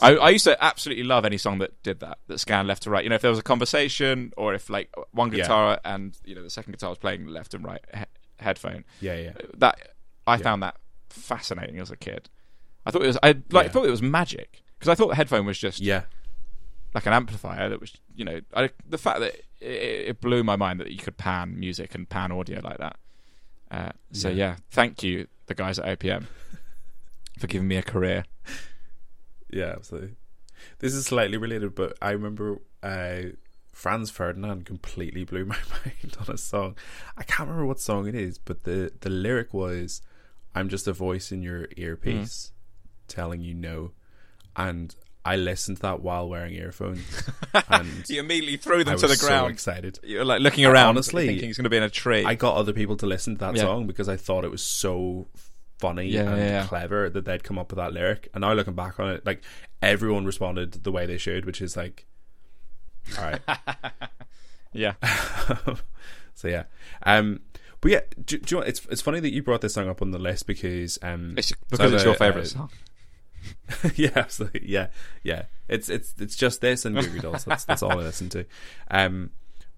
I, 0.00 0.14
I 0.14 0.30
used 0.30 0.44
to 0.44 0.62
absolutely 0.62 1.02
love 1.04 1.24
any 1.24 1.38
song 1.38 1.58
that 1.58 1.82
did 1.82 2.00
that, 2.00 2.18
that 2.28 2.38
scanned 2.38 2.68
left 2.68 2.84
to 2.84 2.90
right. 2.90 3.02
You 3.02 3.10
know, 3.10 3.16
if 3.16 3.22
there 3.22 3.30
was 3.30 3.38
a 3.40 3.42
conversation 3.42 4.32
or 4.36 4.54
if 4.54 4.70
like 4.70 4.94
one 5.10 5.30
Yeah. 5.32 5.38
guitar 5.38 5.80
and 5.84 6.16
you 6.24 6.34
know 6.36 6.42
the 6.42 6.50
second 6.50 6.72
guitar 6.72 6.90
was 6.90 6.98
playing 6.98 7.26
left 7.26 7.52
and 7.54 7.64
right 7.64 7.80
he- 7.92 8.04
headphone. 8.38 8.84
yeah, 9.00 9.16
yeah. 9.16 9.32
That 9.58 9.78
I 10.26 10.36
Yeah. 10.36 10.42
found 10.42 10.62
that 10.62 10.76
fascinating 11.10 11.80
as 11.80 11.90
a 11.90 11.96
kid. 11.96 12.28
I 12.86 12.90
thought 12.92 13.02
it 13.02 13.06
was 13.08 13.18
I 13.22 13.28
like 13.50 13.66
Yeah. 13.66 13.68
thought 13.72 13.86
it 13.86 13.90
was 13.90 14.02
magic 14.02 14.62
because 14.78 14.88
I 14.88 14.94
thought 14.94 15.08
the 15.08 15.16
headphone 15.16 15.46
was 15.46 15.58
just 15.58 15.80
Yeah. 15.80 16.02
like 16.94 17.06
an 17.06 17.12
amplifier 17.12 17.68
that 17.68 17.80
was 17.80 17.92
you 18.14 18.24
know 18.24 18.40
I, 18.54 18.70
the 18.88 18.98
fact 18.98 19.18
that 19.20 19.34
it, 19.60 20.08
it 20.10 20.20
blew 20.20 20.44
my 20.44 20.54
mind 20.56 20.78
that 20.80 20.90
you 20.92 20.98
could 20.98 21.16
pan 21.16 21.58
music 21.58 21.94
and 21.96 22.08
pan 22.08 22.30
audio 22.30 22.60
like 22.62 22.78
that. 22.78 22.96
Uh, 23.70 23.90
so 24.12 24.28
Yeah. 24.28 24.34
yeah, 24.34 24.56
thank 24.70 25.02
you 25.02 25.26
the 25.46 25.54
guys 25.54 25.78
at 25.80 25.86
OPM 25.86 26.26
for 27.38 27.48
giving 27.48 27.66
me 27.66 27.76
a 27.76 27.82
career. 27.82 28.24
Yeah, 29.52 29.72
absolutely. 29.76 30.16
This 30.78 30.94
is 30.94 31.06
slightly 31.06 31.36
related, 31.36 31.74
but 31.74 31.96
I 32.00 32.10
remember 32.12 32.58
uh, 32.82 33.22
Franz 33.72 34.10
Ferdinand 34.10 34.64
completely 34.64 35.24
blew 35.24 35.44
my 35.54 35.56
mind 35.84 36.16
on 36.26 36.32
a 36.34 36.38
song. 36.38 36.76
I 37.16 37.22
can't 37.22 37.48
remember 37.48 37.66
what 37.66 37.80
song 37.80 38.06
it 38.06 38.14
is, 38.14 38.38
but 38.38 38.64
the 38.64 38.92
the 39.00 39.10
lyric 39.10 39.52
was, 39.52 40.02
"I'm 40.54 40.68
just 40.68 40.86
a 40.88 40.92
voice 40.92 41.32
in 41.32 41.42
your 41.42 41.68
earpiece, 41.76 42.52
telling 43.08 43.40
you 43.42 43.54
no," 43.54 43.92
and 44.56 44.94
I 45.24 45.36
listened 45.36 45.76
to 45.78 45.82
that 45.82 46.00
while 46.02 46.28
wearing 46.28 46.54
earphones, 46.54 47.28
and 47.68 48.08
You 48.08 48.20
immediately 48.20 48.56
threw 48.56 48.82
them 48.84 48.94
I 48.94 48.96
to 48.96 49.02
the 49.06 49.12
was 49.12 49.20
so 49.20 49.26
ground. 49.28 49.52
excited. 49.52 49.98
You're 50.02 50.24
like 50.24 50.40
looking 50.40 50.64
around, 50.64 50.90
honestly, 50.90 51.26
thinking 51.26 51.46
he's 51.48 51.56
going 51.56 51.64
to 51.64 51.70
be 51.70 51.76
in 51.76 51.82
a 51.84 51.90
tree. 51.90 52.24
I 52.24 52.34
got 52.34 52.56
other 52.56 52.72
people 52.72 52.96
to 52.98 53.06
listen 53.06 53.34
to 53.34 53.38
that 53.40 53.56
Yeah. 53.56 53.62
song 53.62 53.86
because 53.86 54.08
I 54.08 54.16
thought 54.16 54.44
it 54.44 54.50
was 54.50 54.62
so 54.62 55.28
funny 55.82 56.06
Yeah, 56.06 56.30
and 56.30 56.38
yeah, 56.38 56.66
clever 56.66 57.10
that 57.10 57.24
they'd 57.24 57.42
come 57.42 57.58
up 57.58 57.72
with 57.72 57.76
that 57.76 57.92
lyric. 57.92 58.28
And 58.32 58.42
now 58.42 58.52
looking 58.52 58.74
back 58.74 59.00
on 59.00 59.10
it, 59.10 59.26
like 59.26 59.42
everyone 59.82 60.24
responded 60.24 60.72
the 60.84 60.92
way 60.92 61.06
they 61.06 61.18
should, 61.18 61.44
which 61.44 61.60
is 61.60 61.76
like, 61.76 62.06
all 63.18 63.24
right. 63.24 63.40
yeah, 64.72 64.94
so 66.34 66.48
yeah, 66.48 66.64
um, 67.02 67.40
but 67.80 67.90
yeah, 67.90 68.00
do, 68.24 68.38
do 68.38 68.54
you 68.54 68.60
know, 68.60 68.66
it's 68.66 68.86
it's 68.90 69.02
funny 69.02 69.18
that 69.18 69.32
you 69.32 69.42
brought 69.42 69.60
this 69.60 69.74
song 69.74 69.88
up 69.88 70.00
on 70.00 70.12
the 70.12 70.18
list 70.18 70.46
because 70.46 71.00
um, 71.02 71.34
it's 71.36 71.52
because 71.68 71.90
so 71.90 71.96
it's 71.96 72.04
your 72.04 72.14
favorite 72.14 72.46
uh, 72.46 72.48
song. 72.48 72.70
yeah, 73.96 74.10
absolutely. 74.14 74.62
Yeah, 74.64 74.86
yeah. 75.24 75.46
It's 75.68 75.88
it's 75.88 76.14
it's 76.18 76.36
just 76.36 76.60
this 76.60 76.84
and 76.84 76.94
Goo 76.96 77.08
Goo 77.08 77.18
Dolls. 77.18 77.44
That's 77.44 77.64
that's 77.64 77.82
all 77.82 77.90
I 77.90 77.96
listen 77.96 78.28
to. 78.30 78.46
Um, 78.88 79.30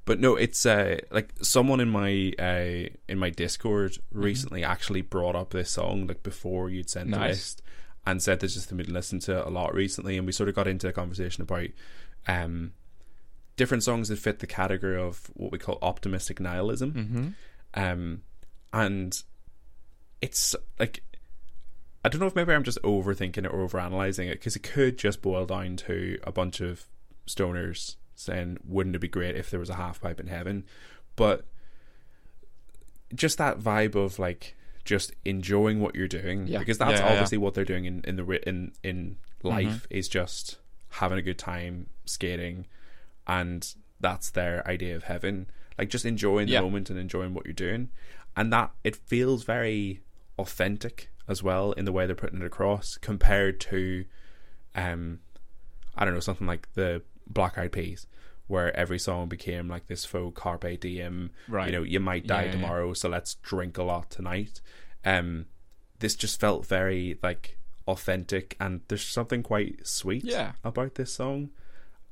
but 0.06 0.20
no, 0.20 0.36
it's 0.36 0.64
uh 0.66 0.98
like 1.10 1.30
someone 1.42 1.80
in 1.80 1.88
my 1.88 2.32
uh 2.38 2.88
in 3.08 3.18
my 3.18 3.30
Discord 3.30 3.92
Mm-hmm. 3.92 4.20
recently 4.22 4.64
actually 4.64 5.02
brought 5.02 5.34
up 5.36 5.50
this 5.50 5.70
song 5.70 6.06
like 6.06 6.22
before 6.22 6.70
you'd 6.70 6.90
sent 6.90 7.10
the 7.10 7.16
list 7.28 7.62
and 8.06 8.22
said 8.22 8.40
this 8.40 8.54
just 8.54 8.74
been 8.76 8.92
listened 8.92 9.22
to 9.22 9.46
a 9.46 9.50
lot 9.50 9.74
recently, 9.74 10.16
and 10.18 10.26
we 10.26 10.32
sort 10.32 10.48
of 10.48 10.54
got 10.54 10.66
into 10.68 10.88
a 10.88 10.92
conversation 10.92 11.42
about 11.42 11.68
um 12.28 12.72
different 13.56 13.82
songs 13.82 14.08
that 14.08 14.18
fit 14.18 14.40
the 14.40 14.46
category 14.46 15.00
of 15.00 15.30
what 15.34 15.52
we 15.52 15.58
call 15.58 15.78
optimistic 15.80 16.40
nihilism 16.40 16.92
Mm-hmm. 16.92 17.28
um, 17.82 18.22
and 18.72 19.22
it's 20.20 20.56
like 20.78 21.02
I 22.04 22.08
don't 22.08 22.20
know 22.20 22.26
if 22.26 22.34
maybe 22.36 22.52
I'm 22.52 22.64
just 22.64 22.82
overthinking 22.82 23.38
it 23.38 23.46
or 23.46 23.66
overanalyzing 23.66 24.26
it 24.26 24.32
because 24.40 24.56
it 24.56 24.62
could 24.62 24.98
just 24.98 25.22
boil 25.22 25.46
down 25.46 25.76
to 25.78 26.18
a 26.24 26.32
bunch 26.32 26.60
of 26.60 26.84
stoners 27.26 27.96
saying, 28.14 28.58
"Wouldn't 28.64 28.96
it 28.96 29.00
be 29.00 29.08
great 29.08 29.36
if 29.36 29.50
there 29.50 29.60
was 29.60 29.70
a 29.70 29.74
half 29.74 30.00
pipe 30.00 30.20
in 30.20 30.26
heaven?" 30.28 30.64
But 31.16 31.46
just 33.14 33.38
that 33.38 33.58
vibe 33.60 33.94
of 33.94 34.18
like 34.18 34.56
just 34.84 35.12
enjoying 35.24 35.80
what 35.80 35.94
you're 35.94 36.08
doing 36.08 36.46
Yeah. 36.46 36.58
because 36.58 36.78
that's 36.78 36.92
Yeah, 36.92 36.98
yeah, 36.98 37.04
yeah. 37.06 37.12
obviously 37.12 37.38
what 37.38 37.54
they're 37.54 37.64
doing 37.64 37.84
in 37.84 38.02
in 38.04 38.16
the 38.16 38.24
ri- 38.24 38.42
in 38.46 38.72
in 38.82 39.16
life 39.42 39.66
Mm-hmm. 39.66 39.96
is 39.98 40.08
just 40.08 40.58
having 40.90 41.18
a 41.18 41.22
good 41.22 41.38
time 41.38 41.88
skating 42.04 42.66
and 43.26 43.74
that's 44.00 44.30
their 44.30 44.66
idea 44.68 44.94
of 44.96 45.04
heaven 45.04 45.46
like 45.78 45.88
just 45.90 46.04
enjoying 46.04 46.46
the 46.46 46.52
Yeah. 46.54 46.60
moment 46.60 46.90
and 46.90 46.98
enjoying 46.98 47.34
what 47.34 47.46
you're 47.46 47.52
doing 47.54 47.90
and 48.36 48.52
that 48.52 48.72
it 48.84 48.94
feels 48.96 49.44
very 49.44 50.02
authentic 50.38 51.10
as 51.28 51.42
well 51.42 51.72
in 51.72 51.84
the 51.84 51.92
way 51.92 52.04
they're 52.06 52.14
putting 52.16 52.40
it 52.40 52.44
across 52.46 52.98
compared 52.98 53.60
to 53.60 54.04
um 54.74 55.20
i 55.96 56.04
don't 56.04 56.12
know 56.14 56.20
something 56.20 56.46
like 56.46 56.68
the 56.74 57.00
black 57.26 57.56
eyed 57.58 57.72
peas 57.72 58.06
where 58.46 58.76
every 58.76 58.98
song 58.98 59.26
became 59.28 59.68
like 59.68 59.86
this 59.86 60.04
faux 60.04 60.38
carpe 60.38 60.78
diem 60.80 61.30
Right. 61.48 61.66
you 61.66 61.72
know 61.72 61.82
you 61.82 61.98
might 62.00 62.26
die 62.26 62.34
Yeah, 62.34 62.40
yeah, 62.40 62.46
yeah. 62.46 62.52
tomorrow 62.52 62.92
so 62.94 63.08
let's 63.08 63.34
drink 63.36 63.78
a 63.78 63.82
lot 63.82 64.10
tonight 64.10 64.60
um 65.04 65.46
this 66.00 66.14
just 66.14 66.38
felt 66.40 66.66
very 66.66 67.18
like 67.22 67.56
authentic 67.86 68.56
and 68.60 68.80
there's 68.88 69.04
something 69.04 69.42
quite 69.42 69.86
sweet 69.86 70.24
Yeah. 70.24 70.52
about 70.62 70.94
this 70.96 71.12
song 71.12 71.50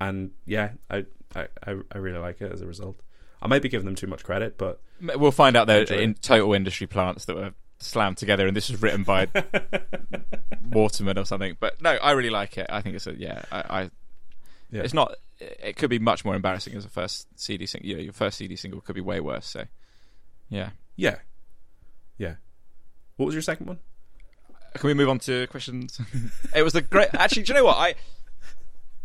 and 0.01 0.31
yeah 0.47 0.71
I, 0.91 1.05
I 1.35 1.49
i 1.67 1.77
I 1.93 1.99
really 1.99 2.19
like 2.19 2.41
it 2.41 2.51
as 2.53 2.61
a 2.63 2.67
result 2.67 3.01
i 3.43 3.47
might 3.47 3.63
be 3.63 3.69
giving 3.69 3.87
them 3.87 3.95
too 3.95 4.07
much 4.07 4.25
credit 4.25 4.57
but 4.59 4.81
We'll 5.17 5.33
find 5.33 5.57
out 5.57 5.67
they're 5.67 5.83
in 5.93 6.15
total 6.15 6.55
industry 6.55 6.87
plants 6.87 7.25
that 7.25 7.35
were 7.35 7.55
slammed 7.81 8.19
together, 8.19 8.47
and 8.47 8.57
this 8.57 8.71
was 8.71 8.81
written 8.81 9.03
by 9.03 9.27
Waterman 10.71 11.19
or 11.19 11.25
something. 11.25 11.57
But 11.59 11.81
no, 11.83 11.91
I 11.91 12.13
really 12.13 12.31
like 12.31 12.57
it. 12.57 12.67
I 12.69 12.81
think 12.83 12.97
it's 12.97 13.09
a 13.09 13.15
yeah. 13.19 13.43
I, 13.51 13.83
I 13.83 13.91
yeah 14.73 14.83
it's 14.83 14.95
not. 14.95 15.15
It 15.39 15.77
could 15.77 15.91
be 15.91 15.99
much 15.99 16.25
more 16.25 16.35
embarrassing 16.35 16.75
as 16.75 16.85
a 16.85 16.89
first 16.89 17.27
CD 17.37 17.67
single. 17.67 17.89
You 17.89 17.97
know, 17.97 18.03
your 18.03 18.13
first 18.13 18.39
CD 18.39 18.57
single 18.57 18.81
could 18.81 18.95
be 18.95 19.01
way 19.01 19.21
worse. 19.21 19.47
So 19.47 19.65
yeah. 20.49 20.71
yeah 20.97 21.17
yeah 22.19 22.35
what 23.17 23.27
was 23.27 23.35
your 23.35 23.43
second 23.43 23.67
one 23.67 23.79
Can 24.75 24.87
we 24.89 24.95
move 24.95 25.09
on 25.09 25.19
to 25.21 25.47
questions? 25.49 26.01
it 26.55 26.63
was 26.63 26.73
the 26.73 26.83
great. 26.83 27.09
Actually, 27.15 27.43
do 27.45 27.53
you 27.53 27.59
know 27.59 27.65
what 27.65 27.77
I? 27.79 27.95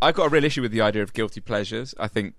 I've 0.01 0.15
got 0.15 0.25
a 0.25 0.29
real 0.29 0.43
issue 0.43 0.61
with 0.61 0.71
the 0.71 0.81
idea 0.81 1.03
of 1.03 1.13
guilty 1.13 1.41
pleasures. 1.41 1.95
I 1.99 2.07
think 2.07 2.35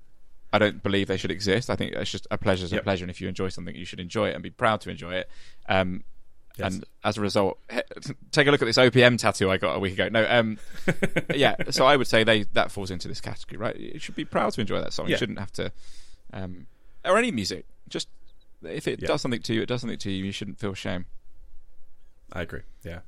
I 0.52 0.58
don't 0.58 0.82
believe 0.82 1.08
they 1.08 1.16
should 1.16 1.30
exist. 1.30 1.68
I 1.70 1.76
think 1.76 1.92
it's 1.92 2.10
just 2.10 2.26
a 2.30 2.38
pleasure's 2.38 2.72
Yep. 2.72 2.80
a 2.80 2.84
pleasure, 2.84 3.04
and 3.04 3.10
if 3.10 3.20
you 3.20 3.28
enjoy 3.28 3.48
something, 3.48 3.74
you 3.74 3.84
should 3.84 4.00
enjoy 4.00 4.28
it 4.28 4.34
and 4.34 4.42
be 4.42 4.50
proud 4.50 4.80
to 4.82 4.90
enjoy 4.90 5.12
it. 5.14 5.28
Um, 5.68 6.04
Yes. 6.58 6.74
And 6.74 6.84
as 7.04 7.16
a 7.16 7.20
result, 7.20 7.58
he- 7.70 7.80
take 8.32 8.46
a 8.46 8.50
look 8.50 8.60
at 8.62 8.64
this 8.66 8.76
OPM 8.78 9.16
tattoo 9.18 9.50
I 9.50 9.58
got 9.58 9.76
a 9.76 9.78
week 9.78 9.92
ago. 9.94 10.08
No, 10.08 10.26
um, 10.28 10.58
yeah. 11.34 11.54
So 11.70 11.86
I 11.86 11.96
would 11.96 12.06
say 12.08 12.24
they 12.24 12.42
that 12.54 12.70
falls 12.72 12.90
into 12.90 13.06
this 13.08 13.20
category, 13.20 13.58
right? 13.58 13.76
You 13.76 13.98
should 13.98 14.16
be 14.16 14.24
proud 14.24 14.52
to 14.54 14.60
enjoy 14.60 14.80
that 14.80 14.92
song. 14.92 15.08
You 15.08 15.16
shouldn't 15.16 15.38
have 15.38 15.52
to, 15.52 15.70
um, 16.32 16.66
or 17.04 17.16
any 17.16 17.30
music. 17.30 17.64
Just 17.88 18.08
if 18.62 18.88
it 18.88 19.00
Yeah. 19.00 19.08
does 19.08 19.22
something 19.22 19.40
to 19.42 19.54
you, 19.54 19.62
it 19.62 19.66
does 19.66 19.80
something 19.80 19.98
to 19.98 20.10
you. 20.10 20.24
You 20.24 20.32
shouldn't 20.32 20.58
feel 20.58 20.74
shame. 20.74 21.06
I 22.32 22.42
agree. 22.42 22.62
Yeah, 22.84 23.00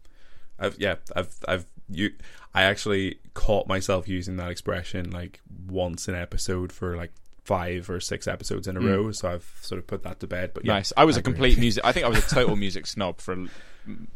I've 0.59 0.79
yeah 0.79 0.97
I've 1.17 1.35
I've 1.49 1.67
you 1.89 2.13
I 2.55 2.63
actually 2.63 3.19
caught 3.35 3.67
myself 3.67 4.07
using 4.09 4.37
that 4.37 4.51
expression 4.51 5.11
like 5.11 5.41
once 5.67 6.07
an 6.09 6.15
episode 6.15 6.73
for 6.73 6.97
like 6.97 7.11
five 7.51 7.91
or 7.91 7.99
six 8.01 8.29
episodes 8.29 8.69
in 8.69 8.77
a 8.77 8.81
Mm. 8.81 8.87
row. 8.89 9.13
So 9.13 9.29
I've 9.33 9.49
sort 9.61 9.79
of 9.81 9.87
put 9.87 10.03
that 10.05 10.21
to 10.21 10.27
bed. 10.27 10.53
But 10.55 10.65
yeah, 10.65 10.75
nice. 10.75 10.93
I 10.97 11.05
was 11.05 11.17
a 11.17 11.21
agree. 11.21 11.33
complete 11.33 11.59
music. 11.65 11.85
I 11.85 11.93
think 11.93 12.07
I 12.07 12.09
was 12.09 12.19
a 12.25 12.29
total 12.35 12.55
music 12.57 12.87
snob 12.87 13.21
for. 13.21 13.33
a- 13.35 13.49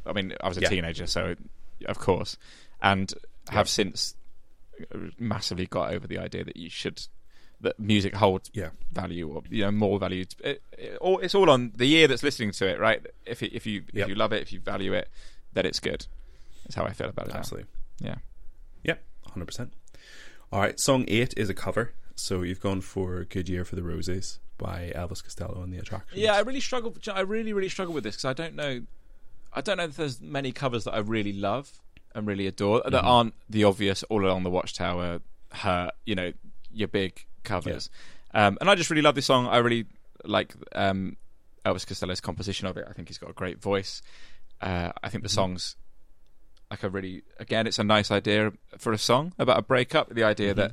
I 0.06 0.12
mean, 0.12 0.34
I 0.42 0.48
was 0.48 0.56
a 0.58 0.60
Yeah. 0.62 0.68
teenager, 0.68 1.06
so 1.06 1.34
of 1.86 1.98
course, 1.98 2.36
and 2.80 3.12
have 3.48 3.66
Yeah. 3.66 3.70
since 3.80 4.14
massively 5.18 5.66
got 5.66 5.92
over 5.94 6.06
the 6.06 6.18
idea 6.18 6.44
that 6.44 6.56
you 6.56 6.68
should 6.70 7.00
that 7.60 7.78
music 7.78 8.14
holds 8.14 8.50
Yeah, 8.52 8.70
value 8.92 9.28
or 9.28 9.42
you 9.48 9.64
know 9.64 9.70
more 9.70 9.98
value. 9.98 10.24
It, 10.40 10.62
it, 10.76 10.96
all, 11.00 11.18
it's 11.20 11.34
all 11.34 11.48
on 11.48 11.72
the 11.76 11.90
ear 11.94 12.06
that's 12.08 12.22
listening 12.22 12.50
to 12.52 12.66
it, 12.68 12.78
right? 12.78 13.04
If 13.24 13.42
it, 13.42 13.52
if 13.54 13.66
you 13.66 13.84
if 13.88 13.94
Yep. 13.94 14.08
you 14.08 14.14
love 14.14 14.32
it, 14.32 14.42
if 14.42 14.52
you 14.52 14.60
value 14.60 14.92
it, 14.92 15.08
then 15.54 15.64
it's 15.66 15.80
good. 15.80 16.06
That's 16.64 16.74
how 16.74 16.84
I 16.84 16.92
feel 16.92 17.08
about 17.08 17.28
it. 17.28 17.32
now. 17.32 17.38
absolutely. 17.38 17.68
Yeah. 18.00 18.16
Yep, 18.84 19.02
hundred 19.32 19.46
percent. 19.46 19.72
All 20.52 20.60
right, 20.60 20.78
song 20.78 21.04
eight 21.08 21.32
is 21.36 21.48
a 21.48 21.54
cover. 21.54 21.92
So 22.16 22.42
you've 22.42 22.60
gone 22.60 22.80
for 22.80 23.24
"Good 23.24 23.48
Year 23.48 23.64
for 23.64 23.76
the 23.76 23.82
Roses" 23.82 24.38
by 24.56 24.92
Elvis 24.94 25.22
Costello 25.22 25.62
and 25.62 25.72
the 25.72 25.78
Attractions. 25.78 26.20
Yeah, 26.20 26.34
I 26.34 26.40
really 26.40 26.60
struggle. 26.60 26.94
I 27.12 27.20
really, 27.20 27.52
really 27.52 27.68
struggle 27.68 27.92
with 27.94 28.04
this 28.04 28.14
because 28.16 28.24
I 28.26 28.32
don't 28.32 28.54
know. 28.54 28.82
I 29.52 29.60
don't 29.60 29.76
know 29.78 29.84
if 29.84 29.96
there's 29.96 30.20
many 30.20 30.52
covers 30.52 30.84
that 30.84 30.94
I 30.94 30.98
really 30.98 31.32
love 31.32 31.80
and 32.14 32.26
really 32.26 32.46
adore 32.46 32.82
that 32.84 32.92
Mhm. 32.92 33.04
aren't 33.04 33.34
the 33.50 33.64
obvious 33.64 34.02
"All 34.04 34.24
Along 34.24 34.42
the 34.44 34.50
Watchtower," 34.50 35.20
her, 35.52 35.90
you 36.06 36.14
know, 36.14 36.32
your 36.72 36.88
big 36.88 37.24
covers. 37.42 37.90
Um, 38.32 38.58
and 38.60 38.70
I 38.70 38.74
just 38.74 38.90
really 38.90 39.02
love 39.02 39.14
this 39.16 39.26
song. 39.26 39.46
I 39.46 39.58
really 39.58 39.86
like 40.24 40.54
um, 40.74 41.16
Elvis 41.66 41.86
Costello's 41.86 42.20
composition 42.20 42.66
of 42.66 42.76
it. 42.76 42.86
I 42.88 42.92
think 42.92 43.08
he's 43.08 43.18
got 43.18 43.30
a 43.30 43.34
great 43.34 43.60
voice. 43.60 44.02
Uh, 44.60 44.92
I 45.02 45.08
think 45.08 45.22
the 45.22 45.28
Mhm. 45.28 45.34
songs 45.34 45.76
like 46.70 46.82
a 46.82 46.88
really 46.88 47.22
again, 47.38 47.66
it's 47.66 47.78
a 47.78 47.84
nice 47.84 48.10
idea 48.10 48.52
for 48.78 48.92
a 48.92 48.98
song 48.98 49.32
about 49.38 49.58
a 49.58 49.62
breakup. 49.62 50.08
The 50.14 50.24
idea 50.24 50.52
Mhm. 50.54 50.56
that 50.56 50.72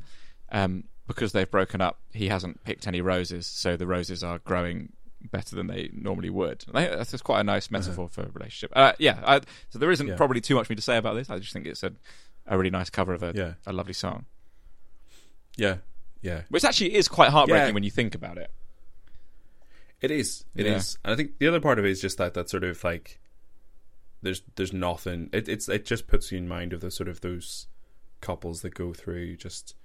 um, 0.54 0.84
because 1.14 1.32
they've 1.32 1.50
broken 1.50 1.82
up, 1.82 2.00
he 2.12 2.28
hasn't 2.30 2.64
picked 2.64 2.88
any 2.88 3.02
roses, 3.02 3.46
so 3.48 3.76
the 3.78 3.88
roses 3.88 4.24
are 4.24 4.40
growing 4.40 4.92
better 5.32 5.56
than 5.56 5.68
they 5.68 5.90
normally 5.94 6.30
would. 6.30 6.66
That's 6.74 7.22
quite 7.22 7.42
a 7.42 7.44
nice 7.44 7.70
metaphor 7.70 8.10
for 8.10 8.22
a 8.24 8.30
relationship. 8.32 8.72
Uh, 8.76 8.94
yeah, 8.98 9.22
I, 9.26 9.42
so 9.70 9.78
there 9.80 9.92
isn't 9.92 10.08
Yeah. 10.08 10.16
probably 10.16 10.42
too 10.42 10.56
much 10.56 10.68
for 10.68 10.74
me 10.74 10.78
to 10.78 10.82
say 10.82 10.98
about 10.98 11.14
this. 11.14 11.30
I 11.30 11.38
just 11.40 11.54
think 11.54 11.68
it's 11.68 11.84
a, 11.84 11.94
a 12.48 12.58
really 12.58 12.70
nice 12.72 12.90
cover 12.90 13.14
of 13.14 13.22
a, 13.22 13.32
Yeah. 13.36 13.54
a 13.68 13.72
lovely 13.74 13.94
song, 13.94 14.26
Yeah, 15.58 15.78
yeah. 16.22 16.42
which 16.50 16.64
actually 16.66 16.96
is 16.96 17.08
quite 17.08 17.30
heartbreaking 17.30 17.68
Yeah. 17.68 17.74
when 17.74 17.84
you 17.84 17.92
think 17.92 18.16
about 18.16 18.38
it. 18.38 18.50
It 20.02 20.10
is. 20.10 20.44
It 20.56 20.66
is. 20.66 20.98
And 21.06 21.14
I 21.14 21.16
think 21.16 21.38
the 21.38 21.48
other 21.48 21.60
part 21.60 21.78
of 21.78 21.86
it 21.86 21.92
is 21.92 22.02
just 22.02 22.18
that 22.18 22.34
that 22.34 22.50
sort 22.50 22.64
of 22.64 22.84
like 22.84 23.20
there's 24.24 24.42
there's 24.56 24.74
nothing. 24.74 25.30
It, 25.32 25.48
it's 25.48 25.70
it 25.70 25.86
just 25.86 26.08
puts 26.08 26.32
you 26.32 26.40
in 26.40 26.48
mind 26.48 26.74
of 26.74 26.82
the 26.82 26.90
sort 26.90 27.08
of 27.08 27.22
those 27.22 27.68
couples 28.20 28.62
that 28.62 28.74
go 28.74 28.94
through 28.94 29.36
just 29.38 29.76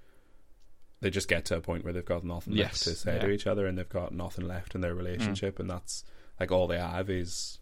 they 1.01 1.11
just 1.11 1.28
get 1.28 1.44
to 1.47 1.57
a 1.57 1.61
point 1.61 1.84
where 1.84 1.92
they've 1.92 2.05
got 2.05 2.24
nothing 2.24 2.55
Yes, 2.55 2.64
left 2.64 2.82
to 2.84 2.90
say 2.94 3.12
yeah. 3.16 3.18
Mm. 3.18 3.26
to 3.26 3.30
each 3.30 3.47
other 3.47 3.66
and 3.66 3.76
they've 3.76 3.88
got 3.88 4.12
nothing 4.12 4.47
left 4.49 4.74
in 4.74 4.80
their 4.80 4.94
relationship 4.94 5.59
and 5.59 5.68
that's 5.68 6.05
like 6.40 6.51
all 6.51 6.66
they 6.66 6.78
have 6.78 7.11
is 7.11 7.59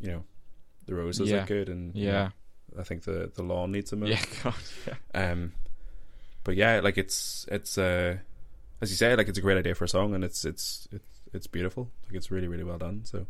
you 0.00 0.10
know 0.10 0.24
the 0.86 0.94
roses 0.94 1.30
Yeah. 1.30 1.42
are 1.42 1.46
good 1.46 1.68
and 1.68 1.94
you 1.94 2.06
know, 2.06 2.12
Yeah, 2.12 2.30
I 2.80 2.82
think 2.84 3.04
the 3.04 3.30
the 3.34 3.42
lawn 3.42 3.70
needs 3.72 3.92
a 3.92 3.96
move. 3.96 4.08
yeah, 4.10 4.22
God, 4.42 4.54
yeah. 4.86 4.94
Um, 5.30 5.52
but 6.44 6.56
yeah, 6.56 6.80
like 6.80 6.98
it's 6.98 7.46
it's 7.50 7.76
uh, 7.78 8.16
as 8.80 8.90
you 8.90 8.96
say, 8.96 9.14
like 9.14 9.28
it's 9.28 9.38
a 9.38 9.42
great 9.42 9.58
idea 9.58 9.74
for 9.74 9.84
a 9.84 9.88
song, 9.88 10.14
and 10.14 10.24
it's 10.24 10.44
it's 10.44 10.88
it's 10.90 11.04
it's 11.34 11.46
beautiful. 11.46 11.90
Like 12.06 12.14
it's 12.16 12.30
really 12.30 12.48
really 12.48 12.64
well 12.64 12.78
done. 12.78 13.02
So, 13.04 13.26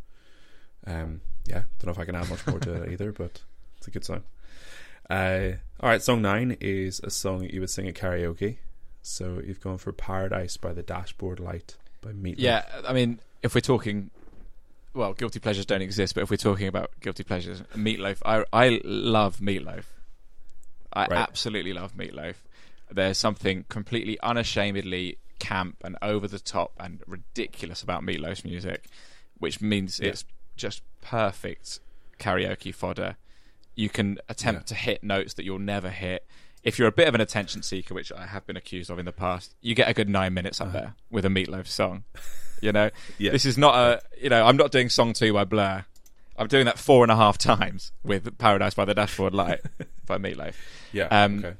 um, 0.86 1.20
yeah, 1.46 1.62
don't 1.78 1.86
know 1.86 1.90
if 1.92 1.98
I 1.98 2.04
can 2.04 2.14
add 2.14 2.30
much 2.30 2.46
more 2.46 2.60
to 2.60 2.82
it 2.84 2.92
either, 2.92 3.10
but 3.12 3.42
it's 3.78 3.88
a 3.88 3.90
good 3.90 4.04
song. 4.04 4.22
Uh, 5.10 5.54
all 5.80 5.88
right, 5.90 6.00
song 6.00 6.22
nine 6.22 6.56
is 6.60 7.00
a 7.02 7.10
song 7.10 7.40
that 7.40 7.52
you 7.52 7.60
would 7.60 7.70
sing 7.70 7.88
at 7.88 7.94
karaoke. 7.94 8.58
So 9.02 9.40
you've 9.44 9.60
gone 9.60 9.78
for 9.78 9.92
"Paradise" 9.92 10.56
by 10.56 10.72
the 10.72 10.82
Dashboard 10.82 11.40
Light 11.40 11.76
by 12.02 12.12
Meatloaf. 12.12 12.34
Yeah, 12.38 12.64
I 12.86 12.92
mean, 12.92 13.20
if 13.42 13.54
we're 13.54 13.60
talking, 13.60 14.10
well, 14.94 15.12
guilty 15.14 15.38
pleasures 15.40 15.66
don't 15.66 15.82
exist, 15.82 16.14
but 16.14 16.22
if 16.22 16.30
we're 16.30 16.36
talking 16.36 16.66
about 16.68 16.90
guilty 17.00 17.24
pleasures, 17.24 17.62
Meatloaf, 17.74 18.18
I 18.24 18.44
I 18.52 18.80
love 18.84 19.38
Meatloaf. 19.38 19.84
I 20.92 21.02
Right. 21.06 21.12
absolutely 21.12 21.72
love 21.72 21.94
Meatloaf. 21.96 22.34
There's 22.90 23.16
something 23.18 23.64
completely 23.68 24.18
unashamedly 24.20 25.18
camp 25.38 25.76
and 25.84 25.96
over 26.02 26.26
the 26.28 26.40
top 26.40 26.72
and 26.78 27.02
ridiculous 27.06 27.82
about 27.82 28.02
Meatloaf's 28.02 28.44
music, 28.44 28.86
which 29.38 29.60
means 29.60 30.00
Yeah. 30.00 30.08
it's 30.10 30.24
just 30.56 30.82
perfect 31.00 31.78
karaoke 32.18 32.74
fodder. 32.74 33.16
You 33.76 33.88
can 33.88 34.18
attempt 34.28 34.62
Yeah. 34.62 34.64
to 34.66 34.74
hit 34.74 35.02
notes 35.04 35.34
that 35.34 35.44
you'll 35.44 35.58
never 35.60 35.88
hit. 35.90 36.26
If 36.62 36.78
you're 36.78 36.88
a 36.88 36.92
bit 36.92 37.08
of 37.08 37.14
an 37.14 37.20
attention 37.20 37.62
seeker, 37.62 37.94
which 37.94 38.12
I 38.12 38.26
have 38.26 38.46
been 38.46 38.56
accused 38.56 38.90
of 38.90 38.98
in 38.98 39.06
the 39.06 39.12
past, 39.12 39.54
you 39.62 39.74
get 39.74 39.88
a 39.88 39.94
good 39.94 40.08
nine 40.08 40.34
minutes 40.34 40.60
up 40.60 40.68
Uh-huh. 40.68 40.78
there 40.78 40.94
with 41.10 41.24
a 41.24 41.28
Meatloaf 41.28 41.66
song. 41.66 42.04
You 42.60 42.72
know, 42.72 42.90
Yeah. 43.18 43.32
this 43.32 43.46
is 43.46 43.56
not 43.56 43.74
a 43.74 44.00
you 44.20 44.28
know 44.28 44.44
I'm 44.44 44.56
not 44.56 44.70
doing 44.70 44.88
song 44.90 45.12
two 45.14 45.32
by 45.32 45.44
Blur. 45.44 45.84
I'm 46.36 46.46
doing 46.48 46.64
that 46.66 46.78
four 46.78 47.02
and 47.04 47.10
a 47.12 47.16
half 47.16 47.36
times 47.38 47.92
with 48.02 48.36
Paradise 48.38 48.74
by 48.74 48.84
the 48.84 48.94
Dashboard 48.94 49.34
Light 49.34 49.60
by 50.06 50.16
Meatloaf. 50.18 50.54
yeah. 50.92 51.04
um, 51.10 51.38
okay. 51.38 51.54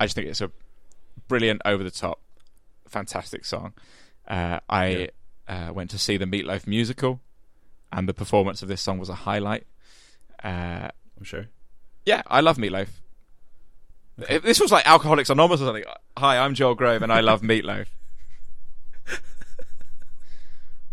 I 0.00 0.04
just 0.06 0.14
think 0.16 0.28
it's 0.28 0.40
a 0.40 0.50
brilliant, 1.28 1.62
over 1.64 1.82
the 1.84 1.90
top, 1.90 2.20
fantastic 2.88 3.44
song. 3.44 3.72
Uh, 4.26 4.60
I 4.68 5.08
uh, 5.48 5.70
went 5.72 5.90
to 5.90 5.98
see 5.98 6.16
the 6.16 6.26
Meatloaf 6.26 6.66
musical, 6.66 7.20
and 7.92 8.08
the 8.08 8.14
performance 8.14 8.62
of 8.62 8.68
this 8.68 8.80
song 8.82 8.98
was 8.98 9.08
a 9.08 9.14
highlight. 9.14 9.66
Uh, 10.42 10.88
I'm 11.18 11.22
sure. 11.24 11.46
yeah, 12.04 12.22
I 12.26 12.40
love 12.40 12.56
Meatloaf. 12.56 12.88
If 14.18 14.42
this 14.42 14.60
was 14.60 14.70
like 14.70 14.86
Alcoholics 14.86 15.30
Anonymous 15.30 15.60
or 15.60 15.66
something. 15.66 15.84
Hi, 16.16 16.38
I'm 16.38 16.54
Joel 16.54 16.74
Grove, 16.74 17.02
and 17.02 17.12
I 17.12 17.20
love 17.20 17.42
Meatloaf. 17.42 17.86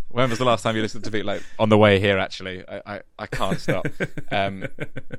when 0.10 0.30
was 0.30 0.40
the 0.40 0.46
last 0.46 0.64
time 0.64 0.76
you 0.76 0.82
listened 0.82 1.04
to 1.04 1.12
Meatloaf? 1.12 1.44
On 1.60 1.70
the 1.70 1.78
way 1.78 2.00
here, 2.00 2.18
actually. 2.18 2.64
I, 2.68 2.82
I, 2.96 3.02
I 3.20 3.28
can't 3.28 3.60
stop. 3.60 3.86
Um, 4.32 4.66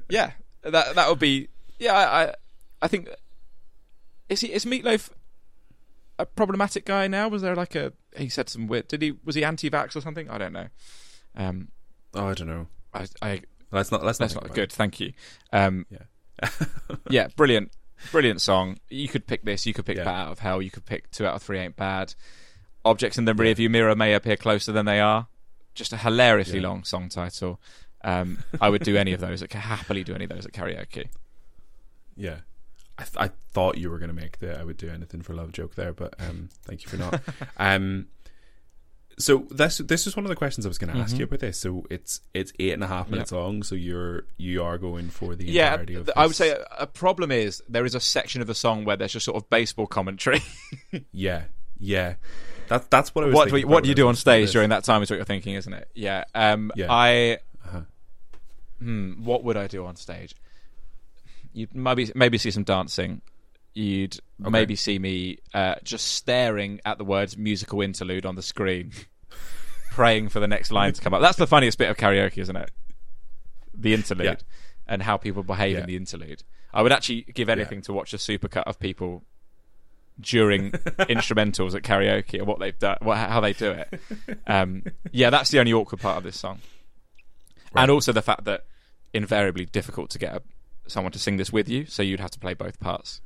yeah, 0.08 0.32
that 0.62 0.94
that 0.94 1.08
would 1.08 1.18
be. 1.18 1.48
Yeah, 1.78 1.92
I 1.94 2.24
I, 2.24 2.34
I 2.82 2.88
think 2.88 3.08
is 4.28 4.40
he 4.40 4.52
is 4.52 4.64
Meatloaf 4.64 5.10
a 6.18 6.26
problematic 6.26 6.84
guy 6.84 7.06
now? 7.08 7.28
Was 7.28 7.42
there 7.42 7.54
like 7.54 7.74
a 7.74 7.92
he 8.16 8.28
said 8.28 8.48
some 8.48 8.66
weird? 8.66 8.88
Did 8.88 9.02
he 9.02 9.12
was 9.24 9.34
he 9.36 9.44
anti-vax 9.44 9.94
or 9.96 10.00
something? 10.00 10.28
I 10.28 10.38
don't 10.38 10.52
know. 10.52 10.68
Um, 11.36 11.68
Oh, 12.14 12.26
I 12.28 12.34
don't 12.34 12.48
know. 12.48 12.66
I, 12.92 13.06
I 13.22 13.40
Let's 13.70 13.90
not. 13.90 14.04
Let's 14.04 14.20
not. 14.20 14.24
that's 14.26 14.34
think 14.34 14.46
not 14.48 14.54
good. 14.54 14.70
Thank 14.72 15.00
you. 15.00 15.12
Um, 15.52 15.86
Yeah. 15.88 16.48
yeah, 17.08 17.28
brilliant, 17.36 17.70
brilliant 18.10 18.40
song. 18.40 18.78
You 18.88 19.08
could 19.08 19.26
pick 19.26 19.42
this. 19.44 19.66
You 19.66 19.74
could 19.74 19.86
pick 19.86 19.96
Yeah. 19.98 20.04
Bat 20.04 20.14
Out 20.26 20.32
of 20.32 20.38
Hell. 20.40 20.60
You 20.62 20.70
could 20.70 20.84
pick 20.86 21.10
Two 21.10 21.26
Out 21.26 21.34
of 21.36 21.42
Three 21.42 21.58
Ain't 21.58 21.76
Bad. 21.76 22.14
Objects 22.84 23.16
in 23.18 23.24
the 23.26 23.32
rearview 23.32 23.70
mirror 23.70 23.94
may 23.94 24.14
appear 24.14 24.36
closer 24.36 24.72
than 24.72 24.86
they 24.86 24.98
are. 25.00 25.28
Just 25.74 25.92
a 25.92 25.96
hilariously 25.96 26.60
Yeah. 26.60 26.68
long 26.68 26.84
song 26.84 27.08
title. 27.08 27.60
Um, 28.04 28.38
I 28.60 28.68
would 28.68 28.82
do 28.82 28.96
any 28.96 29.12
of 29.12 29.20
those. 29.20 29.42
I 29.42 29.46
could 29.46 29.60
happily 29.60 30.02
do 30.02 30.14
any 30.14 30.24
of 30.24 30.30
those 30.30 30.44
at 30.44 30.52
karaoke. 30.52 31.06
Yeah. 32.16 32.38
I, 32.98 33.04
th- 33.04 33.16
I 33.16 33.30
thought 33.52 33.78
you 33.78 33.90
were 33.90 33.98
going 33.98 34.14
to 34.14 34.20
make 34.20 34.38
the 34.38 34.58
I 34.58 34.64
would 34.64 34.76
do 34.76 34.90
anything 34.90 35.22
for 35.22 35.32
love 35.32 35.52
joke 35.52 35.76
there, 35.76 35.92
but 35.92 36.14
um, 36.18 36.50
thank 36.64 36.82
you 36.84 36.90
for 36.90 36.96
not. 36.98 37.20
um, 37.56 38.08
so 39.22 39.46
this 39.50 39.78
this 39.78 40.06
is 40.06 40.16
one 40.16 40.24
of 40.24 40.28
the 40.28 40.36
questions 40.36 40.66
I 40.66 40.68
was 40.68 40.78
going 40.78 40.92
to 40.92 40.98
ask 41.00 41.14
Mhm. 41.14 41.18
you 41.20 41.24
about 41.24 41.40
this. 41.40 41.58
So 41.58 41.86
it's 41.90 42.20
it's 42.34 42.52
eight 42.58 42.72
and 42.72 42.82
a 42.84 42.86
half 42.86 43.08
minutes 43.08 43.32
long. 43.32 43.62
So 43.62 43.74
you're 43.74 44.24
you 44.36 44.62
are 44.62 44.78
going 44.78 45.10
for 45.10 45.34
the 45.34 45.46
Yeah, 45.46 45.70
entirety 45.72 45.94
of. 45.94 46.06
th- 46.06 46.16
I 46.16 46.26
would 46.26 46.36
say 46.36 46.50
a, 46.50 46.64
a 46.80 46.86
problem 46.86 47.30
is 47.30 47.62
there 47.68 47.84
is 47.84 47.94
a 47.94 48.00
section 48.00 48.40
of 48.40 48.46
the 48.46 48.54
song 48.54 48.84
where 48.84 48.96
there's 48.96 49.12
just 49.12 49.24
sort 49.24 49.36
of 49.42 49.48
baseball 49.50 49.86
commentary. 49.86 50.40
yeah, 51.12 51.44
yeah. 51.78 52.14
That 52.68 52.90
that's 52.90 53.14
what 53.14 53.24
I 53.24 53.26
was. 53.28 53.34
what 53.34 53.48
do, 53.48 53.54
we, 53.54 53.64
what 53.64 53.82
do 53.82 53.88
you 53.88 53.94
do 53.94 54.02
on 54.06 54.08
was 54.08 54.18
listening 54.18 54.32
to 54.34 54.38
stage 54.38 54.46
this. 54.48 54.52
during 54.52 54.68
that 54.70 54.84
time? 54.84 55.02
Is 55.02 55.10
what 55.10 55.16
you're 55.16 55.24
thinking, 55.24 55.54
isn't 55.54 55.72
it? 55.72 55.88
Yeah. 55.94 56.24
Um, 56.34 56.70
Yeah. 56.76 56.86
I. 56.90 57.38
Uh-huh. 57.66 57.80
Hmm, 58.78 59.24
what 59.24 59.44
would 59.44 59.56
I 59.56 59.66
do 59.68 59.86
on 59.86 59.96
stage? 59.96 60.34
You'd 61.52 61.74
maybe 61.74 62.10
maybe 62.14 62.38
see 62.38 62.50
some 62.50 62.64
dancing. 62.64 63.20
You'd 63.74 64.18
Okay. 64.40 64.50
maybe 64.50 64.76
see 64.76 64.98
me 64.98 65.38
uh, 65.54 65.76
just 65.84 66.06
staring 66.14 66.80
at 66.84 66.98
the 66.98 67.04
words 67.04 67.36
musical 67.38 67.80
interlude 67.80 68.26
on 68.26 68.34
the 68.34 68.42
screen, 68.42 68.92
praying 69.92 70.28
for 70.30 70.40
the 70.40 70.48
next 70.48 70.70
line 70.72 70.92
to 70.92 71.00
come 71.00 71.14
up. 71.14 71.20
That's 71.20 71.38
the 71.38 71.46
funniest 71.46 71.78
bit 71.78 71.90
of 71.90 71.96
karaoke, 71.96 72.38
isn't 72.38 72.56
it? 72.56 72.70
The 73.74 73.94
interlude 73.94 74.26
Yeah. 74.26 74.34
and 74.86 75.02
how 75.02 75.16
people 75.16 75.42
behave 75.42 75.72
Yeah. 75.76 75.80
in 75.80 75.86
the 75.86 75.96
interlude. 75.96 76.42
I 76.74 76.82
would 76.82 76.92
actually 76.92 77.22
give 77.34 77.48
anything 77.48 77.82
to 77.82 77.92
watch 77.92 78.12
a 78.14 78.16
supercut 78.16 78.64
of 78.64 78.78
people 78.80 79.24
during 80.20 80.70
instrumentals 81.10 81.74
at 81.74 81.82
karaoke 81.82 82.38
and 82.38 82.46
what 82.46 82.58
they've 82.60 82.78
done, 82.78 82.98
what, 83.00 83.16
how 83.18 83.40
they 83.40 83.52
do 83.52 83.70
it. 83.72 84.00
Um, 84.46 84.84
yeah, 85.10 85.30
that's 85.30 85.50
the 85.50 85.58
only 85.58 85.72
awkward 85.72 86.00
part 86.00 86.18
of 86.18 86.24
this 86.24 86.38
song, 86.38 86.60
Right. 87.74 87.82
and 87.82 87.90
also 87.90 88.12
the 88.12 88.22
fact 88.22 88.44
that 88.44 88.64
invariably 89.14 89.64
difficult 89.66 90.10
to 90.10 90.18
get 90.18 90.34
a, 90.34 90.42
someone 90.86 91.12
to 91.12 91.18
sing 91.18 91.36
this 91.38 91.52
with 91.52 91.68
you, 91.68 91.86
so 91.86 92.02
you'd 92.02 92.20
have 92.20 92.30
to 92.32 92.38
play 92.38 92.54
both 92.54 92.78
parts. 92.80 93.20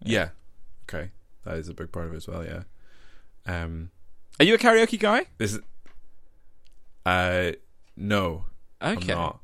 Yeah. 0.00 0.28
Okay, 0.88 1.10
that 1.44 1.56
is 1.56 1.68
a 1.68 1.74
big 1.74 1.90
part 1.92 2.06
of 2.06 2.14
it 2.14 2.16
as 2.18 2.28
well. 2.28 2.44
Yeah. 2.44 2.62
Um. 3.46 3.90
Are 4.40 4.44
you 4.44 4.54
a 4.54 4.58
karaoke 4.58 4.98
guy? 4.98 5.26
This 5.38 5.54
is. 5.54 5.60
Uh. 7.04 7.52
No. 7.96 8.44
Okay. 8.82 9.12
I'm 9.12 9.18
not. 9.18 9.40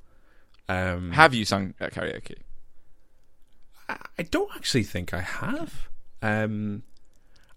Um. 0.69 1.11
Have 1.13 1.35
you 1.35 1.45
sung 1.45 1.75
at 1.81 1.93
karaoke? 1.93 2.37
I 3.89 3.97
I 4.19 4.23
don't 4.23 4.51
actually 4.55 4.85
think 4.85 5.13
I 5.13 5.21
have. 5.21 5.89
Um, 6.23 6.83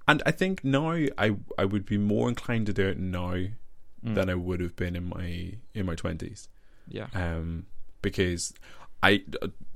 and 0.07 0.21
I 0.25 0.31
think 0.31 0.63
now 0.63 0.91
I 0.91 1.35
I 1.57 1.65
would 1.65 1.85
be 1.85 1.97
more 1.97 2.27
inclined 2.29 2.65
to 2.67 2.73
do 2.73 2.87
it 2.87 2.97
now 2.99 3.45
Mm. 4.05 4.13
than 4.13 4.29
I 4.29 4.35
would 4.35 4.59
have 4.59 4.75
been 4.75 4.95
in 4.95 5.05
my 5.09 5.53
in 5.73 5.87
my 5.87 5.95
twenties. 5.95 6.49
Yeah. 6.87 7.07
Um, 7.15 7.65
because 8.03 8.53
I 9.01 9.23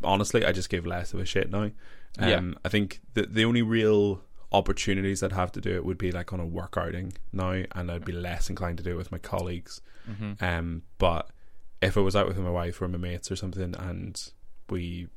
honestly 0.04 0.46
I 0.46 0.52
just 0.52 0.70
give 0.70 0.86
less 0.86 1.12
of 1.12 1.20
a 1.20 1.26
shit 1.26 1.50
now. 1.50 1.72
Um, 2.20 2.30
Yeah. 2.30 2.42
I 2.64 2.70
think 2.70 3.02
the 3.16 3.24
the 3.24 3.44
only 3.46 3.64
real 3.64 4.22
opportunities 4.52 5.24
I'd 5.24 5.32
have 5.32 5.52
to 5.54 5.62
do 5.62 5.76
it 5.76 5.86
would 5.86 5.98
be 5.98 6.12
like 6.12 6.34
on 6.34 6.40
a 6.40 6.46
work 6.46 6.76
outing 6.78 7.14
now, 7.32 7.64
and 7.74 7.92
I'd 7.92 8.06
be 8.06 8.12
less 8.12 8.50
inclined 8.50 8.78
to 8.80 8.84
do 8.84 8.92
it 8.92 8.98
with 8.98 9.12
my 9.12 9.18
colleagues. 9.18 9.82
hmm 10.06 10.34
Um, 10.42 10.84
but 10.98 11.30
if 11.82 11.98
I 11.98 12.02
was 12.02 12.16
out 12.16 12.28
with 12.28 12.38
my 12.38 12.50
wife 12.50 12.82
or 12.82 12.88
my 12.88 12.98
mates 12.98 13.32
or 13.32 13.36
something, 13.36 13.76
and 13.78 14.32
we 14.70 15.08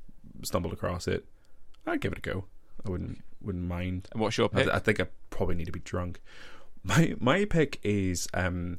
stumbled 0.42 0.72
across 0.72 1.06
it, 1.08 1.26
I'd 1.86 2.00
give 2.00 2.12
it 2.12 2.18
a 2.18 2.22
go. 2.22 2.44
I 2.86 2.90
wouldn't 2.90 3.22
wouldn't 3.42 3.66
mind. 3.66 4.08
And 4.12 4.20
what's 4.20 4.38
your 4.38 4.48
I, 4.52 4.56
pick? 4.56 4.64
th- 4.64 4.76
I 4.76 4.78
think 4.78 5.00
I 5.00 5.06
probably 5.30 5.54
need 5.54 5.66
to 5.66 5.72
be 5.72 5.80
drunk. 5.80 6.20
My 6.82 7.14
my 7.18 7.44
pick 7.44 7.80
is 7.82 8.28
um 8.34 8.78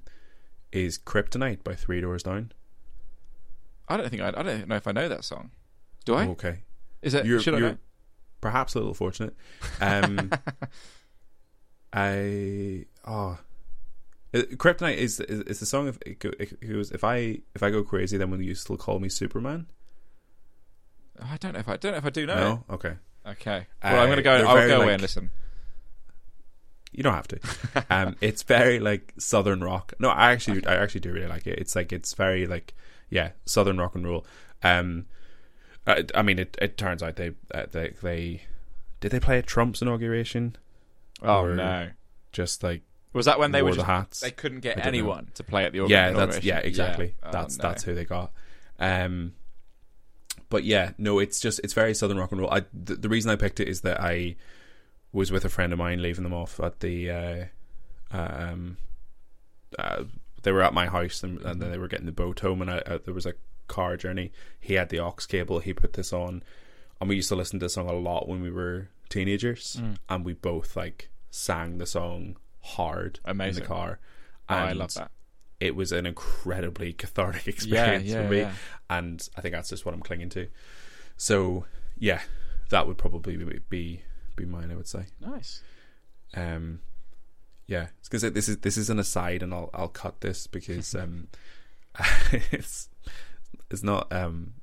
is 0.72 0.97
Kryptonite 0.97 1.64
by 1.64 1.76
Three 1.76 2.01
Doors 2.01 2.24
Down. 2.24 2.51
I 3.88 3.97
don't 3.97 4.10
think 4.10 4.22
I, 4.22 4.30
I 4.30 4.43
don't 4.43 4.68
know 4.68 4.76
if 4.76 4.88
I 4.88 4.91
know 4.91 5.08
that 5.08 5.24
song. 5.24 5.51
Do 6.06 6.16
I? 6.16 6.28
Okay, 6.28 6.60
Is 7.01 7.14
it? 7.14 7.26
you're, 7.26 7.39
should 7.39 7.56
I 7.56 7.60
know? 7.60 7.78
Perhaps 8.41 8.75
a 8.75 8.79
little 8.79 8.93
fortunate. 8.93 9.36
Um, 9.81 10.31
I 11.93 12.86
oh. 13.05 13.38
Uh, 14.33 14.39
Kryptonite 14.55 14.97
is, 14.97 15.19
is 15.21 15.41
is 15.41 15.59
the 15.61 15.65
song. 15.65 15.88
If 15.88 15.97
it 16.05 16.19
go- 16.19 16.33
it 16.39 16.59
goes, 16.67 16.91
if 16.91 17.03
I 17.03 17.39
if 17.55 17.63
I 17.63 17.69
go 17.69 17.83
crazy, 17.83 18.17
then 18.17 18.31
will 18.31 18.41
you 18.41 18.55
still 18.55 18.77
call 18.77 18.99
me 18.99 19.07
Superman? 19.07 19.67
I 21.21 21.38
don't 21.38 21.53
know 21.53 21.59
if 21.59 21.69
I 21.69 21.77
don't 21.77 21.93
know 21.93 21.97
if 21.97 22.05
I 22.05 22.09
do 22.09 22.25
know. 22.25 22.36
No, 22.36 22.63
okay. 22.75 22.89
it. 22.89 23.29
Okay. 23.29 23.67
Uh, 23.81 23.89
Well, 23.93 24.01
I'm 24.01 24.09
gonna 24.09 24.21
go. 24.21 24.31
I'll 24.31 24.55
very 24.55 24.69
go 24.69 24.81
away 24.81 24.93
and 24.93 25.01
listen. 25.01 25.31
You 26.91 27.03
don't 27.03 27.13
have 27.13 27.27
to. 27.29 27.39
Um, 27.89 28.15
it's 28.21 28.43
very 28.43 28.79
like 28.79 29.13
southern 29.17 29.61
rock. 29.61 29.93
No, 29.99 30.09
I 30.09 30.31
actually, 30.31 30.65
I 30.65 30.75
actually 30.75 31.01
do 31.01 31.11
really 31.11 31.27
like 31.27 31.45
it. 31.45 31.59
It's 31.59 31.75
like 31.75 31.91
it's 31.91 32.13
very 32.13 32.47
like 32.47 32.73
yeah, 33.09 33.31
southern 33.45 33.77
rock 33.77 33.95
and 33.95 34.05
roll. 34.05 34.25
Um, 34.63 35.05
I, 35.88 36.03
I 36.15 36.21
mean, 36.21 36.39
it, 36.39 36.57
it 36.61 36.77
turns 36.77 37.03
out 37.03 37.15
they 37.15 37.31
uh, 37.53 37.65
they 37.71 37.93
they 38.01 38.41
did 38.99 39.11
they 39.11 39.19
play 39.19 39.38
at 39.38 39.45
Trump's 39.47 39.81
inauguration? 39.81 40.55
Oh 41.21 41.41
Or- 41.45 41.55
no! 41.55 41.89
Just 42.31 42.63
like 42.63 42.81
Was 43.13 43.25
that 43.27 43.39
when 43.39 43.51
they 43.51 43.61
were 43.61 43.71
the 43.71 43.77
just, 43.77 43.88
hats. 43.88 44.19
they 44.21 44.31
couldn't 44.31 44.59
get 44.61 44.75
don't 44.77 44.83
know. 44.86 44.89
anyone 44.89 45.27
to 45.36 45.43
play 45.43 45.63
at 45.65 45.71
the 45.73 45.86
yeah, 45.88 46.11
that's 46.11 46.43
yeah, 46.43 46.59
exactly. 46.59 47.15
Oh, 47.23 47.31
that's 47.31 47.57
no. 47.57 47.61
that's 47.61 47.83
who 47.83 47.93
they 47.95 48.05
got. 48.05 48.31
Um, 48.79 49.33
but 50.49 50.63
yeah, 50.63 50.91
no, 50.97 51.19
it's 51.19 51.39
just 51.39 51.59
it's 51.63 51.73
very 51.73 51.93
southern 51.93 52.17
rock 52.17 52.31
and 52.31 52.41
roll. 52.41 52.51
I 52.51 52.63
the, 52.73 52.95
the 52.95 53.09
reason 53.09 53.31
I 53.31 53.36
picked 53.36 53.59
it 53.59 53.67
is 53.67 53.81
that 53.81 54.01
I 54.01 54.36
was 55.13 55.31
with 55.31 55.45
a 55.45 55.49
friend 55.49 55.71
of 55.71 55.79
mine 55.79 56.01
leaving 56.01 56.23
them 56.23 56.33
off 56.33 56.59
at 56.59 56.81
the 56.81 57.09
uh, 57.09 57.45
um 58.11 58.77
uh, 59.79 60.03
they 60.43 60.51
were 60.51 60.61
at 60.61 60.73
my 60.73 60.88
house 60.88 61.23
and, 61.23 61.41
and 61.41 61.61
then 61.61 61.71
they 61.71 61.77
were 61.77 61.88
getting 61.88 62.05
the 62.05 62.11
boat 62.11 62.39
home 62.41 62.61
and 62.61 62.69
I, 62.69 62.77
uh, 62.79 62.99
there 63.03 63.13
was 63.13 63.25
a 63.25 63.33
car 63.68 63.97
journey. 63.97 64.32
He 64.59 64.76
had 64.76 64.89
the 64.89 64.99
aux 64.99 65.16
cable. 65.28 65.59
He 65.59 65.74
put 65.74 65.93
this 65.93 66.11
on, 66.13 66.43
and 66.99 67.09
we 67.09 67.16
used 67.16 67.30
to 67.30 67.36
listen 67.36 67.59
to 67.59 67.66
the 67.66 67.70
song 67.70 67.89
a 67.89 67.93
lot 67.93 68.28
when 68.28 68.41
we 68.41 68.51
were 68.51 68.89
teenagers, 69.09 69.78
Mm. 69.80 69.97
and 70.09 70.26
we 70.26 70.34
both 70.34 70.76
like 70.76 71.09
sang 71.30 71.78
the 71.78 71.86
song 71.86 72.38
hard 72.61 73.20
Amazing. 73.26 73.55
in 73.55 73.61
the 73.61 73.68
car. 73.76 73.99
Oh, 74.49 74.55
I 74.55 74.72
love 74.74 74.93
that. 74.95 75.11
It 75.59 75.76
was 75.76 75.91
an 75.91 76.05
incredibly 76.05 76.93
cathartic 77.01 77.47
experience 77.47 78.05
yeah, 78.05 78.24
for 78.24 78.30
me, 78.30 78.39
yeah. 78.39 78.53
and 78.89 79.28
I 79.38 79.41
think 79.41 79.53
that's 79.53 79.70
just 79.70 79.86
what 79.86 79.93
I'm 79.93 80.01
clinging 80.01 80.30
to. 80.30 80.47
So 81.18 81.66
yeah, 81.97 82.22
that 82.70 82.88
would 82.88 82.97
probably 82.97 83.38
be 83.38 83.59
be, 83.70 84.01
be 84.36 84.45
mine. 84.45 84.72
I 84.72 84.76
would 84.76 84.88
say. 84.88 85.05
Nice. 85.22 85.61
Um, 86.34 86.82
yeah, 87.68 87.88
it's 87.99 88.09
because 88.09 88.22
this 88.34 88.49
is 88.49 88.57
this 88.57 88.78
is 88.78 88.89
an 88.89 88.99
aside, 88.99 89.41
and 89.41 89.53
I'll 89.53 89.70
I'll 89.74 89.88
cut 89.88 90.22
this 90.22 90.45
because 90.47 90.93
um, 91.03 91.28
it's 92.51 92.89
it's 93.72 93.84
not 93.84 94.11
um, 94.11 94.53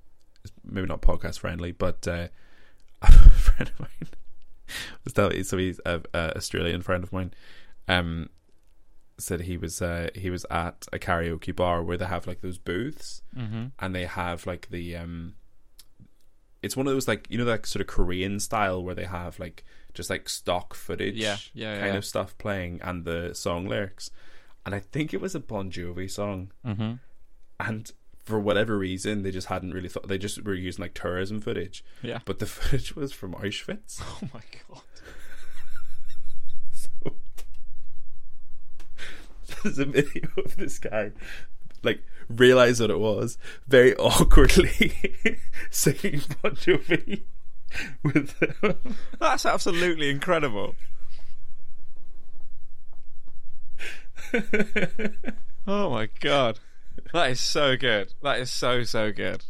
it's 0.45 0.53
maybe 0.65 0.87
not 0.87 1.03
podcast 1.03 1.39
friendly, 1.41 1.73
but 1.73 2.07
uh, 2.09 2.29
a 3.03 3.11
friend 3.31 3.71
of 3.71 3.81
mine 3.81 4.09
was 5.05 5.13
telling 5.13 5.43
so 5.45 5.59
he's 5.59 5.81
a, 5.85 6.01
a 6.15 6.37
Australian 6.37 6.83
friend 6.83 7.05
of 7.05 7.13
mine, 7.13 7.33
um, 7.89 8.29
said 9.19 9.43
he 9.43 9.57
was 9.57 9.81
uh 9.83 10.09
he 10.15 10.31
was 10.31 10.45
at 10.51 10.87
a 10.93 10.99
karaoke 10.99 11.55
bar 11.55 11.83
where 11.83 11.97
they 11.97 12.07
have 12.07 12.27
like 12.27 12.41
those 12.41 12.59
booths 12.59 13.23
Mm-hmm. 13.37 13.67
and 13.79 13.95
they 13.95 14.07
have 14.07 14.47
like 14.47 14.69
the 14.71 14.97
um 14.97 15.35
it's 16.63 16.77
one 16.77 16.87
of 16.87 16.93
those 16.93 17.07
like 17.09 17.27
you 17.31 17.39
know 17.39 17.45
that 17.45 17.67
sort 17.67 17.81
of 17.81 17.87
Korean 17.87 18.41
style 18.41 18.83
where 18.83 18.95
they 18.95 19.05
have 19.05 19.39
like 19.39 19.65
just 19.95 20.09
like 20.11 20.29
stock 20.29 20.75
footage 20.75 21.17
Yeah, 21.17 21.37
yeah, 21.55 21.79
kind 21.81 21.93
yeah. 21.93 21.99
of 21.99 22.05
stuff 22.05 22.37
playing 22.39 22.81
and 22.83 23.05
the 23.05 23.35
song 23.35 23.67
lyrics 23.69 24.11
and 24.65 24.75
I 24.75 24.79
think 24.81 25.13
it 25.13 25.21
was 25.21 25.35
a 25.35 25.41
Bon 25.41 25.71
Jovi 25.71 26.11
song 26.11 26.51
Mm-hmm. 26.67 26.93
and 27.61 27.91
for 28.25 28.39
whatever 28.39 28.79
reason 28.79 29.23
they 29.23 29.31
just 29.31 29.49
hadn't 29.49 29.73
really 29.75 29.89
thought 29.89 30.07
they 30.09 30.19
just 30.19 30.43
were 30.45 30.55
using 30.55 30.83
like 30.83 30.95
tourism 30.95 31.41
footage 31.41 31.85
Yeah. 32.03 32.21
but 32.25 32.39
the 32.39 32.47
footage 32.55 32.95
was 32.95 33.13
from 33.13 33.35
Auschwitz 33.35 34.01
Oh 34.01 34.29
my 34.33 34.41
god. 34.69 34.81
there's 39.63 39.79
a 39.79 39.85
video 39.85 40.29
of 40.45 40.57
this 40.57 40.79
guy 40.79 41.13
like 41.83 42.01
realize 42.29 42.81
what 42.81 42.91
it 42.91 42.99
was 42.99 43.39
very 43.69 43.95
awkwardly 43.99 44.93
singing 45.71 46.23
Bon 46.43 46.53
Jovi 46.57 47.23
with 48.03 48.35
That's 49.19 49.47
absolutely 49.47 50.11
incredible. 50.11 50.75
oh 55.67 55.91
my 55.91 56.09
god. 56.21 56.59
That 57.13 57.31
is 57.31 57.41
so 57.41 57.77
good. 57.77 58.13
That 58.23 58.39
is 58.41 58.51
so 58.51 58.85
so 58.85 59.13
good. 59.13 59.45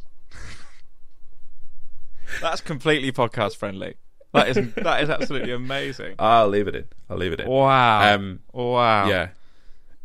That's 2.40 2.60
completely 2.60 3.12
podcast 3.12 3.56
friendly. 3.56 3.94
That 4.32 4.48
is 4.56 4.74
that 4.74 5.02
is 5.02 5.10
absolutely 5.10 5.52
amazing. 5.52 6.14
I'll 6.18 6.48
leave 6.48 6.66
it 6.68 6.74
in 6.74 6.84
I'll 7.10 7.18
leave 7.18 7.32
it 7.32 7.40
in 7.40 7.48
Wow. 7.48 8.14
um 8.14 8.40
wow. 8.52 9.06
yeah 9.06 9.28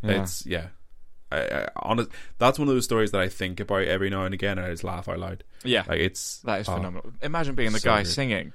Yeah. 0.04 0.22
it's 0.22 0.46
yeah 0.46 0.68
I, 1.32 1.38
I 1.40 1.68
honest 1.78 2.10
that's 2.38 2.60
one 2.60 2.68
of 2.68 2.74
those 2.74 2.84
stories 2.84 3.12
that 3.12 3.22
I 3.22 3.30
think 3.30 3.60
about 3.62 3.84
every 3.84 4.10
now 4.10 4.26
and 4.26 4.34
again 4.34 4.58
and 4.58 4.68
I 4.68 4.72
just 4.72 4.84
laugh 4.84 5.08
out 5.08 5.20
loud 5.20 5.44
yeah. 5.64 5.84
like 5.88 6.00
it's 6.00 6.40
That 6.40 6.60
is 6.62 6.68
oh, 6.70 6.76
phenomenal. 6.76 7.12
Imagine 7.22 7.56
being 7.56 7.72
the 7.72 7.80
so 7.80 7.90
guy 7.90 8.04
good. 8.04 8.12
singing. 8.12 8.54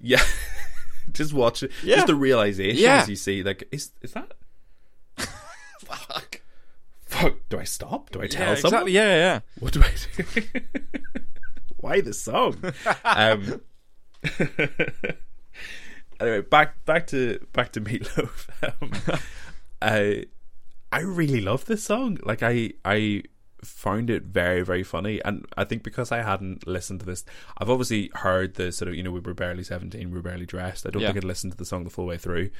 yeah 0.00 0.22
just 1.12 1.32
watch 1.32 1.62
it 1.62 1.70
Yeah. 1.84 1.96
just 1.96 2.08
the 2.08 2.14
realizations 2.16 2.80
Yeah. 2.80 3.06
you 3.06 3.14
see 3.16 3.44
like 3.44 3.68
is 3.70 3.92
is 4.02 4.12
that 4.12 4.32
fuck 5.84 6.40
fuck 7.20 7.34
do 7.48 7.58
I 7.58 7.64
stop 7.64 8.10
do 8.10 8.22
I 8.22 8.26
tell 8.26 8.48
yeah, 8.48 8.54
someone 8.54 8.88
exactly. 8.88 8.92
Yeah, 8.92 9.16
yeah. 9.16 9.40
What 9.58 9.72
do 9.72 9.82
I 9.82 9.90
do? 10.16 10.24
Why 11.78 12.00
the 12.00 12.12
song? 12.14 12.56
um, 13.04 13.60
anyway, 16.20 16.40
back 16.42 16.84
back 16.84 17.06
to 17.08 17.38
back 17.52 17.72
to 17.72 17.80
Meatloaf. 17.80 18.48
Um, 18.62 18.92
I 19.82 20.24
I 20.92 21.00
really 21.00 21.40
love 21.40 21.66
this 21.66 21.84
song. 21.84 22.18
Like 22.24 22.42
I 22.42 22.72
I 22.84 23.22
found 23.62 24.10
it 24.10 24.24
very 24.24 24.62
very 24.62 24.82
funny, 24.82 25.20
and 25.24 25.46
I 25.56 25.64
think 25.64 25.82
because 25.82 26.10
I 26.12 26.22
hadn't 26.22 26.66
listened 26.66 27.00
to 27.00 27.06
this, 27.06 27.24
I've 27.58 27.70
obviously 27.70 28.10
heard 28.14 28.54
the 28.54 28.72
sort 28.72 28.88
of 28.88 28.94
you 28.94 29.02
know 29.02 29.10
we 29.12 29.20
were 29.20 29.34
barely 29.34 29.64
seventeen, 29.64 30.10
we 30.10 30.16
were 30.16 30.22
barely 30.22 30.46
dressed. 30.46 30.86
I 30.86 30.90
don't 30.90 31.02
Yeah. 31.02 31.08
think 31.08 31.18
I'd 31.18 31.24
listened 31.24 31.52
to 31.52 31.58
the 31.58 31.64
song 31.64 31.84
the 31.84 31.90
full 31.90 32.06
way 32.06 32.18
through. 32.18 32.50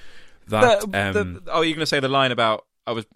That 0.48 0.80
The- 0.82 0.98
um, 1.08 1.12
the- 1.12 1.42
oh, 1.52 1.62
you're 1.62 1.74
going 1.74 1.80
to 1.80 1.86
say 1.86 2.00
the 2.00 2.08
line 2.08 2.32
about 2.32 2.66
I 2.86 2.92
was. 2.92 3.06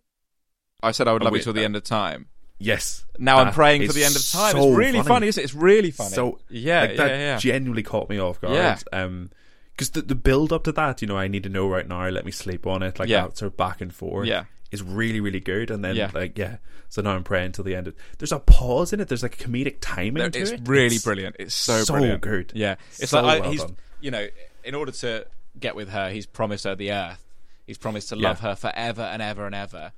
I 0.82 0.92
said 0.92 1.08
I 1.08 1.12
would 1.12 1.22
love 1.22 1.34
you 1.36 1.42
till 1.42 1.52
the 1.52 1.64
end 1.64 1.76
of 1.76 1.84
time. 1.84 2.26
yes, 2.58 3.04
Now 3.18 3.38
I'm 3.38 3.52
praying 3.52 3.86
for 3.86 3.92
the 3.92 4.04
end 4.04 4.16
of 4.16 4.26
time. 4.30 4.52
so 4.52 4.68
it's 4.68 4.76
really 4.76 5.02
funny. 5.02 5.28
isn't 5.28 5.40
it? 5.40 5.44
It's 5.44 5.54
really 5.54 5.90
funny. 5.90 6.10
So 6.10 6.38
yeah, 6.48 6.80
like 6.82 6.96
that 6.96 7.10
yeah. 7.10 7.36
genuinely 7.38 7.82
caught 7.82 8.08
me 8.10 8.18
off 8.18 8.40
guard. 8.40 8.54
Yeah. 8.54 8.78
Um, 8.92 9.30
because 9.72 9.90
the 9.90 10.02
the 10.02 10.14
build 10.14 10.52
up 10.52 10.64
to 10.64 10.72
that, 10.72 11.00
you 11.00 11.08
know, 11.08 11.16
I 11.16 11.26
need 11.28 11.42
to 11.44 11.48
know 11.48 11.66
right 11.68 11.86
now. 11.88 12.06
Let 12.08 12.24
me 12.26 12.30
sleep 12.32 12.66
on 12.66 12.82
it. 12.82 12.98
Like 12.98 13.08
Yeah. 13.08 13.22
that 13.28 13.38
sort 13.38 13.52
of 13.52 13.56
back 13.56 13.80
and 13.80 13.92
forth. 13.94 14.26
Yeah. 14.26 14.44
is 14.70 14.82
really 14.82 15.20
really 15.20 15.40
good. 15.40 15.70
And 15.70 15.82
then 15.84 15.96
Yeah. 15.96 16.10
like 16.14 16.36
yeah, 16.38 16.56
so 16.88 17.00
now 17.02 17.12
I'm 17.12 17.24
praying 17.24 17.52
till 17.52 17.64
the 17.64 17.74
end. 17.74 17.88
Of, 17.88 17.94
there's 18.18 18.30
a 18.32 18.38
pause 18.38 18.92
in 18.92 19.00
it. 19.00 19.08
There's 19.08 19.22
like 19.22 19.36
comedic 19.38 19.78
timing 19.80 20.14
There- 20.30 20.42
it's 20.42 20.50
it. 20.50 20.60
really 20.66 20.96
It's 20.96 21.04
brilliant. 21.04 21.36
It's 21.38 21.54
so, 21.54 21.82
so 21.82 21.94
brilliant. 21.94 22.20
good. 22.20 22.52
Yeah, 22.54 22.76
it's 22.98 23.10
So 23.10 23.22
like 23.22 23.38
I, 23.38 23.40
well 23.40 23.50
he's 23.50 23.62
done. 23.62 23.76
you 24.00 24.10
know, 24.10 24.26
in 24.64 24.74
order 24.74 24.92
to 24.92 25.26
get 25.58 25.74
with 25.74 25.88
her, 25.88 26.10
he's 26.10 26.26
promised 26.26 26.64
her 26.64 26.74
the 26.74 26.92
earth. 26.92 27.24
He's 27.66 27.78
promised 27.78 28.10
to 28.10 28.16
Yeah. 28.18 28.28
love 28.28 28.40
her 28.40 28.54
forever 28.54 29.02
and 29.02 29.22
ever 29.22 29.46
and 29.46 29.54
ever. 29.54 29.92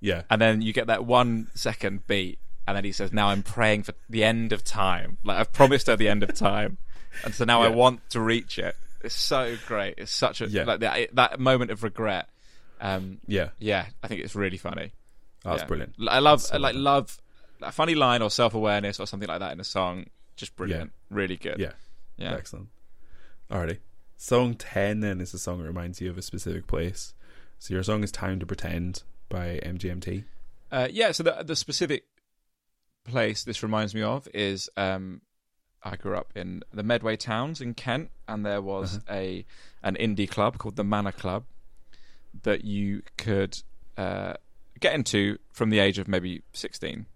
Yeah, 0.00 0.22
And 0.30 0.40
then 0.40 0.60
you 0.62 0.72
get 0.72 0.86
that 0.88 1.04
one 1.06 1.48
second 1.54 2.06
beat, 2.06 2.38
and 2.68 2.76
then 2.76 2.84
he 2.84 2.92
says, 2.92 3.12
"Now 3.12 3.28
I'm 3.28 3.42
praying 3.42 3.84
for 3.84 3.94
the 4.10 4.24
end 4.24 4.52
of 4.52 4.62
time. 4.62 5.18
Like 5.24 5.38
I've 5.38 5.52
promised 5.52 5.86
her 5.86 5.96
the 5.96 6.08
end 6.08 6.22
of 6.22 6.34
time, 6.34 6.78
and 7.24 7.34
so 7.34 7.44
now 7.44 7.62
I 7.62 7.68
want 7.68 8.08
to 8.10 8.20
reach 8.20 8.58
it." 8.58 8.76
It's 9.02 9.14
so 9.14 9.56
great. 9.66 9.94
It's 9.98 10.12
such 10.12 10.40
a 10.40 10.48
Yeah. 10.48 10.64
like 10.64 10.80
that 10.80 11.14
that 11.14 11.40
moment 11.40 11.70
of 11.70 11.82
regret. 11.82 12.28
Um, 12.80 13.18
yeah, 13.26 13.50
yeah, 13.58 13.86
I 14.02 14.08
think 14.08 14.20
it's 14.22 14.34
really 14.34 14.58
funny. 14.58 14.92
that's 15.44 15.62
Yeah. 15.62 15.66
brilliant. 15.66 15.94
I 16.08 16.18
love 16.18 16.42
so 16.42 16.58
like 16.58 16.74
love 16.74 17.16
a 17.62 17.72
funny 17.72 17.94
line 17.94 18.20
or 18.20 18.30
self 18.30 18.52
awareness 18.52 19.00
or 19.00 19.06
something 19.06 19.28
like 19.28 19.40
that 19.40 19.52
in 19.52 19.60
a 19.60 19.64
song. 19.64 20.06
Just 20.36 20.54
brilliant, 20.56 20.92
really 21.08 21.36
good. 21.36 21.58
Yeah, 21.58 21.72
yeah. 22.18 22.34
excellent. 22.34 22.68
Alrighty, 23.50 23.78
song 24.18 24.54
ten 24.56 25.00
then 25.00 25.20
is 25.22 25.32
a 25.32 25.38
song 25.38 25.58
that 25.62 25.68
reminds 25.68 26.00
you 26.02 26.10
of 26.10 26.18
a 26.18 26.22
specific 26.22 26.66
place. 26.66 27.14
So 27.58 27.72
your 27.72 27.82
song 27.82 28.02
is 28.04 28.12
"Time 28.12 28.38
to 28.40 28.46
Pretend" 28.46 29.02
by 29.28 29.60
MGMT. 29.64 30.24
Uh, 30.70 30.88
yeah, 30.90 31.12
so 31.12 31.22
the 31.22 31.42
the 31.44 31.56
specific 31.56 32.04
place 33.04 33.44
this 33.44 33.62
reminds 33.62 33.94
me 33.94 34.02
of 34.02 34.26
is 34.34 34.68
um, 34.76 35.20
I 35.82 35.96
grew 35.96 36.16
up 36.16 36.32
in 36.34 36.62
the 36.72 36.82
Medway 36.82 37.16
Towns 37.16 37.60
in 37.60 37.74
Kent, 37.74 38.10
and 38.26 38.44
there 38.44 38.60
was 38.62 38.96
Uh-huh. 38.96 39.14
a 39.14 39.44
an 39.82 39.94
indie 39.96 40.28
club 40.28 40.58
called 40.58 40.76
the 40.76 40.84
Manor 40.84 41.12
Club 41.12 41.44
that 42.42 42.64
you 42.64 43.02
could 43.16 43.62
uh, 43.96 44.34
get 44.80 44.94
into 44.94 45.38
from 45.52 45.70
the 45.70 45.78
age 45.78 45.98
of 45.98 46.08
maybe 46.08 46.42
sixteen, 46.52 47.06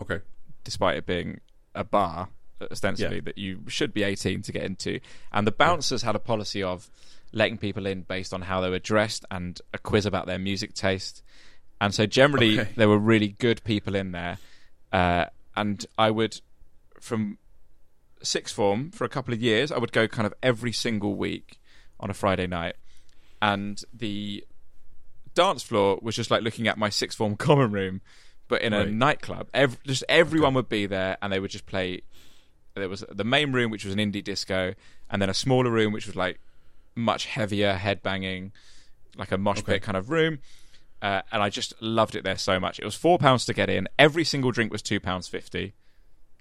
Okay, 0.00 0.20
despite 0.64 0.96
it 0.96 1.06
being 1.06 1.40
a 1.74 1.84
bar 1.84 2.28
ostensibly 2.70 3.16
Yeah. 3.16 3.22
that 3.24 3.38
you 3.38 3.60
should 3.68 3.94
be 3.94 4.02
18 4.02 4.42
to 4.42 4.52
get 4.52 4.62
into 4.64 5.00
and 5.32 5.46
the 5.46 5.50
bouncers 5.52 6.02
had 6.02 6.14
a 6.14 6.18
policy 6.18 6.62
of 6.62 6.90
letting 7.32 7.58
people 7.58 7.86
in 7.86 8.02
based 8.02 8.32
on 8.34 8.42
how 8.42 8.60
they 8.60 8.70
were 8.70 8.78
dressed 8.78 9.24
and 9.30 9.60
a 9.72 9.78
quiz 9.78 10.06
about 10.06 10.26
their 10.26 10.38
music 10.38 10.74
taste. 10.74 11.22
And 11.80 11.94
so 11.94 12.06
generally 12.06 12.60
Okay. 12.60 12.70
there 12.76 12.88
were 12.88 12.98
really 12.98 13.28
good 13.28 13.62
people 13.64 13.94
in 13.94 14.12
there. 14.12 14.38
Uh, 14.92 15.26
and 15.56 15.84
i 15.98 16.10
would 16.10 16.40
from 17.00 17.36
sixth 18.22 18.54
form 18.54 18.90
for 18.90 19.04
a 19.04 19.08
couple 19.08 19.32
of 19.34 19.40
years 19.42 19.72
i 19.72 19.78
would 19.78 19.90
go 19.92 20.06
kind 20.06 20.26
of 20.26 20.34
every 20.42 20.70
single 20.72 21.14
week 21.14 21.58
on 21.98 22.10
a 22.10 22.14
friday 22.14 22.46
night. 22.46 22.76
And 23.42 23.82
the 23.92 24.44
dance 25.34 25.62
floor 25.62 25.98
was 26.02 26.16
just 26.16 26.30
like 26.30 26.42
looking 26.42 26.66
at 26.68 26.76
my 26.78 26.88
sixth 26.88 27.18
form 27.18 27.36
common 27.48 27.70
room 27.72 28.00
but 28.48 28.62
in 28.62 28.72
a 28.72 28.84
nightclub. 28.84 29.48
Ev- 29.54 29.80
just 29.84 30.02
everyone 30.08 30.54
would 30.54 30.68
be 30.68 30.86
there 30.86 31.16
and 31.22 31.32
they 31.32 31.38
would 31.38 31.52
just 31.52 31.66
play. 31.66 32.00
There 32.74 32.88
was 32.88 33.04
the 33.08 33.22
main 33.22 33.52
room 33.52 33.70
which 33.70 33.84
was 33.84 33.94
an 33.94 34.00
indie 34.00 34.24
disco 34.24 34.74
and 35.08 35.22
then 35.22 35.30
a 35.30 35.34
smaller 35.34 35.70
room 35.70 35.92
which 35.92 36.06
was 36.06 36.16
like 36.16 36.40
much 36.94 37.26
heavier 37.26 37.74
headbanging 37.80 38.52
like 39.16 39.32
a 39.32 39.38
mosh 39.38 39.58
Okay. 39.60 39.74
pit 39.74 39.82
kind 39.82 39.96
of 39.96 40.10
room. 40.10 40.38
Uh, 41.02 41.22
and 41.32 41.42
I 41.42 41.48
just 41.48 41.72
loved 41.80 42.14
it 42.14 42.24
there 42.24 42.36
so 42.36 42.60
much. 42.60 42.78
It 42.78 42.84
was 42.84 42.94
four 42.94 43.18
pounds 43.18 43.46
to 43.46 43.54
get 43.54 43.70
in. 43.70 43.88
Every 43.98 44.22
single 44.24 44.50
drink 44.50 44.70
was 44.70 44.82
two 44.82 45.00
pounds 45.00 45.28
fifty. 45.28 45.74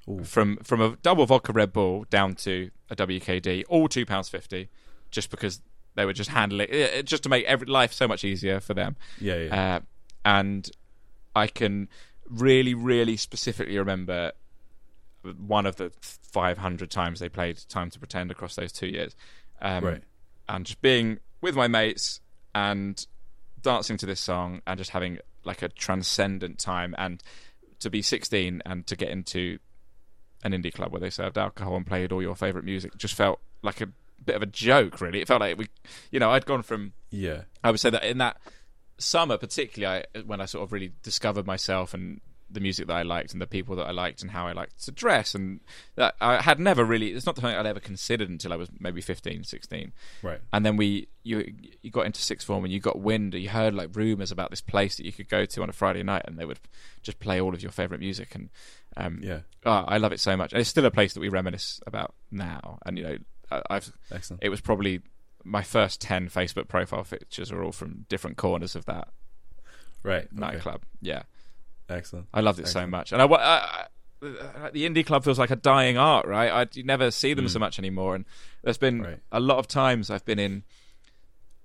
Ooh. 0.09 0.23
From 0.23 0.57
from 0.57 0.81
a 0.81 0.95
double 1.01 1.25
vodka 1.25 1.53
Red 1.53 1.71
Bull 1.71 2.05
down 2.09 2.35
to 2.35 2.69
a 2.89 2.95
WKD, 2.95 3.63
all 3.69 3.87
two 3.87 4.05
pounds 4.05 4.27
fifty, 4.27 4.69
just 5.11 5.29
because 5.31 5.61
they 5.95 6.03
were 6.05 6.13
just 6.13 6.29
handling 6.31 6.67
it, 6.69 7.05
just 7.05 7.23
to 7.23 7.29
make 7.29 7.45
every 7.45 7.67
life 7.67 7.93
so 7.93 8.07
much 8.07 8.23
easier 8.25 8.59
for 8.59 8.73
them. 8.73 8.95
Yeah, 9.19 9.35
yeah. 9.37 9.75
Uh, 9.75 9.79
and 10.25 10.69
I 11.35 11.47
can 11.47 11.87
really, 12.29 12.73
really 12.73 13.15
specifically 13.17 13.77
remember 13.77 14.33
one 15.37 15.65
of 15.65 15.75
the 15.77 15.91
500 16.01 16.89
times 16.89 17.19
they 17.19 17.27
played 17.29 17.59
Time 17.69 17.89
to 17.91 17.99
Pretend 17.99 18.31
across 18.31 18.55
those 18.55 18.71
two 18.71 18.87
years. 18.87 19.15
Um, 19.61 19.83
Right. 19.83 20.03
And 20.49 20.65
just 20.65 20.81
being 20.81 21.19
with 21.41 21.55
my 21.55 21.69
mates 21.69 22.19
and 22.53 23.05
dancing 23.61 23.95
to 23.97 24.05
this 24.05 24.19
song 24.19 24.61
and 24.67 24.77
just 24.77 24.89
having 24.89 25.19
like 25.45 25.61
a 25.61 25.69
transcendent 25.69 26.59
time. 26.59 26.93
And 26.97 27.23
to 27.79 27.89
be 27.89 28.01
16 28.01 28.61
and 28.65 28.85
to 28.87 28.95
get 28.95 29.09
into 29.09 29.59
an 30.43 30.51
indie 30.51 30.73
club 30.73 30.91
where 30.91 30.99
they 30.99 31.09
served 31.09 31.37
alcohol 31.37 31.75
and 31.75 31.85
played 31.85 32.11
all 32.11 32.21
your 32.21 32.35
favourite 32.35 32.65
music 32.65 32.97
just 32.97 33.13
felt 33.13 33.39
like 33.61 33.81
a 33.81 33.89
bit 34.25 34.35
of 34.35 34.41
a 34.41 34.45
joke, 34.45 35.01
really. 35.01 35.21
It 35.21 35.27
felt 35.27 35.41
like 35.41 35.57
we, 35.57 35.67
you 36.11 36.19
know, 36.19 36.31
I'd 36.31 36.45
gone 36.45 36.63
from 36.63 36.93
yeah. 37.09 37.43
I 37.63 37.71
would 37.71 37.79
say 37.79 37.89
that 37.89 38.03
in 38.03 38.17
that 38.19 38.37
summer, 38.97 39.37
particularly 39.37 40.05
I, 40.15 40.21
when 40.21 40.41
I 40.41 40.45
sort 40.45 40.63
of 40.63 40.71
really 40.71 40.91
discovered 41.03 41.45
myself 41.45 41.93
and 41.93 42.21
the 42.51 42.59
music 42.59 42.87
that 42.87 42.95
I 42.95 43.03
liked 43.03 43.33
and 43.33 43.41
the 43.41 43.47
people 43.47 43.75
that 43.75 43.87
I 43.87 43.91
liked 43.91 44.21
and 44.21 44.31
how 44.31 44.47
I 44.47 44.53
liked 44.53 44.83
to 44.85 44.91
dress, 44.91 45.35
and 45.35 45.59
that 45.95 46.15
I 46.21 46.41
had 46.41 46.59
never 46.59 46.83
really. 46.83 47.11
It's 47.13 47.25
not 47.25 47.35
something 47.35 47.53
I'd 47.55 47.65
ever 47.65 47.79
considered 47.79 48.29
until 48.29 48.51
I 48.53 48.55
was 48.55 48.69
maybe 48.79 49.01
15, 49.01 49.43
16. 49.43 49.91
Right. 50.23 50.39
And 50.51 50.65
then 50.65 50.75
we, 50.77 51.07
you, 51.23 51.53
you 51.81 51.91
got 51.91 52.05
into 52.05 52.21
sixth 52.21 52.47
form 52.47 52.63
and 52.63 52.73
you 52.73 52.79
got 52.79 52.99
wind. 52.99 53.35
or 53.35 53.37
You 53.37 53.49
heard 53.49 53.73
like 53.75 53.95
rumors 53.95 54.31
about 54.31 54.49
this 54.49 54.61
place 54.61 54.97
that 54.97 55.05
you 55.05 55.11
could 55.11 55.29
go 55.29 55.45
to 55.45 55.61
on 55.61 55.69
a 55.69 55.73
Friday 55.73 56.03
night, 56.03 56.23
and 56.25 56.37
they 56.37 56.45
would 56.45 56.59
just 57.03 57.19
play 57.19 57.39
all 57.39 57.53
of 57.53 57.61
your 57.61 57.71
favorite 57.71 57.99
music. 57.99 58.33
And 58.35 58.49
um, 58.97 59.19
Yeah. 59.23 59.39
oh, 59.65 59.85
I 59.87 59.97
love 59.97 60.11
it 60.11 60.19
so 60.19 60.35
much. 60.35 60.51
And 60.53 60.59
it's 60.59 60.69
still 60.69 60.85
a 60.85 60.91
place 60.91 61.13
that 61.13 61.19
we 61.19 61.29
reminisce 61.29 61.79
about 61.85 62.13
now. 62.31 62.79
And 62.85 62.97
you 62.97 63.03
know, 63.03 63.17
I, 63.51 63.61
I've 63.69 63.91
Excellent. 64.11 64.43
it 64.43 64.49
was 64.49 64.61
probably 64.61 65.01
my 65.43 65.61
first 65.61 66.01
10 66.01 66.29
Facebook 66.29 66.67
profile 66.67 67.03
pictures 67.03 67.51
are 67.51 67.63
all 67.63 67.71
from 67.71 68.05
different 68.09 68.35
corners 68.37 68.75
of 68.75 68.85
that 68.85 69.07
Right. 70.03 70.25
Okay. 70.25 70.27
nightclub. 70.33 70.81
Yeah. 71.01 71.23
Excellent. 71.89 72.27
I 72.33 72.41
loved 72.41 72.59
it 72.59 72.67
so 72.67 72.85
much. 72.87 73.11
And 73.11 73.21
I, 73.21 73.25
I, 73.25 73.85
I, 74.21 74.69
the 74.71 74.85
indie 74.87 75.05
club 75.05 75.23
feels 75.23 75.39
like 75.39 75.49
a 75.51 75.55
dying 75.55 75.97
art, 75.97 76.25
right? 76.27 76.49
I 76.51 76.67
you 76.73 76.83
never 76.83 77.09
see 77.11 77.33
them 77.33 77.45
Mm. 77.45 77.49
so 77.49 77.59
much 77.59 77.79
anymore. 77.79 78.15
And 78.15 78.25
there's 78.63 78.77
been 78.77 79.01
Right. 79.01 79.19
a 79.31 79.39
lot 79.39 79.57
of 79.57 79.67
times 79.67 80.09
I've 80.09 80.25
been 80.25 80.39
in 80.39 80.63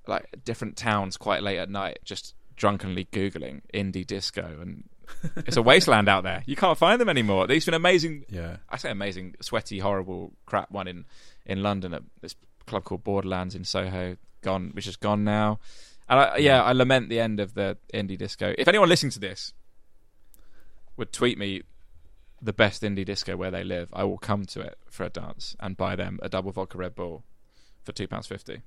like 0.07 0.27
different 0.45 0.77
towns 0.77 1.16
quite 1.16 1.43
late 1.43 1.59
at 1.59 1.70
night, 1.70 1.99
just 2.05 2.35
drunkenly 2.57 3.07
Googling 3.07 3.62
indie 3.72 4.07
disco. 4.07 4.59
And 4.61 4.85
it's 5.37 5.57
a 5.57 5.62
wasteland 5.62 6.09
out 6.09 6.22
there. 6.25 6.43
You 6.47 6.57
can't 6.57 6.79
find 6.79 7.01
them 7.01 7.09
anymore. 7.09 7.47
There's 7.47 7.64
been 7.64 7.75
amazing 7.75 8.25
Yeah. 8.29 8.59
I 8.68 8.77
say 8.77 8.91
amazing, 8.91 9.35
sweaty, 9.41 9.79
horrible 9.79 10.33
crap 10.47 10.70
one 10.70 10.87
in 10.89 11.05
in 11.47 11.62
London 11.62 11.93
at 11.95 12.03
this 12.22 12.35
club 12.66 12.85
called 12.85 13.05
Borderlands 13.05 13.55
in 13.55 13.64
Soho, 13.64 14.16
gone, 14.43 14.70
which 14.72 14.87
is 14.87 14.97
gone 14.97 15.25
now. 15.25 15.59
And 16.09 16.20
I, 16.20 16.37
yeah, 16.39 16.62
I 16.62 16.72
lament 16.72 17.09
the 17.09 17.20
end 17.20 17.41
of 17.41 17.55
the 17.55 17.77
indie 17.93 18.16
disco. 18.18 18.55
If 18.57 18.68
anyone 18.68 18.89
listening 18.89 19.11
to 19.12 19.18
this 19.20 19.53
would 20.97 21.13
tweet 21.13 21.39
me 21.39 21.63
the 22.41 22.53
best 22.53 22.83
indie 22.83 23.05
disco 23.05 23.37
where 23.37 23.51
they 23.51 23.65
live, 23.65 23.89
I 23.93 24.05
will 24.05 24.19
come 24.19 24.45
to 24.47 24.61
it 24.61 24.79
for 24.91 25.05
a 25.05 25.11
dance 25.11 25.57
and 25.61 25.77
buy 25.77 25.97
them 25.97 26.19
a 26.23 26.29
double 26.29 26.53
vodka 26.53 26.79
Red 26.79 26.95
Bull 26.95 27.25
for 27.83 27.93
two 27.93 28.07
pounds 28.07 28.27
fifty. 28.27 28.63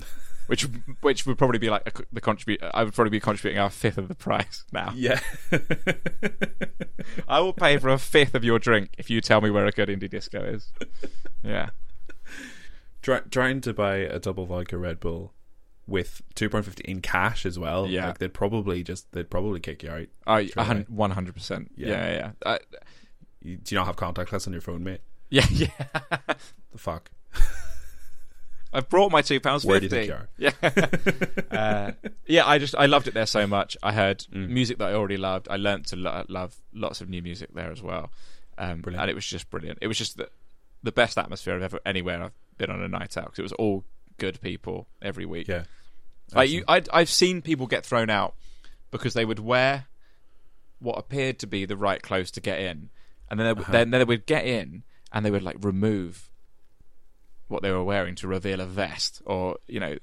Which, 0.46 0.66
which 1.02 1.26
would 1.26 1.36
probably 1.36 1.58
be 1.58 1.68
like 1.68 1.86
a, 1.86 2.02
the 2.10 2.22
contribute. 2.22 2.62
I 2.72 2.82
would 2.82 2.94
probably 2.94 3.10
be 3.10 3.20
contributing 3.20 3.60
our 3.60 3.68
fifth 3.68 3.98
of 3.98 4.08
the 4.08 4.14
price 4.14 4.64
now. 4.72 4.94
Yeah. 4.96 5.20
I 7.28 7.40
will 7.40 7.52
pay 7.52 7.76
for 7.76 7.90
a 7.90 7.98
fifth 7.98 8.34
of 8.34 8.44
your 8.44 8.58
drink 8.58 8.94
if 8.96 9.10
you 9.10 9.20
tell 9.20 9.42
me 9.42 9.50
where 9.50 9.66
a 9.66 9.70
good 9.70 9.90
indie 9.90 10.08
disco 10.08 10.42
is. 10.42 10.72
Yeah. 11.42 11.68
Try, 13.02 13.18
trying 13.30 13.60
to 13.60 13.74
buy 13.74 13.96
a 13.96 14.18
double 14.18 14.46
vodka 14.46 14.78
Red 14.78 15.00
Bull 15.00 15.34
with 15.88 16.20
2.50 16.36 16.82
in 16.82 17.00
cash 17.00 17.44
as 17.46 17.58
well. 17.58 17.86
Yeah. 17.88 18.06
Like 18.08 18.18
they'd 18.18 18.32
probably 18.34 18.82
just 18.84 19.10
they'd 19.12 19.28
probably 19.30 19.58
kick 19.58 19.82
you 19.82 19.90
out. 19.90 20.06
I 20.26 20.46
Straight 20.46 20.88
one 20.90 21.10
hundred 21.10 21.34
percent. 21.34 21.72
Yeah. 21.76 21.88
Yeah, 21.88 22.10
yeah. 22.12 22.30
I, 22.46 22.58
You, 23.42 23.56
do 23.56 23.74
you 23.74 23.78
not 23.80 23.86
have 23.86 23.96
contactless 23.96 24.46
on 24.46 24.52
your 24.52 24.62
phone, 24.62 24.84
mate? 24.84 25.00
yeah, 25.30 25.46
yeah. 25.50 25.68
The 26.72 26.78
fuck. 26.78 27.10
I've 28.70 28.88
brought 28.90 29.10
my 29.10 29.22
two 29.22 29.40
pounds 29.40 29.64
Where 29.64 29.80
do 29.80 29.86
you 29.86 29.90
fifty. 29.90 30.12
Yeah, 30.36 30.52
uh, 31.50 31.92
yeah. 32.26 32.46
I 32.46 32.58
just 32.58 32.74
I 32.76 32.84
loved 32.84 33.08
it 33.08 33.14
there 33.14 33.24
so 33.24 33.46
much. 33.46 33.76
I 33.82 33.92
heard 33.92 34.26
Mm. 34.32 34.50
music 34.50 34.76
that 34.78 34.88
I 34.90 34.92
already 34.94 35.16
loved. 35.16 35.48
I 35.50 35.56
learnt 35.56 35.86
to 35.88 35.96
lo- 35.96 36.24
love 36.28 36.54
lots 36.74 37.00
of 37.00 37.08
new 37.08 37.22
music 37.22 37.48
there 37.54 37.70
as 37.72 37.80
well, 37.82 38.10
um, 38.58 38.82
Brilliant. 38.82 39.02
and 39.02 39.10
it 39.10 39.14
was 39.14 39.24
just 39.26 39.48
brilliant. 39.48 39.78
It 39.80 39.86
was 39.86 39.96
just 39.96 40.18
the 40.18 40.28
the 40.82 40.92
best 40.92 41.16
atmosphere 41.16 41.56
I've 41.56 41.62
ever 41.62 41.80
anywhere 41.86 42.22
I've 42.22 42.32
been 42.58 42.70
on 42.70 42.82
a 42.82 42.88
night 42.88 43.16
out 43.16 43.24
because 43.26 43.38
it 43.38 43.42
was 43.42 43.52
all 43.52 43.84
good 44.18 44.38
people 44.42 44.86
every 45.00 45.24
week. 45.24 45.48
Yeah. 45.48 45.64
Like 46.34 46.50
you, 46.50 46.64
I'd, 46.68 46.88
I've 46.92 47.08
seen 47.08 47.42
people 47.42 47.66
get 47.66 47.84
thrown 47.86 48.10
out 48.10 48.34
because 48.90 49.14
they 49.14 49.24
would 49.24 49.38
wear 49.38 49.86
what 50.78 50.98
appeared 50.98 51.38
to 51.40 51.46
be 51.46 51.64
the 51.64 51.76
right 51.76 52.02
clothes 52.02 52.30
to 52.32 52.40
get 52.40 52.60
in, 52.60 52.90
and 53.30 53.38
then 53.40 53.54
they, 53.54 53.60
Uh-huh. 53.60 53.72
then, 53.72 53.90
then 53.90 54.00
they 54.00 54.04
would 54.04 54.26
get 54.26 54.44
in 54.46 54.84
and 55.12 55.24
they 55.24 55.30
would 55.30 55.42
like 55.42 55.56
remove 55.60 56.30
what 57.48 57.62
they 57.62 57.70
were 57.70 57.82
wearing 57.84 58.14
to 58.16 58.28
reveal 58.28 58.60
a 58.60 58.66
vest, 58.66 59.22
or 59.24 59.56
you 59.66 59.80
know, 59.80 59.96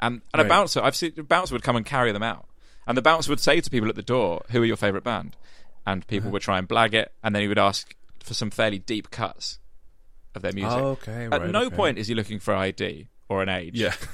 and 0.00 0.22
and 0.32 0.40
a 0.40 0.44
bouncer. 0.48 0.80
I've 0.80 0.96
seen 0.96 1.12
a 1.18 1.22
bouncer 1.22 1.54
would 1.54 1.62
come 1.64 1.76
and 1.76 1.84
carry 1.84 2.12
them 2.12 2.22
out, 2.22 2.46
and 2.86 2.96
the 2.96 3.02
bouncer 3.02 3.30
would 3.30 3.40
say 3.40 3.60
to 3.60 3.70
people 3.70 3.88
at 3.88 3.96
the 3.96 4.02
door, 4.02 4.42
"Who 4.50 4.62
are 4.62 4.66
your 4.66 4.76
favourite 4.76 5.04
band?" 5.04 5.36
And 5.84 6.06
people 6.06 6.28
Uh-huh. 6.28 6.32
would 6.34 6.42
try 6.42 6.58
and 6.58 6.68
blag 6.68 6.94
it, 6.94 7.12
and 7.24 7.34
then 7.34 7.42
he 7.42 7.48
would 7.48 7.58
ask 7.58 7.96
for 8.22 8.34
some 8.34 8.50
fairly 8.52 8.78
deep 8.78 9.10
cuts 9.10 9.58
of 10.34 10.42
their 10.42 10.52
music. 10.52 10.78
Oh, 10.78 10.90
okay. 10.92 11.26
At 11.26 11.40
right, 11.40 11.50
no 11.50 11.64
okay. 11.66 11.74
point 11.76 11.98
is 11.98 12.06
he 12.06 12.14
looking 12.14 12.38
for 12.38 12.54
ID 12.54 13.08
or 13.32 13.42
an 13.42 13.48
age. 13.48 13.78
Yeah. 13.78 13.94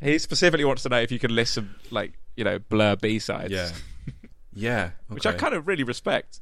He 0.00 0.18
specifically 0.18 0.64
wants 0.64 0.82
to 0.82 0.88
know 0.90 1.00
if 1.00 1.10
you 1.10 1.18
can 1.18 1.34
list 1.34 1.54
some 1.54 1.74
like 1.90 2.12
you 2.36 2.44
know 2.44 2.58
blur 2.58 2.96
B 2.96 3.18
sides. 3.18 3.52
yeah. 3.52 3.70
Yeah. 4.56 4.90
which 5.08 5.26
I 5.26 5.32
kind 5.32 5.52
of 5.54 5.66
really 5.66 5.82
respect. 5.82 6.40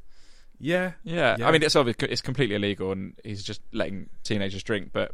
Yeah. 0.58 0.92
Yeah, 1.02 1.36
Yeah. 1.38 1.48
I 1.48 1.52
mean 1.52 1.62
it's 1.62 1.74
obviously 1.76 2.08
it's 2.08 2.20
completely 2.20 2.56
illegal 2.56 2.92
and 2.92 3.14
he's 3.24 3.42
just 3.42 3.62
letting 3.72 4.10
teenagers 4.24 4.62
drink, 4.62 4.90
but 4.92 5.12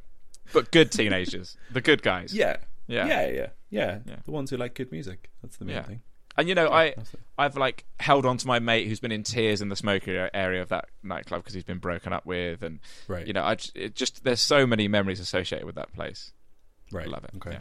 but 0.53 0.72
good 0.72 0.90
teenagers, 0.90 1.57
the 1.70 1.80
good 1.80 2.03
guys. 2.03 2.32
Yeah. 2.34 2.57
Yeah. 2.86 3.07
Yeah. 3.07 3.26
Yeah. 3.28 3.46
Yeah. 3.70 3.99
Yeah. 4.07 4.16
The 4.24 4.30
ones 4.32 4.51
who 4.51 4.57
like 4.57 4.74
good 4.74 4.90
music. 4.90 5.30
That's 5.42 5.57
the 5.59 5.64
main 5.66 5.76
Yeah. 5.76 5.82
thing. 5.82 6.01
And 6.39 6.49
you 6.49 6.55
know 6.55 6.68
I 6.70 6.95
That's 6.97 7.12
it. 7.14 7.20
I've 7.36 7.57
like 7.57 7.84
held 8.01 8.24
on 8.24 8.36
to 8.39 8.47
my 8.47 8.61
mate 8.61 8.86
who's 8.86 9.01
been 9.01 9.12
in 9.12 9.24
tears 9.24 9.61
in 9.61 9.68
the 9.68 9.76
smoker 9.76 10.30
area 10.32 10.62
of 10.62 10.68
that 10.70 10.86
nightclub 11.03 11.43
because 11.43 11.53
he's 11.53 11.64
been 11.64 11.78
broken 11.78 12.12
up 12.12 12.24
with, 12.24 12.62
and 12.62 12.78
Right. 13.09 13.26
you 13.26 13.32
know 13.32 13.43
I 13.43 13.57
it 13.74 13.95
just 13.97 14.22
there's 14.24 14.41
so 14.41 14.66
many 14.66 14.86
memories 14.89 15.18
associated 15.20 15.66
with 15.66 15.74
that 15.74 15.93
place. 15.93 16.32
Right. 16.93 17.07
I 17.07 17.11
love 17.11 17.24
it. 17.24 17.30
Okay. 17.36 17.51
Yeah. 17.51 17.61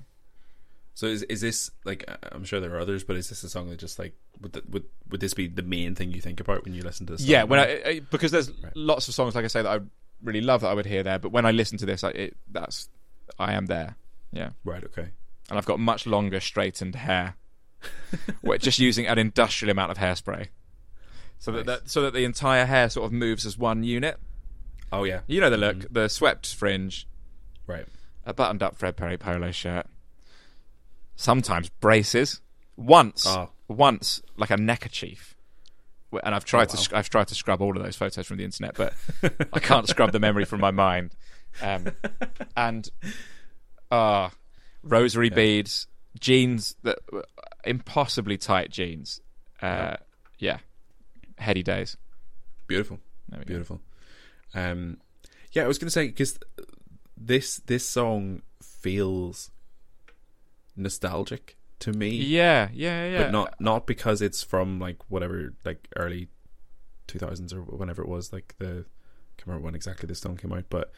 So 0.94 1.08
is 1.08 1.24
is 1.24 1.42
this 1.42 1.72
like 1.86 2.06
I'm 2.32 2.44
sure 2.46 2.60
there 2.60 2.76
are 2.76 2.80
others, 2.80 3.04
but 3.04 3.16
is 3.18 3.30
this 3.30 3.44
a 3.44 3.50
song 3.50 3.70
that 3.72 3.78
just 3.80 3.98
like 4.00 4.14
would 4.42 4.54
th- 4.54 4.66
would 4.70 4.84
would 5.10 5.22
this 5.22 5.34
be 5.34 5.48
the 5.48 5.64
main 5.64 5.96
thing 5.96 6.12
you 6.12 6.22
think 6.22 6.40
about 6.40 6.64
when 6.64 6.74
you 6.76 6.82
listen 6.84 7.06
to 7.08 7.14
this? 7.14 7.24
Yeah, 7.24 7.44
when 7.44 7.60
I, 7.60 7.82
I 7.86 8.00
because 8.12 8.32
there's 8.32 8.50
Right. 8.64 8.76
lots 8.76 9.08
of 9.08 9.14
songs 9.16 9.34
like 9.36 9.44
I 9.44 9.48
say 9.48 9.62
that 9.64 9.70
I 9.82 9.84
really 10.24 10.42
love 10.42 10.62
that 10.62 10.70
I 10.70 10.74
would 10.74 10.86
hear 10.86 11.02
there, 11.04 11.18
but 11.20 11.32
when 11.32 11.46
I 11.48 11.52
listen 11.52 11.78
to 11.80 11.86
this, 11.86 12.04
I, 12.04 12.10
it, 12.10 12.38
that's 12.52 12.90
I 13.40 13.54
am 13.54 13.66
there. 13.68 13.96
Yeah, 14.32 14.52
right, 14.64 14.84
okay, 14.84 15.10
and 15.50 15.58
I've 15.58 15.66
got 15.66 15.80
much 15.80 16.06
longer 16.08 16.40
straightened 16.40 16.96
hair. 16.96 17.36
We're 18.42 18.58
just 18.58 18.80
using 18.80 19.08
an 19.08 19.18
industrial 19.18 19.72
amount 19.72 19.92
of 19.92 19.98
hairspray, 19.98 20.48
so 21.40 21.52
that, 21.52 21.66
Nice. 21.66 21.80
that 21.82 21.90
so 21.90 22.02
that 22.02 22.14
the 22.14 22.24
entire 22.26 22.66
hair 22.66 22.90
sort 22.90 23.06
of 23.06 23.12
moves 23.12 23.46
as 23.46 23.58
one 23.58 23.84
unit. 23.84 24.18
oh 24.92 25.04
yeah, 25.04 25.22
You 25.28 25.42
know 25.42 25.50
the 25.50 25.58
look, 25.58 25.78
Mhm. 25.78 25.94
the 25.94 26.08
swept 26.10 26.54
fringe, 26.56 27.08
right, 27.68 27.86
a 28.26 28.34
buttoned 28.34 28.64
up 28.64 28.76
Fred 28.78 28.96
Perry 28.98 29.18
polo 29.18 29.52
shirt, 29.52 29.88
sometimes 31.16 31.70
braces. 31.70 32.42
Once, 32.76 33.26
oh 33.26 33.50
once 33.68 34.22
like 34.38 34.52
a 34.52 34.58
neckerchief. 34.58 35.36
And 36.24 36.34
I've 36.34 36.46
tried 36.46 36.70
Oh, 36.70 36.72
to 36.72 36.78
wow. 36.78 36.82
sc- 36.84 36.94
I've 36.94 37.10
tried 37.10 37.28
to 37.30 37.36
scrub 37.36 37.62
all 37.62 37.76
of 37.76 37.84
those 37.84 37.96
photos 37.98 38.26
from 38.28 38.38
the 38.38 38.46
internet, 38.46 38.76
but 38.76 38.94
I 39.54 39.60
can't 39.60 39.88
scrub 39.90 40.12
the 40.14 40.20
memory 40.20 40.46
from 40.46 40.62
my 40.62 40.72
mind. 40.72 41.16
Um, 41.62 41.88
and 42.56 42.90
uh 43.92 44.30
rosary 44.84 45.30
Yeah. 45.30 45.36
beads, 45.36 45.88
jeans 46.20 46.76
that 46.84 47.00
impossibly 47.68 48.38
tight 48.38 48.72
jeans. 48.72 49.22
Uh, 49.62 49.98
yeah, 50.40 50.60
heady 51.38 51.64
days. 51.64 51.98
beautiful, 52.68 53.00
There 53.30 53.40
we 53.40 53.46
go. 53.46 53.48
beautiful. 53.48 53.82
Um, 54.54 54.98
yeah, 55.52 55.64
I 55.64 55.68
was 55.68 55.78
gonna 55.78 55.90
say 55.92 56.08
because 56.08 56.38
this 57.18 57.58
this 57.66 57.88
song 57.88 58.42
feels 58.62 59.52
nostalgic 60.76 61.58
to 61.80 61.92
me, 61.92 62.10
Yeah, 62.10 62.70
yeah, 62.74 63.08
yeah. 63.10 63.24
but 63.24 63.32
not 63.32 63.62
not 63.62 63.88
because 63.88 64.22
it's 64.22 64.44
from 64.44 64.80
like 64.80 64.98
whatever 65.10 65.54
like 65.66 65.88
early 65.96 66.28
two 67.08 67.20
thousands 67.20 67.54
or 67.54 67.62
whenever 67.62 68.02
it 68.02 68.08
was 68.08 68.34
like 68.34 68.56
the 68.60 68.66
I 68.66 69.34
can't 69.38 69.48
remember 69.48 69.66
when 69.66 69.76
exactly 69.76 70.08
this 70.08 70.20
song 70.20 70.38
came 70.38 70.52
out, 70.54 70.66
but 70.70 70.92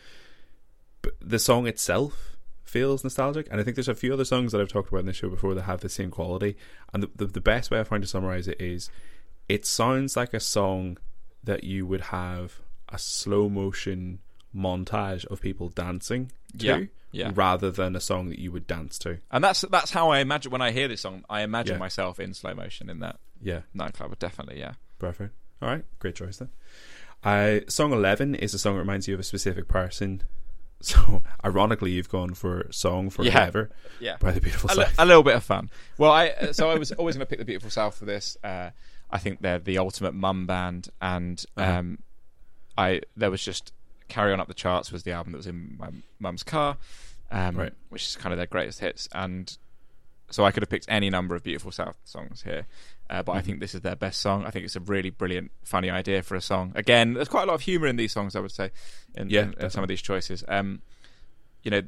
but 1.01 1.13
the 1.22 1.39
song 1.39 1.67
itself 1.67 2.38
feels 2.70 3.03
nostalgic, 3.03 3.47
and 3.51 3.59
I 3.59 3.63
think 3.63 3.76
there's 3.76 3.88
a 3.88 3.95
few 3.95 4.13
other 4.13 4.26
songs 4.26 4.51
that 4.51 4.61
I've 4.61 4.70
talked 4.72 4.89
about 4.89 4.99
in 5.01 5.05
the 5.07 5.13
show 5.13 5.30
before 5.30 5.53
that 5.55 5.63
have 5.63 5.82
the 5.82 5.89
same 5.89 6.11
quality. 6.11 6.55
And 6.93 7.03
the, 7.03 7.09
the, 7.15 7.26
the 7.26 7.41
best 7.41 7.72
way 7.72 7.80
I 7.80 7.84
find 7.84 8.01
to 8.03 8.07
summarize 8.07 8.47
it 8.47 8.61
is, 8.61 8.89
it 9.47 9.65
sounds 9.65 10.15
like 10.15 10.34
a 10.34 10.39
song 10.39 10.97
that 11.43 11.63
you 11.63 11.86
would 11.88 12.01
have 12.01 12.59
a 12.89 12.97
slow 12.99 13.49
motion 13.49 14.20
montage 14.55 15.26
of 15.26 15.41
people 15.41 15.70
dancing 15.70 16.32
to, 16.57 16.65
Yeah, 16.65 16.80
yeah. 17.11 17.32
rather 17.34 17.72
than 17.72 17.95
a 17.95 17.99
song 17.99 18.30
that 18.30 18.39
you 18.39 18.51
would 18.51 18.67
dance 18.67 18.97
to. 18.99 19.20
And 19.32 19.43
that's 19.43 19.61
that's 19.61 19.91
how 19.91 20.09
I 20.09 20.20
imagine 20.20 20.51
when 20.51 20.61
I 20.61 20.72
hear 20.72 20.88
this 20.88 21.01
song. 21.01 21.24
I 21.30 21.41
imagine 21.41 21.76
Yeah. 21.76 21.80
myself 21.80 22.20
in 22.20 22.34
slow 22.34 22.53
motion 22.53 22.89
in 22.89 22.99
that 22.99 23.20
Yeah, 23.41 23.61
nightclub. 23.74 24.17
Definitely, 24.20 24.59
yeah. 24.59 24.74
perfect. 24.97 25.34
All 25.61 25.70
right, 25.70 25.84
great 25.99 26.15
choice 26.15 26.38
then. 26.38 26.49
Uh, 27.24 27.59
song 27.70 27.91
eleven 27.93 28.34
is 28.34 28.53
a 28.53 28.59
song 28.59 28.74
that 28.76 28.80
reminds 28.80 29.07
you 29.07 29.13
of 29.13 29.20
a 29.20 29.24
specific 29.24 29.67
person. 29.67 30.24
So, 30.82 31.24
ironically, 31.46 31.92
you've 31.92 32.10
gone 32.10 32.34
for 32.34 32.68
"Song 32.72 33.10
for 33.10 33.24
Whoever" 33.24 33.70
Yeah. 34.00 34.18
by 34.20 34.32
the 34.32 34.40
Beautiful 34.42 34.70
a, 34.72 34.76
li- 34.76 34.84
South. 34.86 34.96
a 35.00 35.06
little 35.06 35.24
bit 35.24 35.36
of 35.36 35.44
fun. 35.44 35.70
Well, 35.98 36.12
I 36.12 36.30
uh, 36.30 36.54
so 36.54 36.70
I 36.70 36.76
was 36.78 36.92
always 36.94 37.16
going 37.16 37.26
to 37.26 37.30
pick 37.30 37.40
the 37.40 37.46
Beautiful 37.46 37.70
South 37.70 37.96
for 37.98 38.06
this. 38.06 38.38
Uh, 38.44 38.70
I 39.12 39.18
think 39.18 39.42
they're 39.42 39.60
the 39.60 39.78
ultimate 39.78 40.14
mum 40.14 40.46
band, 40.46 40.90
and 41.02 41.44
Uh-huh. 41.58 41.80
um, 41.80 42.00
I 42.78 43.02
there 43.18 43.30
was 43.32 43.44
just 43.44 43.74
"Carry 44.08 44.32
On 44.32 44.40
Up 44.40 44.48
the 44.48 44.54
Charts" 44.54 44.92
was 44.92 45.04
the 45.04 45.12
album 45.12 45.34
that 45.34 45.38
was 45.40 45.48
in 45.48 45.76
my 45.78 45.90
mum's 46.20 46.44
car, 46.44 46.78
um, 47.32 47.56
Right. 47.58 47.74
which 47.90 48.04
is 48.08 48.16
kind 48.16 48.32
of 48.34 48.38
their 48.38 48.48
greatest 48.48 48.80
hits, 48.80 49.10
and 49.14 49.58
so 50.32 50.46
I 50.46 50.52
could 50.52 50.64
have 50.64 50.70
picked 50.70 50.86
any 50.90 51.10
number 51.10 51.36
of 51.36 51.44
Beautiful 51.44 51.72
South 51.72 51.98
songs 52.04 52.44
here. 52.44 52.66
Uh, 53.10 53.24
but 53.24 53.32
I 53.34 53.42
think 53.42 53.60
this 53.60 53.74
is 53.74 53.82
their 53.82 53.96
best 53.96 54.20
song. 54.20 54.46
I 54.46 54.52
think 54.52 54.66
it's 54.66 54.76
a 54.76 54.80
really 54.82 55.10
brilliant, 55.10 55.52
funny 55.64 55.90
idea 55.90 56.22
for 56.22 56.36
a 56.36 56.42
song. 56.42 56.72
Again, 56.76 57.14
there's 57.16 57.28
quite 57.28 57.44
a 57.44 57.46
lot 57.48 57.56
of 57.56 57.62
humour 57.62 57.88
in 57.88 57.96
these 57.96 58.12
songs, 58.12 58.36
I 58.36 58.40
would 58.40 58.52
say, 58.52 58.72
in, 59.16 59.30
Yeah, 59.30 59.44
in- 59.44 59.54
in 59.60 59.70
some 59.72 59.84
of 59.84 59.88
these 59.90 60.02
choices. 60.02 60.44
Um, 60.48 60.82
you 61.64 61.72
know, 61.72 61.82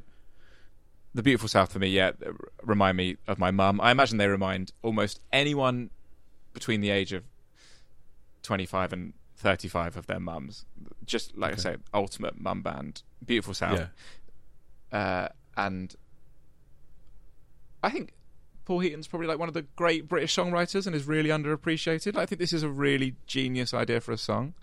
the 1.13 1.21
beautiful 1.23 1.49
south 1.49 1.73
for 1.73 1.79
me 1.79 1.87
yeah 1.89 2.11
remind 2.63 2.95
me 2.95 3.17
of 3.27 3.37
my 3.37 3.51
mum 3.51 3.81
i 3.81 3.91
imagine 3.91 4.17
they 4.17 4.29
remind 4.29 4.71
almost 4.81 5.19
anyone 5.33 5.89
between 6.53 6.79
the 6.79 6.89
age 6.89 7.11
of 7.11 7.25
25 8.43 8.93
and 8.93 9.13
35 9.35 9.97
of 9.97 10.07
their 10.07 10.21
mums 10.21 10.65
just 11.05 11.35
like 11.37 11.51
Okay. 11.51 11.59
i 11.71 11.73
say 11.73 11.77
ultimate 11.93 12.39
mum 12.39 12.61
band 12.61 13.03
beautiful 13.25 13.53
south 13.53 13.89
Yeah, 14.93 14.97
uh, 14.97 15.27
and 15.57 15.93
i 17.83 17.89
think 17.89 18.13
paul 18.71 18.79
heaton's 18.79 19.05
probably 19.07 19.27
like 19.27 19.37
one 19.37 19.49
of 19.49 19.53
the 19.53 19.63
great 19.75 20.07
british 20.07 20.33
songwriters 20.33 20.87
and 20.87 20.95
is 20.95 21.05
really 21.05 21.27
underappreciated 21.29 22.15
i 22.15 22.25
think 22.25 22.39
this 22.39 22.53
is 22.53 22.63
a 22.63 22.69
really 22.69 23.15
genius 23.27 23.73
idea 23.73 23.99
for 23.99 24.13
a 24.13 24.17
song 24.17 24.53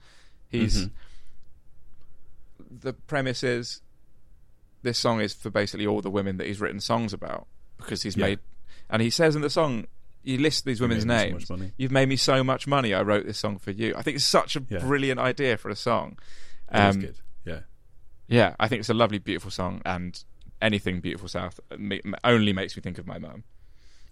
he's 0.49 0.87
Mhm. 0.87 0.91
the 2.81 2.93
premise 2.95 3.43
is 3.43 3.83
this 4.83 4.99
song 4.99 5.21
is 5.21 5.35
for 5.35 5.51
basically 5.51 5.87
all 5.87 6.01
the 6.01 6.11
women 6.11 6.37
that 6.39 6.47
he's 6.47 6.61
written 6.61 6.81
songs 6.81 7.13
about 7.13 7.47
because 7.77 8.03
he's 8.03 8.17
Yeah. 8.17 8.27
made 8.27 8.39
and 8.89 9.03
he 9.03 9.11
says 9.11 9.37
in 9.37 9.43
the 9.43 9.51
song 9.51 9.87
he 10.23 10.39
lists 10.39 10.63
these 10.63 10.81
women's 10.81 11.03
so 11.03 11.09
names 11.09 11.51
money. 11.51 11.73
you've 11.77 11.93
made 11.93 12.09
me 12.09 12.17
so 12.17 12.43
much 12.43 12.67
money 12.67 12.95
i 12.95 13.03
wrote 13.03 13.27
this 13.27 13.39
song 13.39 13.59
for 13.59 13.71
you 13.73 13.95
i 13.97 14.03
think 14.03 14.17
it's 14.17 14.25
such 14.25 14.57
a 14.57 14.65
Yeah. 14.69 14.79
brilliant 14.81 15.21
idea 15.21 15.57
for 15.59 15.69
a 15.69 15.77
song 15.77 16.19
Um, 16.71 17.01
good. 17.01 17.19
Yeah, 17.45 17.61
yeah 18.27 18.57
i 18.59 18.69
think 18.69 18.81
it's 18.81 18.89
a 18.89 18.95
lovely 18.95 19.19
beautiful 19.19 19.51
song 19.51 19.83
and 19.85 20.23
anything 20.63 21.01
beautiful 21.01 21.29
south 21.29 21.61
only 22.25 22.53
makes 22.53 22.75
me 22.77 22.81
think 22.83 22.99
of 22.99 23.07
my 23.07 23.19
mum 23.19 23.45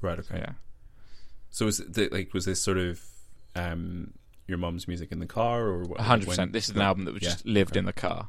right. 0.01 0.25
so 0.25 0.35
Okay. 0.35 0.45
yeah 0.47 0.53
So 1.51 1.67
was 1.67 1.81
it, 1.81 2.13
like 2.13 2.33
was 2.35 2.45
this 2.45 2.61
sort 2.63 2.79
of 2.79 3.01
um, 3.55 4.13
your 4.47 4.59
mom's 4.59 4.87
music 4.87 5.11
in 5.13 5.19
the 5.19 5.27
car 5.27 5.67
or 5.67 5.85
what? 5.85 6.01
hundred 6.01 6.29
percent. 6.29 6.53
This 6.53 6.69
is 6.69 6.77
an 6.77 6.83
album 6.83 7.05
that 7.07 7.15
was 7.15 7.23
Yeah, 7.23 7.31
just 7.31 7.47
lived 7.47 7.73
okay. 7.73 7.79
in 7.81 7.85
the 7.87 7.93
car. 7.93 8.29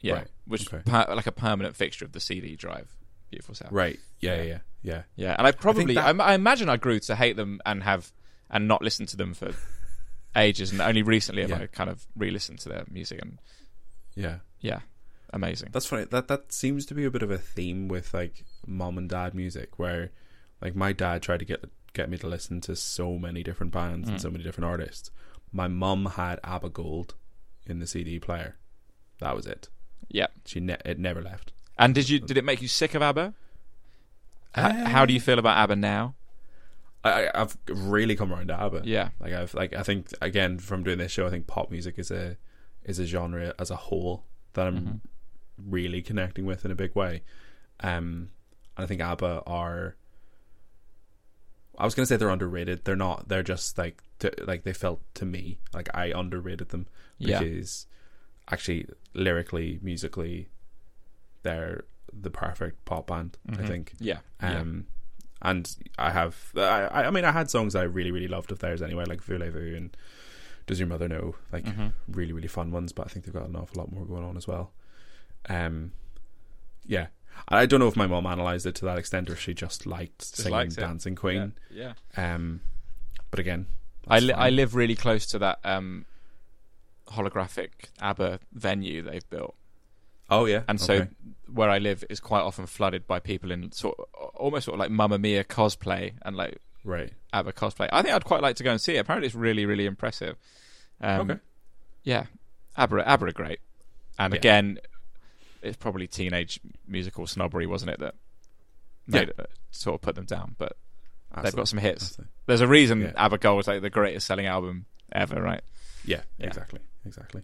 Yeah, 0.00 0.14
Right, 0.14 0.26
which 0.46 0.72
okay. 0.72 0.82
per, 0.88 1.06
like 1.14 1.26
a 1.26 1.32
permanent 1.32 1.74
fixture 1.74 2.04
of 2.04 2.12
the 2.12 2.20
CD 2.20 2.54
drive. 2.56 2.94
Beautiful 3.30 3.54
South. 3.54 3.72
Right. 3.72 3.98
Yeah. 4.20 4.36
Yeah. 4.36 4.42
Yeah. 4.42 4.58
Yeah. 4.82 5.02
yeah. 5.16 5.34
And 5.38 5.46
I 5.46 5.52
probably, 5.52 5.96
I, 5.98 6.12
that- 6.12 6.20
I 6.22 6.34
imagine 6.34 6.68
I 6.68 6.76
grew 6.76 6.98
to 7.00 7.16
hate 7.16 7.36
them 7.36 7.60
and 7.66 7.82
have 7.82 8.12
and 8.50 8.68
not 8.68 8.80
listen 8.82 9.06
to 9.06 9.16
them 9.16 9.34
for 9.34 9.50
ages, 10.36 10.70
and 10.70 10.80
only 10.80 11.02
recently 11.02 11.42
have 11.42 11.50
Yeah. 11.50 11.60
I 11.62 11.66
kind 11.66 11.90
of 11.90 12.06
re-listened 12.16 12.60
to 12.60 12.68
their 12.68 12.84
music, 12.90 13.20
and 13.20 13.38
Yeah. 14.14 14.38
yeah, 14.60 14.80
amazing. 15.32 15.70
That's 15.72 15.86
funny. 15.86 16.04
That 16.04 16.28
that 16.28 16.52
seems 16.52 16.86
to 16.86 16.94
be 16.94 17.04
a 17.04 17.10
bit 17.10 17.22
of 17.22 17.30
a 17.30 17.38
theme 17.38 17.88
with 17.88 18.14
like 18.14 18.44
mom 18.66 18.96
and 18.98 19.08
dad 19.08 19.34
music, 19.34 19.78
where 19.78 20.10
like 20.60 20.74
my 20.74 20.92
dad 20.92 21.22
tried 21.22 21.38
to 21.40 21.44
get 21.44 21.64
get 21.94 22.10
me 22.10 22.18
to 22.18 22.26
listen 22.28 22.60
to 22.62 22.76
so 22.76 23.18
many 23.18 23.42
different 23.42 23.72
bands 23.72 24.08
Mm. 24.08 24.12
and 24.12 24.20
so 24.20 24.30
many 24.30 24.44
different 24.44 24.66
artists. 24.70 25.10
My 25.52 25.66
mum 25.68 26.06
had 26.06 26.38
ABBA 26.44 26.70
Gold 26.70 27.14
in 27.66 27.78
the 27.78 27.86
CD 27.86 28.18
player. 28.20 28.56
That 29.20 29.34
was 29.34 29.46
it. 29.46 29.68
Yeah, 30.08 30.26
She 30.44 30.60
ne- 30.60 30.76
it 30.84 30.98
never 30.98 31.20
left. 31.22 31.52
and 31.78 31.94
did 31.94 32.08
you 32.08 32.18
did 32.20 32.36
it 32.36 32.44
make 32.44 32.60
you 32.62 32.68
sick 32.68 32.94
of 32.94 33.02
ABBA? 33.02 33.34
H- 34.56 34.64
Uh, 34.64 34.88
how 34.88 35.06
do 35.06 35.12
you 35.12 35.20
feel 35.20 35.38
about 35.38 35.56
ABBA 35.58 35.76
now? 35.76 36.14
I, 37.04 37.30
I've 37.34 37.56
really 37.68 38.16
come 38.16 38.32
around 38.32 38.48
to 38.48 38.60
ABBA. 38.60 38.82
Yeah, 38.84 39.10
Like 39.20 39.32
I've 39.32 39.54
like 39.54 39.72
I 39.74 39.82
think 39.82 40.08
again 40.20 40.58
from 40.58 40.82
doing 40.82 40.98
this 40.98 41.12
show, 41.12 41.26
I 41.26 41.30
think 41.30 41.46
pop 41.46 41.70
music 41.70 41.98
is 41.98 42.10
a 42.10 42.36
is 42.84 42.98
a 42.98 43.06
genre 43.06 43.54
as 43.58 43.70
a 43.70 43.76
whole 43.76 44.24
that 44.54 44.66
I'm 44.66 44.78
Mhm. 44.80 45.00
really 45.58 46.02
connecting 46.02 46.44
with 46.46 46.64
in 46.64 46.70
a 46.70 46.74
big 46.74 46.94
way. 46.94 47.22
Um, 47.80 48.30
and 48.76 48.84
I 48.84 48.86
think 48.86 49.00
ABBA 49.00 49.42
are. 49.46 49.96
I 51.78 51.84
was 51.84 51.94
gonna 51.94 52.06
say 52.06 52.16
they're 52.16 52.28
underrated. 52.28 52.84
They're 52.84 52.96
not. 52.96 53.28
They're 53.28 53.42
just 53.44 53.78
like 53.78 54.02
to, 54.18 54.32
like 54.44 54.64
they 54.64 54.72
felt 54.72 55.00
to 55.14 55.24
me 55.24 55.60
like 55.72 55.88
I 55.94 56.06
underrated 56.06 56.70
them 56.70 56.86
yeah, 57.18 57.38
because 57.40 57.86
actually 58.50 58.86
lyrically, 59.14 59.78
musically, 59.82 60.48
they're 61.42 61.84
the 62.12 62.30
perfect 62.30 62.84
pop 62.84 63.06
band. 63.06 63.38
I 63.48 63.52
Mhm. 63.52 63.66
think. 63.68 63.92
yeah, 64.00 64.18
yeah. 64.42 64.60
Um, 64.60 64.86
and 65.40 65.70
I 65.98 66.10
have, 66.10 66.50
I, 66.56 66.60
I 66.88 67.06
I 67.06 67.10
mean, 67.10 67.24
I 67.24 67.30
had 67.30 67.48
songs 67.48 67.76
I 67.76 67.82
really, 67.82 68.10
really 68.10 68.26
loved 68.28 68.50
of 68.50 68.58
theirs 68.58 68.82
anyway, 68.82 69.04
like 69.06 69.22
Voulez-Vous 69.22 69.76
and 69.76 69.96
Does 70.66 70.80
Your 70.80 70.88
Mother 70.88 71.06
Know, 71.08 71.36
like 71.52 71.64
Mhm. 71.64 71.92
really, 72.08 72.32
really 72.32 72.48
fun 72.48 72.72
ones. 72.72 72.92
But 72.92 73.06
I 73.06 73.10
think 73.10 73.24
they've 73.24 73.32
got 73.34 73.48
an 73.48 73.54
awful 73.54 73.80
lot 73.80 73.92
more 73.92 74.04
going 74.04 74.24
on 74.24 74.36
as 74.36 74.48
well. 74.48 74.72
Um, 75.48 75.92
yeah, 76.86 77.06
I 77.48 77.66
don't 77.66 77.80
know 77.80 77.88
if 77.88 77.96
my 77.96 78.06
mom 78.06 78.26
analysed 78.26 78.66
it 78.66 78.74
to 78.76 78.84
that 78.86 78.98
extent 78.98 79.30
or 79.30 79.34
if 79.34 79.40
she 79.40 79.54
just 79.54 79.86
liked 79.86 80.22
singing. 80.22 80.68
Dancing 80.70 81.14
Queen. 81.14 81.52
yeah. 81.70 81.92
Um, 82.16 82.60
but 83.30 83.38
again, 83.40 83.66
I, 84.08 84.18
li- 84.20 84.32
I 84.32 84.50
live 84.50 84.74
really 84.74 84.94
close 84.96 85.26
to 85.26 85.38
that 85.40 85.58
um, 85.64 86.06
holographic 87.08 87.70
ABBA 88.00 88.40
venue 88.52 89.02
they've 89.02 89.28
built, 89.30 89.54
Oh 90.30 90.44
yeah, 90.44 90.62
and 90.68 90.78
so 90.80 90.94
okay. 90.94 91.08
where 91.52 91.70
I 91.70 91.78
live 91.78 92.04
is 92.10 92.20
quite 92.20 92.40
often 92.42 92.66
flooded 92.66 93.06
by 93.06 93.18
people 93.18 93.50
in 93.50 93.72
sort 93.72 93.96
of, 93.98 94.04
almost 94.34 94.66
sort 94.66 94.74
of 94.74 94.80
like 94.80 94.90
Mamma 94.90 95.18
Mia 95.18 95.42
cosplay 95.44 96.12
and 96.22 96.36
like 96.36 96.58
right, 96.84 97.12
ABBA 97.32 97.52
cosplay. 97.54 97.88
I 97.92 98.02
think 98.02 98.14
I'd 98.14 98.24
quite 98.24 98.42
like 98.42 98.56
to 98.56 98.62
go 98.64 98.70
and 98.70 98.80
see 98.80 98.96
it. 98.96 98.98
Apparently, 98.98 99.26
it's 99.26 99.34
really 99.34 99.64
really 99.64 99.86
impressive. 99.86 100.36
Um, 101.00 101.30
Okay. 101.30 101.40
Yeah, 102.04 102.26
ABBA 102.76 103.08
ABBA 103.08 103.26
are 103.26 103.32
great, 103.32 103.60
and 104.18 104.34
Yeah. 104.34 104.38
again, 104.38 104.78
it's 105.62 105.76
probably 105.76 106.06
teenage 106.06 106.60
musical 106.86 107.26
snobbery, 107.26 107.66
wasn't 107.66 107.90
it, 107.92 108.00
that 108.00 108.14
made 109.06 109.28
it, 109.30 109.36
uh, 109.38 109.44
sort 109.70 109.94
of 109.96 110.00
put 110.02 110.14
them 110.14 110.24
down. 110.26 110.54
But 110.58 110.76
they've 111.42 111.54
got 111.54 111.68
some 111.68 111.78
hits. 111.78 112.02
Absolutely. 112.04 112.32
There's 112.46 112.60
a 112.60 112.66
reason 112.68 113.00
Yeah. 113.02 113.12
ABBA 113.16 113.38
Gold 113.38 113.60
is 113.60 113.68
like 113.68 113.82
the 113.82 113.90
greatest 113.90 114.26
selling 114.26 114.46
album 114.46 114.86
ever, 115.12 115.40
right? 115.42 115.62
Yeah, 116.04 116.22
Yeah. 116.38 116.46
exactly, 116.46 116.80
exactly. 117.04 117.42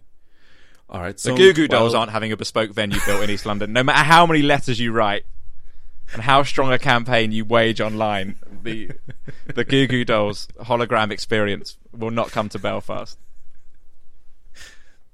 All 0.89 1.01
right, 1.01 1.19
so 1.19 1.31
The 1.31 1.37
Goo 1.37 1.53
Goo 1.53 1.67
Dolls 1.67 1.95
aren't 1.95 2.11
having 2.11 2.31
a 2.31 2.37
bespoke 2.37 2.71
venue 2.71 2.99
built 3.07 3.23
in 3.23 3.29
East 3.31 3.45
London. 3.47 3.73
No 3.73 3.81
matter 3.83 4.03
how 4.03 4.25
many 4.27 4.43
letters 4.43 4.79
you 4.79 4.91
write 4.91 5.25
and 6.13 6.21
how 6.21 6.43
strong 6.43 6.71
a 6.71 6.77
campaign 6.77 7.31
you 7.31 7.43
wage 7.43 7.81
online, 7.81 8.35
the 8.61 8.91
the 9.53 9.63
Goo 9.63 9.87
Goo 9.87 10.05
Dolls 10.05 10.47
hologram 10.59 11.09
experience 11.11 11.77
will 11.91 12.11
not 12.11 12.29
come 12.31 12.49
to 12.49 12.59
Belfast. 12.59 13.17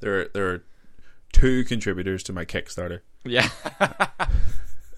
There, 0.02 0.28
there 0.30 0.48
are 0.50 0.64
two 1.32 1.64
contributors 1.66 2.24
to 2.24 2.34
my 2.34 2.46
Kickstarter. 2.46 3.02
Yeah. 3.24 3.50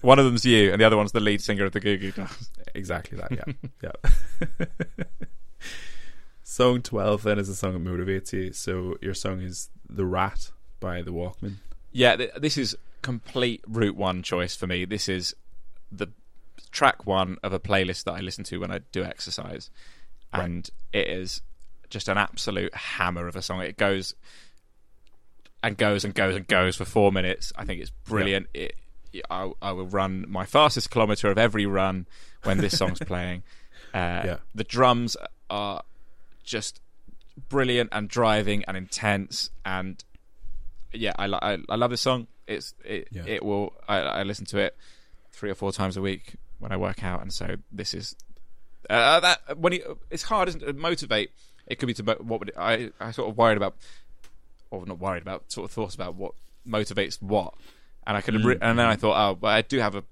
One 0.00 0.18
of 0.18 0.24
them's 0.26 0.44
you, 0.44 0.70
and 0.70 0.80
the 0.80 0.84
other 0.84 0.96
one's 0.98 1.12
the 1.12 1.20
lead 1.20 1.40
singer 1.40 1.64
of 1.64 1.72
the 1.72 1.80
Goo 1.80 1.96
Goo 1.96 2.12
Dolls. 2.12 2.50
Exactly 2.74 3.16
that. 3.18 3.32
Yeah, 3.32 3.90
yeah. 5.00 5.04
song 6.42 6.82
twelve 6.82 7.22
then 7.22 7.38
is 7.38 7.48
a 7.48 7.54
song 7.54 7.72
that 7.72 7.82
motivates 7.84 8.32
you. 8.32 8.52
So 8.52 8.96
your 9.00 9.14
song 9.14 9.40
is 9.40 9.70
"The 9.88 10.04
Rat" 10.04 10.50
by 10.80 11.02
the 11.02 11.10
Walkmen. 11.12 11.54
Yeah, 11.92 12.16
th- 12.16 12.32
this 12.36 12.58
is 12.58 12.76
complete 13.02 13.62
Route 13.66 13.96
One 13.96 14.22
choice 14.22 14.54
for 14.56 14.66
me. 14.66 14.84
This 14.84 15.08
is 15.08 15.34
the 15.90 16.08
track 16.70 17.06
one 17.06 17.38
of 17.42 17.52
a 17.52 17.60
playlist 17.60 18.04
that 18.04 18.12
I 18.12 18.20
listen 18.20 18.44
to 18.44 18.58
when 18.58 18.70
I 18.70 18.80
do 18.92 19.04
exercise, 19.04 19.70
Right. 20.32 20.44
and 20.44 20.70
it 20.92 21.08
is 21.08 21.40
just 21.88 22.08
an 22.08 22.18
absolute 22.18 22.74
hammer 22.74 23.26
of 23.28 23.36
a 23.36 23.42
song. 23.42 23.60
It 23.62 23.76
goes 23.76 24.14
and 25.64 25.76
goes 25.76 26.04
and 26.04 26.14
goes 26.14 26.36
and 26.36 26.46
goes 26.46 26.76
for 26.76 26.84
four 26.84 27.10
minutes. 27.10 27.52
I 27.56 27.64
think 27.64 27.80
it's 27.80 27.90
brilliant. 27.90 28.46
It, 28.54 28.74
I, 29.30 29.50
I 29.62 29.72
will 29.72 29.86
run 29.86 30.26
my 30.28 30.44
fastest 30.44 30.90
kilometer 30.90 31.30
of 31.30 31.38
every 31.38 31.66
run 31.66 32.06
when 32.42 32.58
this 32.58 32.76
song's 32.76 32.98
playing. 33.06 33.42
Uh, 33.92 34.22
Yeah. 34.24 34.36
The 34.54 34.64
drums 34.64 35.16
are 35.48 35.82
just 36.42 36.80
brilliant 37.48 37.88
and 37.92 38.08
driving 38.08 38.64
and 38.68 38.76
intense 38.76 39.50
and 39.64 40.02
yeah, 40.92 41.12
I, 41.18 41.26
I 41.26 41.58
I 41.68 41.74
love 41.76 41.90
this 41.90 42.00
song. 42.02 42.26
It's 42.46 42.74
it 42.84 43.08
Yeah. 43.10 43.22
it 43.26 43.42
will 43.42 43.72
I, 43.88 43.96
I 43.98 44.22
listen 44.22 44.46
to 44.46 44.58
it 44.58 44.76
three 45.32 45.50
or 45.50 45.54
four 45.54 45.72
times 45.72 45.96
a 45.96 46.02
week 46.02 46.34
when 46.60 46.70
I 46.72 46.76
work 46.76 47.02
out, 47.02 47.20
and 47.22 47.32
so 47.32 47.56
this 47.72 47.94
is 47.94 48.14
uh, 48.90 49.18
that 49.20 49.58
when 49.58 49.72
you, 49.72 49.98
it's 50.10 50.22
hard, 50.24 50.48
isn't 50.48 50.62
it? 50.62 50.76
Motivate. 50.76 51.30
It 51.66 51.78
could 51.78 51.86
be 51.86 51.94
to 51.94 52.02
what 52.02 52.38
would 52.40 52.50
it, 52.50 52.54
I 52.58 52.90
I 53.00 53.10
sort 53.10 53.28
of 53.30 53.36
worried 53.36 53.56
about, 53.56 53.74
or 54.80 54.86
not 54.86 54.98
worried 54.98 55.22
about, 55.22 55.50
sort 55.52 55.64
of 55.64 55.72
thoughts 55.72 55.94
about 55.94 56.14
what 56.14 56.32
motivates 56.66 57.20
what, 57.22 57.54
and 58.06 58.16
I 58.16 58.20
could 58.20 58.34
have, 58.34 58.42
mm. 58.42 58.46
re- 58.46 58.58
and 58.60 58.78
then 58.78 58.86
I 58.86 58.96
thought, 58.96 59.30
oh, 59.30 59.34
but 59.34 59.48
I 59.48 59.62
do 59.62 59.78
have 59.78 59.94
a 59.94 60.04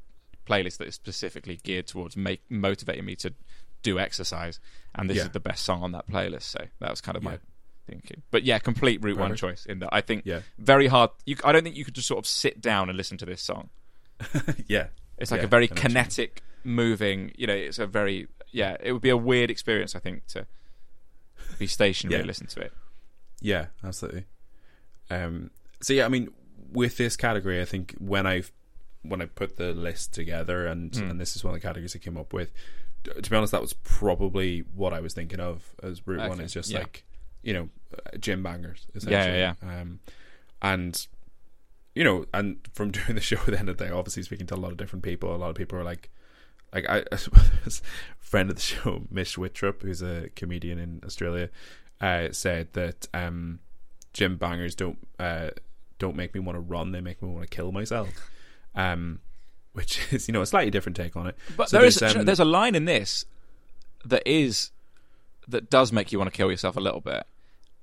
playlist 0.47 0.79
that 0.79 0.89
is 0.89 0.95
specifically 0.95 1.59
geared 1.63 1.87
towards 1.87 2.17
make 2.17 2.43
motivating 2.51 3.05
me 3.05 3.15
to 3.17 3.33
do 3.83 3.99
exercise, 3.99 4.61
and 4.95 5.09
this 5.11 5.17
Yeah. 5.19 5.25
is 5.25 5.31
the 5.31 5.41
best 5.41 5.65
song 5.65 5.83
on 5.83 5.93
that 5.93 6.09
playlist. 6.09 6.43
So 6.43 6.65
that 6.81 6.91
was 6.91 7.01
kind 7.01 7.17
of 7.17 7.23
my 7.23 7.39
thinking. 7.87 8.23
But 8.31 8.45
yeah, 8.45 8.59
complete 8.59 9.03
Route 9.03 9.19
One 9.19 9.35
choice 9.35 9.67
in 9.67 9.81
that 9.81 9.89
I 9.93 10.01
think 10.01 10.23
Yeah. 10.25 10.43
very 10.59 10.87
hard. 10.87 11.11
You, 11.27 11.37
I 11.45 11.53
don't 11.53 11.65
think 11.65 11.77
you 11.77 11.85
could 11.85 11.95
just 11.95 12.07
sort 12.09 12.19
of 12.19 12.27
sit 12.27 12.61
down 12.61 12.89
and 12.89 12.97
listen 12.97 13.19
to 13.19 13.27
this 13.27 13.43
song. 13.43 13.71
yeah. 14.69 14.89
It's 15.19 15.31
like 15.31 15.41
Yeah, 15.41 15.47
a 15.47 15.49
very 15.49 15.65
I 15.65 15.67
know 15.67 15.75
what 15.75 15.83
you 15.83 15.89
mean. 15.89 15.95
kinetic, 15.95 16.43
moving. 16.65 17.33
You 17.37 17.47
know, 17.49 17.55
it's 17.55 17.79
a 17.79 17.87
very 17.87 18.29
yeah. 18.53 18.77
It 18.81 18.93
would 18.93 19.03
be 19.03 19.09
a 19.11 19.17
weird 19.17 19.51
experience, 19.51 19.97
I 19.97 19.99
think, 19.99 20.27
to 20.29 20.47
be 21.59 21.67
stationary 21.67 22.15
Yeah. 22.15 22.19
and 22.21 22.27
listen 22.27 22.47
to 22.49 22.61
it. 22.61 22.73
Yeah, 23.41 23.67
absolutely. 23.83 24.27
Um, 25.13 25.51
so 25.81 25.93
yeah, 25.93 26.05
I 26.05 26.09
mean, 26.09 26.31
with 26.73 26.97
this 26.97 27.17
category, 27.17 27.61
I 27.61 27.65
think 27.65 27.95
when 27.99 28.27
I 28.27 28.43
when 29.03 29.21
I 29.21 29.27
put 29.27 29.57
the 29.57 29.73
list 29.73 30.13
together, 30.15 30.67
and 30.67 30.95
Hmm. 30.95 31.11
and 31.11 31.21
this 31.21 31.35
is 31.37 31.43
one 31.45 31.55
of 31.55 31.61
the 31.61 31.67
categories 31.67 31.95
I 31.97 31.99
came 31.99 32.17
up 32.17 32.33
with. 32.33 32.53
To 33.05 33.31
be 33.31 33.37
honest, 33.37 33.51
that 33.51 33.61
was 33.61 33.73
probably 33.73 34.61
what 34.75 34.93
I 34.93 35.01
was 35.01 35.13
thinking 35.13 35.41
of 35.41 35.75
as 35.83 36.07
route 36.07 36.29
one. 36.29 36.41
Is 36.41 36.53
just 36.53 36.71
yeah. 36.71 36.79
like 36.81 37.05
you 37.43 37.53
know, 37.53 37.69
uh, 37.93 38.17
gym 38.19 38.43
bangers. 38.45 38.87
Yeah, 38.93 38.97
Essentially. 38.99 39.39
yeah, 39.39 39.55
Um, 39.63 39.99
and 40.63 41.07
you 41.97 42.05
know, 42.05 42.27
and 42.33 42.59
from 42.73 42.91
doing 42.99 43.17
the 43.17 43.21
show 43.21 43.37
at 43.39 43.47
the 43.47 43.59
end 43.59 43.69
of 43.69 43.77
the 43.77 43.85
day, 43.87 43.91
obviously 43.91 44.23
speaking 44.23 44.47
to 44.47 44.55
a 44.55 44.57
lot 44.57 44.71
of 44.71 44.77
different 44.79 45.03
people, 45.03 45.35
a 45.35 45.37
lot 45.37 45.51
of 45.51 45.57
people 45.57 45.77
are 45.79 45.85
like, 45.85 46.11
like 46.73 46.89
I, 46.89 47.03
I 47.13 47.17
suppose 47.17 47.83
friend 48.21 48.49
of 48.49 48.57
the 48.57 48.63
show, 48.63 49.03
Mish 49.11 49.37
Wittrup, 49.37 49.83
who's 49.83 50.01
a 50.01 50.31
comedian 50.37 50.79
in 50.79 51.01
Australia, 51.05 51.51
uh, 52.01 52.29
said 52.31 52.73
that 52.75 53.09
um, 53.13 53.59
gym 54.13 54.37
bangers 54.37 54.75
don't 54.75 54.99
uh, 55.19 55.51
don't 55.99 56.17
make 56.17 56.35
me 56.35 56.41
want 56.41 56.57
to 56.57 56.61
run; 56.61 56.93
they 56.93 57.01
make 57.01 57.23
me 57.23 57.29
want 57.29 57.43
to 57.43 57.55
kill 57.57 57.73
myself. 57.73 58.09
Um, 58.75 59.21
which 59.73 60.01
is 60.13 60.29
you 60.29 60.33
know 60.33 60.43
a 60.43 60.47
slightly 60.47 60.71
different 60.71 60.97
take 60.97 61.17
on 61.17 61.27
it. 61.27 61.37
But 61.57 61.69
So 61.71 61.79
there 61.79 61.87
is 61.87 61.97
there's, 61.97 62.17
um, 62.17 62.25
there's 62.25 62.41
a 62.41 62.45
line 62.45 62.75
in 62.75 62.85
this 62.85 63.25
that 64.05 64.23
is 64.27 64.71
that 65.49 65.71
does 65.71 65.93
make 65.93 66.13
you 66.13 66.19
want 66.19 66.31
to 66.33 66.37
kill 66.37 66.51
yourself 66.51 66.77
a 66.77 66.81
little 66.81 67.01
bit 67.01 67.25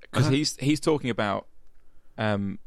because 0.02 0.26
Uh-huh. 0.28 0.36
he's 0.36 0.56
he's 0.58 0.80
talking 0.80 1.10
about 1.10 1.46
um 2.18 2.60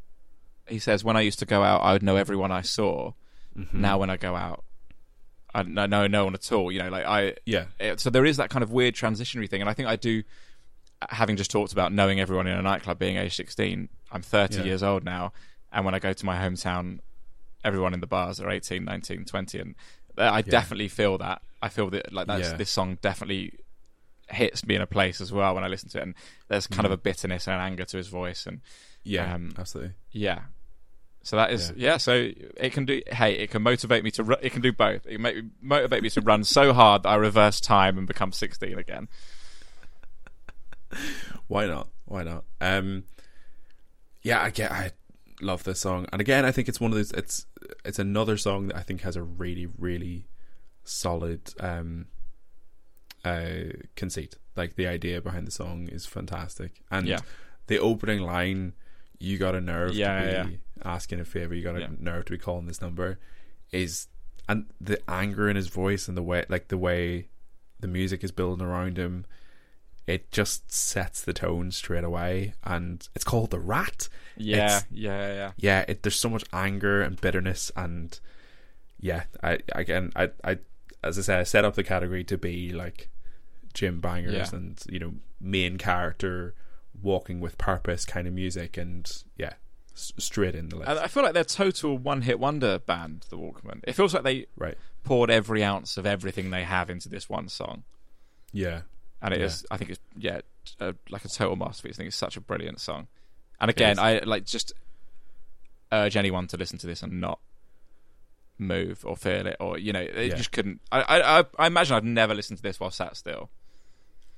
he 0.67 0.79
says 0.79 1.03
when 1.03 1.17
I 1.17 1.21
used 1.21 1.39
to 1.39 1.45
go 1.45 1.63
out 1.63 1.81
I 1.81 1.93
would 1.93 2.03
know 2.03 2.15
everyone 2.15 2.51
I 2.51 2.61
saw 2.61 3.13
Mm-hmm. 3.57 3.81
now 3.81 3.99
when 3.99 4.09
I 4.09 4.17
go 4.17 4.35
out 4.35 4.63
I 5.53 5.61
know 5.61 6.07
no 6.07 6.25
one 6.25 6.33
at 6.33 6.51
all 6.51 6.71
you 6.71 6.79
know 6.79 6.89
like 6.89 7.05
I 7.05 7.35
Yeah, 7.45 7.65
it- 7.79 7.99
so 7.99 8.09
there 8.09 8.25
is 8.25 8.37
that 8.37 8.49
kind 8.49 8.63
of 8.63 8.71
weird 8.71 8.95
transitionary 8.95 9.47
thing 9.49 9.61
and 9.61 9.69
I 9.69 9.73
think 9.73 9.87
I 9.87 9.95
do 9.95 10.23
having 11.09 11.35
just 11.37 11.51
talked 11.51 11.71
about 11.73 11.91
knowing 11.93 12.19
everyone 12.19 12.47
in 12.47 12.57
a 12.57 12.61
nightclub 12.61 12.99
being 12.99 13.17
age 13.17 13.35
16 13.35 13.89
I'm 14.11 14.21
30 14.21 14.57
Yeah. 14.57 14.63
years 14.63 14.83
old 14.83 15.03
now 15.03 15.33
and 15.71 15.85
when 15.85 15.93
I 15.95 15.99
go 15.99 16.13
to 16.13 16.25
my 16.25 16.37
hometown 16.37 16.99
everyone 17.63 17.93
in 17.93 17.99
the 18.01 18.07
bars 18.07 18.39
are 18.39 18.49
18 18.49 18.83
19 18.83 19.25
20 19.25 19.59
and 19.59 19.75
I 20.17 20.41
definitely 20.41 20.87
feel 20.89 21.17
that 21.19 21.41
I 21.61 21.69
feel 21.69 21.89
that 21.91 22.13
like 22.13 22.27
that's 22.27 22.49
Yeah. 22.51 22.57
this 22.57 22.69
song 22.69 22.97
definitely 23.01 23.53
hits 24.29 24.65
me 24.65 24.75
in 24.75 24.81
a 24.81 24.87
place 24.87 25.19
as 25.21 25.31
well 25.31 25.55
when 25.55 25.63
I 25.63 25.67
listen 25.67 25.89
to 25.89 25.99
it 25.99 26.03
and 26.03 26.15
there's 26.47 26.67
kind 26.67 26.85
of 26.85 26.91
a 26.91 26.97
bitterness 26.97 27.47
and 27.47 27.59
anger 27.61 27.85
to 27.85 27.97
his 27.97 28.07
voice 28.07 28.45
and 28.45 28.61
yeah, 29.03 29.33
Um, 29.33 29.53
absolutely. 29.57 29.93
yeah 30.11 30.39
so 31.23 31.35
that 31.37 31.51
is 31.51 31.71
yeah. 31.75 31.97
so 31.97 32.29
it 32.57 32.71
can 32.73 32.85
do 32.85 33.01
hey 33.07 33.33
it 33.33 33.49
can 33.49 33.61
motivate 33.61 34.03
me 34.03 34.11
to 34.11 34.23
ru- 34.23 34.35
it 34.41 34.51
can 34.51 34.61
do 34.61 34.71
both 34.73 35.05
it 35.05 35.13
can 35.13 35.21
make 35.21 35.35
me, 35.37 35.43
motivate 35.61 36.03
me 36.03 36.09
to 36.09 36.21
run 36.21 36.43
so 36.43 36.73
hard 36.73 37.03
that 37.03 37.09
I 37.09 37.15
reverse 37.15 37.59
time 37.61 37.97
and 37.97 38.05
become 38.07 38.31
16 38.33 38.77
again 38.77 39.07
Why 41.47 41.65
not? 41.67 41.89
Why 42.05 42.23
not? 42.23 42.43
Um, 42.61 43.03
yeah, 44.21 44.41
I 44.41 44.49
get. 44.49 44.71
I 44.71 44.91
love 45.41 45.63
this 45.63 45.79
song, 45.81 46.05
and 46.11 46.21
again, 46.21 46.45
I 46.45 46.51
think 46.51 46.67
it's 46.69 46.79
one 46.79 46.91
of 46.91 46.95
those. 46.97 47.11
It's 47.11 47.45
it's 47.85 47.99
another 47.99 48.37
song 48.37 48.67
that 48.67 48.77
I 48.77 48.81
think 48.81 49.01
has 49.01 49.15
a 49.15 49.23
really 49.23 49.67
really 49.77 50.27
solid 50.83 51.53
um, 51.59 52.07
uh, 53.25 53.73
conceit. 53.95 54.35
Like 54.55 54.75
the 54.75 54.87
idea 54.87 55.21
behind 55.21 55.47
the 55.47 55.51
song 55.51 55.87
is 55.87 56.05
fantastic, 56.05 56.81
and 56.91 57.07
Yeah. 57.07 57.19
the 57.67 57.79
opening 57.79 58.21
line, 58.21 58.73
"You 59.19 59.37
got 59.37 59.55
a 59.55 59.61
nerve 59.61 59.93
Yeah, 59.95 60.19
to 60.43 60.45
be 60.45 60.51
yeah, 60.53 60.57
asking 60.85 61.19
a 61.19 61.25
favor. 61.25 61.53
You 61.55 61.63
got 61.63 61.75
a 61.75 62.03
nerve 62.03 62.25
to 62.25 62.31
be 62.31 62.37
calling 62.37 62.67
this 62.67 62.81
number," 62.81 63.19
is 63.71 64.07
and 64.47 64.65
the 64.79 64.99
anger 65.09 65.49
in 65.49 65.55
his 65.55 65.67
voice 65.67 66.07
and 66.07 66.17
the 66.17 66.21
way 66.23 66.45
like 66.49 66.67
the 66.67 66.77
way 66.77 67.29
the 67.79 67.87
music 67.87 68.23
is 68.23 68.31
building 68.31 68.65
around 68.65 68.97
him 68.97 69.25
it 70.05 70.31
just 70.31 70.71
sets 70.71 71.21
the 71.21 71.33
tone 71.33 71.71
straight 71.71 72.03
away 72.03 72.53
and 72.63 73.07
it's 73.15 73.23
called 73.23 73.51
the 73.51 73.59
rat. 73.59 74.09
Yeah 74.37 74.55
It's- 74.65 74.85
yeah 74.91 75.33
yeah 75.35 75.51
yeah. 75.57 75.85
It, 75.87 76.03
there's 76.03 76.15
so 76.19 76.29
much 76.29 76.43
anger 76.51 77.01
and 77.01 77.19
bitterness 77.21 77.71
and 77.75 78.19
yeah 78.99 79.23
i 79.41 79.59
again 79.73 80.11
i 80.15 80.29
i 80.43 80.57
as 81.03 81.17
i 81.19 81.21
said 81.21 81.39
i 81.39 81.43
set 81.43 81.65
up 81.65 81.75
the 81.75 81.83
category 81.83 82.23
to 82.23 82.37
be 82.37 82.71
like 82.71 83.09
gym 83.73 83.99
bangers 83.99 84.33
Yeah. 84.33 84.49
and 84.57 84.81
you 84.89 84.99
know 84.99 85.13
main 85.41 85.77
character 85.77 86.53
walking 87.01 87.39
with 87.41 87.57
purpose 87.57 88.05
kind 88.05 88.27
of 88.27 88.33
music 88.33 88.77
and 88.77 89.11
yeah 89.37 89.53
s- 89.93 90.13
straight 90.17 90.55
in 90.55 90.69
the 90.69 90.77
list. 90.77 90.89
I 90.89 91.07
feel 91.07 91.23
like 91.23 91.33
they're 91.33 91.43
total 91.43 91.97
one-hit 91.97 92.39
wonder 92.39 92.79
band, 92.79 93.25
the 93.29 93.37
Walkmen. 93.37 93.81
It 93.83 93.93
feels 93.93 94.13
like 94.13 94.23
they 94.23 94.45
right. 94.57 94.77
poured 95.03 95.29
every 95.29 95.63
ounce 95.63 95.97
of 95.97 96.05
everything 96.05 96.49
they 96.51 96.63
have 96.63 96.89
into 96.89 97.09
this 97.09 97.27
one 97.29 97.49
song, 97.49 97.83
yeah 98.53 98.81
and 99.23 99.33
it 99.33 99.39
Yeah. 99.39 99.45
is. 99.47 99.65
I 99.71 99.77
think 99.77 99.89
it's 99.91 99.99
yeah, 100.15 100.41
uh, 100.79 100.93
like 101.09 101.25
a 101.25 101.29
total 101.29 101.55
masterpiece. 101.55 101.95
I 101.95 101.97
think 101.97 102.07
it's 102.09 102.15
such 102.17 102.37
a 102.37 102.41
brilliant 102.41 102.79
song. 102.79 103.07
And 103.59 103.69
again. 103.71 103.97
I 103.97 104.19
like 104.19 104.45
just 104.45 104.73
urge 105.91 106.15
anyone 106.17 106.45
to 106.47 106.57
listen 106.57 106.77
to 106.79 106.87
this 106.87 107.01
and 107.01 107.19
not 107.21 107.39
move 108.57 109.03
or 109.05 109.15
feel 109.15 109.47
it, 109.47 109.57
or 109.59 109.77
you 109.77 109.91
know, 109.93 110.01
it 110.01 110.27
Yeah. 110.29 110.35
just 110.35 110.51
couldn't. 110.51 110.81
I, 110.91 111.01
I 111.01 111.45
I- 111.59 111.67
imagine 111.67 111.95
I've 111.95 112.03
never 112.03 112.33
listened 112.35 112.57
to 112.57 112.63
this 112.63 112.79
while 112.79 112.91
sat 112.91 113.17
still. 113.17 113.49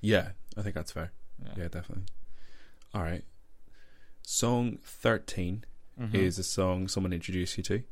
yeah 0.02 0.32
i 0.58 0.62
think 0.62 0.76
that's 0.76 0.92
fair 0.92 1.12
Yeah. 1.44 1.54
yeah 1.58 1.68
definitely 1.70 2.04
all 2.94 3.02
right 3.02 3.24
song 4.22 4.78
13 4.84 5.64
Mm-hmm. 6.00 6.16
is 6.16 6.38
a 6.38 6.44
song 6.44 6.88
someone 6.90 7.14
introduced 7.14 7.56
you 7.58 7.64
to. 7.64 7.84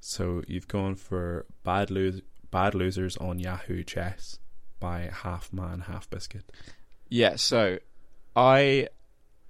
So 0.00 0.42
you've 0.48 0.66
gone 0.66 0.96
for 0.96 1.46
Bad, 1.62 1.88
Lo- 1.90 2.20
Bad 2.50 2.74
Losers 2.74 3.16
on 3.18 3.38
Yahoo 3.38 3.84
Chess 3.84 4.40
by 4.80 5.10
Half 5.12 5.52
Man, 5.52 5.80
Half 5.80 6.10
Biscuit. 6.10 6.44
Yeah, 7.08 7.36
so 7.36 7.78
I 8.36 8.88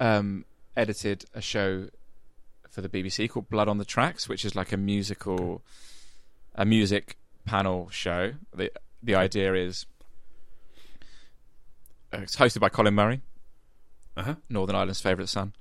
um, 0.01 0.44
edited 0.76 1.24
a 1.34 1.40
show 1.40 1.88
for 2.68 2.80
the 2.80 2.88
BBC 2.88 3.28
called 3.30 3.48
Blood 3.48 3.68
on 3.68 3.78
the 3.78 3.84
Tracks, 3.84 4.28
which 4.28 4.44
is 4.44 4.55
like 4.56 4.72
a 4.72 4.76
musical, 4.76 5.62
a 6.55 6.64
music 6.64 7.16
panel 7.44 7.88
show. 7.90 8.32
the 8.55 8.70
The 9.02 9.14
idea 9.14 9.55
is 9.55 9.86
uh, 12.12 12.18
it's 12.22 12.36
hosted 12.36 12.60
by 12.60 12.68
Colin 12.68 12.94
Murray, 12.94 13.20
Uh 14.16 14.22
huh. 14.22 14.34
Northern 14.48 14.76
Ireland's 14.76 15.01
favourite 15.01 15.28
son. 15.28 15.52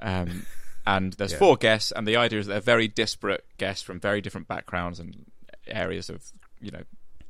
Um, 0.00 0.46
and 0.86 1.12
there's 1.14 1.32
Yeah. 1.32 1.38
four 1.38 1.56
guests, 1.56 1.92
and 1.92 2.06
the 2.06 2.16
idea 2.16 2.40
is 2.40 2.46
they're 2.46 2.60
very 2.60 2.88
disparate 2.88 3.44
guests 3.58 3.82
from 3.82 4.00
very 4.00 4.20
different 4.20 4.48
backgrounds 4.48 5.00
and 5.00 5.26
areas 5.66 6.08
of 6.08 6.24
you 6.60 6.70
know 6.70 6.82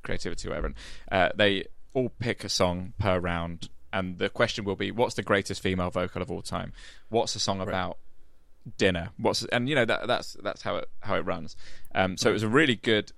creativity 0.02 0.46
or 0.48 0.50
whatever. 0.50 0.66
And, 0.66 0.74
uh, 1.10 1.28
they 1.34 1.64
all 1.94 2.10
pick 2.18 2.44
a 2.44 2.48
song 2.48 2.92
per 2.98 3.18
round, 3.18 3.68
and 3.92 4.18
the 4.18 4.28
question 4.28 4.64
will 4.64 4.76
be, 4.76 4.90
"What's 4.90 5.14
the 5.14 5.22
greatest 5.22 5.62
female 5.62 5.90
vocal 5.90 6.22
of 6.22 6.30
all 6.30 6.42
time? 6.42 6.72
What's 7.08 7.32
the 7.34 7.40
song 7.40 7.58
Right. 7.58 7.68
about 7.68 7.98
dinner? 8.76 9.10
What's 9.16 9.44
and 9.46 9.68
you 9.68 9.74
know 9.74 9.84
that 9.84 10.06
that's 10.06 10.34
that's 10.42 10.62
how 10.62 10.76
it 10.76 10.88
how 11.00 11.14
it 11.16 11.22
runs. 11.24 11.56
Um, 11.94 12.16
so 12.16 12.30
it 12.30 12.34
was 12.34 12.42
a 12.42 12.48
really 12.48 12.76
good 12.76 13.12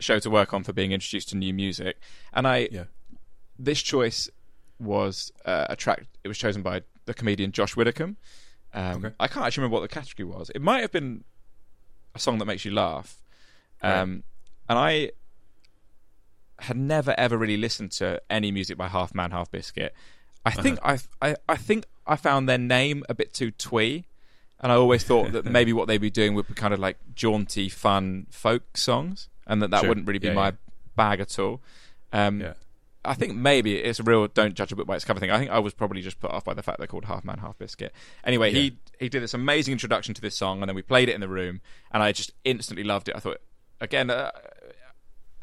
show 0.00 0.18
to 0.18 0.28
work 0.30 0.52
on 0.52 0.64
for 0.64 0.72
being 0.72 0.92
introduced 0.92 1.28
to 1.30 1.36
new 1.36 1.54
music, 1.54 1.98
and 2.32 2.46
I 2.46 2.68
Yeah. 2.70 2.84
this 3.58 3.80
choice 3.82 4.28
was 4.80 5.30
uh, 5.44 5.66
a 5.68 5.76
track. 5.76 6.06
It 6.24 6.28
was 6.28 6.36
chosen 6.36 6.62
by 6.62 6.82
the 7.04 7.14
comedian 7.14 7.52
Josh 7.52 7.76
Widdicombe. 7.76 8.16
Um, 8.72 9.04
Okay. 9.04 9.14
I 9.20 9.28
can't 9.28 9.46
actually 9.46 9.62
remember 9.62 9.74
what 9.80 9.88
the 9.88 9.94
category 9.94 10.26
was. 10.28 10.50
It 10.50 10.60
might 10.60 10.80
have 10.80 10.90
been 10.90 11.22
a 12.14 12.18
song 12.18 12.38
that 12.38 12.46
makes 12.46 12.64
you 12.64 12.72
laugh. 12.72 13.22
Um, 13.82 14.24
And 14.68 14.78
I 14.78 15.12
had 16.60 16.76
never 16.76 17.14
ever 17.18 17.36
really 17.36 17.56
listened 17.56 17.92
to 17.92 18.20
any 18.30 18.50
music 18.50 18.76
by 18.78 18.88
Half 18.88 19.14
Man 19.14 19.30
Half 19.30 19.50
Biscuit. 19.50 19.94
I 20.46 20.50
think 20.50 20.78
I, 20.82 20.98
I 21.22 21.36
I 21.48 21.56
think 21.56 21.86
I 22.06 22.16
found 22.16 22.48
their 22.48 22.58
name 22.58 23.02
a 23.08 23.14
bit 23.14 23.32
too 23.32 23.50
twee, 23.50 24.04
and 24.60 24.70
I 24.70 24.74
always 24.74 25.02
thought 25.04 25.32
that 25.32 25.44
maybe 25.58 25.72
what 25.72 25.88
they'd 25.88 25.98
be 25.98 26.10
doing 26.10 26.34
would 26.34 26.46
be 26.48 26.54
kind 26.54 26.74
of 26.74 26.80
like 26.80 26.98
jaunty, 27.14 27.68
fun 27.68 28.26
folk 28.30 28.76
songs, 28.76 29.28
and 29.46 29.62
that 29.62 29.70
that 29.70 29.80
Sure. 29.80 29.88
wouldn't 29.88 30.06
really 30.06 30.18
be 30.18 30.28
Yeah, 30.28 30.34
my 30.34 30.46
yeah. 30.48 30.52
bag 30.96 31.20
at 31.20 31.38
all. 31.38 31.60
Um, 32.12 32.40
Yeah. 32.40 32.52
I 33.06 33.12
think 33.12 33.34
maybe 33.34 33.76
it's 33.76 34.00
a 34.00 34.02
real 34.02 34.26
don't 34.28 34.54
judge 34.54 34.72
a 34.72 34.76
book 34.76 34.86
by 34.86 34.96
its 34.96 35.04
cover 35.04 35.20
thing. 35.20 35.30
I 35.30 35.38
think 35.38 35.50
I 35.50 35.58
was 35.58 35.74
probably 35.74 36.00
just 36.00 36.18
put 36.20 36.30
off 36.30 36.42
by 36.44 36.54
the 36.54 36.62
fact 36.62 36.78
they're 36.78 36.86
called 36.86 37.04
Half 37.04 37.22
Man 37.22 37.36
Half 37.38 37.58
Biscuit. 37.58 37.92
Anyway, 38.24 38.50
he 38.50 38.78
he 38.98 39.10
did 39.10 39.22
this 39.22 39.34
amazing 39.34 39.72
introduction 39.72 40.14
to 40.14 40.22
this 40.22 40.34
song, 40.36 40.62
and 40.62 40.68
then 40.70 40.74
we 40.76 40.80
played 40.82 41.10
it 41.10 41.14
in 41.14 41.20
the 41.20 41.28
room, 41.28 41.60
and 41.92 42.02
I 42.02 42.12
just 42.12 42.32
instantly 42.44 42.82
loved 42.84 43.08
it. 43.10 43.16
I 43.16 43.18
thought 43.20 43.42
again, 43.80 44.08
uh, 44.08 44.30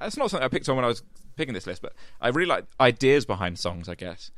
that's 0.02 0.18
not 0.18 0.30
something 0.30 0.44
I 0.46 0.50
picked 0.50 0.68
on 0.70 0.76
when 0.76 0.86
I 0.86 0.90
was 0.90 1.04
picking 1.36 1.54
this 1.54 1.66
list, 1.68 1.82
but 1.82 1.94
I 2.20 2.30
really 2.30 2.48
like 2.48 2.66
ideas 2.80 3.26
behind 3.26 3.60
songs. 3.60 3.88
I 3.88 3.96
guess. 3.96 4.32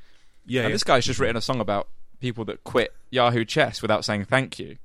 Yeah, 0.45 0.61
and 0.61 0.69
yeah. 0.69 0.73
this 0.76 0.84
guy's 0.84 1.06
just 1.06 1.19
written 1.19 1.35
a 1.38 1.41
song 1.41 1.60
about 1.60 1.88
people 2.19 2.45
that 2.45 2.64
quit 2.64 2.94
Yahoo 3.10 3.45
Chess 3.45 3.81
without 3.81 4.06
saying 4.06 4.26
thank 4.26 4.60
you. 4.60 4.77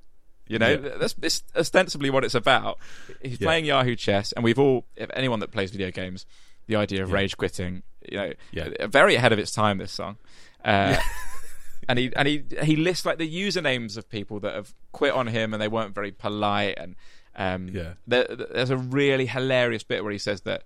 You 0.48 0.58
know, 0.58 0.70
Yeah. 0.70 0.96
that's, 0.98 1.12
that's 1.14 1.42
ostensibly 1.54 2.10
what 2.10 2.24
it's 2.24 2.34
about. 2.34 2.78
He's 3.22 3.40
Yeah. 3.40 3.46
playing 3.46 3.64
Yahoo 3.66 3.94
Chess, 3.96 4.32
and 4.32 4.42
we've 4.44 4.58
all, 4.58 4.86
if 4.96 5.10
anyone 5.12 5.40
that 5.40 5.50
plays 5.50 5.70
video 5.70 5.90
games, 5.90 6.24
the 6.66 6.76
idea 6.76 7.02
of 7.02 7.12
rage 7.12 7.36
quitting, 7.36 7.82
you 8.10 8.16
know, 8.16 8.32
Yeah. 8.50 8.86
very 8.86 9.14
ahead 9.14 9.32
of 9.32 9.38
its 9.38 9.52
time. 9.52 9.78
This 9.78 9.92
song, 9.92 10.16
uh, 10.64 10.96
and 11.88 11.98
he 11.98 12.12
and 12.16 12.26
he 12.28 12.44
he 12.62 12.76
lists 12.76 13.04
like 13.04 13.18
the 13.18 13.28
usernames 13.30 13.96
of 13.96 14.08
people 14.08 14.40
that 14.40 14.54
have 14.54 14.74
quit 14.92 15.12
on 15.12 15.26
him, 15.28 15.52
and 15.52 15.60
they 15.62 15.68
weren't 15.68 15.94
very 15.94 16.12
polite. 16.12 16.78
And 16.78 16.96
um, 17.38 17.68
Yeah. 17.68 17.94
there, 18.06 18.24
there's 18.52 18.68
a 18.70 18.76
really 18.76 19.24
hilarious 19.26 19.82
bit 19.84 20.02
where 20.02 20.12
he 20.12 20.18
says 20.18 20.42
that. 20.42 20.64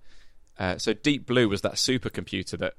Uh, 0.59 0.77
so 0.79 0.93
Deep 0.93 1.27
Blue 1.27 1.49
was 1.49 1.61
that 1.63 1.75
supercomputer 1.75 2.59
that 2.59 2.75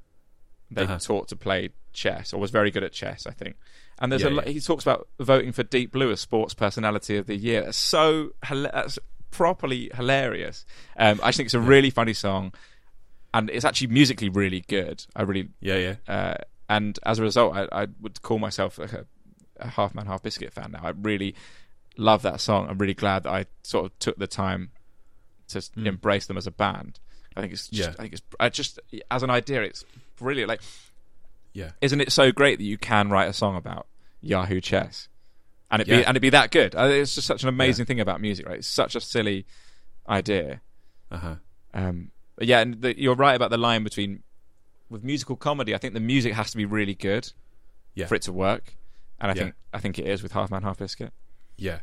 they 0.70 0.84
Uh-huh. 0.84 0.98
taught 1.00 1.28
to 1.30 1.36
play 1.36 1.70
chess, 1.94 2.34
or 2.34 2.40
was 2.40 2.52
very 2.52 2.72
good 2.72 2.84
at 2.84 2.92
chess, 2.92 3.26
I 3.26 3.32
think. 3.32 3.56
And 4.00 4.12
there's 4.12 4.24
Yeah, 4.24 4.30
a 4.30 4.34
yeah. 4.34 4.50
he 4.50 4.60
talks 4.60 4.84
about 4.84 5.08
voting 5.20 5.52
for 5.52 5.64
Deep 5.64 5.92
Blue 5.92 6.12
as 6.12 6.20
Sports 6.20 6.54
Personality 6.54 7.16
of 7.18 7.28
the 7.28 7.36
Year. 7.36 7.62
That's 7.64 7.78
so 7.78 8.32
that's 8.50 8.98
properly 9.32 9.92
hilarious. 9.96 10.66
Um, 10.98 11.20
I 11.24 11.28
just 11.30 11.38
think 11.38 11.48
it's 11.48 11.54
a 11.54 11.60
really 11.60 11.90
funny 11.90 12.14
song, 12.14 12.54
and 13.34 13.50
it's 13.50 13.66
actually 13.66 13.88
musically 13.88 14.30
really 14.30 14.62
good. 14.68 15.06
I 15.16 15.22
really 15.24 15.50
yeah, 15.60 15.78
yeah. 15.78 15.96
uh, 16.08 16.36
and 16.70 16.98
as 17.06 17.20
a 17.20 17.22
result, 17.24 17.56
I, 17.56 17.68
I 17.84 17.88
would 18.02 18.22
call 18.22 18.40
myself 18.40 18.78
like 18.80 18.94
a, 18.94 19.06
a 19.58 19.68
half 19.70 19.94
man, 19.96 20.06
half 20.08 20.24
biscuit 20.24 20.54
fan 20.54 20.72
now. 20.72 20.82
I 20.84 20.90
really 20.90 21.36
love 21.98 22.22
that 22.24 22.42
song. 22.42 22.68
I'm 22.70 22.78
really 22.78 22.94
glad 22.94 23.24
that 23.24 23.32
I 23.32 23.46
sort 23.64 23.86
of 23.86 24.00
took 24.00 24.18
the 24.18 24.28
time 24.28 24.72
to 25.50 25.60
Mm. 25.60 25.86
embrace 25.88 26.26
them 26.26 26.38
as 26.38 26.48
a 26.48 26.52
band. 26.52 27.00
I 27.36 27.42
think 27.42 27.54
it's 27.54 27.68
just, 27.68 27.90
Yeah. 27.90 27.96
I 27.98 28.02
think 28.02 28.14
it's 28.14 28.22
I 28.40 28.50
just 28.50 28.80
as 29.12 29.24
an 29.24 29.30
idea, 29.30 29.62
it's 29.64 29.86
brilliant. 30.18 30.50
Like, 30.50 30.62
Yeah. 31.54 31.72
isn't 31.82 32.02
it 32.02 32.12
so 32.12 32.32
great 32.32 32.58
that 32.60 32.64
you 32.66 32.78
can 32.78 33.10
write 33.10 33.30
a 33.30 33.34
song 33.34 33.56
about 33.56 33.88
Yahoo 34.22 34.62
Chess 34.62 35.08
and 35.70 35.82
it 35.82 35.88
be 35.88 36.04
and 36.06 36.16
it 36.18 36.20
be 36.22 36.30
that 36.32 36.52
good? 36.52 36.74
It's 36.76 37.16
just 37.16 37.28
such 37.28 37.44
an 37.44 37.50
amazing 37.50 37.86
thing 37.86 38.00
about 38.00 38.22
music, 38.22 38.46
right? 38.48 38.60
It's 38.60 38.68
such 38.68 38.96
a 38.96 39.02
silly 39.02 39.46
idea. 40.08 40.62
Uh 41.12 41.18
huh. 41.18 41.36
Um, 41.74 42.12
but 42.36 42.48
yeah, 42.48 42.60
and 42.62 42.82
the, 42.82 43.00
you're 43.00 43.16
right 43.16 43.36
about 43.36 43.50
the 43.52 43.58
line 43.58 43.84
between 43.84 44.24
with 44.90 45.04
musical 45.04 45.36
comedy. 45.36 45.74
I 45.74 45.78
think 45.78 45.94
the 45.94 46.00
music 46.00 46.34
has 46.34 46.52
to 46.52 46.58
be 46.58 46.66
really 46.66 46.96
good 46.96 47.32
Yeah. 47.96 48.06
for 48.08 48.16
it 48.16 48.22
to 48.24 48.34
work, 48.34 48.76
and 49.20 49.32
I 49.32 49.36
Yeah. 49.36 49.44
think 49.44 49.56
I 49.74 49.80
think 49.80 50.00
it 50.00 50.08
is 50.08 50.22
with 50.24 50.32
Half 50.34 50.50
Man 50.52 50.62
Half 50.64 50.78
Biscuit. 50.80 51.14
Yeah. 51.58 51.80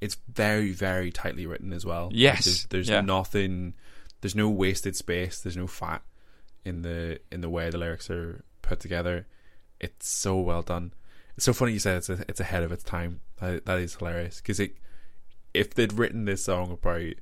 It's 0.00 0.16
very, 0.28 0.72
very 0.72 1.10
tightly 1.10 1.46
written 1.46 1.72
as 1.72 1.84
well. 1.86 2.10
Yes. 2.12 2.44
There's, 2.44 2.64
there's 2.66 2.88
Yeah. 2.88 3.00
nothing 3.00 3.74
there's 4.22 4.34
no 4.34 4.48
wasted 4.48 4.96
space, 4.96 5.40
there's 5.40 5.56
no 5.56 5.66
fat 5.66 6.02
in 6.64 6.82
the 6.82 7.20
in 7.30 7.42
the 7.42 7.48
way 7.50 7.70
the 7.70 7.78
lyrics 7.78 8.10
are 8.10 8.42
put 8.62 8.80
together. 8.80 9.26
It's 9.78 10.08
so 10.08 10.36
well 10.40 10.62
done. 10.62 10.92
It's 11.36 11.44
so 11.44 11.52
funny 11.52 11.72
you 11.72 11.78
said 11.78 11.98
it's 11.98 12.08
a, 12.08 12.24
it's 12.28 12.40
ahead 12.40 12.62
of 12.62 12.72
its 12.72 12.82
time. 12.82 13.20
That, 13.40 13.66
that 13.66 13.78
is 13.78 13.94
hilarious 13.94 14.38
because 14.40 14.58
it 14.58 14.76
if 15.54 15.74
they'd 15.74 15.92
written 15.92 16.24
this 16.24 16.44
song 16.44 16.72
about 16.72 17.12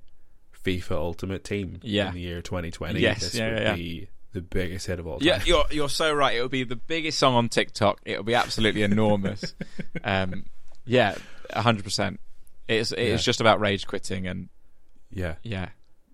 FIFA 0.64 0.92
Ultimate 0.92 1.44
Team 1.44 1.78
Yeah. 1.82 2.08
in 2.08 2.14
the 2.14 2.20
year 2.20 2.40
2020, 2.42 3.00
Yes, 3.00 3.20
this 3.20 3.34
yeah, 3.34 3.52
would 3.52 3.62
yeah, 3.62 3.74
be 3.74 4.08
the 4.32 4.40
biggest 4.40 4.86
hit 4.86 4.98
of 4.98 5.06
all 5.06 5.18
time. 5.18 5.26
Yeah, 5.26 5.42
you're 5.44 5.64
you're 5.70 5.88
so 5.88 6.12
right. 6.12 6.34
It'll 6.36 6.48
be 6.48 6.64
the 6.64 6.76
biggest 6.76 7.18
song 7.18 7.34
on 7.34 7.48
TikTok. 7.48 8.00
It'll 8.04 8.24
be 8.24 8.34
absolutely 8.34 8.82
enormous. 8.82 9.54
um, 10.04 10.44
yeah, 10.86 11.16
hundred 11.52 11.84
percent. 11.84 12.20
It's 12.68 12.92
it's 12.92 13.00
Yeah. 13.00 13.16
just 13.16 13.40
about 13.40 13.60
rage 13.60 13.86
quitting 13.86 14.26
and 14.26 14.48
yeah. 15.10 15.34
yeah, 15.42 15.68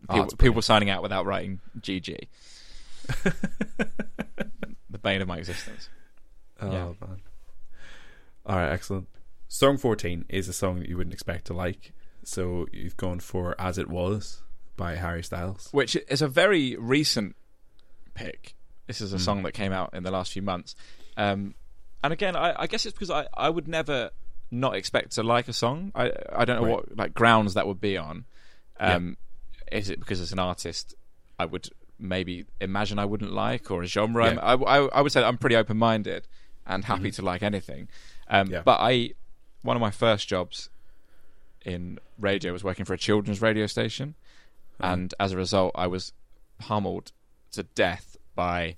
Oh, 0.09 0.13
people, 0.15 0.25
it's 0.25 0.35
people 0.35 0.63
signing 0.63 0.91
out 0.91 1.03
without 1.03 1.27
writing 1.27 1.61
GG. 1.81 2.27
the 4.91 4.99
bane 5.03 5.23
of 5.23 5.29
my 5.29 5.39
existence. 5.39 5.89
Oh 6.61 6.71
Yeah. 6.71 6.85
man. 7.07 7.21
All 8.47 8.57
right, 8.57 8.71
excellent. 8.73 9.09
Song 9.49 9.77
14 9.79 10.25
is 10.29 10.49
a 10.49 10.53
song 10.53 10.81
that 10.81 10.89
you 10.89 10.97
wouldn't 10.97 11.15
expect 11.15 11.47
to 11.47 11.55
like. 11.55 11.93
So 12.25 12.67
you've 12.73 12.97
gone 12.97 13.21
for 13.21 13.55
As 13.61 13.79
It 13.79 13.89
Was 13.89 14.43
by 14.77 14.97
Harry 14.97 15.23
Styles. 15.23 15.69
which 15.73 15.97
is 16.09 16.23
a 16.23 16.29
very 16.29 16.77
recent 16.77 17.37
pick. 18.15 18.55
This 18.87 19.01
is 19.01 19.13
a 19.13 19.17
Mm. 19.17 19.21
song 19.21 19.43
that 19.45 19.53
came 19.53 19.73
out 19.73 19.95
in 19.95 20.03
the 20.03 20.11
last 20.11 20.33
few 20.33 20.43
months, 20.43 20.75
um, 21.17 21.55
and 22.03 22.13
again, 22.13 22.35
I, 22.35 22.63
I 22.63 22.67
guess 22.67 22.87
it's 22.87 22.93
because 22.95 23.11
I, 23.11 23.27
I 23.35 23.49
would 23.51 23.69
never 23.69 24.11
not 24.51 24.75
expect 24.75 25.13
to 25.13 25.23
like 25.23 25.49
a 25.49 25.53
song. 25.53 25.93
I 25.95 26.13
I 26.33 26.45
don't 26.45 26.61
know 26.61 26.67
Right. 26.69 26.75
what 26.89 26.97
like 26.97 27.15
grounds 27.15 27.55
that 27.55 27.67
would 27.67 27.81
be 27.81 27.97
on. 27.97 28.25
Um, 28.79 29.17
Is 29.71 29.91
it 29.91 30.01
because 30.01 30.21
it's 30.21 30.33
an 30.33 30.39
artist 30.39 30.95
I 31.39 31.45
would 31.47 31.69
maybe 31.99 32.47
imagine 32.61 32.99
I 32.99 33.05
wouldn't 33.05 33.33
like, 33.33 33.71
or 33.71 33.83
a 33.83 33.87
genre? 33.87 34.25
Yeah. 34.27 34.35
Mm-hmm. 34.37 34.65
I, 34.65 34.77
I, 34.77 34.87
I 34.87 35.01
would 35.03 35.13
say 35.13 35.23
I'm 35.23 35.39
pretty 35.39 35.57
open 35.57 35.77
minded 35.77 36.27
and 36.67 36.85
happy 36.85 37.11
to 37.13 37.23
like 37.23 37.43
anything. 37.43 37.89
Um, 38.29 38.51
Yeah. 38.51 38.63
But 38.65 38.79
I 38.81 39.13
one 39.63 39.77
of 39.77 39.81
my 39.81 39.91
first 39.91 40.27
jobs 40.29 40.71
in 41.65 41.99
radio 42.19 42.53
was 42.53 42.65
working 42.65 42.85
for 42.87 42.95
a 42.95 42.99
children's 42.99 43.43
radio 43.43 43.67
station, 43.67 44.15
Uh-huh. 44.81 44.93
and 44.95 45.15
as 45.21 45.33
a 45.33 45.37
result, 45.37 45.73
I 45.75 45.87
was 45.87 46.13
pummeled 46.59 47.13
to 47.53 47.63
death 47.65 48.17
by 48.35 48.77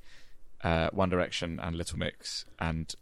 uh, 0.64 0.90
One 0.92 1.08
Direction 1.08 1.60
and 1.60 1.76
Little 1.76 1.98
Mix 1.98 2.44
and 2.58 2.92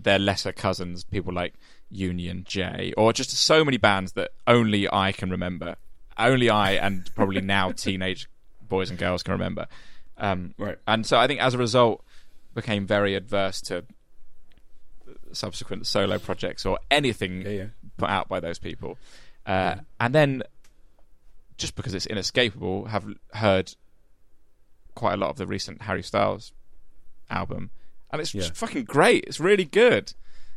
their 0.00 0.18
lesser 0.18 0.52
cousins, 0.52 1.04
people 1.04 1.32
like 1.34 1.54
Union 1.92 2.44
J, 2.48 2.92
or 2.96 3.12
just 3.12 3.30
so 3.30 3.64
many 3.64 3.76
bands 3.76 4.12
that 4.12 4.32
only 4.46 4.90
I 4.92 5.12
can 5.12 5.30
remember. 5.30 5.76
Only 6.18 6.50
I 6.50 6.72
and 6.72 7.08
probably 7.14 7.40
now 7.42 7.70
teenage 7.72 8.28
boys 8.68 8.90
and 8.90 8.98
girls 8.98 9.22
can 9.22 9.32
remember. 9.32 9.66
Um, 10.16 10.54
Right. 10.58 10.78
and 10.86 11.06
so 11.06 11.18
I 11.18 11.26
think 11.26 11.40
as 11.40 11.54
a 11.54 11.58
result, 11.58 12.04
became 12.54 12.86
very 12.86 13.14
adverse 13.14 13.60
to 13.62 13.84
subsequent 15.32 15.86
solo 15.86 16.18
projects 16.18 16.66
or 16.66 16.78
anything 16.90 17.42
Yeah, 17.42 17.48
yeah. 17.50 17.66
put 17.96 18.08
out 18.10 18.28
by 18.28 18.40
those 18.40 18.58
people. 18.58 18.98
Uh, 19.46 19.76
And 20.00 20.14
then, 20.14 20.42
just 21.56 21.74
because 21.76 21.94
it's 21.94 22.06
inescapable, 22.06 22.86
have 22.86 23.06
heard 23.34 23.74
quite 24.94 25.14
a 25.14 25.16
lot 25.16 25.30
of 25.30 25.36
the 25.36 25.46
recent 25.46 25.82
Harry 25.82 26.02
Styles 26.02 26.52
album, 27.30 27.70
and 28.10 28.20
it's 28.20 28.32
just 28.32 28.54
fucking 28.56 28.84
great. 28.84 29.24
It's 29.24 29.40
really 29.40 29.64
good, 29.64 30.12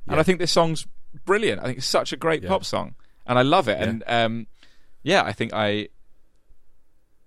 and 0.08 0.20
I 0.20 0.24
think 0.24 0.40
this 0.40 0.52
song's 0.52 0.86
brilliant. 1.26 1.62
I 1.62 1.66
think 1.66 1.78
it's 1.78 1.88
such 1.88 2.12
a 2.14 2.18
great 2.18 2.44
Yeah. 2.44 2.50
pop 2.50 2.66
song, 2.66 2.96
and 3.26 3.38
I 3.40 3.42
love 3.44 3.68
it. 3.68 3.78
Yeah. 3.80 3.86
And 3.86 4.04
um, 4.08 4.48
yeah, 5.04 5.24
I 5.24 5.32
think 5.34 5.54
I 5.54 5.90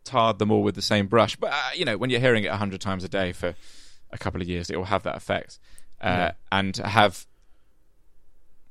tarred 0.04 0.38
them 0.38 0.50
all 0.50 0.62
with 0.62 0.74
the 0.74 0.82
same 0.82 1.06
brush. 1.06 1.36
But 1.36 1.52
uh, 1.52 1.70
you 1.74 1.84
know, 1.84 1.96
when 1.96 2.10
you're 2.10 2.20
hearing 2.20 2.44
it 2.44 2.48
a 2.48 2.56
hundred 2.56 2.80
times 2.80 3.04
a 3.04 3.08
day 3.08 3.32
for 3.32 3.54
a 4.10 4.18
couple 4.18 4.40
of 4.40 4.48
years, 4.48 4.70
it 4.70 4.76
will 4.76 4.84
have 4.86 5.02
that 5.04 5.16
effect, 5.16 5.58
uh, 6.02 6.06
Yeah. 6.08 6.32
and 6.52 6.76
have 6.76 7.26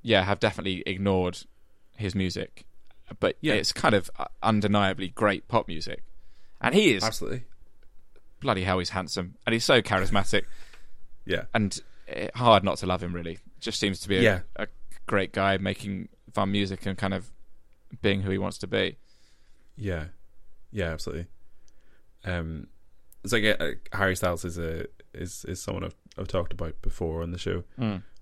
yeah, 0.02 0.24
have 0.24 0.40
definitely 0.40 0.84
ignored 0.86 1.40
his 1.96 2.16
music, 2.16 2.66
but 3.20 3.36
Yeah. 3.42 3.54
it's 3.56 3.74
kind 3.74 3.94
of 3.96 4.10
uh, 4.18 4.26
undeniably 4.44 5.10
great 5.10 5.48
pop 5.48 5.68
music, 5.68 6.04
and 6.62 6.74
he 6.74 6.94
is 6.94 7.04
Absolutely. 7.04 7.44
bloody 8.40 8.64
hell, 8.64 8.80
he's 8.80 8.90
handsome 8.92 9.36
and 9.46 9.54
he's 9.54 9.66
so 9.66 9.82
charismatic, 9.82 10.44
Yeah. 11.26 11.46
and 11.54 11.80
uh, 12.16 12.28
hard 12.36 12.64
not 12.64 12.78
to 12.80 12.86
love 12.86 13.04
him. 13.04 13.14
Really, 13.14 13.40
just 13.60 13.80
seems 13.80 14.00
to 14.02 14.08
be 14.10 14.18
a, 14.18 14.22
Yeah. 14.22 14.40
a 14.56 14.68
great 15.08 15.32
guy 15.34 15.58
making 15.58 16.10
fun 16.34 16.52
music 16.52 16.86
and 16.86 16.98
kind 16.98 17.14
of 17.14 17.32
being 18.02 18.22
who 18.22 18.30
he 18.32 18.38
wants 18.38 18.58
to 18.60 18.68
be. 18.68 18.98
Yeah. 19.76 20.06
Yeah, 20.72 20.92
absolutely. 20.92 21.28
Um, 22.26 22.68
it's 23.24 23.34
like 23.34 23.44
uh, 23.60 23.72
Harry 23.94 24.16
Styles 24.16 24.46
is 24.46 24.58
a 24.58 24.86
is 25.14 25.46
is 25.46 25.62
someone 25.62 25.84
I've 25.84 25.96
I've 26.18 26.28
talked 26.28 26.52
about 26.54 26.82
before 26.82 27.24
on 27.24 27.32
the 27.32 27.38
show. 27.38 27.64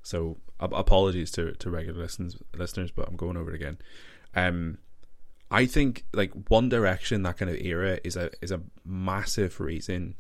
So 0.04 0.38
ap- 0.60 0.74
apologies 0.74 1.32
to 1.32 1.54
to 1.54 1.70
regular 1.70 2.00
listeners 2.00 2.38
listeners, 2.56 2.92
but 2.92 3.08
I'm 3.08 3.16
going 3.16 3.38
over 3.38 3.52
it 3.52 3.56
again. 3.56 3.78
Um, 4.36 4.78
I 5.52 5.66
think 5.66 6.06
like 6.14 6.32
One 6.50 6.70
Direction, 6.70 7.24
that 7.24 7.38
kind 7.38 7.50
of 7.50 7.58
era, 7.58 8.00
is 8.04 8.16
a 8.16 8.30
is 8.42 8.52
a 8.52 8.62
massive 8.84 9.60
reason 9.60 10.16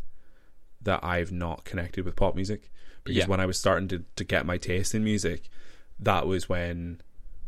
that 0.81 1.03
I've 1.03 1.31
not 1.31 1.63
connected 1.65 2.05
with 2.05 2.15
pop 2.15 2.35
music 2.35 2.71
because 3.03 3.17
Yeah. 3.17 3.27
when 3.27 3.39
I 3.39 3.45
was 3.45 3.59
starting 3.59 3.87
to 3.89 4.03
to 4.15 4.23
get 4.23 4.45
my 4.45 4.57
taste 4.57 4.95
in 4.95 5.03
music, 5.03 5.49
that 5.99 6.27
was 6.27 6.47
when 6.49 7.01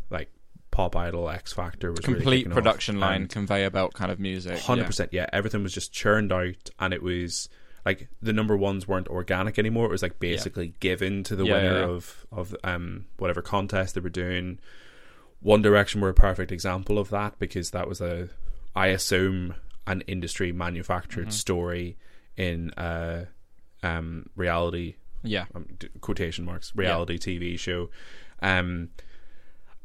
like 0.10 0.30
Pop 0.72 0.96
Idol, 0.96 1.30
X 1.30 1.54
Factor 1.54 1.92
was 1.92 2.00
really 2.08 2.20
Complete 2.20 2.48
off, 2.48 2.54
production 2.54 3.00
line, 3.00 3.22
and- 3.24 3.30
conveyor 3.30 3.70
belt 3.72 3.94
kind 3.94 4.12
of 4.12 4.20
music. 4.20 4.60
Hundred 4.60 4.82
yeah. 4.84 4.88
percent, 4.88 5.14
yeah. 5.14 5.26
Everything 5.34 5.64
was 5.64 5.74
just 5.74 5.92
churned 5.94 6.32
out, 6.32 6.70
and 6.80 6.94
it 6.94 7.02
was 7.04 7.50
like 7.86 8.10
the 8.22 8.34
number 8.34 8.56
ones 8.58 8.88
weren't 8.88 9.08
organic 9.08 9.58
anymore. 9.58 9.86
It 9.86 9.92
was 9.92 10.02
like 10.04 10.20
basically 10.20 10.74
given 10.80 11.24
to 11.24 11.36
the 11.36 11.46
Yeah, 11.46 11.54
winner 11.54 11.74
yeah, 11.74 11.80
yeah. 11.80 11.86
of 11.94 12.26
of 12.32 12.56
um 12.64 13.06
whatever 13.18 13.42
contest 13.42 13.96
they 13.96 14.02
were 14.02 14.10
doing. 14.10 14.60
One 15.40 15.62
Direction 15.62 16.02
were 16.02 16.10
a 16.10 16.14
perfect 16.14 16.52
example 16.52 16.98
of 16.98 17.10
that 17.12 17.38
because 17.38 17.70
that 17.72 17.88
was 17.88 18.02
a, 18.02 18.28
I 18.76 18.88
assume, 18.88 19.54
an 19.86 20.02
industry 20.08 20.52
manufactured 20.52 21.28
Mm-hmm. 21.28 21.32
story 21.32 21.98
in 22.36 22.72
a 22.78 23.28
um 23.84 24.30
reality 24.36 24.96
Yeah, 25.24 25.46
um, 25.56 25.68
quotation 26.02 26.44
marks 26.44 26.76
reality 26.76 27.18
TV 27.18 27.58
show, 27.58 27.90
um, 28.42 28.90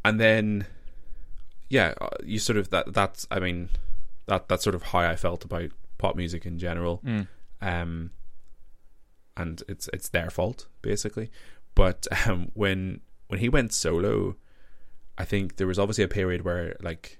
and 0.04 0.18
then 0.20 0.66
yeah, 1.68 1.94
uh, 2.00 2.08
you 2.24 2.38
sort 2.38 2.56
of 2.58 2.70
that 2.70 2.92
that's 2.92 3.26
I 3.30 3.38
mean 3.40 3.68
that 4.26 4.48
that's 4.48 4.62
sort 4.64 4.74
of 4.74 4.82
how 4.82 5.00
I 5.00 5.16
felt 5.16 5.44
about 5.44 5.70
pop 5.98 6.16
music 6.16 6.44
in 6.46 6.58
general. 6.58 7.00
Mm. 7.04 7.28
Um, 7.60 8.10
and 9.36 9.62
it's 9.68 9.88
it's 9.92 10.08
their 10.08 10.30
fault 10.30 10.66
basically. 10.82 11.30
But 11.74 12.06
um, 12.26 12.50
when 12.54 13.00
when 13.28 13.40
he 13.40 13.48
went 13.48 13.72
solo, 13.72 14.36
I 15.16 15.24
think 15.24 15.56
there 15.56 15.66
was 15.66 15.78
obviously 15.78 16.04
a 16.04 16.08
period 16.08 16.42
where 16.44 16.76
like 16.82 17.18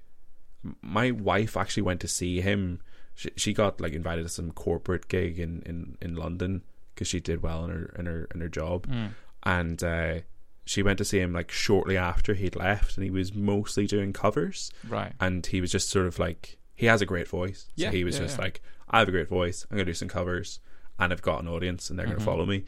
my 0.81 1.11
wife 1.11 1.57
actually 1.57 1.83
went 1.83 1.99
to 2.01 2.07
see 2.07 2.41
him. 2.41 2.79
She, 3.15 3.29
she 3.35 3.53
got 3.53 3.79
like 3.81 3.93
invited 3.93 4.23
to 4.23 4.29
some 4.29 4.51
corporate 4.51 5.07
gig 5.07 5.39
in 5.39 5.61
in 5.65 5.97
in 6.01 6.15
London 6.15 6.63
because 6.93 7.07
she 7.07 7.19
did 7.19 7.41
well 7.41 7.63
in 7.65 7.71
her 7.71 7.95
in 7.97 8.05
her 8.05 8.27
in 8.33 8.41
her 8.41 8.49
job, 8.49 8.87
Mm. 8.87 9.09
and 9.43 9.83
uh, 9.83 10.19
she 10.65 10.81
went 10.83 10.97
to 10.99 11.05
see 11.05 11.19
him 11.19 11.33
like 11.33 11.51
shortly 11.51 11.97
after 11.97 12.33
he'd 12.33 12.55
left, 12.55 12.97
and 12.97 13.03
he 13.03 13.09
was 13.11 13.33
mostly 13.33 13.85
doing 13.87 14.13
covers, 14.13 14.71
Right. 14.87 15.13
and 15.19 15.45
he 15.45 15.59
was 15.61 15.71
just 15.71 15.89
sort 15.89 16.07
of 16.07 16.19
like 16.19 16.57
he 16.75 16.85
has 16.87 17.01
a 17.01 17.05
great 17.05 17.27
voice, 17.27 17.65
so 17.75 17.83
Yeah, 17.83 17.91
he 17.91 18.03
was 18.03 18.15
yeah, 18.15 18.23
just 18.23 18.37
yeah. 18.37 18.43
like 18.45 18.61
I 18.89 18.99
have 18.99 19.07
a 19.07 19.11
great 19.11 19.27
voice, 19.27 19.65
I'm 19.69 19.77
gonna 19.77 19.85
do 19.85 19.93
some 19.93 20.07
covers, 20.07 20.59
and 20.99 21.11
I've 21.11 21.21
got 21.21 21.41
an 21.41 21.47
audience, 21.47 21.89
and 21.89 21.97
they're 21.99 22.05
Mhm. 22.05 22.11
gonna 22.13 22.25
follow 22.25 22.45
me, 22.45 22.63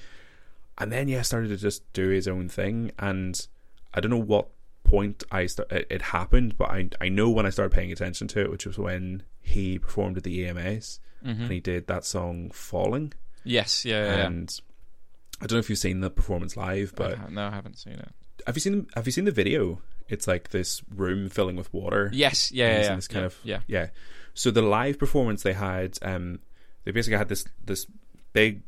and 0.77 0.91
then 0.91 1.07
yeah, 1.07 1.21
started 1.21 1.47
to 1.49 1.57
just 1.57 1.91
do 1.93 2.09
his 2.09 2.27
own 2.27 2.49
thing, 2.49 2.91
and 2.99 3.47
I 3.93 3.99
don't 4.01 4.11
know 4.11 4.17
what 4.17 4.49
point 4.83 5.23
I 5.31 5.45
st- 5.47 5.71
it, 5.71 5.87
it 5.89 6.01
happened, 6.01 6.57
but 6.57 6.69
I 6.69 6.89
I 7.01 7.09
know 7.09 7.29
when 7.29 7.45
I 7.45 7.49
started 7.49 7.73
paying 7.73 7.91
attention 7.91 8.27
to 8.29 8.41
it, 8.41 8.51
which 8.51 8.65
was 8.65 8.77
when 8.77 9.23
he 9.41 9.79
performed 9.79 10.17
at 10.17 10.23
the 10.23 10.37
EMAs 10.41 10.99
Mhm. 11.25 11.41
and 11.43 11.51
he 11.51 11.59
did 11.59 11.87
that 11.87 12.03
song 12.05 12.51
"Falling," 12.51 13.13
Yes. 13.43 13.85
Yeah. 13.85 14.25
and 14.27 14.59
I 15.41 15.47
don't 15.47 15.53
know 15.57 15.59
if 15.59 15.69
you've 15.69 15.79
seen 15.79 15.99
the 16.01 16.09
performance 16.09 16.55
live, 16.57 16.93
but 16.95 17.17
I 17.19 17.29
no, 17.29 17.47
I 17.47 17.51
haven't 17.51 17.77
seen 17.77 17.93
it. 17.93 18.09
have 18.47 18.55
you 18.55 18.61
seen 18.61 18.87
have 18.95 19.05
you 19.05 19.11
seen 19.11 19.25
the 19.25 19.31
video? 19.31 19.81
It's 20.07 20.27
like 20.27 20.49
this 20.49 20.81
room 20.93 21.29
filling 21.29 21.55
with 21.55 21.73
water. 21.73 22.09
Yes. 22.13 22.51
Yeah. 22.51 22.81
Yeah. 22.81 22.95
this 22.95 23.07
kind 23.07 23.21
yeah, 23.21 23.25
of- 23.25 23.39
yeah. 23.43 23.59
Yeah. 23.67 23.87
So 24.33 24.51
the 24.51 24.61
live 24.61 24.99
performance 24.99 25.43
they 25.43 25.53
had, 25.53 25.97
um, 26.01 26.39
they 26.83 26.91
basically 26.91 27.17
had 27.17 27.29
this 27.29 27.45
this 27.65 27.87
big 28.33 28.61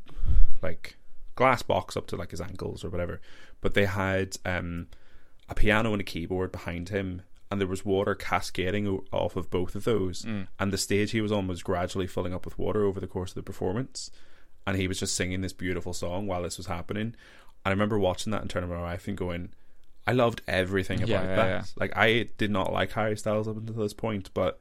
like 0.62 0.96
glass 1.36 1.62
box 1.62 1.96
up 1.96 2.06
to 2.08 2.16
like 2.16 2.30
his 2.32 2.40
ankles 2.40 2.84
or 2.84 2.88
whatever, 2.90 3.20
but 3.60 3.74
they 3.74 3.84
had 3.86 4.36
um 4.44 4.88
a 5.48 5.54
piano 5.54 5.92
and 5.92 6.00
a 6.00 6.04
keyboard 6.04 6.52
behind 6.52 6.88
him, 6.90 7.22
and 7.50 7.60
there 7.60 7.68
was 7.68 7.84
water 7.84 8.14
cascading 8.14 9.00
off 9.12 9.36
of 9.36 9.48
both 9.50 9.74
of 9.74 9.84
those, 9.84 10.22
Mm. 10.24 10.48
and 10.58 10.72
the 10.72 10.78
stage 10.78 11.12
he 11.12 11.20
was 11.22 11.32
on 11.32 11.46
was 11.48 11.62
gradually 11.62 12.06
filling 12.06 12.34
up 12.34 12.44
with 12.44 12.58
water 12.58 12.84
over 12.84 13.00
the 13.00 13.06
course 13.06 13.30
of 13.30 13.36
the 13.36 13.42
performance, 13.42 14.10
and 14.68 14.76
he 14.76 14.86
was 14.86 15.00
just 15.00 15.14
singing 15.14 15.40
this 15.40 15.52
beautiful 15.54 15.92
song 15.94 16.26
while 16.26 16.42
this 16.42 16.58
was 16.58 16.66
happening. 16.66 17.02
And 17.02 17.14
I 17.64 17.70
remember 17.70 17.98
watching 17.98 18.30
that 18.32 18.42
and 18.42 18.50
turning 18.50 18.68
my 18.68 18.80
wife 18.80 19.08
and 19.08 19.16
going, 19.16 19.48
I 20.06 20.12
loved 20.12 20.42
everything 20.46 20.98
about 20.98 21.08
Yeah, 21.08 21.22
yeah, 21.24 21.36
that. 21.36 21.48
yeah. 21.48 21.62
Like 21.76 21.96
I 21.96 22.28
did 22.36 22.50
not 22.50 22.72
like 22.72 22.92
Harry 22.92 23.16
Styles 23.16 23.48
up 23.48 23.56
until 23.56 23.82
this 23.82 23.94
point, 23.94 24.30
but 24.34 24.58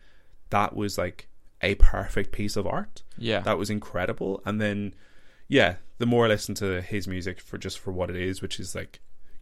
that 0.49 0.75
was 0.75 0.97
like 0.97 1.27
a 1.61 1.75
perfect 1.75 2.31
piece 2.31 2.55
of 2.55 2.65
art. 2.65 3.03
Yeah. 3.17 3.41
That 3.41 3.57
was 3.57 3.69
incredible. 3.69 4.41
And 4.45 4.61
then, 4.61 4.93
yeah, 5.49 5.75
the 5.97 6.05
more 6.05 6.25
I 6.25 6.29
listen 6.29 6.55
to 6.55 6.81
his 6.81 7.07
music 7.07 7.41
for 7.41 7.57
just 7.57 7.79
for 7.79 7.91
what 7.91 8.09
it 8.09 8.15
is, 8.15 8.41
which 8.41 8.59
is 8.59 8.73
like 8.75 8.99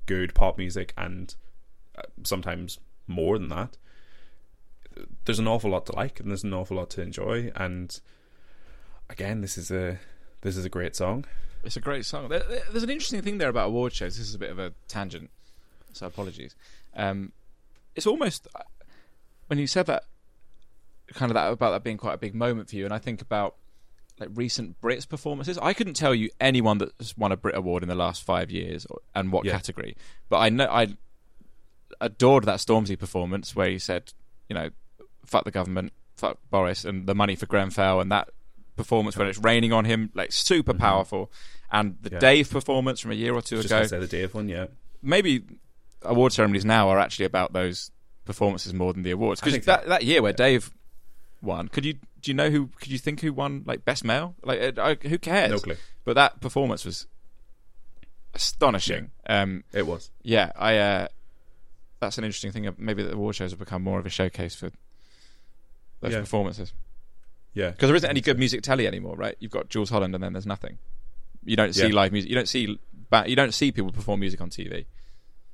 good 0.08 0.34
pop 0.34 0.58
music 0.58 0.94
and 0.98 1.36
uh, 1.98 2.02
sometimes 2.24 2.80
more 3.08 3.38
than 3.38 3.50
that, 3.50 3.78
there's 5.26 5.40
an 5.40 5.48
awful 5.48 5.72
lot 5.72 5.86
to 5.88 5.96
like 5.96 6.20
and 6.20 6.30
there's 6.30 6.44
an 6.44 6.54
awful 6.54 6.78
lot 6.78 6.90
to 6.92 7.02
enjoy. 7.02 7.52
And 7.56 8.00
again, 9.10 9.42
this 9.42 9.58
is 9.58 9.72
a 9.72 10.00
this 10.46 10.56
is 10.58 10.64
a 10.66 10.70
great 10.70 10.96
song. 10.96 11.26
It's 11.64 11.76
a 11.76 11.82
great 11.82 12.06
song. 12.06 12.30
There- 12.30 12.40
there- 12.48 12.64
There's 12.72 12.84
an 12.84 12.90
interesting 12.92 13.22
thing 13.24 13.40
there 13.40 13.50
about 13.50 13.68
award 13.70 13.92
shows. 13.94 14.18
This 14.18 14.28
is 14.30 14.36
a 14.36 14.40
bit 14.40 14.52
of 14.52 14.60
a 14.60 14.74
tangent, 14.88 15.30
so 15.94 16.06
apologies. 16.06 16.56
Um, 16.96 17.32
it's 17.96 18.06
almost 18.08 18.48
when 19.48 19.58
you 19.60 19.66
said 19.68 19.88
that, 19.88 20.04
kind 21.14 21.30
of 21.32 21.34
that 21.34 21.52
about 21.52 21.72
that 21.72 21.84
being 21.84 21.98
quite 21.98 22.14
a 22.14 22.18
big 22.18 22.36
moment 22.36 22.70
for 22.70 22.76
you, 22.76 22.86
and 22.86 22.94
I 22.94 23.00
think 23.00 23.22
about 23.22 23.56
like 24.20 24.30
recent 24.34 24.80
Brits 24.82 25.08
performances. 25.10 25.58
I 25.58 25.74
couldn't 25.74 25.96
tell 25.96 26.16
you 26.16 26.30
anyone 26.40 26.78
that's 26.78 27.18
won 27.18 27.32
a 27.32 27.38
Brit 27.38 27.56
Award 27.56 27.84
in 27.84 27.90
the 27.90 27.96
last 27.96 28.24
five 28.24 28.50
years 28.52 28.86
or, 28.86 29.00
and 29.14 29.32
what 29.32 29.44
Yeah. 29.46 29.52
category, 29.54 29.98
but 30.30 30.38
I 30.38 30.50
know 30.50 30.68
I 30.70 30.96
adored 32.00 32.44
that 32.46 32.60
Stormzy 32.60 32.98
performance 32.98 33.56
where 33.56 33.70
he 33.70 33.80
said, 33.80 34.14
you 34.50 34.54
know, 34.54 34.70
fuck 35.26 35.44
the 35.46 35.52
government, 35.52 35.92
fuck 36.16 36.38
Boris, 36.50 36.86
and 36.86 37.08
the 37.08 37.16
money 37.16 37.36
for 37.36 37.46
Grenfell, 37.46 38.00
and 38.00 38.12
that 38.12 38.30
performance 38.76 39.16
when 39.18 39.28
it's 39.28 39.40
raining 39.40 39.72
on 39.74 39.86
him, 39.86 40.10
like 40.14 40.32
super 40.32 40.74
Mhm. 40.74 40.80
powerful. 40.80 41.32
And 41.72 41.98
the 42.02 42.12
Yeah. 42.12 42.20
Dave 42.20 42.50
performance 42.50 43.00
from 43.00 43.12
a 43.12 43.16
year 43.16 43.34
or 43.34 43.42
two 43.42 43.56
Just 43.58 43.68
ago, 43.68 43.78
gonna 43.78 43.88
say 43.90 44.00
the 44.00 44.08
Dave 44.08 44.34
one, 44.34 44.48
yeah. 44.50 44.68
maybe 45.02 45.44
award 46.04 46.34
ceremonies 46.34 46.66
now 46.66 46.90
are 46.90 47.00
actually 47.00 47.26
about 47.26 47.54
those 47.54 47.92
performances 48.26 48.74
more 48.74 48.94
than 48.94 49.04
the 49.04 49.12
awards. 49.12 49.42
Because 49.42 49.66
that, 49.66 49.84
so. 49.84 49.90
that 49.90 50.04
year 50.04 50.22
where 50.22 50.32
Yeah. 50.32 50.38
Dave 50.38 50.72
won, 51.42 51.68
could 51.68 51.86
you 51.86 51.94
do 51.94 52.32
you 52.32 52.34
know 52.34 52.50
who? 52.50 52.68
Could 52.80 52.92
you 52.92 52.98
think 52.98 53.22
who 53.22 53.32
won 53.34 53.64
like 53.68 53.86
best 53.86 54.04
male? 54.04 54.36
Like 54.44 54.78
uh, 54.80 54.96
who 55.04 55.18
cares? 55.20 55.52
No 55.52 55.60
clue. 55.60 55.76
But 56.04 56.14
that 56.16 56.42
performance 56.42 56.84
was 56.84 57.06
astonishing. 58.34 59.12
Um, 59.28 59.64
It 59.74 59.86
was. 59.88 60.10
yeah, 60.24 60.52
I. 60.56 60.78
Uh, 60.78 61.08
that's 62.00 62.18
an 62.18 62.24
interesting 62.24 62.52
thing. 62.52 62.68
Maybe 62.78 63.04
the 63.04 63.14
award 63.14 63.36
shows 63.36 63.52
have 63.52 63.60
become 63.60 63.82
more 63.84 64.00
of 64.00 64.06
a 64.06 64.10
showcase 64.10 64.56
for 64.56 64.72
those 66.02 66.14
Yeah. 66.14 66.20
performances 66.22 66.74
Yeah. 67.56 67.72
because 67.72 67.88
there 67.90 67.96
isn't 67.96 68.10
any 68.10 68.22
good 68.22 68.38
music 68.38 68.62
telly 68.62 68.86
anymore, 68.86 69.16
right? 69.16 69.36
You've 69.40 69.52
got 69.52 69.70
Jools 69.70 69.90
Holland, 69.90 70.14
and 70.14 70.24
then 70.24 70.34
there's 70.34 70.46
nothing. 70.46 70.78
You 71.44 71.56
don't 71.56 71.74
see 71.74 71.88
Yeah. 71.88 71.94
live 71.96 72.12
music. 72.12 72.30
You 72.30 72.36
don't 72.36 72.48
see. 72.50 72.80
ba- 73.10 73.26
You 73.28 73.36
don't 73.36 73.54
see 73.54 73.72
people 73.72 73.92
perform 73.92 74.20
music 74.20 74.42
on 74.42 74.50
TV, 74.50 74.86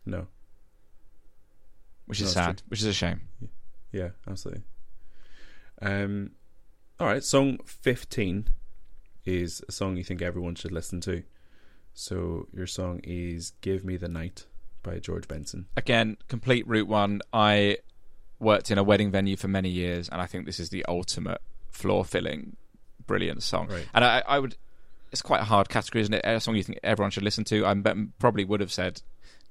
No. 0.06 0.28
which 2.06 2.20
No, 2.22 2.26
is 2.28 2.34
sad. 2.34 2.62
Which 2.68 2.80
is 2.82 2.86
a 2.86 2.94
shame. 2.94 3.22
Yeah, 3.92 4.10
absolutely. 4.28 4.64
Um, 5.82 6.32
all 7.00 7.08
right, 7.08 7.24
song 7.24 7.60
fifteen 7.66 8.50
is 9.26 9.62
a 9.68 9.72
song 9.72 9.98
you 9.98 10.04
think 10.04 10.22
everyone 10.22 10.56
should 10.56 10.72
listen 10.72 11.02
to. 11.02 11.24
So 11.94 12.48
your 12.54 12.68
song 12.68 13.02
is 13.04 13.52
"Give 13.62 13.84
Me 13.84 13.98
the 13.98 14.08
Night" 14.08 14.46
by 14.84 15.00
George 15.00 15.28
Benson. 15.28 15.68
again, 15.78 16.18
complete 16.28 16.66
route 16.68 16.88
one. 16.88 17.22
I 17.34 17.78
worked 18.40 18.72
in 18.72 18.78
a 18.78 18.84
wedding 18.84 19.12
venue 19.12 19.36
for 19.36 19.48
many 19.48 19.70
years, 19.70 20.10
and 20.10 20.22
I 20.22 20.26
think 20.26 20.46
this 20.46 20.60
is 20.60 20.70
the 20.70 20.84
ultimate 20.88 21.42
floor 21.72 22.06
filling, 22.06 22.56
brilliant 23.08 23.44
song. 23.44 23.68
Right. 23.70 23.86
And 23.94 24.04
I, 24.06 24.24
I 24.28 24.40
would, 24.40 24.56
it's 25.12 25.22
quite 25.22 25.42
a 25.42 25.46
hard 25.46 25.68
category, 25.70 26.02
isn't 26.04 26.14
it? 26.14 26.22
A 26.24 26.40
song 26.40 26.56
you 26.56 26.64
think 26.64 26.80
everyone 26.84 27.12
should 27.12 27.24
listen 27.24 27.44
to. 27.46 27.66
I 27.66 27.76
probably 28.20 28.46
would 28.46 28.60
have 28.62 28.72
said 28.72 29.02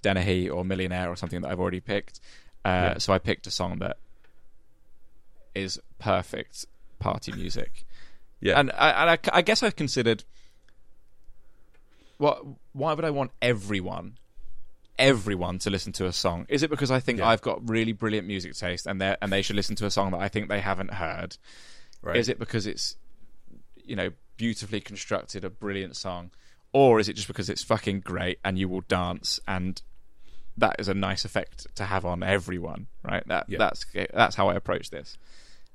Dennehy 0.03 0.49
or 0.49 0.65
Millionaire 0.65 1.11
or 1.11 1.17
something 1.17 1.41
that 1.43 1.51
I've 1.51 1.61
already 1.61 1.81
picked. 1.81 2.21
Uh, 2.65 2.69
Yeah. 2.95 2.99
So 2.99 3.13
I 3.13 3.19
picked 3.19 3.47
a 3.47 3.51
song 3.51 3.79
that 3.81 3.97
is 5.55 5.79
perfect 5.99 6.65
party 6.99 7.33
music. 7.33 7.85
Yeah, 8.41 8.59
And 8.59 8.71
I, 8.73 8.91
and 8.91 9.11
I, 9.11 9.19
I 9.39 9.43
guess 9.43 9.63
I 9.63 9.71
considered, 9.71 10.25
what? 12.19 12.43
Why 12.73 12.93
would 12.95 13.05
I 13.05 13.11
want 13.11 13.33
everyone, 13.43 14.17
everyone 14.99 15.59
to 15.61 15.71
listen 15.71 15.93
to 15.95 16.07
a 16.07 16.13
song? 16.13 16.47
Is 16.49 16.63
it 16.63 16.71
because 16.71 16.91
I 16.91 17.01
think 17.01 17.19
Yeah. 17.19 17.29
I've 17.29 17.43
got 17.43 17.69
really 17.69 17.93
brilliant 17.93 18.27
music 18.27 18.55
taste 18.55 18.87
and 18.87 19.01
they 19.01 19.17
and 19.21 19.33
they 19.33 19.43
should 19.43 19.57
listen 19.57 19.77
to 19.77 19.87
a 19.87 19.91
song 19.91 20.13
that 20.13 20.21
I 20.21 20.29
think 20.29 20.49
they 20.49 20.61
haven't 20.61 20.95
heard? 20.95 21.37
Right. 22.03 22.17
Is 22.17 22.29
it 22.29 22.39
because 22.39 22.67
it's, 22.67 22.97
you 23.77 23.97
know, 23.97 24.11
beautifully 24.37 24.81
constructed, 24.81 25.45
a 25.45 25.51
brilliant 25.51 25.97
song, 25.97 26.31
or 26.73 26.99
is 27.01 27.09
it 27.09 27.15
just 27.15 27.27
because 27.29 27.51
it's 27.51 27.63
fucking 27.63 28.01
great 28.01 28.39
and 28.45 28.59
you 28.59 28.69
will 28.69 28.83
dance 28.83 29.39
and 29.47 29.83
that 30.57 30.77
is 30.79 30.89
a 30.89 30.95
nice 30.95 31.25
effect 31.25 31.67
to 31.77 31.85
have 31.85 32.05
on 32.05 32.23
everyone, 32.23 32.87
right? 33.03 33.27
That 33.29 33.47
Yeah. 33.49 33.59
that's 33.59 33.87
that's 34.13 34.37
how 34.37 34.49
I 34.49 34.55
approach 34.55 34.91
this 34.91 35.17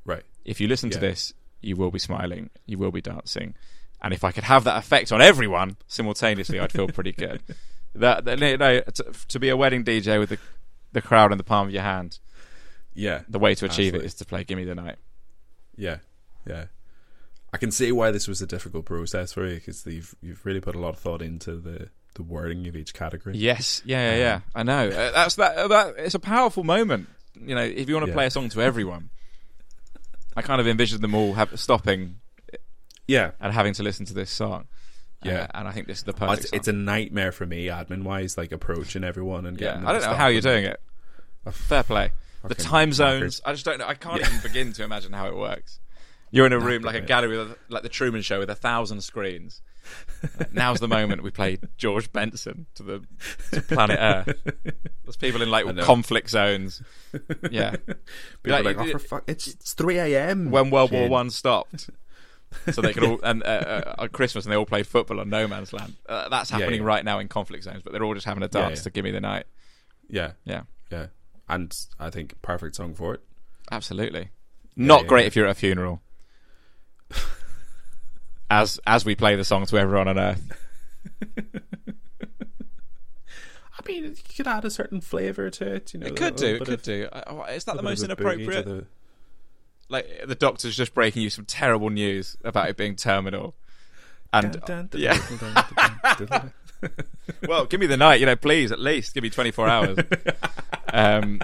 right? 0.06 0.24
if 0.44 0.62
you 0.62 0.68
listen 0.68 0.90
to 0.92 1.00
this, 1.00 1.34
you 1.62 1.76
will 1.76 1.90
be 1.92 1.98
smiling, 2.00 2.50
you 2.68 2.78
will 2.78 2.92
be 2.92 3.02
dancing, 3.02 3.56
and 4.02 4.14
if 4.14 4.24
I 4.24 4.32
could 4.32 4.44
have 4.44 4.64
that 4.66 4.78
effect 4.78 5.12
on 5.12 5.22
everyone 5.22 5.78
simultaneously, 5.88 6.60
I'd 6.60 6.72
feel 6.72 6.88
pretty 6.88 7.12
good. 7.14 7.42
That, 7.98 8.26
that 8.26 8.40
you 8.40 8.58
know, 8.58 8.82
to, 8.82 9.06
to 9.30 9.40
be 9.40 9.48
a 9.48 9.56
wedding 9.56 9.86
DJ 9.86 10.20
with 10.20 10.28
the 10.30 10.38
the 10.92 11.02
crowd 11.02 11.32
in 11.32 11.38
the 11.38 11.46
palm 11.46 11.68
of 11.68 11.74
your 11.74 11.82
hand, 11.84 12.20
Yeah, 12.94 13.22
the 13.30 13.40
way 13.40 13.56
to 13.56 13.64
achieve 13.66 13.94
Absolutely. 13.96 14.00
it 14.00 14.06
is 14.08 14.14
to 14.16 14.26
play 14.26 14.44
"Give 14.44 14.58
Me 14.58 14.66
the 14.66 14.76
Night." 14.76 14.98
yeah, 15.78 16.00
yeah. 16.48 16.66
I 17.54 17.58
can 17.58 17.72
see 17.72 17.92
why 17.94 18.12
this 18.12 18.28
was 18.28 18.42
a 18.42 18.48
difficult 18.48 18.86
process 18.86 19.32
for 19.32 19.48
you 19.48 19.56
because 19.56 19.86
you've 19.86 20.14
you've 20.22 20.46
really 20.46 20.60
put 20.60 20.76
a 20.76 20.80
lot 20.80 20.90
of 20.90 21.00
thought 21.00 21.22
into 21.22 21.56
the 21.56 21.90
the 22.16 22.24
wording 22.24 22.68
of 22.68 22.76
each 22.76 22.94
category. 22.94 23.38
Yes, 23.38 23.82
yeah, 23.86 24.12
yeah, 24.12 24.14
Um, 24.14 24.20
yeah. 24.20 24.40
I 24.56 24.64
know. 24.64 24.88
Uh, 24.90 25.12
that's 25.12 25.36
that. 25.36 25.70
That 25.70 25.94
it's 25.98 26.16
a 26.16 26.20
powerful 26.20 26.64
moment. 26.64 27.08
You 27.40 27.56
know, 27.56 27.62
if 27.64 27.88
you 27.90 27.96
want 27.96 28.06
to 28.06 28.12
Yeah. 28.12 28.16
play 28.16 28.26
a 28.28 28.32
song 28.32 28.50
to 28.50 28.62
everyone, 28.62 29.10
I 30.36 30.42
kind 30.42 30.60
of 30.62 30.68
envisioned 30.68 31.02
them 31.02 31.14
all 31.16 31.34
have, 31.34 31.58
stopping 31.60 32.18
yeah. 33.08 33.32
and 33.40 33.54
having 33.54 33.74
to 33.74 33.84
listen 33.84 34.06
to 34.08 34.14
this 34.14 34.32
song. 34.32 34.68
Yeah. 35.24 35.42
Uh, 35.44 35.48
and 35.60 35.68
I 35.68 35.72
think 35.72 35.88
this 35.88 35.98
is 36.00 36.04
the 36.04 36.14
perfect. 36.14 36.44
It's, 36.46 36.54
it's 36.54 36.68
a 36.68 36.74
nightmare 36.74 37.32
for 37.32 37.46
me, 37.46 37.66
admin 37.68 38.04
wise, 38.04 38.38
like 38.38 38.52
approaching 38.52 39.04
everyone 39.04 39.46
and 39.46 39.60
yeah. 39.60 39.68
getting. 39.68 39.82
them 39.82 39.90
I 39.90 39.92
don't 39.94 40.02
know 40.04 40.14
how 40.16 40.28
you're 40.28 40.42
doing 40.42 40.66
it. 40.66 40.80
Fair 41.52 41.84
play. 41.84 42.12
The 42.44 42.56
time 42.56 42.94
zones. 42.94 43.42
I 43.46 43.54
just 43.54 43.66
don't 43.66 43.80
know. 43.80 43.88
I 43.88 43.96
can't 43.96 44.20
Yeah. 44.20 44.28
even 44.28 44.40
begin 44.42 44.74
to 44.74 44.84
imagine 44.84 45.14
how 45.14 45.28
it 45.28 45.36
works. 45.36 45.80
You're 46.36 46.46
in 46.46 46.54
a 46.54 46.60
room 46.60 46.84
like 46.84 46.96
a 46.96 47.02
gallery, 47.02 47.38
with, 47.38 47.58
like 47.70 47.84
the 47.84 47.90
Truman 47.90 48.22
Show, 48.22 48.40
with 48.40 48.50
a 48.50 48.56
thousand 48.56 49.02
screens, 49.02 49.62
Now's 50.52 50.80
the 50.80 50.88
moment 50.88 51.24
we 51.24 51.32
play 51.32 51.60
George 51.78 52.12
Benson 52.12 52.66
to 52.76 52.84
the 52.84 53.04
to 53.52 53.62
planet 53.62 53.98
Earth. 54.00 54.54
There's 55.04 55.18
people 55.18 55.42
in 55.42 55.50
like 55.50 55.66
conflict 55.80 56.30
zones. 56.30 56.82
Yeah, 57.52 57.72
People 57.76 57.96
Yeah, 58.46 58.60
are 58.60 58.64
like, 58.64 58.78
oh, 58.78 58.92
for 58.92 59.00
fuck, 59.00 59.24
it's, 59.28 59.48
it's 59.48 59.74
3 59.74 59.98
a.m. 59.98 60.52
when 60.52 60.70
World 60.70 60.92
War. 60.92 61.08
One 61.10 61.30
stopped, 61.30 61.90
so 62.72 62.82
they 62.82 62.94
could 62.94 63.04
all 63.04 63.20
and 63.24 63.44
uh, 63.44 63.46
uh, 63.46 63.96
on 64.00 64.10
Christmas 64.10 64.46
and 64.46 64.52
they 64.52 64.58
all 64.58 64.66
played 64.66 64.88
football 64.88 65.20
on 65.20 65.30
No 65.30 65.48
Man's 65.48 65.74
Land. 65.74 65.96
Uh, 66.08 66.30
that's 66.30 66.50
happening 66.50 66.82
yeah. 66.82 66.88
right 66.88 67.06
now 67.06 67.20
in 67.20 67.28
conflict 67.28 67.64
zones, 67.64 67.82
but 67.84 67.94
they're 67.94 68.04
all 68.04 68.14
just 68.14 68.26
having 68.26 68.44
a 68.44 68.48
dance 68.48 68.80
yeah. 68.80 68.84
to 68.84 68.90
"Give 68.90 69.04
Me 69.04 69.12
the 69.12 69.22
Night." 69.22 69.46
Yeah, 70.10 70.32
Yeah, 70.46 70.64
yeah. 70.92 71.08
And 71.48 71.76
I 72.00 72.10
think 72.10 72.42
perfect 72.42 72.76
song 72.76 72.96
for 72.96 73.14
it. 73.14 73.22
absolutely. 73.72 74.32
Not 74.76 75.04
yeah, 75.04 75.08
great 75.08 75.22
yeah. 75.22 75.28
if 75.28 75.36
you're 75.36 75.46
at 75.46 75.52
a 75.52 75.56
funeral. 75.56 76.02
As 78.50 78.80
as 78.86 79.04
we 79.06 79.16
play 79.16 79.36
the 79.36 79.44
song 79.44 79.66
to 79.66 79.78
everyone 79.78 80.08
on 80.08 80.20
Earth. 80.20 80.52
I 83.78 83.88
mean, 83.88 84.04
you 84.04 84.16
could 84.36 84.48
add 84.48 84.66
a 84.66 84.70
certain 84.70 85.02
flavour 85.02 85.50
to 85.50 85.74
it. 85.76 85.94
You 85.94 86.00
know, 86.00 86.08
It 86.08 86.16
could 86.16 86.36
do. 86.36 86.56
It 86.56 86.60
could 86.60 86.74
of- 86.76 86.82
do. 86.84 87.08
Is 87.50 87.66
that 87.66 87.76
the 87.76 87.84
most 87.84 88.04
of 88.04 88.10
a 88.10 88.16
boogie 88.16 88.18
to 88.18 88.32
inappropriate? 88.44 88.66
the- 88.66 88.86
Like 89.90 90.22
the 90.28 90.36
doctor's 90.36 90.76
just 90.78 90.94
breaking 90.94 91.22
you 91.24 91.30
some 91.30 91.46
terrible 91.46 91.90
news 91.90 92.38
about 92.44 92.70
it 92.70 92.78
being 92.78 92.96
terminal, 92.96 93.56
and 94.34 94.52
Dun, 94.54 94.88
dun, 94.88 94.88
dun, 94.88 95.02
yeah. 95.02 96.50
well, 97.48 97.66
give 97.66 97.80
me 97.80 97.86
the 97.88 97.98
night, 97.98 98.20
you 98.20 98.26
know, 98.26 98.36
please, 98.36 98.72
at 98.72 98.80
least 98.80 99.14
give 99.14 99.24
me 99.24 99.30
24 99.30 99.68
hours. 99.68 99.98
um, 100.94 101.42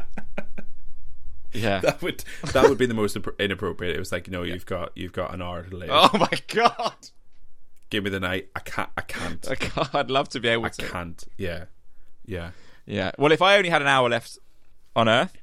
yeah. 1.53 1.80
that 1.82 2.02
would 2.02 2.23
that 2.53 2.68
would 2.69 2.78
be 2.78 2.86
the 2.86 2.94
most 2.94 3.18
inappropriate. 3.40 3.95
It 3.95 3.99
was 3.99 4.11
like, 4.11 4.28
you 4.28 4.32
know, 4.34 4.44
you've 4.44 4.65
got 4.65 4.91
you've 4.95 5.14
got 5.14 5.34
an 5.34 5.41
hour 5.41 5.64
to 5.64 5.76
live. 5.76 5.90
Oh 5.91 6.10
my 6.18 6.30
god! 6.48 6.94
Give 7.90 8.03
me 8.03 8.10
the 8.10 8.19
night. 8.19 8.49
I 8.56 8.60
can't. 8.61 8.90
I 8.98 9.02
can't. 9.02 9.48
I 9.52 9.56
can't- 9.56 9.94
I'd 9.95 10.10
love 10.11 10.30
to 10.30 10.40
be 10.40 10.48
able 10.48 10.65
I 10.65 10.69
to. 10.69 10.88
can't. 10.88 11.23
Yeah, 11.38 11.65
yeah. 12.26 12.52
Yeah. 12.86 13.11
Well, 13.18 13.32
if 13.32 13.41
I 13.41 13.57
only 13.57 13.69
had 13.69 13.82
an 13.82 13.88
hour 13.88 14.10
left 14.10 14.38
on 14.95 15.07
Earth, 15.07 15.34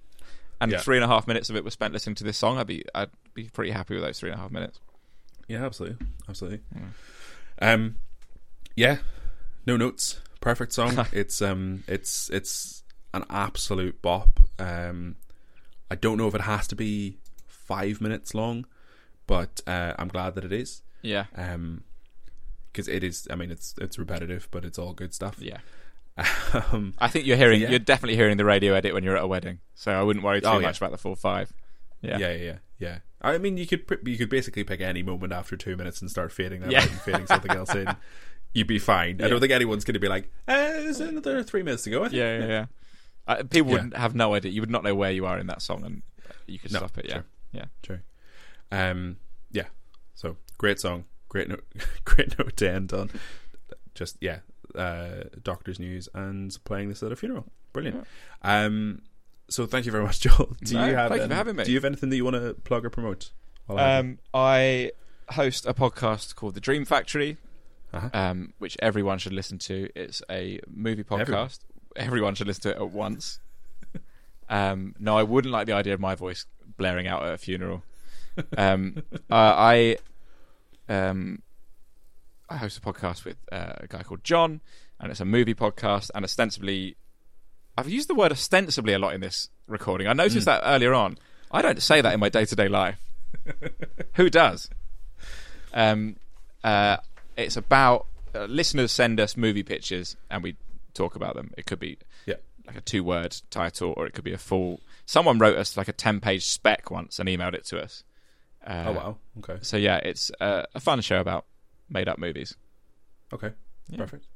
and 0.60 0.72
Yeah. 0.72 0.78
three 0.78 0.96
and 0.96 1.04
a 1.04 1.08
half 1.08 1.26
minutes 1.26 1.50
of 1.50 1.56
it 1.56 1.64
was 1.64 1.72
spent 1.72 1.92
listening 1.92 2.16
to 2.16 2.24
this 2.24 2.36
song, 2.38 2.58
I'd 2.58 2.66
be 2.66 2.84
I'd 2.94 3.10
be 3.34 3.44
pretty 3.44 3.70
happy 3.70 3.94
with 3.94 4.02
those 4.02 4.18
three 4.18 4.30
and 4.30 4.38
a 4.38 4.42
half 4.42 4.50
minutes. 4.50 4.80
Yeah, 5.46 5.64
absolutely, 5.64 6.06
absolutely. 6.28 6.60
Um, 7.62 7.96
yeah, 8.76 8.98
no 9.66 9.76
notes, 9.76 10.20
perfect 10.40 10.72
song. 10.72 11.06
it's 11.12 11.40
um, 11.42 11.84
it's 11.86 12.28
it's 12.30 12.82
an 13.14 13.24
absolute 13.30 14.02
bop. 14.02 14.40
Um, 14.58 15.16
I 15.90 15.94
don't 15.94 16.18
know 16.18 16.28
if 16.28 16.34
it 16.34 16.42
has 16.42 16.66
to 16.68 16.76
be 16.76 17.18
five 17.46 18.00
minutes 18.00 18.34
long, 18.34 18.66
but 19.26 19.60
uh, 19.66 19.94
I'm 19.98 20.08
glad 20.08 20.34
that 20.34 20.44
it 20.44 20.52
is. 20.52 20.82
Yeah. 21.02 21.26
Um, 21.34 21.84
because 22.72 22.88
it 22.88 23.02
is. 23.02 23.26
I 23.30 23.34
mean, 23.34 23.50
it's 23.50 23.74
it's 23.80 23.98
repetitive, 23.98 24.48
but 24.50 24.64
it's 24.64 24.78
all 24.78 24.92
good 24.92 25.14
stuff. 25.14 25.36
Yeah. 25.40 25.58
um, 26.72 26.94
I 26.98 27.08
think 27.08 27.26
you're 27.26 27.36
hearing 27.36 27.60
yeah. 27.60 27.70
you're 27.70 27.78
definitely 27.78 28.16
hearing 28.16 28.36
the 28.36 28.44
radio 28.44 28.74
edit 28.74 28.92
when 28.92 29.04
you're 29.04 29.16
at 29.16 29.22
a 29.22 29.26
wedding, 29.26 29.60
so 29.74 29.92
I 29.92 30.02
wouldn't 30.02 30.24
worry 30.24 30.40
too 30.40 30.48
Oh, 30.48 30.58
yeah. 30.58 30.66
much 30.66 30.76
about 30.78 30.90
the 30.90 30.98
full 30.98 31.14
five. 31.16 31.52
Yeah. 32.02 32.18
yeah, 32.18 32.32
yeah, 32.32 32.42
yeah, 32.42 32.56
yeah. 32.78 32.98
I 33.20 33.38
mean, 33.38 33.56
you 33.56 33.66
could 33.66 33.84
you 34.04 34.16
could 34.16 34.28
basically 34.28 34.64
pick 34.64 34.80
any 34.80 35.02
moment 35.02 35.32
after 35.32 35.56
two 35.56 35.76
minutes 35.76 36.00
and 36.00 36.10
start 36.10 36.32
fading 36.32 36.60
that 36.60 36.70
Yeah. 36.70 36.82
out 36.82 36.90
and 36.90 37.00
fading 37.00 37.26
something 37.26 37.50
else 37.52 37.74
in. 37.74 37.88
You'd 38.54 38.66
be 38.66 38.78
fine. 38.78 39.20
I 39.22 39.28
don't 39.28 39.40
think 39.40 39.52
anyone's 39.52 39.84
going 39.84 39.94
to 39.94 40.00
be 40.00 40.08
like, 40.08 40.30
eh, 40.48 40.82
"There's 40.82 41.00
another 41.00 41.42
three 41.42 41.62
minutes 41.62 41.82
to 41.84 41.90
go." 41.90 42.00
I 42.04 42.08
think. 42.08 42.18
Yeah, 42.18 42.38
yeah, 42.38 42.46
yeah. 42.46 42.66
Uh, 43.28 43.42
people 43.44 43.68
Yeah. 43.68 43.72
wouldn't 43.74 43.96
have 43.96 44.14
no 44.14 44.34
idea. 44.34 44.50
You 44.50 44.60
would 44.62 44.70
not 44.70 44.82
know 44.82 44.94
where 44.94 45.12
you 45.12 45.26
are 45.26 45.38
in 45.38 45.46
that 45.48 45.62
song, 45.62 45.84
and 45.84 46.02
you 46.46 46.58
could 46.58 46.72
No, 46.72 46.78
stop 46.78 46.98
it. 46.98 47.04
Yeah, 47.06 47.14
sure. 47.14 47.24
yeah. 47.52 47.64
True. 47.82 48.00
Um, 48.72 49.18
yeah. 49.52 49.66
So 50.14 50.36
great 50.56 50.80
song, 50.80 51.04
great 51.28 51.48
note, 51.48 51.64
great 52.04 52.36
note 52.38 52.56
to 52.56 52.70
end 52.70 52.92
on. 52.92 53.10
Just 53.94 54.16
yeah, 54.20 54.40
uh, 54.74 55.24
doctor's 55.42 55.78
news 55.78 56.08
and 56.14 56.56
playing 56.64 56.88
this 56.88 57.02
at 57.02 57.12
a 57.12 57.16
funeral. 57.16 57.46
Brilliant. 57.72 58.06
Um, 58.42 59.02
so 59.48 59.66
thank 59.66 59.86
you 59.86 59.92
very 59.92 60.04
much, 60.04 60.20
Joel. 60.24 60.56
Do 60.64 60.74
No, 60.74 60.86
you 60.86 60.94
have 60.94 61.10
thank 61.10 61.22
you 61.22 61.28
for 61.28 61.34
having 61.34 61.56
me. 61.56 61.64
Do 61.64 61.70
you 61.72 61.76
have 61.76 61.84
anything 61.84 62.08
that 62.10 62.16
you 62.16 62.24
want 62.24 62.36
to 62.36 62.54
plug 62.64 62.84
or 62.84 62.90
promote? 62.90 63.30
Um, 63.68 64.18
I 64.32 64.92
host 65.30 65.66
a 65.66 65.74
podcast 65.74 66.34
called 66.34 66.54
The 66.54 66.60
Dream 66.60 66.84
Factory, 66.86 67.36
Uh-huh. 67.92 68.08
um, 68.14 68.54
which 68.58 68.76
everyone 68.80 69.18
should 69.18 69.32
listen 69.34 69.58
to. 69.58 69.88
It's 69.94 70.22
a 70.30 70.60
movie 70.66 71.04
podcast. 71.04 71.20
Everyone, 71.20 71.48
should 72.34 72.46
listen 72.46 72.62
to 72.62 72.70
it 72.70 72.76
at 72.76 72.90
once. 72.90 73.40
um, 74.48 74.94
no, 74.98 75.16
I 75.16 75.22
wouldn't 75.22 75.52
like 75.52 75.66
the 75.66 75.72
idea 75.72 75.94
of 75.94 76.00
my 76.00 76.14
voice 76.14 76.46
blaring 76.76 77.06
out 77.06 77.22
at 77.24 77.34
a 77.34 77.38
funeral. 77.38 77.82
Um, 78.56 79.02
uh, 79.12 79.18
I 79.30 79.96
um, 80.88 81.42
I 82.48 82.56
host 82.56 82.78
a 82.78 82.80
podcast 82.80 83.24
with 83.24 83.36
uh, 83.52 83.74
a 83.76 83.86
guy 83.86 84.02
called 84.02 84.24
John, 84.24 84.60
and 85.00 85.10
it's 85.10 85.20
a 85.20 85.24
movie 85.24 85.54
podcast. 85.54 86.10
And 86.14 86.24
ostensibly, 86.24 86.96
I've 87.76 87.88
used 87.88 88.08
the 88.08 88.14
word 88.14 88.32
ostensibly 88.32 88.92
a 88.92 88.98
lot 88.98 89.14
in 89.14 89.20
this 89.20 89.48
recording. 89.66 90.06
I 90.06 90.12
noticed 90.12 90.46
that 90.46 90.62
earlier 90.64 90.94
on. 90.94 91.18
I 91.50 91.62
don't 91.62 91.80
say 91.82 92.00
that 92.00 92.12
in 92.12 92.20
my 92.20 92.28
day 92.28 92.44
to 92.44 92.56
day 92.56 92.68
life. 92.68 92.98
Who 94.14 94.30
does? 94.30 94.68
Um, 95.72 96.16
uh, 96.64 96.98
it's 97.36 97.56
about 97.56 98.06
uh, 98.34 98.44
listeners 98.44 98.92
send 98.92 99.20
us 99.20 99.36
movie 99.36 99.62
pictures 99.62 100.16
and 100.30 100.42
we 100.42 100.56
talk 100.98 101.16
about 101.16 101.34
them. 101.34 101.52
It 101.56 101.64
could 101.66 101.78
be 101.80 101.98
Yeah. 102.26 102.34
like 102.66 102.76
a 102.76 102.80
two 102.80 103.02
word 103.04 103.36
title 103.50 103.94
or 103.96 104.06
it 104.06 104.12
could 104.12 104.24
be 104.24 104.32
a 104.32 104.38
full. 104.38 104.80
Someone 105.06 105.38
wrote 105.38 105.56
us 105.56 105.76
like 105.76 105.88
a 105.88 105.92
10 105.92 106.20
page 106.20 106.44
spec 106.44 106.90
once 106.90 107.18
and 107.18 107.28
emailed 107.28 107.54
it 107.54 107.64
to 107.66 107.80
us. 107.80 108.04
Uh, 108.66 108.84
oh 108.88 108.92
wow. 108.92 109.16
Okay. 109.38 109.58
So 109.62 109.76
yeah, 109.76 109.96
it's 109.98 110.30
uh, 110.40 110.64
a 110.74 110.80
fun 110.80 111.00
show 111.00 111.20
about 111.20 111.46
made 111.88 112.08
up 112.08 112.18
movies. 112.18 112.54
Okay. 113.32 113.52
Yeah. 113.88 113.98
Perfect. 113.98 114.26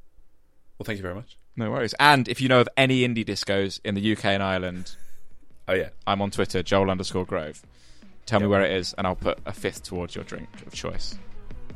Well, 0.77 0.85
thank 0.85 0.97
you 0.97 1.03
very 1.03 1.15
much. 1.15 1.37
No 1.55 1.69
worries. 1.69 1.93
And 1.99 2.27
if 2.27 2.41
you 2.41 2.47
know 2.49 2.61
of 2.61 2.69
any 2.75 3.07
indie 3.07 3.23
discos 3.25 3.79
in 3.83 3.93
the 3.95 4.13
UK 4.13 4.25
and 4.25 4.41
Ireland, 4.41 4.95
Oh 5.67 5.73
yeah. 5.73 5.89
I'm 6.07 6.21
on 6.21 6.31
Twitter, 6.31 6.61
Joel 6.63 6.89
underscore 6.89 7.25
Grove. 7.25 7.61
Tell 8.25 8.39
me 8.39 8.47
where 8.47 8.61
it 8.63 8.71
is, 8.71 8.93
and 8.97 9.05
I'll 9.05 9.15
put 9.15 9.37
a 9.45 9.51
fifth 9.53 9.83
towards 9.83 10.15
your 10.15 10.23
drink 10.23 10.47
of 10.65 10.73
choice. 10.73 11.15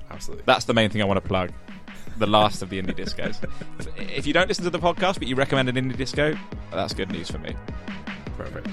Absolutely. 0.10 0.44
That's 0.46 0.66
the 0.66 0.74
main 0.74 0.90
thing 0.90 1.02
I 1.02 1.06
want 1.06 1.22
to 1.22 1.28
plug. 1.28 1.52
The 2.18 2.28
last 2.28 2.62
of 2.62 2.70
the 2.70 2.82
indie 2.82 2.96
discos. 2.96 3.38
if 3.98 4.26
you 4.26 4.34
don't 4.34 4.48
listen 4.48 4.64
to 4.64 4.70
the 4.70 4.80
podcast, 4.80 5.20
but 5.20 5.28
you 5.28 5.36
recommend 5.36 5.70
an 5.70 5.76
indie 5.76 5.96
disco, 5.96 6.38
that's 6.72 6.94
good 6.94 7.12
news 7.12 7.30
for 7.30 7.38
me. 7.38 7.56
Perfect. 8.38 8.68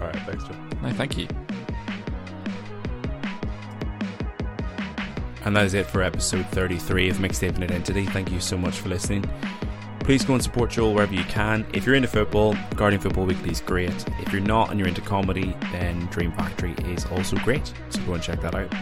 All 0.00 0.06
right. 0.06 0.16
Thanks, 0.26 0.44
Joel. 0.44 0.56
No, 0.82 0.90
thank 0.92 1.18
you. 1.18 1.28
And 5.44 5.56
that 5.56 5.64
is 5.64 5.74
it 5.74 5.86
for 5.86 6.02
episode 6.02 6.46
33 6.46 7.10
of 7.10 7.16
Mixtaping 7.18 7.62
Identity. 7.62 8.04
Thank 8.06 8.30
you 8.30 8.40
so 8.40 8.58
much 8.58 8.78
for 8.78 8.88
listening. 8.88 9.24
Please 10.00 10.24
go 10.24 10.34
and 10.34 10.42
support 10.42 10.70
Joel 10.70 10.94
wherever 10.94 11.14
you 11.14 11.24
can. 11.24 11.66
If 11.74 11.84
you're 11.84 11.94
into 11.94 12.08
football, 12.08 12.56
Guardian 12.76 13.00
Football 13.00 13.26
Weekly 13.26 13.50
is 13.50 13.60
great. 13.60 13.92
If 14.20 14.32
you're 14.32 14.40
not 14.40 14.70
and 14.70 14.78
you're 14.78 14.88
into 14.88 15.02
comedy, 15.02 15.54
then 15.72 16.06
Dream 16.06 16.32
Factory 16.32 16.72
is 16.86 17.04
also 17.06 17.36
great. 17.38 17.72
So 17.90 18.00
go 18.02 18.14
and 18.14 18.22
check 18.22 18.40
that 18.40 18.54
out. 18.54 18.74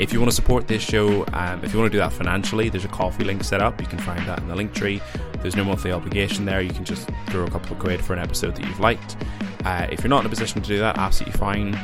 If 0.00 0.14
you 0.14 0.18
want 0.18 0.30
to 0.30 0.34
support 0.34 0.66
this 0.66 0.82
show, 0.82 1.26
um, 1.34 1.62
if 1.62 1.74
you 1.74 1.78
want 1.78 1.92
to 1.92 1.94
do 1.94 1.98
that 1.98 2.14
financially, 2.14 2.70
there's 2.70 2.86
a 2.86 2.88
coffee 2.88 3.22
link 3.22 3.44
set 3.44 3.60
up. 3.60 3.78
You 3.82 3.86
can 3.86 3.98
find 3.98 4.26
that 4.26 4.38
in 4.38 4.48
the 4.48 4.56
link 4.56 4.72
tree. 4.72 5.02
There's 5.40 5.56
no 5.56 5.62
monthly 5.62 5.92
obligation 5.92 6.46
there. 6.46 6.62
You 6.62 6.72
can 6.72 6.86
just 6.86 7.06
throw 7.26 7.44
a 7.44 7.50
couple 7.50 7.72
of 7.72 7.80
quid 7.80 8.02
for 8.02 8.14
an 8.14 8.18
episode 8.18 8.56
that 8.56 8.66
you've 8.66 8.80
liked. 8.80 9.18
Uh, 9.66 9.88
if 9.92 10.00
you're 10.00 10.08
not 10.08 10.20
in 10.20 10.26
a 10.26 10.30
position 10.30 10.62
to 10.62 10.66
do 10.66 10.78
that, 10.78 10.96
absolutely 10.96 11.38
fine. 11.38 11.78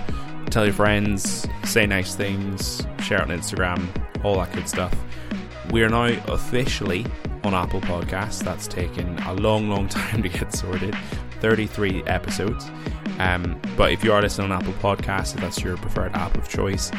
Tell 0.46 0.64
your 0.64 0.72
friends, 0.72 1.46
say 1.64 1.86
nice 1.86 2.14
things, 2.14 2.86
share 3.02 3.18
it 3.18 3.30
on 3.30 3.38
Instagram, 3.38 3.86
all 4.24 4.36
that 4.36 4.50
good 4.54 4.66
stuff. 4.66 4.94
We 5.70 5.82
are 5.82 5.90
now 5.90 6.04
officially 6.32 7.04
on 7.44 7.52
Apple 7.52 7.82
Podcasts. 7.82 8.42
That's 8.42 8.66
taken 8.66 9.18
a 9.24 9.34
long, 9.34 9.68
long 9.68 9.88
time 9.90 10.22
to 10.22 10.30
get 10.30 10.54
sorted. 10.54 10.96
33 11.40 12.02
episodes. 12.04 12.70
Um, 13.18 13.60
but 13.76 13.92
if 13.92 14.02
you 14.02 14.14
are 14.14 14.22
listening 14.22 14.50
on 14.50 14.62
Apple 14.62 14.72
Podcasts, 14.74 15.34
if 15.34 15.42
that's 15.42 15.60
your 15.60 15.76
preferred 15.76 16.14
app 16.14 16.34
of 16.38 16.48
choice, 16.48 16.90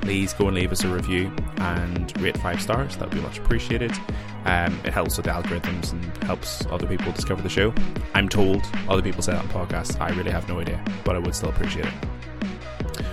please 0.00 0.32
go 0.32 0.48
and 0.48 0.56
leave 0.56 0.72
us 0.72 0.84
a 0.84 0.88
review 0.88 1.32
and 1.58 2.20
rate 2.20 2.36
five 2.38 2.60
stars. 2.60 2.96
That 2.96 3.08
would 3.08 3.16
be 3.16 3.20
much 3.20 3.38
appreciated. 3.38 3.92
Um, 4.44 4.78
it 4.84 4.92
helps 4.92 5.16
with 5.16 5.26
the 5.26 5.32
algorithms 5.32 5.92
and 5.92 6.04
helps 6.24 6.64
other 6.66 6.86
people 6.86 7.12
discover 7.12 7.42
the 7.42 7.48
show. 7.48 7.74
I'm 8.14 8.28
told 8.28 8.62
other 8.88 9.02
people 9.02 9.22
say 9.22 9.32
that 9.32 9.42
on 9.42 9.66
podcasts. 9.66 10.00
I 10.00 10.10
really 10.10 10.30
have 10.30 10.48
no 10.48 10.60
idea, 10.60 10.82
but 11.04 11.16
I 11.16 11.18
would 11.18 11.34
still 11.34 11.50
appreciate 11.50 11.86
it. 11.86 11.94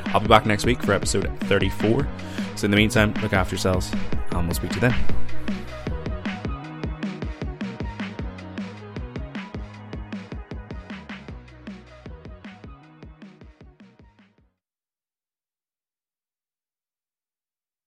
I'll 0.07 0.22
be 0.22 0.28
back 0.28 0.45
next 0.45 0.66
week 0.66 0.82
for 0.82 0.94
episode 0.94 1.30
34. 1.41 2.07
So 2.56 2.66
in 2.66 2.72
the 2.72 2.78
meantime, 2.78 3.14
look 3.22 3.34
after 3.34 3.56
yourselves, 3.56 3.91
and 4.32 4.45
we'll 4.45 4.53
speak 4.53 4.70
to 4.72 4.76
you 4.76 4.82
then. 4.82 4.95